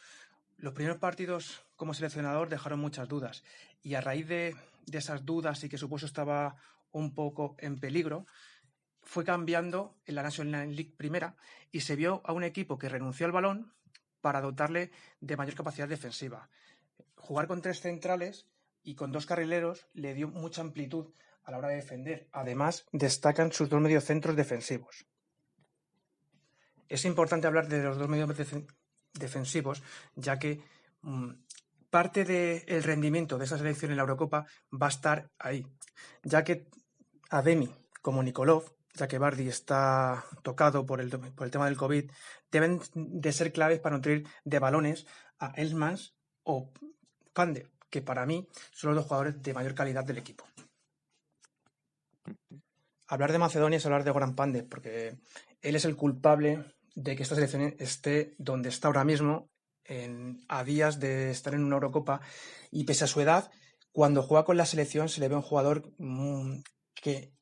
Los 0.57 0.74
primeros 0.74 0.99
partidos 0.99 1.64
como 1.76 1.93
seleccionador 1.93 2.49
dejaron 2.49 2.80
muchas 2.80 3.09
dudas 3.09 3.43
y 3.83 3.95
a 3.95 4.01
raíz 4.01 4.28
de, 4.28 4.57
esas 4.93 5.24
dudas 5.24 5.64
y 5.64 5.68
que 5.68 5.78
su 5.78 5.89
puesto 5.89 6.07
estaba 6.07 6.57
un 6.93 7.14
poco 7.14 7.57
en 7.59 7.78
peligro, 7.78 8.26
fue 9.03 9.25
cambiando 9.25 9.97
en 10.07 10.15
la 10.15 10.23
National 10.23 10.75
League 10.75 10.95
primera 10.97 11.37
y 11.71 11.81
se 11.81 11.97
vio 11.97 12.23
a 12.25 12.33
un 12.33 12.45
equipo 12.45 12.79
que 12.79 12.89
renunció 12.89 13.27
al 13.27 13.33
balón 13.33 13.73
para 14.21 14.41
dotarle 14.41 14.91
de 15.21 15.37
mayor 15.37 15.55
capacidad 15.55 15.89
defensiva. 15.89 16.49
Jugar 17.17 17.47
con 17.47 17.63
tres 17.63 17.81
centrales 17.81 18.47
y 18.83 18.95
con 18.95 19.13
dos 19.13 19.27
carrileros 19.27 19.87
le 19.95 20.15
dio 20.15 20.29
mucha 20.29 20.61
amplitud 20.61 21.13
a 21.45 21.51
la 21.51 21.59
hora 21.59 21.69
de 21.69 21.77
defender. 21.77 22.29
Además, 22.33 22.87
destacan 22.93 23.53
sus 23.53 23.69
dos 23.69 23.81
mediocentros 23.81 24.37
defensivos. 24.37 25.07
Es 26.89 27.05
importante 27.05 27.47
hablar 27.47 27.69
de 27.69 27.83
los 27.83 27.99
dos 27.99 28.09
mediocentros 28.09 28.65
defensivos, 29.15 29.83
ya 30.15 30.39
que 30.39 30.63
mm, 31.03 31.31
parte 31.91 32.25
del 32.25 32.83
rendimiento 32.83 33.39
de 33.39 33.45
esa 33.45 33.59
selección 33.59 33.91
en 33.91 33.97
la 33.97 34.03
Eurocopa 34.03 34.47
va 34.73 34.87
a 34.87 34.91
estar 34.91 35.31
ahí, 35.39 35.67
ya 36.23 36.45
que 36.45 36.69
Ademi 37.31 37.71
como 38.03 38.23
Nikolov, 38.23 38.65
ya 38.95 39.09
que 39.09 39.18
Bardi 39.18 39.49
está 39.49 40.24
tocado 40.43 40.84
por 40.84 41.01
el, 41.01 41.11
por 41.11 41.47
el 41.47 41.51
tema 41.51 41.66
del 41.66 41.76
COVID, 41.76 42.11
deben 42.51 42.80
de 42.95 43.32
ser 43.32 43.53
claves 43.53 43.80
para 43.80 43.97
nutrir 43.97 44.26
de 44.45 44.59
balones 44.59 45.07
a 45.38 45.53
Elsmans 45.57 46.14
o 46.45 46.70
Pande, 47.32 47.70
que 47.90 48.03
para 48.03 48.26
mí 48.26 48.47
son 48.70 48.90
los 48.90 48.97
dos 48.97 49.07
jugadores 49.07 49.43
de 49.43 49.55
mayor 49.55 49.74
calidad 49.74 50.05
del 50.05 50.18
equipo. 50.18 50.45
Hablar 53.07 53.32
de 53.32 53.38
Macedonia 53.38 53.76
es 53.76 53.86
hablar 53.86 54.05
de 54.05 54.11
Goran 54.11 54.34
Pande, 54.34 54.62
porque 54.62 55.18
él 55.61 55.76
es 55.76 55.84
el 55.84 55.97
culpable 55.97 56.64
de 56.95 57.16
que 57.16 57.22
esta 57.22 57.34
selección 57.34 57.74
esté 57.78 58.34
donde 58.38 58.68
está 58.68 58.88
ahora 58.88 59.05
mismo, 59.05 59.49
a 60.49 60.64
días 60.64 61.01
de 61.01 61.30
estar 61.30 61.55
en 61.55 61.64
una 61.64 61.74
Eurocopa, 61.76 62.20
y 62.70 62.84
pese 62.84 63.05
a 63.05 63.09
su 63.09 63.20
edad, 63.20 63.51
cuando 63.93 64.22
juega 64.22 64.45
con 64.45 64.57
la 64.57 64.64
selección 64.64 65.09
se 65.09 65.20
le 65.20 65.28
ve 65.28 65.36
un 65.36 65.43
jugador 65.43 65.93
mm, 65.99 66.62
que 66.95 67.32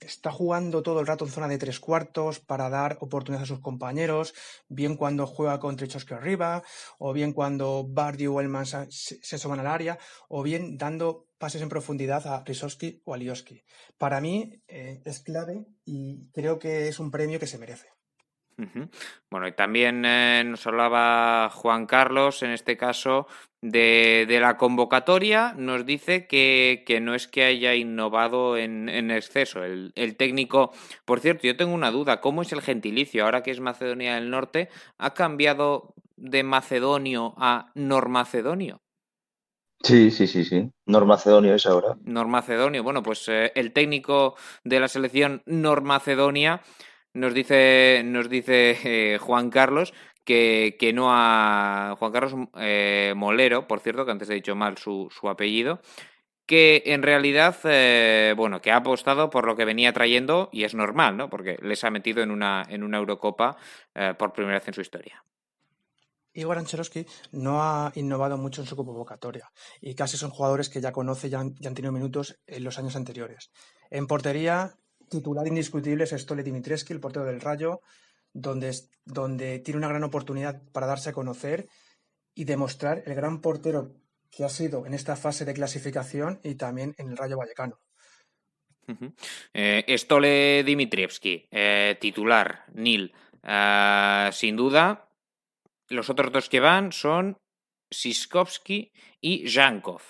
está 0.00 0.32
jugando 0.32 0.82
todo 0.82 1.00
el 1.00 1.06
rato 1.06 1.24
en 1.24 1.30
zona 1.30 1.48
de 1.48 1.58
tres 1.58 1.80
cuartos 1.80 2.40
para 2.40 2.68
dar 2.68 2.98
oportunidades 3.00 3.50
a 3.50 3.54
sus 3.54 3.60
compañeros, 3.60 4.34
bien 4.68 4.96
cuando 4.96 5.26
juega 5.26 5.60
con 5.60 5.76
Trichowski 5.76 6.14
arriba, 6.14 6.62
o 6.98 7.12
bien 7.12 7.32
cuando 7.32 7.84
Bardi 7.88 8.26
o 8.26 8.40
Elman 8.40 8.66
se, 8.66 8.90
se 8.90 9.48
al 9.48 9.66
área, 9.66 9.98
o 10.28 10.42
bien 10.42 10.76
dando 10.78 11.26
pases 11.38 11.62
en 11.62 11.70
profundidad 11.70 12.26
a 12.26 12.44
Risowski 12.44 13.00
o 13.04 13.14
a 13.14 13.16
Lioski. 13.16 13.64
Para 13.96 14.20
mí 14.20 14.62
eh, 14.68 15.00
es 15.04 15.20
clave 15.20 15.66
y 15.84 16.28
creo 16.32 16.58
que 16.58 16.88
es 16.88 17.00
un 17.00 17.10
premio 17.10 17.40
que 17.40 17.46
se 17.46 17.58
merece. 17.58 17.88
Bueno, 19.30 19.48
y 19.48 19.52
también 19.52 20.04
eh, 20.04 20.42
nos 20.44 20.66
hablaba 20.66 21.50
Juan 21.50 21.86
Carlos, 21.86 22.42
en 22.42 22.50
este 22.50 22.76
caso, 22.76 23.26
de, 23.62 24.38
la 24.40 24.56
convocatoria. 24.56 25.54
Nos 25.56 25.86
dice 25.86 26.26
que, 26.26 26.98
no 27.02 27.14
es 27.14 27.28
que 27.28 27.44
haya 27.44 27.74
innovado 27.74 28.56
en, 28.56 29.10
exceso. 29.10 29.64
El, 29.64 30.16
técnico, 30.16 30.72
por 31.04 31.20
cierto, 31.20 31.46
yo 31.46 31.56
tengo 31.56 31.74
una 31.74 31.90
duda, 31.90 32.20
¿cómo 32.20 32.42
es 32.42 32.52
el 32.52 32.62
gentilicio? 32.62 33.24
Ahora 33.24 33.42
que 33.42 33.50
es 33.50 33.60
Macedonia 33.60 34.14
del 34.14 34.30
Norte, 34.30 34.68
¿ha 34.98 35.14
cambiado 35.14 35.94
de 36.16 36.42
macedonio 36.42 37.34
a 37.38 37.70
normacedonio? 37.74 38.82
Sí, 39.82 40.10
sí, 40.10 40.26
sí, 40.26 40.44
sí. 40.44 40.70
Normacedonio 40.84 41.54
es 41.54 41.64
ahora. 41.64 41.96
Normacedonio. 42.02 42.82
Bueno, 42.82 43.02
pues 43.02 43.26
eh, 43.28 43.50
el 43.54 43.72
técnico 43.72 44.36
de 44.62 44.78
la 44.78 44.88
selección 44.88 45.42
Normacedonia 45.46 46.60
nos 47.14 47.34
dice, 47.34 48.02
nos 48.04 48.28
dice 48.28 48.76
eh, 48.84 49.18
Juan 49.18 49.50
Carlos 49.50 49.92
que, 50.24 50.76
que, 50.78 50.92
no 50.92 51.08
ha. 51.10 51.96
Juan 51.98 52.12
Carlos 52.12 52.48
eh, 52.56 53.14
Molero, 53.16 53.66
por 53.66 53.80
cierto, 53.80 54.04
que 54.04 54.12
antes 54.12 54.30
he 54.30 54.34
dicho 54.34 54.54
mal 54.54 54.78
su, 54.78 55.08
su 55.10 55.28
apellido, 55.28 55.80
que 56.46 56.82
en 56.86 57.02
realidad, 57.02 57.56
eh, 57.64 58.34
bueno, 58.36 58.60
que 58.60 58.70
ha 58.70 58.76
apostado 58.76 59.30
por 59.30 59.46
lo 59.46 59.56
que 59.56 59.64
venía 59.64 59.92
trayendo 59.92 60.48
y 60.52 60.64
es 60.64 60.74
normal, 60.74 61.16
¿no? 61.16 61.30
Porque 61.30 61.58
les 61.62 61.82
ha 61.84 61.90
metido 61.90 62.22
en 62.22 62.30
una, 62.30 62.64
en 62.68 62.82
una 62.82 62.98
Eurocopa 62.98 63.56
por 64.18 64.32
primera 64.32 64.58
vez 64.58 64.68
en 64.68 64.74
su 64.74 64.80
historia. 64.80 65.24
Igor 66.32 66.58
Ancherovsky 66.58 67.06
no 67.32 67.62
ha 67.62 67.90
innovado 67.96 68.36
mucho 68.38 68.60
en 68.60 68.66
su 68.66 68.76
convocatoria 68.76 69.50
y 69.80 69.94
casi 69.94 70.16
son 70.16 70.30
jugadores 70.30 70.68
que 70.68 70.80
ya 70.80 70.92
conoce 70.92 71.26
y 71.28 71.34
han, 71.34 71.56
ya 71.56 71.68
han 71.68 71.74
tenido 71.74 71.92
minutos 71.92 72.38
en 72.46 72.62
los 72.62 72.78
años 72.78 72.94
anteriores. 72.94 73.50
En 73.90 74.06
portería 74.06 74.76
titular 75.10 75.46
indiscutible 75.46 76.04
es 76.04 76.10
Stole 76.10 76.42
Dimitrescu, 76.42 76.94
el 76.94 77.00
portero 77.00 77.26
del 77.26 77.40
Rayo, 77.40 77.82
donde, 78.32 78.74
donde 79.04 79.58
tiene 79.58 79.78
una 79.78 79.88
gran 79.88 80.04
oportunidad 80.04 80.62
para 80.72 80.86
darse 80.86 81.10
a 81.10 81.12
conocer 81.12 81.68
y 82.34 82.44
demostrar 82.44 83.02
el 83.04 83.14
gran 83.14 83.40
portero 83.40 83.92
que 84.30 84.44
ha 84.44 84.48
sido 84.48 84.86
en 84.86 84.94
esta 84.94 85.16
fase 85.16 85.44
de 85.44 85.52
clasificación 85.52 86.40
y 86.42 86.54
también 86.54 86.94
en 86.96 87.10
el 87.10 87.16
Rayo 87.16 87.36
Vallecano. 87.36 87.78
Eh, 89.52 89.84
Stole 89.98 90.64
Dimitrievski, 90.64 91.46
eh, 91.50 91.96
titular, 92.00 92.64
Nil. 92.74 93.12
Eh, 93.42 94.30
sin 94.32 94.56
duda, 94.56 95.08
los 95.88 96.10
otros 96.10 96.32
dos 96.32 96.48
que 96.48 96.60
van 96.60 96.92
son 96.92 97.38
Siskovski 97.90 98.92
y 99.20 99.48
Jankov. 99.48 100.02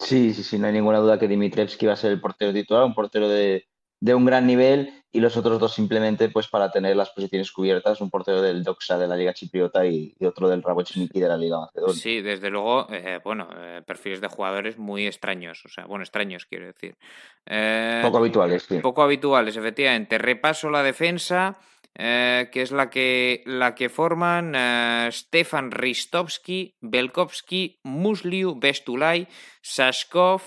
Sí, 0.00 0.32
sí, 0.32 0.42
sí, 0.42 0.58
no 0.58 0.66
hay 0.66 0.72
ninguna 0.72 0.98
duda 0.98 1.18
que 1.18 1.28
Dimitrievski 1.28 1.86
va 1.86 1.92
a 1.92 1.96
ser 1.96 2.10
el 2.10 2.20
portero 2.20 2.52
titular, 2.52 2.84
un 2.84 2.94
portero 2.94 3.28
de, 3.28 3.66
un 4.02 4.24
gran 4.24 4.46
nivel 4.46 4.94
y 5.12 5.20
los 5.20 5.36
otros 5.36 5.58
dos 5.60 5.74
simplemente 5.74 6.30
pues 6.30 6.48
para 6.48 6.70
tener 6.70 6.96
las 6.96 7.10
posiciones 7.10 7.52
cubiertas, 7.52 8.00
un 8.00 8.08
portero 8.08 8.40
del 8.40 8.64
Doxa 8.64 8.96
de 8.96 9.06
la 9.06 9.14
Liga 9.14 9.34
Chipriota 9.34 9.84
y, 9.84 10.16
otro 10.24 10.48
del 10.48 10.62
Rabochiniki 10.62 11.20
de 11.20 11.28
la 11.28 11.36
Liga 11.36 11.60
Macedonia. 11.60 11.94
Sí, 11.94 12.22
desde 12.22 12.48
luego, 12.48 12.86
eh, 12.90 13.20
bueno, 13.22 13.48
eh, 13.54 13.82
perfiles 13.86 14.22
de 14.22 14.28
jugadores 14.28 14.78
muy 14.78 15.06
extraños, 15.06 15.62
o 15.66 15.68
sea, 15.68 15.84
bueno, 15.84 16.02
extraños 16.02 16.46
quiero 16.46 16.66
decir. 16.66 16.96
Eh, 17.44 18.00
poco 18.02 18.18
habituales, 18.18 18.62
sí. 18.62 18.78
Poco 18.78 19.02
habituales, 19.02 19.56
efectivamente. 19.56 20.16
Repaso 20.16 20.70
la 20.70 20.82
defensa. 20.82 21.58
Eh, 21.94 22.48
que 22.52 22.62
es 22.62 22.70
la 22.70 22.88
que, 22.88 23.42
la 23.46 23.74
que 23.74 23.88
forman 23.88 24.54
eh, 24.54 25.08
Stefan 25.10 25.70
Ristovski, 25.70 26.76
Belkovski, 26.80 27.80
Musliu, 27.82 28.54
Bestulay, 28.58 29.26
Sashkov, 29.60 30.42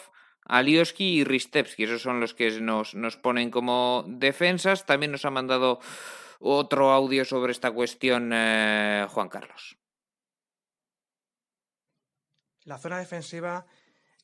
Alioski 0.45 1.19
y 1.19 1.23
Ristevski. 1.23 1.83
Esos 1.83 2.01
son 2.01 2.19
los 2.19 2.33
que 2.33 2.49
nos, 2.61 2.95
nos 2.95 3.17
ponen 3.17 3.51
como 3.51 4.05
defensas. 4.07 4.85
También 4.85 5.11
nos 5.11 5.25
ha 5.25 5.31
mandado 5.31 5.79
otro 6.39 6.91
audio 6.91 7.25
sobre 7.25 7.51
esta 7.51 7.71
cuestión 7.71 8.31
eh, 8.33 9.05
Juan 9.09 9.29
Carlos. 9.29 9.77
La 12.63 12.77
zona 12.77 12.99
defensiva 12.99 13.65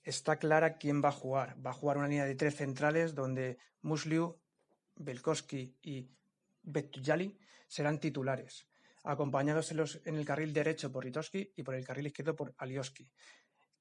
está 0.03 0.37
clara 0.37 0.77
quién 0.77 1.03
va 1.03 1.09
a 1.09 1.13
jugar. 1.13 1.55
Va 1.65 1.71
a 1.71 1.73
jugar 1.73 1.97
una 1.97 2.07
línea 2.07 2.25
de 2.25 2.35
tres 2.35 2.55
centrales 2.55 3.13
donde 3.13 3.57
Musliu, 3.81 4.39
Belkovski 4.95 5.77
y 5.81 6.09
Betuyali 6.61 7.37
serán 7.67 7.99
titulares, 7.99 8.67
acompañados 9.03 9.71
en, 10.05 10.15
el 10.15 10.25
carril 10.25 10.53
derecho 10.53 10.91
por 10.91 11.03
Ritoski 11.03 11.53
y 11.55 11.63
por 11.63 11.75
el 11.75 11.85
carril 11.85 12.07
izquierdo 12.07 12.35
por 12.35 12.53
Alioski. 12.57 13.07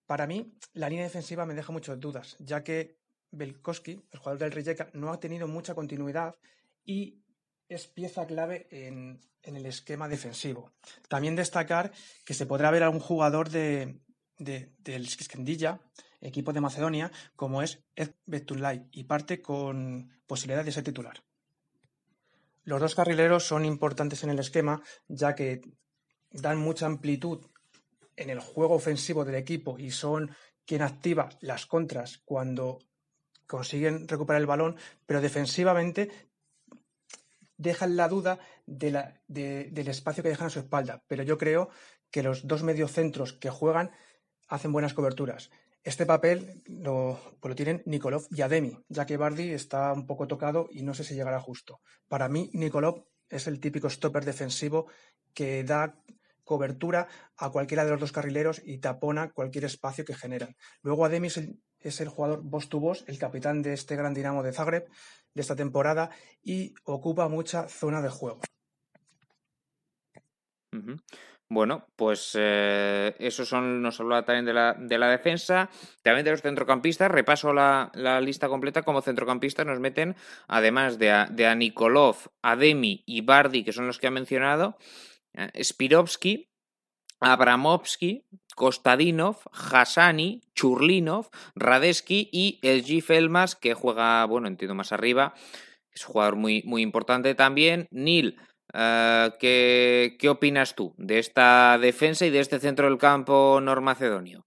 Para 0.07 0.26
mí, 0.26 0.55
la 0.72 0.89
línea 0.89 1.05
defensiva 1.05 1.45
me 1.45 1.55
deja 1.55 1.72
muchas 1.72 2.01
dudas, 2.01 2.37
ya 2.39 2.64
que 2.64 2.99
Belkowski, 3.31 4.03
el 4.11 4.18
jugador 4.18 4.39
del 4.39 4.53
Rijeka, 4.53 4.91
no 4.95 5.12
ha 5.12 5.20
tenido 5.20 5.47
mucha 5.47 5.74
continuidad 5.74 6.37
y 6.85 7.22
es 7.68 7.87
pieza 7.87 8.26
clave 8.26 8.66
en, 8.70 9.20
el 9.43 9.66
esquema 9.66 10.09
defensivo. 10.09 10.72
También 11.09 11.37
destacar 11.37 11.93
que 12.24 12.35
se 12.35 12.47
podrá 12.47 12.70
ver 12.70 12.83
a 12.83 12.91
un 12.91 13.01
jugador 13.01 13.49
de, 13.51 14.01
del 14.39 15.09
Skendilla, 15.09 15.81
equipo 16.20 16.53
de 16.53 16.61
Macedonia, 16.61 17.11
como 17.37 17.62
es 17.62 17.83
Ed 17.95 18.12
Betulay, 18.26 18.89
y 18.93 19.05
parte 19.05 19.41
con 19.41 20.11
posibilidad 20.26 20.64
de 20.64 20.72
ser 20.72 20.85
titular. 20.85 21.22
Los 22.69 22.83
dos 22.83 22.95
carrileros 22.95 23.47
son 23.47 23.64
importantes 23.64 24.25
en 24.25 24.29
el 24.29 24.41
esquema, 24.41 24.83
ya 25.09 25.35
que 25.35 25.62
dan 26.31 26.59
mucha 26.59 26.85
amplitud 26.85 27.47
en 28.14 28.29
el 28.29 28.41
juego 28.41 28.75
ofensivo 28.75 29.25
del 29.25 29.37
equipo 29.37 29.79
y 29.79 29.91
son 29.91 30.37
quien 30.66 30.83
activa 30.83 31.31
las 31.41 31.64
contras 31.64 32.19
cuando 32.27 32.81
consiguen 33.47 34.07
recuperar 34.07 34.43
el 34.43 34.47
balón, 34.47 34.77
pero 35.07 35.23
defensivamente 35.23 36.11
dejan 37.57 37.97
la 37.97 38.07
duda 38.07 38.39
del 38.66 39.89
espacio 39.89 40.23
que 40.23 40.29
dejan 40.29 40.49
a 40.49 40.51
su 40.51 40.59
espalda. 40.59 41.03
Pero 41.09 41.23
yo 41.23 41.39
creo 41.39 41.71
que 42.11 42.23
los 42.23 42.47
dos 42.47 42.64
mediocentros 42.64 43.33
que 43.33 43.49
juegan 43.49 43.93
hacen 44.47 44.73
buenas 44.73 44.93
coberturas. 44.93 45.51
Este 45.89 46.05
papel 46.05 46.62
lo, 46.66 47.18
pues 47.41 47.49
lo 47.49 47.55
tienen 47.55 47.82
Nikolov 47.86 48.26
y 48.30 48.43
Ademi, 48.43 48.76
ya 48.91 49.07
que 49.07 49.16
Bardi 49.16 49.53
está 49.53 49.91
un 49.95 50.07
poco 50.07 50.28
tocado 50.28 50.68
y 50.70 50.82
no 50.82 50.93
sé 50.93 51.03
si 51.03 51.14
llegará 51.14 51.41
justo. 51.41 51.80
Para 52.09 52.28
mí, 52.28 52.51
Nikolov 52.53 53.07
es 53.30 53.47
el 53.47 53.59
típico 53.59 53.89
stopper 53.89 54.26
defensivo 54.26 54.89
que 55.32 55.64
da 55.64 55.99
cobertura 56.45 57.09
a 57.39 57.49
cualquiera 57.49 57.86
de 57.86 57.93
los 57.93 58.01
dos 58.01 58.12
carrileros 58.12 58.61
y 58.62 58.80
tapona 58.80 59.32
cualquier 59.32 59.64
espacio 59.64 60.05
que 60.05 60.14
generan. 60.14 60.57
Luego 60.82 61.07
Ademi 61.07 61.28
es 61.28 62.01
el, 62.03 62.09
jugador 62.09 62.43
boss 62.43 62.68
to 62.68 62.80
boss, 62.80 63.05
el 63.07 63.18
capitán 63.18 63.62
de 63.62 63.72
este 63.72 63.97
gran 63.97 64.12
dinamo 64.12 64.43
de 64.43 64.53
Zagreb 64.53 64.91
de 65.32 65.41
esta 65.41 65.57
temporada 65.57 66.11
y 66.43 66.74
ocupa 66.84 67.28
mucha 67.28 67.66
zona 67.66 68.03
de 68.03 68.11
juego. 68.11 68.43
Bueno, 71.51 71.86
pues 71.96 72.32
eh, 72.38 73.14
eso 73.18 73.46
son, 73.46 73.80
nos 73.80 73.99
habla 74.01 74.22
también 74.24 74.44
de 74.44 74.53
la, 74.53 74.74
de 74.74 74.99
la 74.99 75.09
defensa, 75.09 75.70
también 76.03 76.24
de 76.24 76.32
los 76.32 76.42
centrocampistas. 76.42 77.11
Repaso 77.11 77.55
la, 77.55 77.90
lista 78.20 78.49
completa. 78.49 78.82
Como 78.82 79.01
centrocampistas 79.01 79.64
nos 79.64 79.80
meten, 79.80 80.14
además 80.46 80.99
de 80.99 81.11
a, 81.11 81.26
de 81.26 81.46
a 81.46 81.55
Nikolov, 81.55 82.16
Ademi 82.42 83.03
y 83.07 83.22
Bardi, 83.22 83.64
que 83.64 83.72
son 83.72 83.86
los 83.86 83.99
que 83.99 84.09
ha 84.09 84.11
mencionado, 84.11 84.76
eh, 85.32 85.64
Spirovsky, 85.64 86.51
Abramovsky, 87.20 88.26
Kostadinov, 88.55 89.36
Hassani, 89.51 90.42
Churlinov, 90.55 91.30
Radesky 91.55 92.28
y 92.30 92.59
el 92.62 92.84
G. 92.84 93.03
Felmas, 93.03 93.57
que 93.57 93.72
juega, 93.72 94.24
bueno, 94.26 94.49
entiendo 94.49 94.74
más 94.74 94.92
arriba, 94.92 95.32
es 95.92 96.07
un 96.07 96.12
jugador 96.12 96.36
muy, 96.36 96.62
muy 96.64 96.82
importante 96.82 97.34
también. 97.34 97.88
Neil, 97.90 98.36
eh, 98.75 99.31
¿qué, 99.39 100.16
¿qué, 100.19 100.29
opinas 100.29 100.75
tú 100.75 100.95
de 100.97 101.19
esta 101.19 101.79
defensa 101.79 102.27
y 102.27 102.31
de 102.31 102.41
este 102.41 102.61
centro 102.61 102.87
del 102.87 102.99
campo 102.99 103.61
normacedonio? 103.61 104.45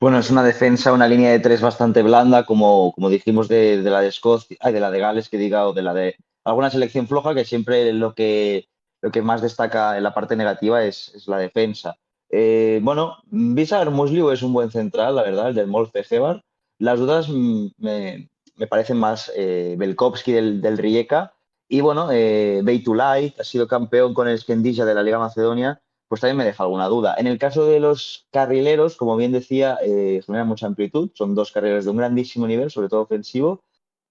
Bueno, 0.00 0.18
es 0.18 0.30
una 0.30 0.42
defensa, 0.42 0.92
una 0.92 1.08
línea 1.08 1.30
de 1.30 1.40
tres 1.40 1.60
bastante 1.60 2.02
blanda, 2.02 2.44
como, 2.44 2.92
como 2.92 3.08
dijimos 3.08 3.48
de, 3.48 3.78
la 3.78 4.00
de 4.00 4.08
Escocia, 4.08 4.58
de 4.62 4.80
la 4.80 4.90
de 4.90 4.98
Gales, 4.98 5.28
que 5.28 5.38
diga, 5.38 5.66
o 5.66 5.72
de 5.72 5.82
la 5.82 5.94
de 5.94 6.16
alguna 6.44 6.70
selección 6.70 7.08
floja, 7.08 7.34
que 7.34 7.44
siempre 7.44 7.92
lo 7.92 8.14
que 8.14 8.68
lo 9.04 9.10
que 9.10 9.20
más 9.20 9.42
destaca 9.42 9.98
en 9.98 10.02
la 10.02 10.14
parte 10.14 10.34
negativa 10.34 10.82
es, 10.82 11.24
la 11.26 11.36
defensa. 11.36 11.98
Eh, 12.30 12.80
bueno, 12.82 13.18
Visar 13.26 13.90
Musliu 13.90 14.30
es 14.30 14.42
un 14.42 14.54
buen 14.54 14.70
central, 14.70 15.16
la 15.16 15.22
verdad, 15.22 15.50
el 15.50 15.54
del 15.54 15.66
Molfe 15.66 16.04
Gebar. 16.04 16.42
Las 16.78 16.98
dudas 16.98 17.28
mm, 17.28 17.66
me, 17.76 18.30
parecen 18.66 18.96
más 18.96 19.30
eh, 19.36 19.76
del 19.78 20.78
Rijeka. 20.78 21.33
Y 21.68 21.80
bueno, 21.80 22.10
eh, 22.12 22.60
Beitulay, 22.62 23.30
que 23.32 23.42
ha 23.42 23.44
sido 23.44 23.66
campeón 23.66 24.14
con 24.14 24.28
el 24.28 24.38
Skendija 24.38 24.84
de 24.84 24.94
la 24.94 25.02
Liga 25.02 25.18
Macedonia, 25.18 25.80
pues 26.08 26.20
también 26.20 26.36
me 26.36 26.44
deja 26.44 26.62
alguna 26.62 26.86
duda. 26.86 27.14
En 27.18 27.26
el 27.26 27.38
caso 27.38 27.66
de 27.66 27.80
los 27.80 28.26
carrileros, 28.30 28.96
como 28.96 29.16
bien 29.16 29.32
decía, 29.32 29.78
eh, 29.82 30.22
generan 30.24 30.48
mucha 30.48 30.66
amplitud. 30.66 31.10
Son 31.14 31.34
dos 31.34 31.50
carrileros 31.50 31.84
de 31.84 31.90
un 31.90 31.96
grandísimo 31.96 32.46
nivel, 32.46 32.70
sobre 32.70 32.88
todo 32.88 33.02
ofensivo. 33.02 33.64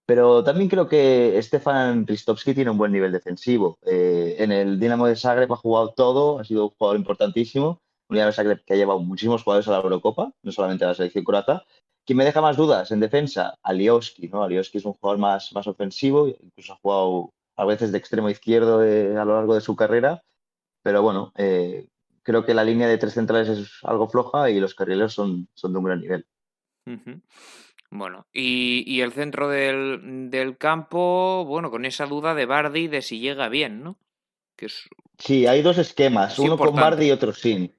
Pero 0.06 0.44
también 0.44 0.70
creo 0.70 0.88
que 0.90 1.40
Stefan 1.42 2.06
Ristovski 2.06 2.54
tiene 2.54 2.72
un 2.72 2.78
buen 2.78 2.92
nivel 2.92 3.12
defensivo. 3.12 3.78
Eh, 3.86 4.36
en 4.40 4.52
el 4.52 4.80
Dinamo 4.80 5.08
de 5.08 5.16
Zagreb 5.16 5.54
ha 5.54 5.56
jugado 5.56 5.94
todo, 5.94 6.40
ha 6.40 6.44
sido 6.44 6.66
un 6.66 6.72
jugador 6.72 6.98
importantísimo. 6.98 7.80
Un 8.10 8.16
Dinamo 8.16 8.28
de 8.28 8.34
Zagreb 8.34 8.66
que 8.66 8.74
ha 8.74 8.78
llevado 8.78 9.00
muchísimos 9.00 9.44
jugadores 9.44 9.68
a 9.70 9.72
la 9.72 9.78
Eurocopa, 9.78 10.34
no 10.42 10.52
solamente 10.52 10.84
a 10.84 10.90
la 10.90 10.96
selección 10.96 11.24
croata. 11.24 11.64
¿Quién 12.06 12.18
me 12.18 12.26
deja 12.26 12.42
más 12.42 12.58
dudas 12.58 12.92
en 12.92 13.00
defensa? 13.00 13.58
Alioski, 13.64 14.28
¿no? 14.28 14.44
Alioski 14.44 14.80
es 14.80 14.86
un 14.86 14.94
jugador 14.94 15.20
más, 15.20 15.54
más 15.54 15.68
ofensivo, 15.68 16.28
incluso 16.28 16.74
ha 16.74 16.80
jugado 16.82 17.30
a 17.56 17.66
veces 17.66 17.92
de 17.92 17.98
extremo 17.98 18.30
izquierdo 18.30 18.84
eh, 18.84 19.18
a 19.18 19.26
lo 19.26 19.36
largo 19.36 19.56
de 19.56 19.62
su 19.62 19.76
carrera. 19.76 20.24
Pero 20.82 21.02
bueno, 21.02 21.32
eh, 21.38 21.88
creo 22.24 22.46
que 22.46 22.54
la 22.54 22.64
línea 22.64 22.88
de 22.88 22.98
tres 22.98 23.14
centrales 23.14 23.50
es 23.50 23.72
algo 23.84 24.10
floja 24.10 24.50
y 24.50 24.60
los 24.60 24.76
carrileros 24.76 25.14
son, 25.14 25.48
son 25.54 25.74
de 25.74 25.80
un 25.80 25.86
gran 25.86 26.02
nivel. 26.02 26.26
Bueno, 27.90 28.26
y, 28.34 29.02
el 29.02 29.12
centro 29.12 29.48
del, 29.50 30.58
campo, 30.58 31.46
bueno, 31.46 31.70
con 31.70 31.86
esa 31.86 32.08
duda 32.08 32.34
de 32.34 32.46
Bardi 32.46 32.88
de 32.88 33.02
si 33.02 33.20
llega 33.20 33.50
bien, 33.50 33.84
¿no? 33.84 33.98
Que 34.56 34.68
Sí, 35.20 35.46
hay 35.46 35.62
dos 35.62 35.78
esquemas, 35.78 36.40
uno 36.40 36.58
con 36.58 36.76
Bardi 36.76 37.08
y 37.08 37.12
otro 37.12 37.34
sin. 37.34 37.74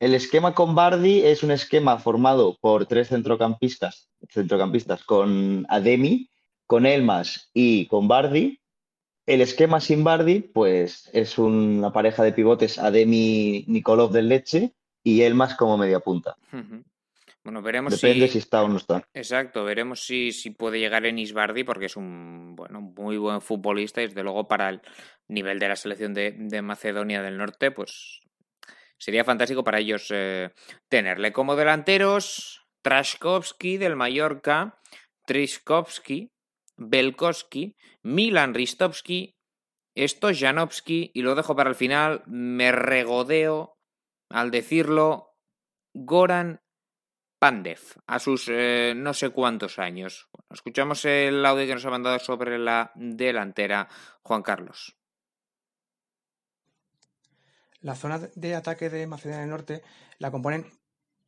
El 0.00 0.14
esquema 0.14 0.54
con 0.54 0.74
Bardi 0.74 1.20
es 1.20 1.42
un 1.42 1.50
esquema 1.50 1.98
formado 1.98 2.56
por 2.60 2.86
tres 2.86 3.08
centrocampistas, 3.08 4.10
centrocampistas 4.30 5.04
con 5.04 5.66
Ademi, 5.68 6.30
con 6.66 6.86
Elmas 6.86 7.50
y 7.52 7.86
con 7.86 8.08
Bardi. 8.08 8.60
El 9.26 9.40
esquema 9.40 9.80
sin 9.80 10.04
Bardi, 10.04 10.40
pues 10.40 11.10
es 11.12 11.38
una 11.38 11.92
pareja 11.92 12.22
de 12.22 12.32
pivotes 12.32 12.78
Ademi 12.78 13.64
Nikolov 13.66 14.12
del 14.12 14.28
Leche 14.28 14.72
y 15.02 15.22
Elmas 15.22 15.54
como 15.54 15.76
media 15.76 16.00
punta. 16.00 16.36
Bueno, 17.46 17.62
veremos 17.62 18.00
Depende 18.00 18.28
si... 18.28 18.38
está 18.38 18.62
o 18.62 18.68
no 18.68 18.76
está. 18.76 19.06
Exacto, 19.14 19.64
veremos 19.64 20.04
si, 20.04 20.32
si 20.32 20.50
puede 20.50 20.80
llegar 20.80 21.06
en 21.06 21.18
Isbardi 21.18 21.62
porque 21.62 21.86
es 21.86 21.96
un 21.96 22.56
bueno, 22.56 22.80
muy 22.80 23.16
buen 23.18 23.40
futbolista 23.40 24.02
y 24.02 24.08
desde 24.08 24.24
luego 24.24 24.48
para 24.48 24.68
el 24.68 24.80
nivel 25.28 25.60
de 25.60 25.68
la 25.68 25.76
selección 25.76 26.12
de, 26.12 26.62
Macedonia 26.62 27.22
del 27.22 27.38
Norte, 27.38 27.70
pues 27.70 28.20
sería 28.98 29.24
fantástico 29.24 29.62
para 29.62 29.78
ellos 29.78 30.08
eh, 30.10 30.50
tenerle 30.88 31.32
como 31.32 31.56
delanteros. 31.56 32.62
Trashkovsky 32.82 33.78
del 33.78 33.96
Mallorca, 33.96 34.78
Triskovsky, 35.26 36.30
Belkowski, 36.76 37.76
Milan 38.02 38.54
Ristovsky, 38.54 39.36
Stojanovsky 39.96 41.10
y 41.14 41.22
lo 41.22 41.34
dejo 41.34 41.56
para 41.56 41.70
el 41.70 41.76
final, 41.76 42.22
me 42.26 42.72
regodeo 42.72 43.78
al 44.28 44.50
decirlo, 44.50 45.36
Goran 45.94 46.60
Pandev, 47.38 47.80
a 48.06 48.18
sus 48.18 48.48
eh, 48.48 48.94
no 48.96 49.14
sé 49.14 49.30
cuántos 49.30 49.78
años. 49.78 50.28
escuchamos 50.50 51.04
el 51.04 51.44
audio 51.44 51.66
que 51.66 51.74
nos 51.74 51.84
ha 51.84 51.90
mandado 51.90 52.18
sobre 52.18 52.58
la 52.58 52.92
delantera 52.94 53.88
Juan 54.22 54.42
Carlos. 54.42 54.96
La 57.80 57.94
zona 57.94 58.18
de 58.18 58.54
ataque 58.54 58.90
de 58.90 59.06
Macedonia 59.06 59.40
del 59.40 59.50
Norte 59.50 59.82
la 60.18 60.30
componen 60.30 60.66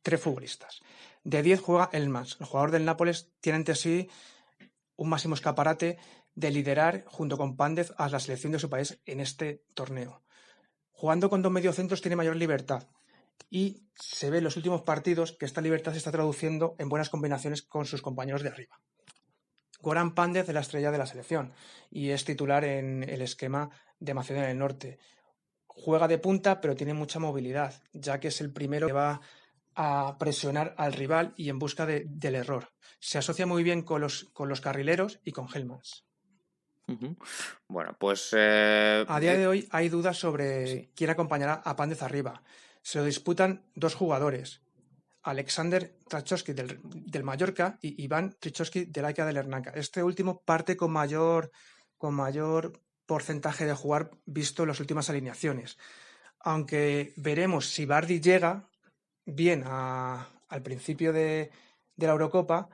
tres 0.01 0.21
futbolistas. 0.21 0.81
De 1.23 1.43
10 1.43 1.61
juega. 1.61 1.89
El 1.93 2.11
jugador 2.11 2.71
del 2.71 2.85
Nápoles 2.85 3.31
tiene 3.39 3.57
ante 3.57 3.75
sí 3.75 4.09
un 4.99 5.07
máximo 5.07 5.33
escaparate 5.33 5.97
de 6.35 6.51
liderar 6.51 7.05
junto 7.07 7.37
con 7.37 7.55
Pandev 7.55 7.93
a 7.97 8.09
la 8.09 8.19
selección 8.19 8.51
de 8.51 8.59
su 8.59 8.69
país 8.69 8.99
en 9.05 9.21
este 9.21 9.63
torneo. 9.73 10.23
Jugando 10.91 11.29
con 11.29 11.41
dos 11.41 11.53
mediocentros 11.53 12.01
tiene 12.01 12.17
mayor 12.17 12.35
libertad 12.35 12.89
y 13.49 13.87
se 13.95 14.29
ve 14.29 14.39
en 14.39 14.43
los 14.43 14.57
últimos 14.57 14.81
partidos 14.81 15.31
que 15.31 15.45
esta 15.45 15.61
libertad 15.61 15.93
se 15.93 15.99
está 15.99 16.11
traduciendo 16.11 16.75
en 16.79 16.89
buenas 16.89 17.09
combinaciones 17.09 17.61
con 17.61 17.85
sus 17.85 18.01
compañeros 18.01 18.43
de 18.43 18.49
arriba. 18.49 18.81
Goran 19.79 20.13
Pandev 20.13 20.49
es 20.49 20.53
la 20.53 20.59
estrella 20.59 20.91
de 20.91 20.97
la 20.97 21.05
selección 21.05 21.53
y 21.89 22.09
es 22.09 22.25
titular 22.25 22.65
en 22.65 23.03
el 23.03 23.21
esquema 23.21 23.69
de 23.99 24.13
Macedonia 24.13 24.49
del 24.49 24.59
Norte. 24.59 24.99
Juega 25.65 26.09
de 26.09 26.17
punta, 26.17 26.59
pero 26.59 26.75
tiene 26.75 26.93
mucha 26.93 27.19
movilidad, 27.19 27.81
ya 27.93 28.19
que 28.19 28.27
es 28.27 28.41
el 28.41 28.51
primero 28.51 28.87
que 28.87 28.93
va 28.93 29.21
a 29.81 30.17
presionar 30.17 30.75
al 30.77 30.91
rival 30.91 31.33
y 31.37 31.47
en 31.47 31.57
busca 31.57 31.85
del 31.85 32.35
error. 32.35 32.67
Se 32.99 33.17
asocia 33.17 33.45
muy 33.45 33.63
bien 33.63 33.81
con 33.81 34.01
los, 34.01 34.25
con 34.33 34.49
los 34.49 34.59
carrileros 34.59 35.21
y 35.23 35.31
con 35.31 35.47
Helmans. 35.47 36.05
Bueno, 37.69 37.95
pues. 37.97 38.35
Eh, 38.35 39.05
a 39.07 39.19
día 39.21 39.37
de 39.37 39.47
hoy 39.47 39.69
hay 39.71 39.87
dudas 39.87 40.17
sobre 40.17 40.91
quién 40.95 41.11
acompañará 41.11 41.61
a 41.63 41.77
Pandez 41.77 42.01
arriba. 42.01 42.43
Se 42.81 42.97
lo 42.99 43.05
disputan 43.05 43.63
dos 43.73 43.95
jugadores, 43.95 44.63
Alexander 45.23 45.95
Trachowski 46.09 46.51
del, 46.51 47.23
Mallorca 47.23 47.77
y 47.81 48.03
Iván 48.03 48.35
Trichowski 48.37 48.83
del 48.83 49.05
Aika 49.05 49.25
del 49.25 49.37
Hernanca. 49.37 49.71
Este 49.75 50.03
último 50.03 50.41
parte 50.41 50.75
con 50.75 50.91
mayor, 50.91 51.51
con 51.97 52.15
mayor 52.15 52.81
porcentaje 53.05 53.65
de 53.65 53.75
jugar 53.75 54.11
visto 54.25 54.63
en 54.63 54.69
las 54.69 54.81
últimas 54.81 55.09
alineaciones. 55.09 55.77
Aunque 56.41 57.13
veremos 57.15 57.69
si 57.69 57.85
Bardi 57.85 58.19
llega 58.19 58.68
bien 59.29 59.63
al 59.65 60.63
principio 60.63 61.13
de, 61.13 61.51
la 61.97 62.11
Eurocopa, 62.11 62.69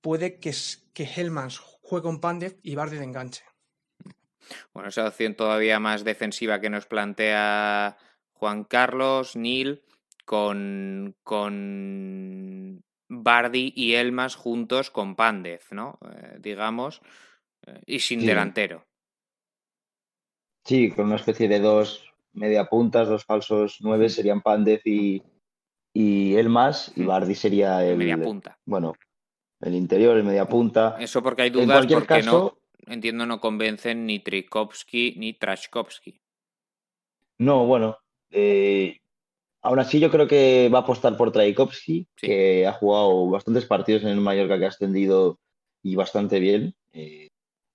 puede 0.00 0.38
que, 0.38 0.52
que 0.92 1.04
Hellmans 1.04 1.58
juegue 1.58 2.02
con 2.04 2.20
Pandev 2.20 2.58
y 2.62 2.74
Bardi 2.74 2.96
de 2.96 3.04
enganche. 3.04 3.44
Bueno, 4.72 4.88
esa 4.88 5.06
opción 5.06 5.34
todavía 5.34 5.80
más 5.80 6.04
defensiva 6.04 6.60
que 6.60 6.70
nos 6.70 6.86
plantea 6.86 7.96
Juan 8.32 8.64
Carlos, 8.64 9.34
Neil, 9.36 9.82
con, 10.24 11.16
con 11.22 12.84
Bardi 13.08 13.72
y 13.74 13.94
Elmas 13.94 14.34
juntos 14.34 14.90
con 14.90 15.16
Pandez, 15.16 15.72
¿no? 15.72 15.98
Eh, 16.10 16.36
digamos, 16.40 17.00
eh, 17.66 17.80
y 17.86 18.00
sin 18.00 18.20
Sí. 18.20 18.26
delantero. 18.26 18.84
Sí, 20.64 20.90
con 20.90 21.06
una 21.06 21.16
especie 21.16 21.48
de 21.48 21.60
dos 21.60 22.12
media 22.32 22.66
puntas, 22.66 23.08
dos 23.08 23.24
falsos 23.24 23.78
nueve 23.80 24.08
serían 24.08 24.42
Pandev 24.42 24.80
y, 24.84 25.22
y 25.98 26.36
Elmas, 26.36 26.92
y 26.94 27.02
Mm. 27.02 27.06
Bardi 27.06 27.34
sería 27.34 27.82
el, 27.84 27.96
media 27.96 28.18
punta. 28.18 28.58
bueno, 28.66 28.92
el 29.60 29.74
interior, 29.74 30.16
el 30.16 30.24
media 30.24 30.46
punta. 30.46 30.96
Eso 31.00 31.22
porque 31.22 31.42
hay 31.42 31.48
En 31.48 31.54
dudas 31.54 31.68
cualquier 31.78 31.98
porque 32.00 32.14
caso, 32.22 32.58
no, 32.86 32.92
entiendo, 32.92 33.24
no 33.24 33.40
convencen 33.40 34.04
ni 34.06 34.18
Trikovsky 34.20 35.14
ni 35.16 35.32
Trashkovsky. 35.32 36.20
no, 37.38 37.66
bueno, 37.66 37.96
eh, 38.30 38.98
aún 39.62 39.78
así 39.78 39.98
yo 40.00 40.10
creo 40.10 40.26
que 40.26 40.68
va 40.72 40.80
a 40.80 40.82
apostar 40.82 41.16
por 41.16 41.32
Traikovsky, 41.32 42.06
Sí. 42.16 42.26
que 42.26 42.66
ha 42.66 42.72
jugado 42.72 43.30
bastantes 43.30 43.64
partidos 43.64 44.02
en 44.02 44.08
el 44.10 44.20
Mallorca 44.20 44.58
que 44.58 44.64
ha 44.66 44.68
ascendido 44.68 45.38
y 45.82 45.94
bastante 45.96 46.40
bien. 46.40 46.74
eh, 46.92 47.28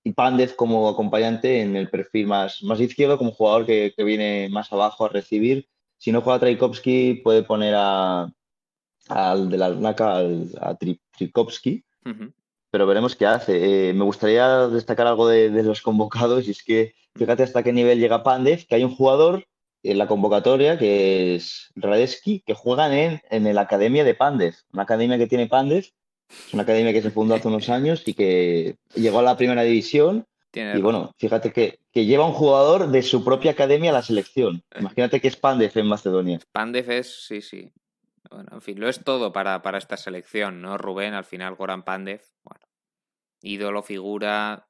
y 0.04 0.12
Pandev 0.14 0.56
como 0.56 0.88
acompañante 0.88 1.60
en 1.60 1.76
el 1.76 1.88
perfil 1.88 2.26
más, 2.26 2.60
más 2.64 2.80
izquierdo, 2.80 3.18
como 3.18 3.30
jugador 3.30 3.64
que, 3.66 3.92
que 3.96 4.02
viene 4.02 4.48
más 4.50 4.72
abajo 4.72 5.04
a 5.04 5.08
recibir. 5.08 5.68
Si 6.02 6.10
no 6.10 6.20
juega 6.20 6.40
Traikovsky, 6.40 7.20
puede 7.22 7.44
poner 7.44 7.74
a, 7.76 8.28
al 9.08 9.48
de 9.48 9.56
la 9.56 9.68
Lunaca, 9.68 10.16
al, 10.16 10.50
a 10.60 10.74
Tri- 10.76 10.98
Trikovsky, 11.16 11.84
pero 12.72 12.86
veremos 12.88 13.14
qué 13.14 13.24
hace. 13.26 13.90
Eh, 13.90 13.92
me 13.92 14.02
gustaría 14.04 14.66
destacar 14.66 15.06
algo 15.06 15.28
de, 15.28 15.50
de 15.50 15.62
los 15.62 15.80
convocados 15.80 16.48
y 16.48 16.50
es 16.50 16.64
que 16.64 16.94
fíjate 17.14 17.44
hasta 17.44 17.62
qué 17.62 17.72
nivel 17.72 18.00
llega 18.00 18.24
Pandev, 18.24 18.66
que 18.66 18.74
hay 18.74 18.82
un 18.82 18.96
jugador 18.96 19.44
en 19.84 19.98
la 19.98 20.08
convocatoria 20.08 20.76
que 20.76 21.36
es 21.36 21.70
Radesky, 21.76 22.40
que 22.44 22.54
juegan 22.54 22.92
en, 22.92 23.22
en 23.30 23.54
la 23.54 23.60
academia 23.60 24.02
de 24.02 24.14
Pandev, 24.16 24.54
una 24.72 24.82
academia 24.82 25.18
que 25.18 25.28
tiene 25.28 25.46
Pandev, 25.46 25.84
es 25.84 26.54
una 26.54 26.64
academia 26.64 26.92
que 26.92 27.02
se 27.02 27.12
fundó 27.12 27.36
hace 27.36 27.46
unos 27.46 27.68
años 27.68 28.02
y 28.06 28.14
que 28.14 28.74
llegó 28.96 29.20
a 29.20 29.22
la 29.22 29.36
primera 29.36 29.62
división 29.62 30.24
Y 30.54 30.80
bueno, 30.80 31.14
fíjate 31.18 31.52
que, 31.52 31.80
que 31.92 32.04
lleva 32.04 32.26
un 32.26 32.32
jugador 32.32 32.88
de 32.88 33.02
su 33.02 33.24
propia 33.24 33.52
academia 33.52 33.90
a 33.90 33.94
la 33.94 34.02
selección. 34.02 34.62
Imagínate 34.78 35.20
que 35.20 35.28
es 35.28 35.36
Pandev 35.36 35.72
en 35.76 35.86
Macedonia. 35.86 36.40
Pandev 36.52 36.90
es, 36.90 37.26
sí, 37.26 37.40
sí. 37.40 37.70
Bueno, 38.30 38.50
en 38.52 38.60
fin, 38.60 38.80
lo 38.80 38.88
es 38.88 39.02
todo 39.02 39.32
para, 39.32 39.62
para 39.62 39.78
esta 39.78 39.96
selección, 39.96 40.62
¿no? 40.62 40.78
Rubén, 40.78 41.14
al 41.14 41.24
final 41.24 41.54
Goran 41.54 41.82
Pandev, 41.82 42.22
bueno, 42.44 42.66
ídolo, 43.42 43.82
figura 43.82 44.68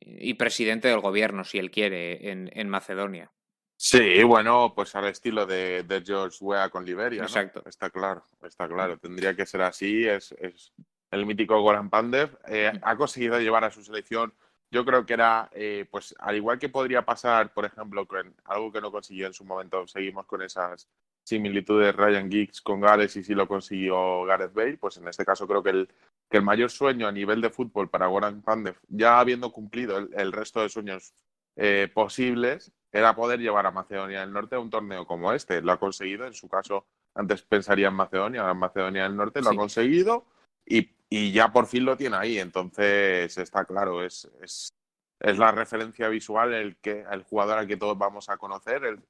y 0.00 0.34
presidente 0.34 0.88
del 0.88 1.00
gobierno, 1.00 1.44
si 1.44 1.58
él 1.58 1.70
quiere, 1.70 2.30
en, 2.30 2.50
en 2.52 2.68
Macedonia. 2.68 3.32
Sí, 3.76 4.22
bueno, 4.22 4.72
pues 4.76 4.94
al 4.94 5.06
estilo 5.06 5.44
de, 5.44 5.82
de 5.82 6.02
George 6.02 6.38
Weah 6.40 6.68
con 6.68 6.84
Liberia, 6.84 7.22
¿no? 7.22 7.26
Exacto. 7.26 7.64
Está 7.66 7.90
claro, 7.90 8.24
está 8.44 8.68
claro. 8.68 8.96
Tendría 8.96 9.34
que 9.34 9.44
ser 9.44 9.62
así. 9.62 10.06
Es, 10.06 10.30
es 10.38 10.72
el 11.10 11.26
mítico 11.26 11.60
Goran 11.60 11.90
Pandev. 11.90 12.38
Eh, 12.46 12.70
ha 12.80 12.96
conseguido 12.96 13.40
llevar 13.40 13.64
a 13.64 13.72
su 13.72 13.82
selección. 13.82 14.32
Yo 14.72 14.86
creo 14.86 15.04
que 15.04 15.12
era, 15.12 15.50
eh, 15.52 15.86
pues, 15.90 16.14
al 16.18 16.34
igual 16.34 16.58
que 16.58 16.70
podría 16.70 17.04
pasar, 17.04 17.52
por 17.52 17.66
ejemplo, 17.66 18.06
con 18.06 18.34
algo 18.44 18.72
que 18.72 18.80
no 18.80 18.90
consiguió 18.90 19.26
en 19.26 19.34
su 19.34 19.44
momento, 19.44 19.86
seguimos 19.86 20.24
con 20.24 20.40
esas 20.40 20.88
similitudes 21.24 21.94
Ryan 21.94 22.30
Giggs 22.30 22.62
con 22.62 22.80
Gales 22.80 23.14
y 23.16 23.22
si 23.22 23.34
lo 23.34 23.46
consiguió 23.46 24.24
Gareth 24.24 24.54
Bale, 24.54 24.78
pues 24.78 24.96
en 24.96 25.06
este 25.08 25.26
caso 25.26 25.46
creo 25.46 25.62
que 25.62 25.70
el, 25.70 25.88
que 26.30 26.38
el 26.38 26.42
mayor 26.42 26.70
sueño 26.70 27.06
a 27.06 27.12
nivel 27.12 27.42
de 27.42 27.50
fútbol 27.50 27.90
para 27.90 28.06
Goran 28.06 28.40
Pandev, 28.40 28.76
ya 28.88 29.20
habiendo 29.20 29.52
cumplido 29.52 29.98
el, 29.98 30.08
el 30.14 30.32
resto 30.32 30.62
de 30.62 30.70
sueños 30.70 31.12
eh, 31.56 31.90
posibles, 31.92 32.72
era 32.90 33.14
poder 33.14 33.40
llevar 33.40 33.66
a 33.66 33.70
Macedonia 33.70 34.20
del 34.20 34.32
Norte 34.32 34.56
a 34.56 34.60
un 34.60 34.70
torneo 34.70 35.06
como 35.06 35.34
este. 35.34 35.60
Lo 35.60 35.72
ha 35.72 35.78
conseguido, 35.78 36.26
en 36.26 36.32
su 36.32 36.48
caso, 36.48 36.86
antes 37.14 37.42
pensaría 37.42 37.88
en 37.88 37.94
Macedonia, 37.94 38.40
ahora 38.40 38.52
en 38.52 38.58
Macedonia 38.58 39.02
del 39.02 39.16
Norte, 39.16 39.40
lo 39.42 39.50
Sí. 39.50 39.54
ha 39.54 39.58
conseguido 39.58 40.24
y, 40.64 40.90
y 41.14 41.32
ya 41.32 41.52
por 41.52 41.66
fin 41.66 41.84
lo 41.84 41.96
tiene 41.96 42.16
ahí. 42.16 42.38
Entonces, 42.38 43.36
está 43.36 43.64
claro, 43.64 44.02
es, 44.04 44.30
es, 44.42 44.72
es 45.20 45.38
la 45.38 45.52
referencia 45.52 46.08
visual, 46.08 46.54
el, 46.54 46.76
que, 46.76 47.04
el 47.10 47.22
jugador 47.24 47.58
al 47.58 47.66
que 47.66 47.76
todos 47.76 47.98
vamos 47.98 48.28
a 48.28 48.36
conocer, 48.36 48.82
el, 48.84 49.00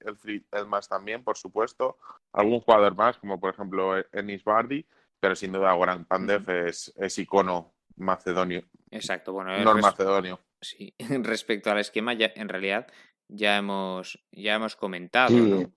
el, 0.53 0.67
más 0.67 0.89
también, 0.89 1.23
por 1.23 1.37
supuesto. 1.37 1.97
Algún 2.33 2.61
jugador 2.61 2.95
más, 2.97 3.19
como 3.19 3.39
por 3.39 3.55
ejemplo 3.55 3.95
Enis 4.13 4.43
Bardi, 4.43 4.85
pero 5.21 5.37
sin 5.37 5.53
duda 5.53 5.73
Goran 5.75 6.05
Pandev 6.05 6.49
es, 6.67 6.93
es 6.97 7.19
icono 7.19 7.73
macedonio, 7.97 8.65
Exacto, 8.91 9.33
bueno, 9.33 9.57
no 9.63 9.75
res- 9.75 9.83
macedonio. 9.83 10.41
sí, 10.61 10.95
respecto 11.23 11.71
al 11.71 11.79
esquema, 11.79 12.15
ya, 12.15 12.33
en 12.35 12.49
realidad 12.49 12.87
ya 13.29 13.59
hemos, 13.59 14.19
ya 14.33 14.55
hemos 14.55 14.75
comentado, 14.77 15.29
Sí. 15.31 15.37
¿no? 15.37 15.73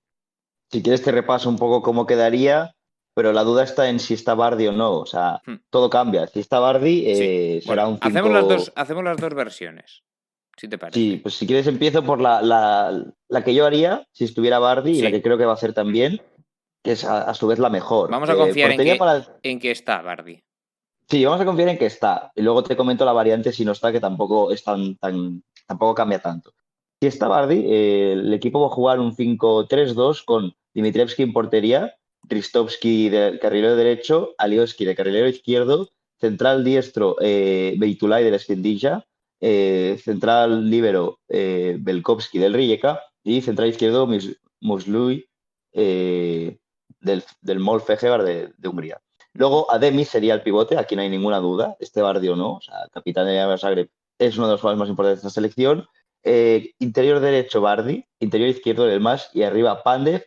Si 0.71 0.81
quieres 0.81 1.03
te 1.03 1.11
repaso 1.11 1.47
un 1.49 1.57
poco 1.57 1.81
cómo 1.83 2.05
quedaría, 2.07 2.74
pero 3.15 3.31
la 3.33 3.43
duda 3.43 3.63
está 3.63 3.89
en 3.89 3.99
si 3.99 4.13
está 4.13 4.35
Bardi 4.35 4.67
o 4.67 4.71
no. 4.73 4.99
O 4.99 5.05
sea, 5.05 5.41
Hmm. 5.47 5.55
todo 5.71 5.89
cambia. 5.89 6.27
Si 6.27 6.41
está 6.41 6.59
Bardi, 6.59 7.03
eh, 7.07 7.61
será 7.63 7.83
Bueno, 7.85 7.89
un 7.89 7.95
cinco... 7.95 8.07
hacemos, 8.09 8.31
las 8.33 8.47
dos, 8.47 8.73
hacemos 8.75 9.03
las 9.05 9.17
dos 9.17 9.33
versiones, 9.33 10.03
si 10.57 10.67
te 10.67 10.77
parece. 10.77 10.99
Sí, 10.99 11.19
pues 11.23 11.33
si 11.35 11.47
quieres 11.47 11.65
empiezo 11.67 12.03
por 12.03 12.19
la, 12.21 12.41
la, 12.41 13.03
la 13.29 13.43
que 13.43 13.55
yo 13.55 13.65
haría 13.65 14.05
si 14.11 14.25
estuviera 14.25 14.59
Bardi 14.59 14.99
y 14.99 15.01
la 15.01 15.09
que 15.11 15.21
creo 15.21 15.37
que 15.37 15.45
va 15.45 15.51
a 15.53 15.55
hacer 15.55 15.73
también, 15.73 16.21
que 16.83 16.91
es 16.91 17.05
a, 17.05 17.23
a 17.23 17.33
su 17.33 17.47
vez 17.47 17.57
la 17.57 17.69
mejor. 17.69 18.11
Vamos 18.11 18.29
a 18.29 18.33
Eh, 18.33 18.37
confiar 18.37 18.71
en 18.71 18.77
que- 18.83 18.95
para- 18.97 19.25
¿En 19.41 19.59
está 19.63 20.01
Bardi? 20.01 20.43
Sí, 21.07 21.23
vamos 21.23 21.39
a 21.39 21.45
confiar 21.45 21.69
en 21.69 21.77
que 21.77 21.85
está. 21.85 22.31
Y 22.35 22.41
luego 22.41 22.63
te 22.63 22.75
comento 22.75 23.05
la 23.05 23.13
variante 23.13 23.51
si 23.53 23.63
no 23.63 23.71
está, 23.71 23.91
que 23.91 23.99
tampoco 24.01 24.51
es 24.51 24.63
tan, 24.63 24.95
tan, 24.97 25.41
tampoco 25.67 25.95
cambia 25.95 26.19
tanto. 26.19 26.51
Si 27.01 27.07
está 27.07 27.27
Bardi, 27.27 27.63
eh, 27.65 28.13
el 28.13 28.33
equipo 28.33 28.59
va 28.59 28.67
a 28.67 28.71
jugar 28.71 28.99
un 28.99 29.15
5-3-2 29.15 30.23
con 30.25 30.53
Dimitrievski 30.73 31.23
en 31.23 31.31
portería, 31.33 31.93
Ristovski 32.27 33.09
de 33.09 33.39
carrilero 33.39 33.75
derecho, 33.75 34.35
Alioski 34.37 34.85
de 34.85 34.95
carrilero 34.95 35.27
izquierdo, 35.27 35.89
central 36.19 36.63
diestro 36.63 37.17
eh, 37.21 37.75
Beitulay 37.77 38.23
de 38.23 38.31
la 38.31 38.37
eh, 39.41 39.99
central 40.03 40.69
líbero 40.69 41.19
eh, 41.27 41.77
Belkovski 41.79 42.39
del 42.39 42.53
Rijeka 42.53 43.01
y 43.23 43.41
central 43.41 43.69
izquierdo 43.69 44.07
Muslui 44.61 45.27
eh, 45.73 46.57
del, 46.99 47.23
del 47.41 47.59
de, 48.23 48.53
de 48.57 48.67
Hungría. 48.67 49.01
Luego 49.33 49.69
Ademi 49.69 50.05
sería 50.05 50.33
el 50.33 50.41
pivote, 50.41 50.77
aquí 50.77 50.95
no 50.95 51.01
hay 51.01 51.09
ninguna 51.09 51.39
duda, 51.39 51.75
este 51.79 52.01
Bardi 52.01 52.29
o 52.29 52.37
no, 52.37 52.53
o 52.53 52.61
sea, 52.61 52.87
capitán 52.93 53.27
de 53.27 53.57
Zagreb 53.57 53.89
es 54.17 54.37
uno 54.37 54.47
de 54.47 54.53
los 54.53 54.61
jugadores 54.61 54.79
más 54.79 54.89
importantes 54.89 55.21
de 55.21 55.27
esta 55.27 55.35
selección. 55.35 55.87
Eh, 56.23 56.71
interior 56.79 57.19
derecho 57.19 57.61
Bardi, 57.61 58.05
interior 58.19 58.49
izquierdo 58.49 58.85
del 58.85 59.01
Mas 59.01 59.29
y 59.33 59.43
arriba 59.43 59.83
Pandev 59.83 60.25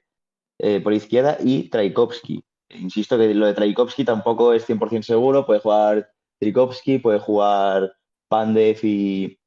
eh, 0.59 0.81
por 0.81 0.93
izquierda 0.93 1.39
y 1.41 1.69
Traikovsky. 1.69 2.43
Insisto 2.71 3.17
que 3.17 3.35
lo 3.35 3.47
de 3.47 3.55
Traikovsky 3.55 4.05
tampoco 4.05 4.53
es 4.53 4.69
100% 4.69 5.03
seguro, 5.03 5.47
puede 5.47 5.61
jugar 5.61 6.11
Traikovsky, 6.39 6.99
puede 6.99 7.19
jugar 7.19 7.93
Pandev 8.29 8.79
y, 8.83 9.39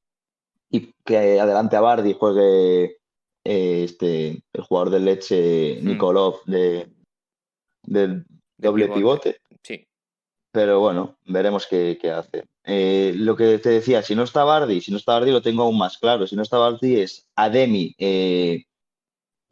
y 0.69 0.93
que 1.05 1.39
adelante 1.39 1.75
a 1.75 1.81
Bardi 1.81 2.13
juegue 2.13 2.97
eh, 3.43 3.83
este, 3.83 4.43
el 4.53 4.61
jugador 4.61 4.91
del 4.91 5.05
Leche 5.05 5.79
Hmm. 5.81 5.87
Nikolov 5.87 6.43
de, 6.45 6.87
del 7.83 8.23
De 8.57 8.67
doble 8.67 8.87
pivote. 8.89 9.41
Sí. 9.63 9.87
Pero 10.51 10.79
bueno, 10.79 11.17
veremos 11.25 11.65
qué, 11.67 11.97
qué 11.99 12.11
hace. 12.11 12.45
Eh, 12.63 13.13
lo 13.15 13.35
que 13.35 13.57
te 13.57 13.69
decía, 13.69 14.01
si 14.01 14.15
no 14.15 14.23
está 14.23 14.43
Bardi, 14.43 14.81
si 14.81 14.91
no 14.91 14.97
está 14.97 15.13
Bardi 15.13 15.31
lo 15.31 15.41
tengo 15.41 15.63
aún 15.63 15.77
más 15.77 15.97
claro. 15.97 16.27
Si 16.27 16.35
no 16.35 16.43
está 16.43 16.57
Bardi 16.57 16.99
es 16.99 17.27
Ademi 17.35 17.95
eh, 17.97 18.65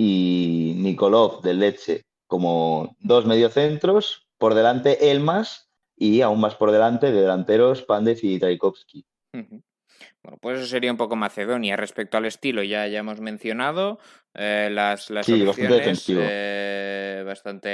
y 0.02 0.76
Nikolov 0.78 1.42
del 1.42 1.60
Leche 1.60 2.06
como 2.26 2.96
dos 3.02 3.26
mediocentros, 3.26 4.28
por 4.38 4.54
delante 4.54 5.12
Elmas 5.12 5.70
y 5.98 6.22
aún 6.22 6.40
más 6.40 6.56
por 6.56 6.72
delante 6.72 7.12
de 7.12 7.20
delanteros 7.20 7.82
Pandev 7.82 8.18
y 8.22 8.40
Traikovsky. 8.40 9.04
Bueno, 9.34 10.38
pues 10.40 10.60
eso 10.60 10.68
sería 10.68 10.92
un 10.92 10.98
poco 10.98 11.18
Macedonia. 11.18 11.76
Respecto 11.76 12.16
al 12.16 12.26
estilo, 12.26 12.64
ya, 12.64 12.88
ya 12.88 13.00
hemos 13.00 13.20
mencionado 13.20 14.00
eh, 14.36 14.70
las, 14.72 15.10
las 15.10 15.26
Sí, 15.26 15.44
bastante 15.44 15.74
defensivo. 15.74 16.22
eh, 16.24 17.24
bastante 17.26 17.70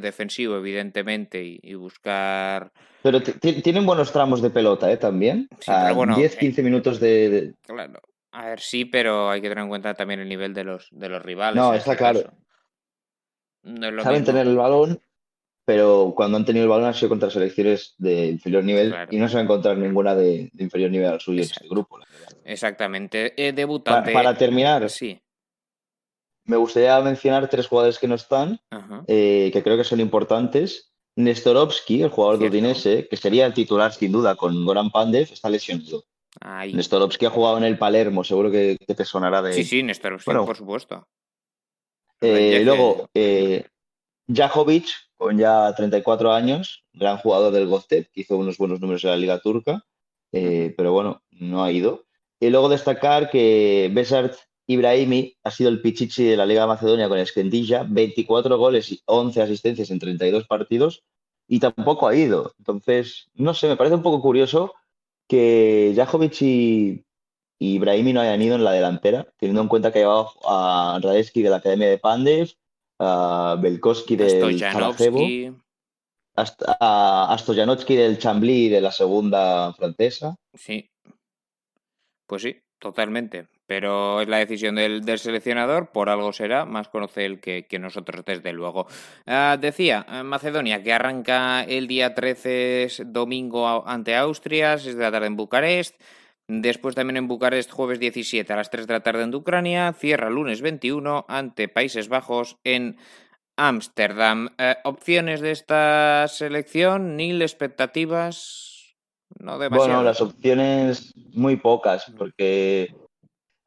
defensivo, 0.00 0.56
evidentemente, 0.56 1.42
y, 1.42 1.60
y 1.62 1.74
buscar. 1.74 2.72
Pero 3.02 3.22
tienen 3.22 3.86
buenos 3.86 4.12
tramos 4.12 4.42
de 4.42 4.50
pelota 4.50 4.92
¿eh? 4.92 4.98
también. 4.98 5.48
Sí, 5.60 5.72
pero 5.80 5.94
bueno, 5.94 6.14
10-15 6.16 6.62
minutos 6.62 7.00
de, 7.00 7.30
de- 7.30 7.54
Claro. 7.66 8.00
A 8.32 8.46
ver, 8.46 8.60
sí, 8.60 8.84
pero 8.84 9.28
hay 9.30 9.40
que 9.40 9.48
tener 9.48 9.62
en 9.64 9.68
cuenta 9.68 9.94
también 9.94 10.20
el 10.20 10.28
nivel 10.28 10.54
de 10.54 10.64
los, 10.64 10.88
de 10.92 11.08
los 11.08 11.22
rivales. 11.22 11.56
No, 11.56 11.74
está 11.74 11.92
este 11.92 11.96
claro. 12.02 12.22
caso. 12.22 12.34
No 13.62 13.88
es 13.88 13.92
lo 13.92 14.02
saben 14.02 14.20
mismo. 14.20 14.32
tener 14.34 14.46
el 14.46 14.56
balón, 14.56 15.02
pero 15.66 16.12
cuando 16.16 16.36
han 16.38 16.44
tenido 16.44 16.64
el 16.64 16.70
balón 16.70 16.86
han 16.86 16.94
sido 16.94 17.08
contra 17.10 17.28
selecciones 17.30 17.94
de 17.98 18.26
inferior 18.28 18.64
nivel 18.64 18.90
Claro. 18.90 19.08
y 19.14 19.18
no 19.18 19.28
se 19.28 19.34
va 19.34 19.40
a 19.40 19.44
encontrar 19.44 19.76
ninguna 19.76 20.14
de, 20.14 20.48
de 20.52 20.64
inferior 20.64 20.90
nivel 20.90 21.08
al 21.08 21.20
suyo 21.20 21.40
en 21.42 21.44
este 21.50 21.68
grupo. 21.68 21.98
la. 21.98 22.06
Exactamente. 22.44 23.34
Eh, 23.36 23.52
debutante. 23.52 24.12
para 24.12 24.36
terminar, 24.36 24.88
Sí. 24.88 25.20
me 26.44 26.56
gustaría 26.56 26.98
mencionar 27.00 27.48
tres 27.48 27.66
jugadores 27.66 27.98
que 27.98 28.08
no 28.08 28.14
están, 28.14 28.60
eh, 29.06 29.50
que 29.52 29.62
creo 29.62 29.76
que 29.76 29.84
son 29.84 30.00
importantes. 30.00 30.86
Nestorovski, 31.16 32.02
el 32.02 32.08
jugador 32.10 32.38
de 32.38 32.46
Udinese, 32.48 33.06
que 33.08 33.16
sería 33.16 33.44
el 33.44 33.52
titular 33.52 33.92
sin 33.92 34.12
duda 34.12 34.36
con 34.36 34.64
Goran 34.64 34.90
Pandev, 34.90 35.28
está 35.32 35.50
lesionado. 35.50 36.04
Ahí. 36.40 36.72
Nestorovski 36.72 37.26
ha 37.26 37.30
jugado 37.30 37.58
en 37.58 37.64
el 37.64 37.78
Palermo, 37.78 38.24
seguro 38.24 38.50
que, 38.50 38.78
que 38.86 38.94
te 38.94 39.04
sonará 39.04 39.42
de 39.42 39.52
Sí, 39.52 39.64
sí, 39.64 39.82
Néstor, 39.82 40.18
sí, 40.18 40.24
Bueno. 40.26 40.46
por 40.46 40.56
supuesto. 40.56 41.06
Eh, 42.20 42.62
luego, 42.64 43.08
eh, 43.14 43.66
Jajovic, 44.32 44.86
con 45.16 45.38
ya 45.38 45.74
34 45.74 46.32
años, 46.32 46.84
gran 46.92 47.18
jugador 47.18 47.52
del 47.52 47.66
Goztep, 47.66 48.10
que 48.12 48.22
hizo 48.22 48.36
unos 48.36 48.58
buenos 48.58 48.80
números 48.80 49.04
en 49.04 49.10
la 49.10 49.16
Liga 49.16 49.38
Turca, 49.40 49.84
eh, 50.32 50.74
pero 50.76 50.92
bueno, 50.92 51.22
no 51.30 51.62
ha 51.62 51.72
ido. 51.72 52.04
Y 52.38 52.48
luego 52.50 52.68
destacar 52.68 53.30
que 53.30 53.90
Besart 53.92 54.34
Ibrahimi 54.66 55.36
ha 55.42 55.50
sido 55.50 55.68
el 55.68 55.82
pichichi 55.82 56.24
de 56.24 56.36
la 56.36 56.46
Liga 56.46 56.62
de 56.62 56.68
Macedonia 56.68 57.08
con 57.08 57.18
Esquendilla, 57.18 57.84
24 57.88 58.56
goles 58.56 58.92
y 58.92 59.02
11 59.04 59.42
asistencias 59.42 59.90
en 59.90 59.98
32 59.98 60.46
partidos, 60.46 61.02
y 61.48 61.58
tampoco 61.58 62.06
ha 62.06 62.14
ido. 62.14 62.54
Entonces, 62.58 63.28
no 63.34 63.52
sé, 63.52 63.68
me 63.68 63.76
parece 63.76 63.96
un 63.96 64.02
poco 64.02 64.22
curioso 64.22 64.74
que 65.30 65.92
Jajovic 65.94 66.42
y 66.42 67.04
Ibrahimi 67.60 68.12
no 68.12 68.20
hayan 68.20 68.42
ido 68.42 68.56
en 68.56 68.64
la 68.64 68.72
delantera, 68.72 69.32
teniendo 69.38 69.62
en 69.62 69.68
cuenta 69.68 69.92
que 69.92 70.00
llevaba 70.00 70.28
a 70.44 70.98
Radeski 71.00 71.40
de 71.40 71.50
la 71.50 71.58
Academia 71.58 71.88
de 71.88 71.98
Pandev, 71.98 72.50
a 72.98 73.56
Belkowski 73.62 74.16
del 74.16 74.58
Sarajevo, 74.58 75.20
a 76.36 77.36
Stojanovski 77.38 77.94
del 77.94 78.18
Chambly 78.18 78.70
de 78.70 78.80
la 78.80 78.90
segunda 78.90 79.72
francesa. 79.74 80.34
Sí, 80.52 80.90
pues 82.26 82.42
sí, 82.42 82.56
totalmente. 82.80 83.46
Pero 83.70 84.20
es 84.20 84.26
la 84.26 84.38
decisión 84.38 84.74
del, 84.74 85.04
seleccionador, 85.16 85.92
por 85.92 86.08
algo 86.08 86.32
será, 86.32 86.64
más 86.64 86.88
conoce 86.88 87.24
él 87.24 87.38
que, 87.38 87.78
nosotros, 87.78 88.24
desde 88.24 88.52
luego. 88.52 88.88
Ah, 89.28 89.56
decía, 89.60 90.04
eh, 90.10 90.24
Macedonia, 90.24 90.82
que 90.82 90.92
arranca 90.92 91.62
el 91.62 91.86
día 91.86 92.12
13, 92.12 92.88
domingo 93.06 93.86
ante 93.86 94.16
Austria, 94.16 94.76
6 94.76 94.96
de 94.96 95.02
la 95.04 95.12
tarde 95.12 95.28
en 95.28 95.36
Bucarest. 95.36 96.02
Después 96.48 96.96
también 96.96 97.18
en 97.18 97.28
Bucarest, 97.28 97.70
jueves 97.70 98.00
17 98.00 98.52
a 98.52 98.56
las 98.56 98.70
3 98.70 98.88
de 98.88 98.92
la 98.92 99.04
tarde 99.04 99.22
en 99.22 99.32
Ucrania. 99.32 99.92
Cierra 99.92 100.30
lunes 100.30 100.62
21 100.62 101.26
ante 101.28 101.68
Países 101.68 102.08
Bajos 102.08 102.58
en 102.64 102.96
Ámsterdam. 103.56 104.48
Eh, 104.58 104.78
opciones 104.82 105.40
de 105.42 105.52
esta 105.52 106.26
selección, 106.26 107.16
Nil, 107.16 107.40
expectativas. 107.40 108.96
Bueno, 109.38 110.02
las 110.02 110.20
opciones 110.20 111.14
muy 111.34 111.54
pocas, 111.54 112.12
porque 112.18 112.92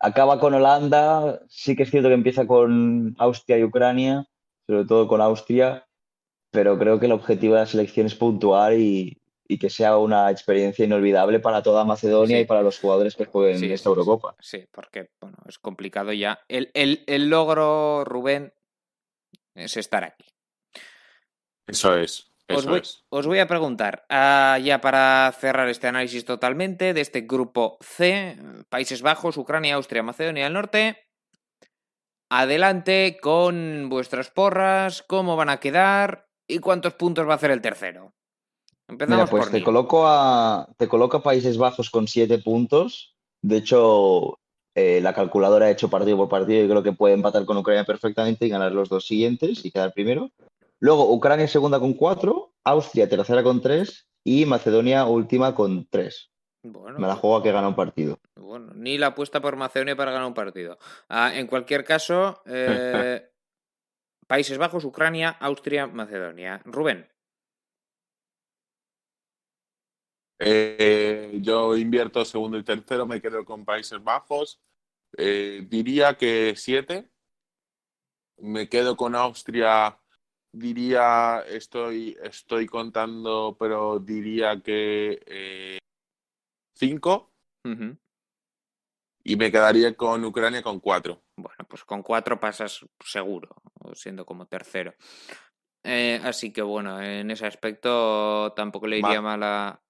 acaba 0.03 0.38
con 0.38 0.53
Holanda, 0.53 1.39
sí 1.47 1.77
que 1.77 1.84
es 1.84 1.89
cierto 1.89 2.09
que 2.09 2.13
empieza 2.13 2.45
con 2.45 3.15
Austria 3.17 3.57
y 3.57 3.63
Ucrania, 3.63 4.27
sobre 4.67 4.85
todo 4.85 5.07
con 5.07 5.21
Austria, 5.21 5.88
pero 6.51 6.77
creo 6.77 6.99
que 6.99 7.05
el 7.05 7.13
objetivo 7.13 7.53
de 7.53 7.61
la 7.61 7.65
selección 7.65 8.05
es 8.07 8.15
puntuar 8.15 8.73
y, 8.73 9.17
que 9.59 9.69
sea 9.69 9.97
una 9.97 10.31
experiencia 10.31 10.84
inolvidable 10.84 11.39
para 11.39 11.61
toda 11.61 11.85
Macedonia 11.85 12.39
y 12.39 12.45
para 12.45 12.63
los 12.63 12.80
jugadores 12.80 13.15
que 13.15 13.25
jueguen 13.25 13.63
en 13.63 13.71
esta 13.71 13.89
Eurocopa. 13.89 14.35
Sí, 14.39 14.65
porque 14.71 15.11
bueno, 15.21 15.38
es 15.47 15.59
complicado 15.59 16.11
ya. 16.11 16.39
El, 16.47 16.71
el 16.73 17.30
logro, 17.30 18.03
Rubén, 18.03 18.51
es 19.53 19.77
estar 19.77 20.03
aquí. 20.03 20.25
Eso 21.67 21.95
es 21.95 22.32
os, 22.49 23.26
voy, 23.26 23.40
a 23.40 23.48
preguntar, 23.48 24.06
ah, 24.10 24.60
ya 24.61 24.82
para 24.82 25.32
cerrar 25.40 25.70
este 25.70 25.88
análisis 25.88 26.26
totalmente, 26.26 26.94
de 26.94 27.02
este 27.02 27.22
grupo 27.22 27.78
C, 27.82 28.38
Países 28.70 29.02
Bajos, 29.02 29.38
Ucrania, 29.38 29.76
Austria, 29.76 30.03
Macedonia 30.03 30.44
del 30.45 30.53
Norte. 30.53 30.98
Adelante 32.30 33.20
con 33.22 33.90
vuestras 33.90 34.30
porras, 34.30 35.03
cómo 35.03 35.36
van 35.36 35.49
a 35.49 35.60
quedar 35.60 36.28
y 36.48 36.60
cuántos 36.60 36.95
puntos 36.95 37.28
va 37.28 37.34
a 37.34 37.36
hacer 37.36 37.52
el 37.52 37.61
tercero. 37.61 38.14
Empezamos 38.88 39.30
pues 39.30 39.49
te 39.49 39.64
coloco, 39.64 40.06
a, 40.07 40.68
te 40.78 40.88
coloco 40.88 41.18
a 41.18 41.24
Países 41.24 41.57
Bajos 41.57 41.90
con 41.90 42.07
siete 42.07 42.40
puntos. 42.40 43.15
De 43.41 43.57
hecho, 43.57 44.40
eh, 44.76 44.99
la 45.02 45.14
calculadora 45.14 45.68
ha 45.68 45.72
hecho 45.72 45.90
partido 45.90 46.18
por 46.18 46.30
partido 46.30 46.65
y 46.65 46.68
creo 46.68 46.84
que 46.84 46.91
puede 46.91 47.14
empatar 47.14 47.45
con 47.45 47.57
Ucrania 47.57 47.86
perfectamente 47.86 48.45
y 48.45 48.49
ganar 48.49 48.72
los 48.72 48.90
dos 48.90 49.06
siguientes 49.06 49.64
y 49.64 49.72
quedar 49.72 49.94
primero. 49.94 50.32
Luego 50.84 51.14
Ucrania 51.14 51.47
segunda 51.47 51.80
con 51.80 51.93
cuatro, 51.93 52.55
Austria 52.65 53.07
tercera 53.07 53.41
con 53.41 53.61
tres 53.61 54.10
y 54.22 54.45
Macedonia 54.45 55.05
última 55.05 55.55
con 55.55 55.88
tres. 55.88 56.30
Bueno, 56.61 56.99
Me 56.99 57.07
la 57.07 57.15
juego 57.15 57.38
a 57.38 57.41
que 57.41 57.53
gana 57.53 57.69
un 57.69 57.76
partido. 57.76 58.19
Bueno, 58.35 58.73
ni 58.76 58.97
la 58.97 59.07
apuesta 59.07 59.39
por 59.39 59.55
Macedonia 59.55 59.95
para 59.95 60.11
ganar 60.11 60.27
un 60.27 60.34
partido. 60.34 60.77
Ah, 61.07 61.31
en 61.34 61.47
cualquier 61.47 61.85
caso, 61.85 62.41
eh, 62.45 63.31
Países 64.27 64.57
Bajos, 64.57 64.84
Ucrania, 64.84 65.30
Austria, 65.30 65.88
Macedonia. 65.88 66.61
Rubén. 66.65 67.10
Eh, 70.39 71.39
yo 71.41 71.77
invierto 71.77 72.26
segundo 72.26 72.57
y 72.57 72.64
tercero, 72.64 73.05
me 73.05 73.22
quedo 73.22 73.45
con 73.45 73.64
Países 73.64 74.03
Bajos. 74.03 74.61
Eh, 75.15 75.65
diría 75.65 76.15
que 76.15 76.55
siete. 76.57 77.10
Me 78.35 78.68
quedo 78.68 78.97
con 78.97 79.15
Austria 79.15 79.97
diría, 80.53 81.43
estoy, 81.49 82.17
estoy 82.23 82.65
contando, 82.67 83.57
pero 83.59 83.99
diría 83.99 84.61
que 84.61 85.21
eh, 85.25 85.80
cinco. 86.73 87.34
Y 89.25 89.35
me 89.38 89.51
quedaría 89.51 89.95
con 89.95 90.23
Ucrania 90.23 90.61
con 90.61 90.80
cuatro. 90.80 91.23
Bueno, 91.38 91.65
pues 91.67 91.84
con 91.84 92.03
cuatro 92.03 92.39
pasas 92.39 92.85
seguro, 93.03 93.55
siendo 93.93 94.25
como 94.25 94.45
tercero. 94.47 94.93
Eh, 95.84 96.21
así 96.23 96.51
que 96.53 96.61
bueno, 96.61 97.01
en 97.01 97.31
ese 97.31 97.45
aspecto 97.45 98.53
tampoco 98.53 98.88
le 98.88 98.99
iría 98.99 99.21
mal 99.21 99.43
a, 99.43 99.82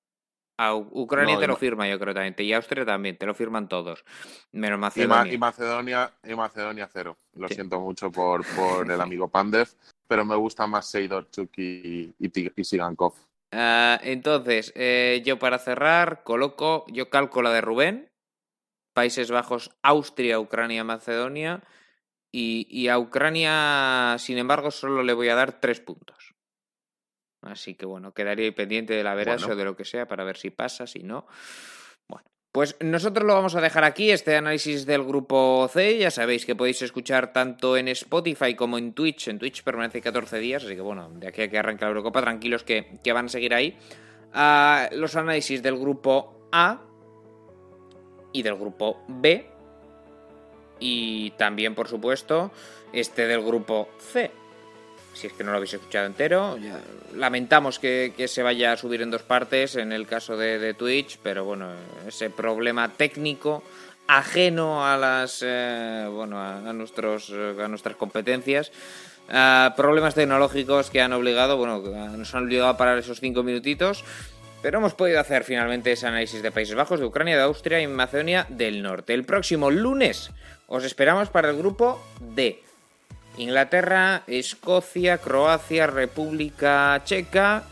Ucrania 0.73 1.39
te 1.39 1.47
lo 1.47 1.55
firma, 1.55 1.87
yo 1.87 1.99
creo 1.99 2.13
también. 2.13 2.35
Y 2.37 2.53
Austria 2.53 2.85
también, 2.85 3.17
te 3.17 3.25
lo 3.25 3.33
firman 3.33 3.67
todos. 3.67 4.05
Menos 4.51 4.79
Macedonia. 4.79 5.33
Y, 5.33 5.37
Macedonia, 5.37 6.13
y 6.23 6.35
Macedonia 6.35 6.89
cero. 6.91 7.17
Lo 7.35 7.47
siento 7.49 7.79
mucho 7.79 8.11
por, 8.11 8.45
por 8.55 8.89
el 8.89 9.01
amigo 9.01 9.27
Pandev 9.27 9.67
pero 10.13 10.25
me 10.25 10.35
gusta 10.35 10.67
más 10.67 10.85
Seidorchuk 10.91 11.57
y, 11.57 12.13
y, 12.19 12.63
Sigankov. 12.63 13.13
Ah, 13.51 13.99
entonces, 14.03 14.71
eh, 14.75 15.23
yo 15.25 15.39
para 15.39 15.57
cerrar, 15.57 16.21
coloco, 16.23 16.85
yo 16.87 17.09
calco 17.09 17.41
la 17.41 17.51
de 17.51 17.61
Rubén, 17.61 18.11
Países 18.93 19.31
Bajos, 19.31 19.71
Austria, 19.81 20.39
Ucrania, 20.39 20.83
Macedonia, 20.83 21.63
y, 22.31 22.87
a 22.89 22.99
Ucrania, 22.99 24.17
sin 24.19 24.37
embargo, 24.37 24.69
solo 24.69 25.01
le 25.01 25.13
voy 25.13 25.29
a 25.29 25.35
dar 25.35 25.59
tres 25.59 25.79
puntos. 25.79 26.22
Así 27.45 27.75
que 27.75 27.85
bueno, 27.85 28.13
quedaría 28.13 28.53
pendiente 28.53 28.93
de 28.93 29.03
la 29.03 29.15
veras 29.15 29.43
o 29.47 29.55
de 29.55 29.65
lo 29.65 29.75
que 29.75 29.85
sea 29.85 30.07
para 30.07 30.23
ver 30.23 30.37
si 30.37 30.49
pasa, 30.49 30.87
si 30.87 31.03
no. 31.03 31.27
Pues 32.53 32.75
nosotros 32.81 33.25
lo 33.25 33.33
vamos 33.33 33.55
a 33.55 33.61
dejar 33.61 33.83
aquí, 33.83 34.11
este 34.11 34.35
análisis 34.35 34.85
del 34.85 35.03
grupo 35.03 35.67
C. 35.73 35.97
Ya 35.97 36.11
sabéis 36.11 36.45
que 36.45 36.55
podéis 36.55 36.83
escuchar 36.83 37.33
tanto 37.33 37.75
en 37.77 37.87
Spotify 37.87 38.53
como 38.53 38.77
en 38.77 38.93
Twitch. 38.93 39.27
En 39.27 39.39
Twitch 39.39 39.63
permanece 39.63 40.01
14 40.01 40.37
días, 40.37 40.63
así 40.63 40.75
que 40.75 40.81
bueno, 40.81 41.09
de 41.15 41.29
aquí 41.29 41.41
a 41.41 41.49
que 41.49 41.57
arranque 41.57 41.83
la 41.83 41.89
Eurocopa, 41.89 42.21
tranquilos 42.21 42.63
que, 42.63 42.99
van 43.11 43.25
a 43.25 43.29
seguir 43.29 43.55
ahí. 43.55 43.75
Ah, 44.33 44.87
los 44.91 45.15
análisis 45.15 45.63
del 45.63 45.79
grupo 45.79 46.47
A 46.51 46.79
y 48.33 48.43
del 48.43 48.53
grupo 48.53 49.03
B. 49.07 49.49
Y 50.79 51.31
también, 51.31 51.73
por 51.73 51.87
supuesto, 51.87 52.51
este 52.91 53.25
del 53.25 53.41
grupo 53.41 53.89
C 53.97 54.42
si 55.13 55.27
es 55.27 55.33
que 55.33 55.43
no 55.43 55.51
lo 55.51 55.57
habéis 55.57 55.73
escuchado 55.73 56.05
entero. 56.05 56.57
Lamentamos 57.15 57.79
que, 57.79 58.13
se 58.27 58.43
vaya 58.43 58.73
a 58.73 58.77
subir 58.77 59.01
en 59.01 59.11
dos 59.11 59.23
partes 59.23 59.75
en 59.75 59.91
el 59.91 60.07
caso 60.07 60.37
de, 60.37 60.73
Twitch, 60.73 61.19
pero 61.21 61.45
bueno, 61.45 61.69
ese 62.07 62.29
problema 62.29 62.89
técnico 62.89 63.63
ajeno 64.05 64.85
a 64.85 64.97
las 64.97 65.41
eh, 65.45 66.05
bueno 66.11 66.37
a, 66.37 66.73
nuestros 66.73 67.31
a 67.31 67.69
nuestras 67.69 67.95
competencias 67.95 68.69
problemas 69.77 70.13
tecnológicos 70.13 70.89
que 70.89 71.01
han 71.01 71.13
obligado 71.13 71.55
bueno 71.55 71.79
nos 71.79 72.35
han 72.35 72.43
obligado 72.43 72.67
a 72.67 72.75
parar 72.75 72.97
esos 72.97 73.21
cinco 73.21 73.43
minutitos 73.43 74.03
pero 74.63 74.79
hemos 74.79 74.93
podido 74.93 75.19
hacer 75.19 75.43
finalmente 75.43 75.91
ese 75.91 76.07
análisis 76.07 76.41
de 76.41 76.49
Países 76.49 76.73
Bajos, 76.73 77.01
de 77.01 77.05
Ucrania, 77.05 77.35
de 77.35 77.43
Austria 77.43 77.81
y 77.81 77.87
Macedonia 77.87 78.47
del 78.47 78.81
Norte. 78.81 79.13
El 79.13 79.25
próximo 79.25 79.69
lunes 79.69 80.31
os 80.67 80.85
esperamos 80.85 81.29
para 81.29 81.49
el 81.49 81.57
grupo 81.57 82.01
D 82.21 82.63
Inglaterra, 83.37 84.23
Escocia, 84.27 85.17
Croacia, 85.17 85.87
República 85.87 87.01
Checa. 87.03 87.63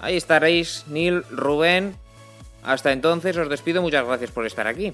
Ahí 0.00 0.16
estaréis, 0.16 0.84
Neil, 0.88 1.22
Rubén. 1.30 1.96
Hasta 2.62 2.92
entonces 2.92 3.36
os 3.36 3.48
despido. 3.48 3.80
Muchas 3.82 4.06
gracias 4.06 4.30
por 4.30 4.46
estar 4.46 4.66
aquí. 4.66 4.92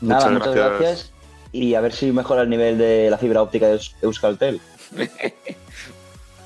Nada, 0.00 0.30
muchas, 0.30 0.54
gracias. 0.54 1.12
Y 1.52 1.74
a 1.74 1.80
ver 1.80 1.92
si 1.92 2.12
mejora 2.12 2.42
el 2.42 2.50
nivel 2.50 2.78
de 2.78 3.10
la 3.10 3.18
fibra 3.18 3.42
óptica 3.42 3.68
de 3.68 3.80
Euskaltel. 4.02 4.60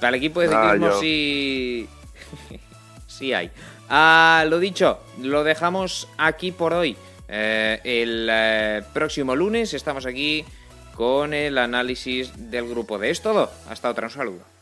Para 0.01 0.09
el 0.09 0.15
equipo 0.15 0.41
de 0.41 0.49
ciclismo 0.49 0.93
sí... 1.01 1.89
sí 3.07 3.33
hay. 3.33 3.51
Ah, 3.89 4.45
lo 4.49 4.59
dicho, 4.59 5.01
lo 5.21 5.45
dejamos 5.45 6.09
aquí 6.17 6.53
por 6.53 6.73
hoy. 6.73 6.97
Eh, 7.29 7.81
el 7.85 8.29
eh, 8.31 8.83
próximo 8.93 9.37
lunes 9.37 9.75
estamos 9.75 10.07
aquí 10.07 10.45
con 11.01 11.33
el 11.33 11.57
análisis 11.57 12.51
del 12.51 12.69
grupo 12.69 12.99
de 12.99 13.09
Es 13.09 13.23
todo. 13.23 13.51
Hasta 13.71 13.89
otra, 13.89 14.09
un 14.09 14.13
saludo. 14.13 14.60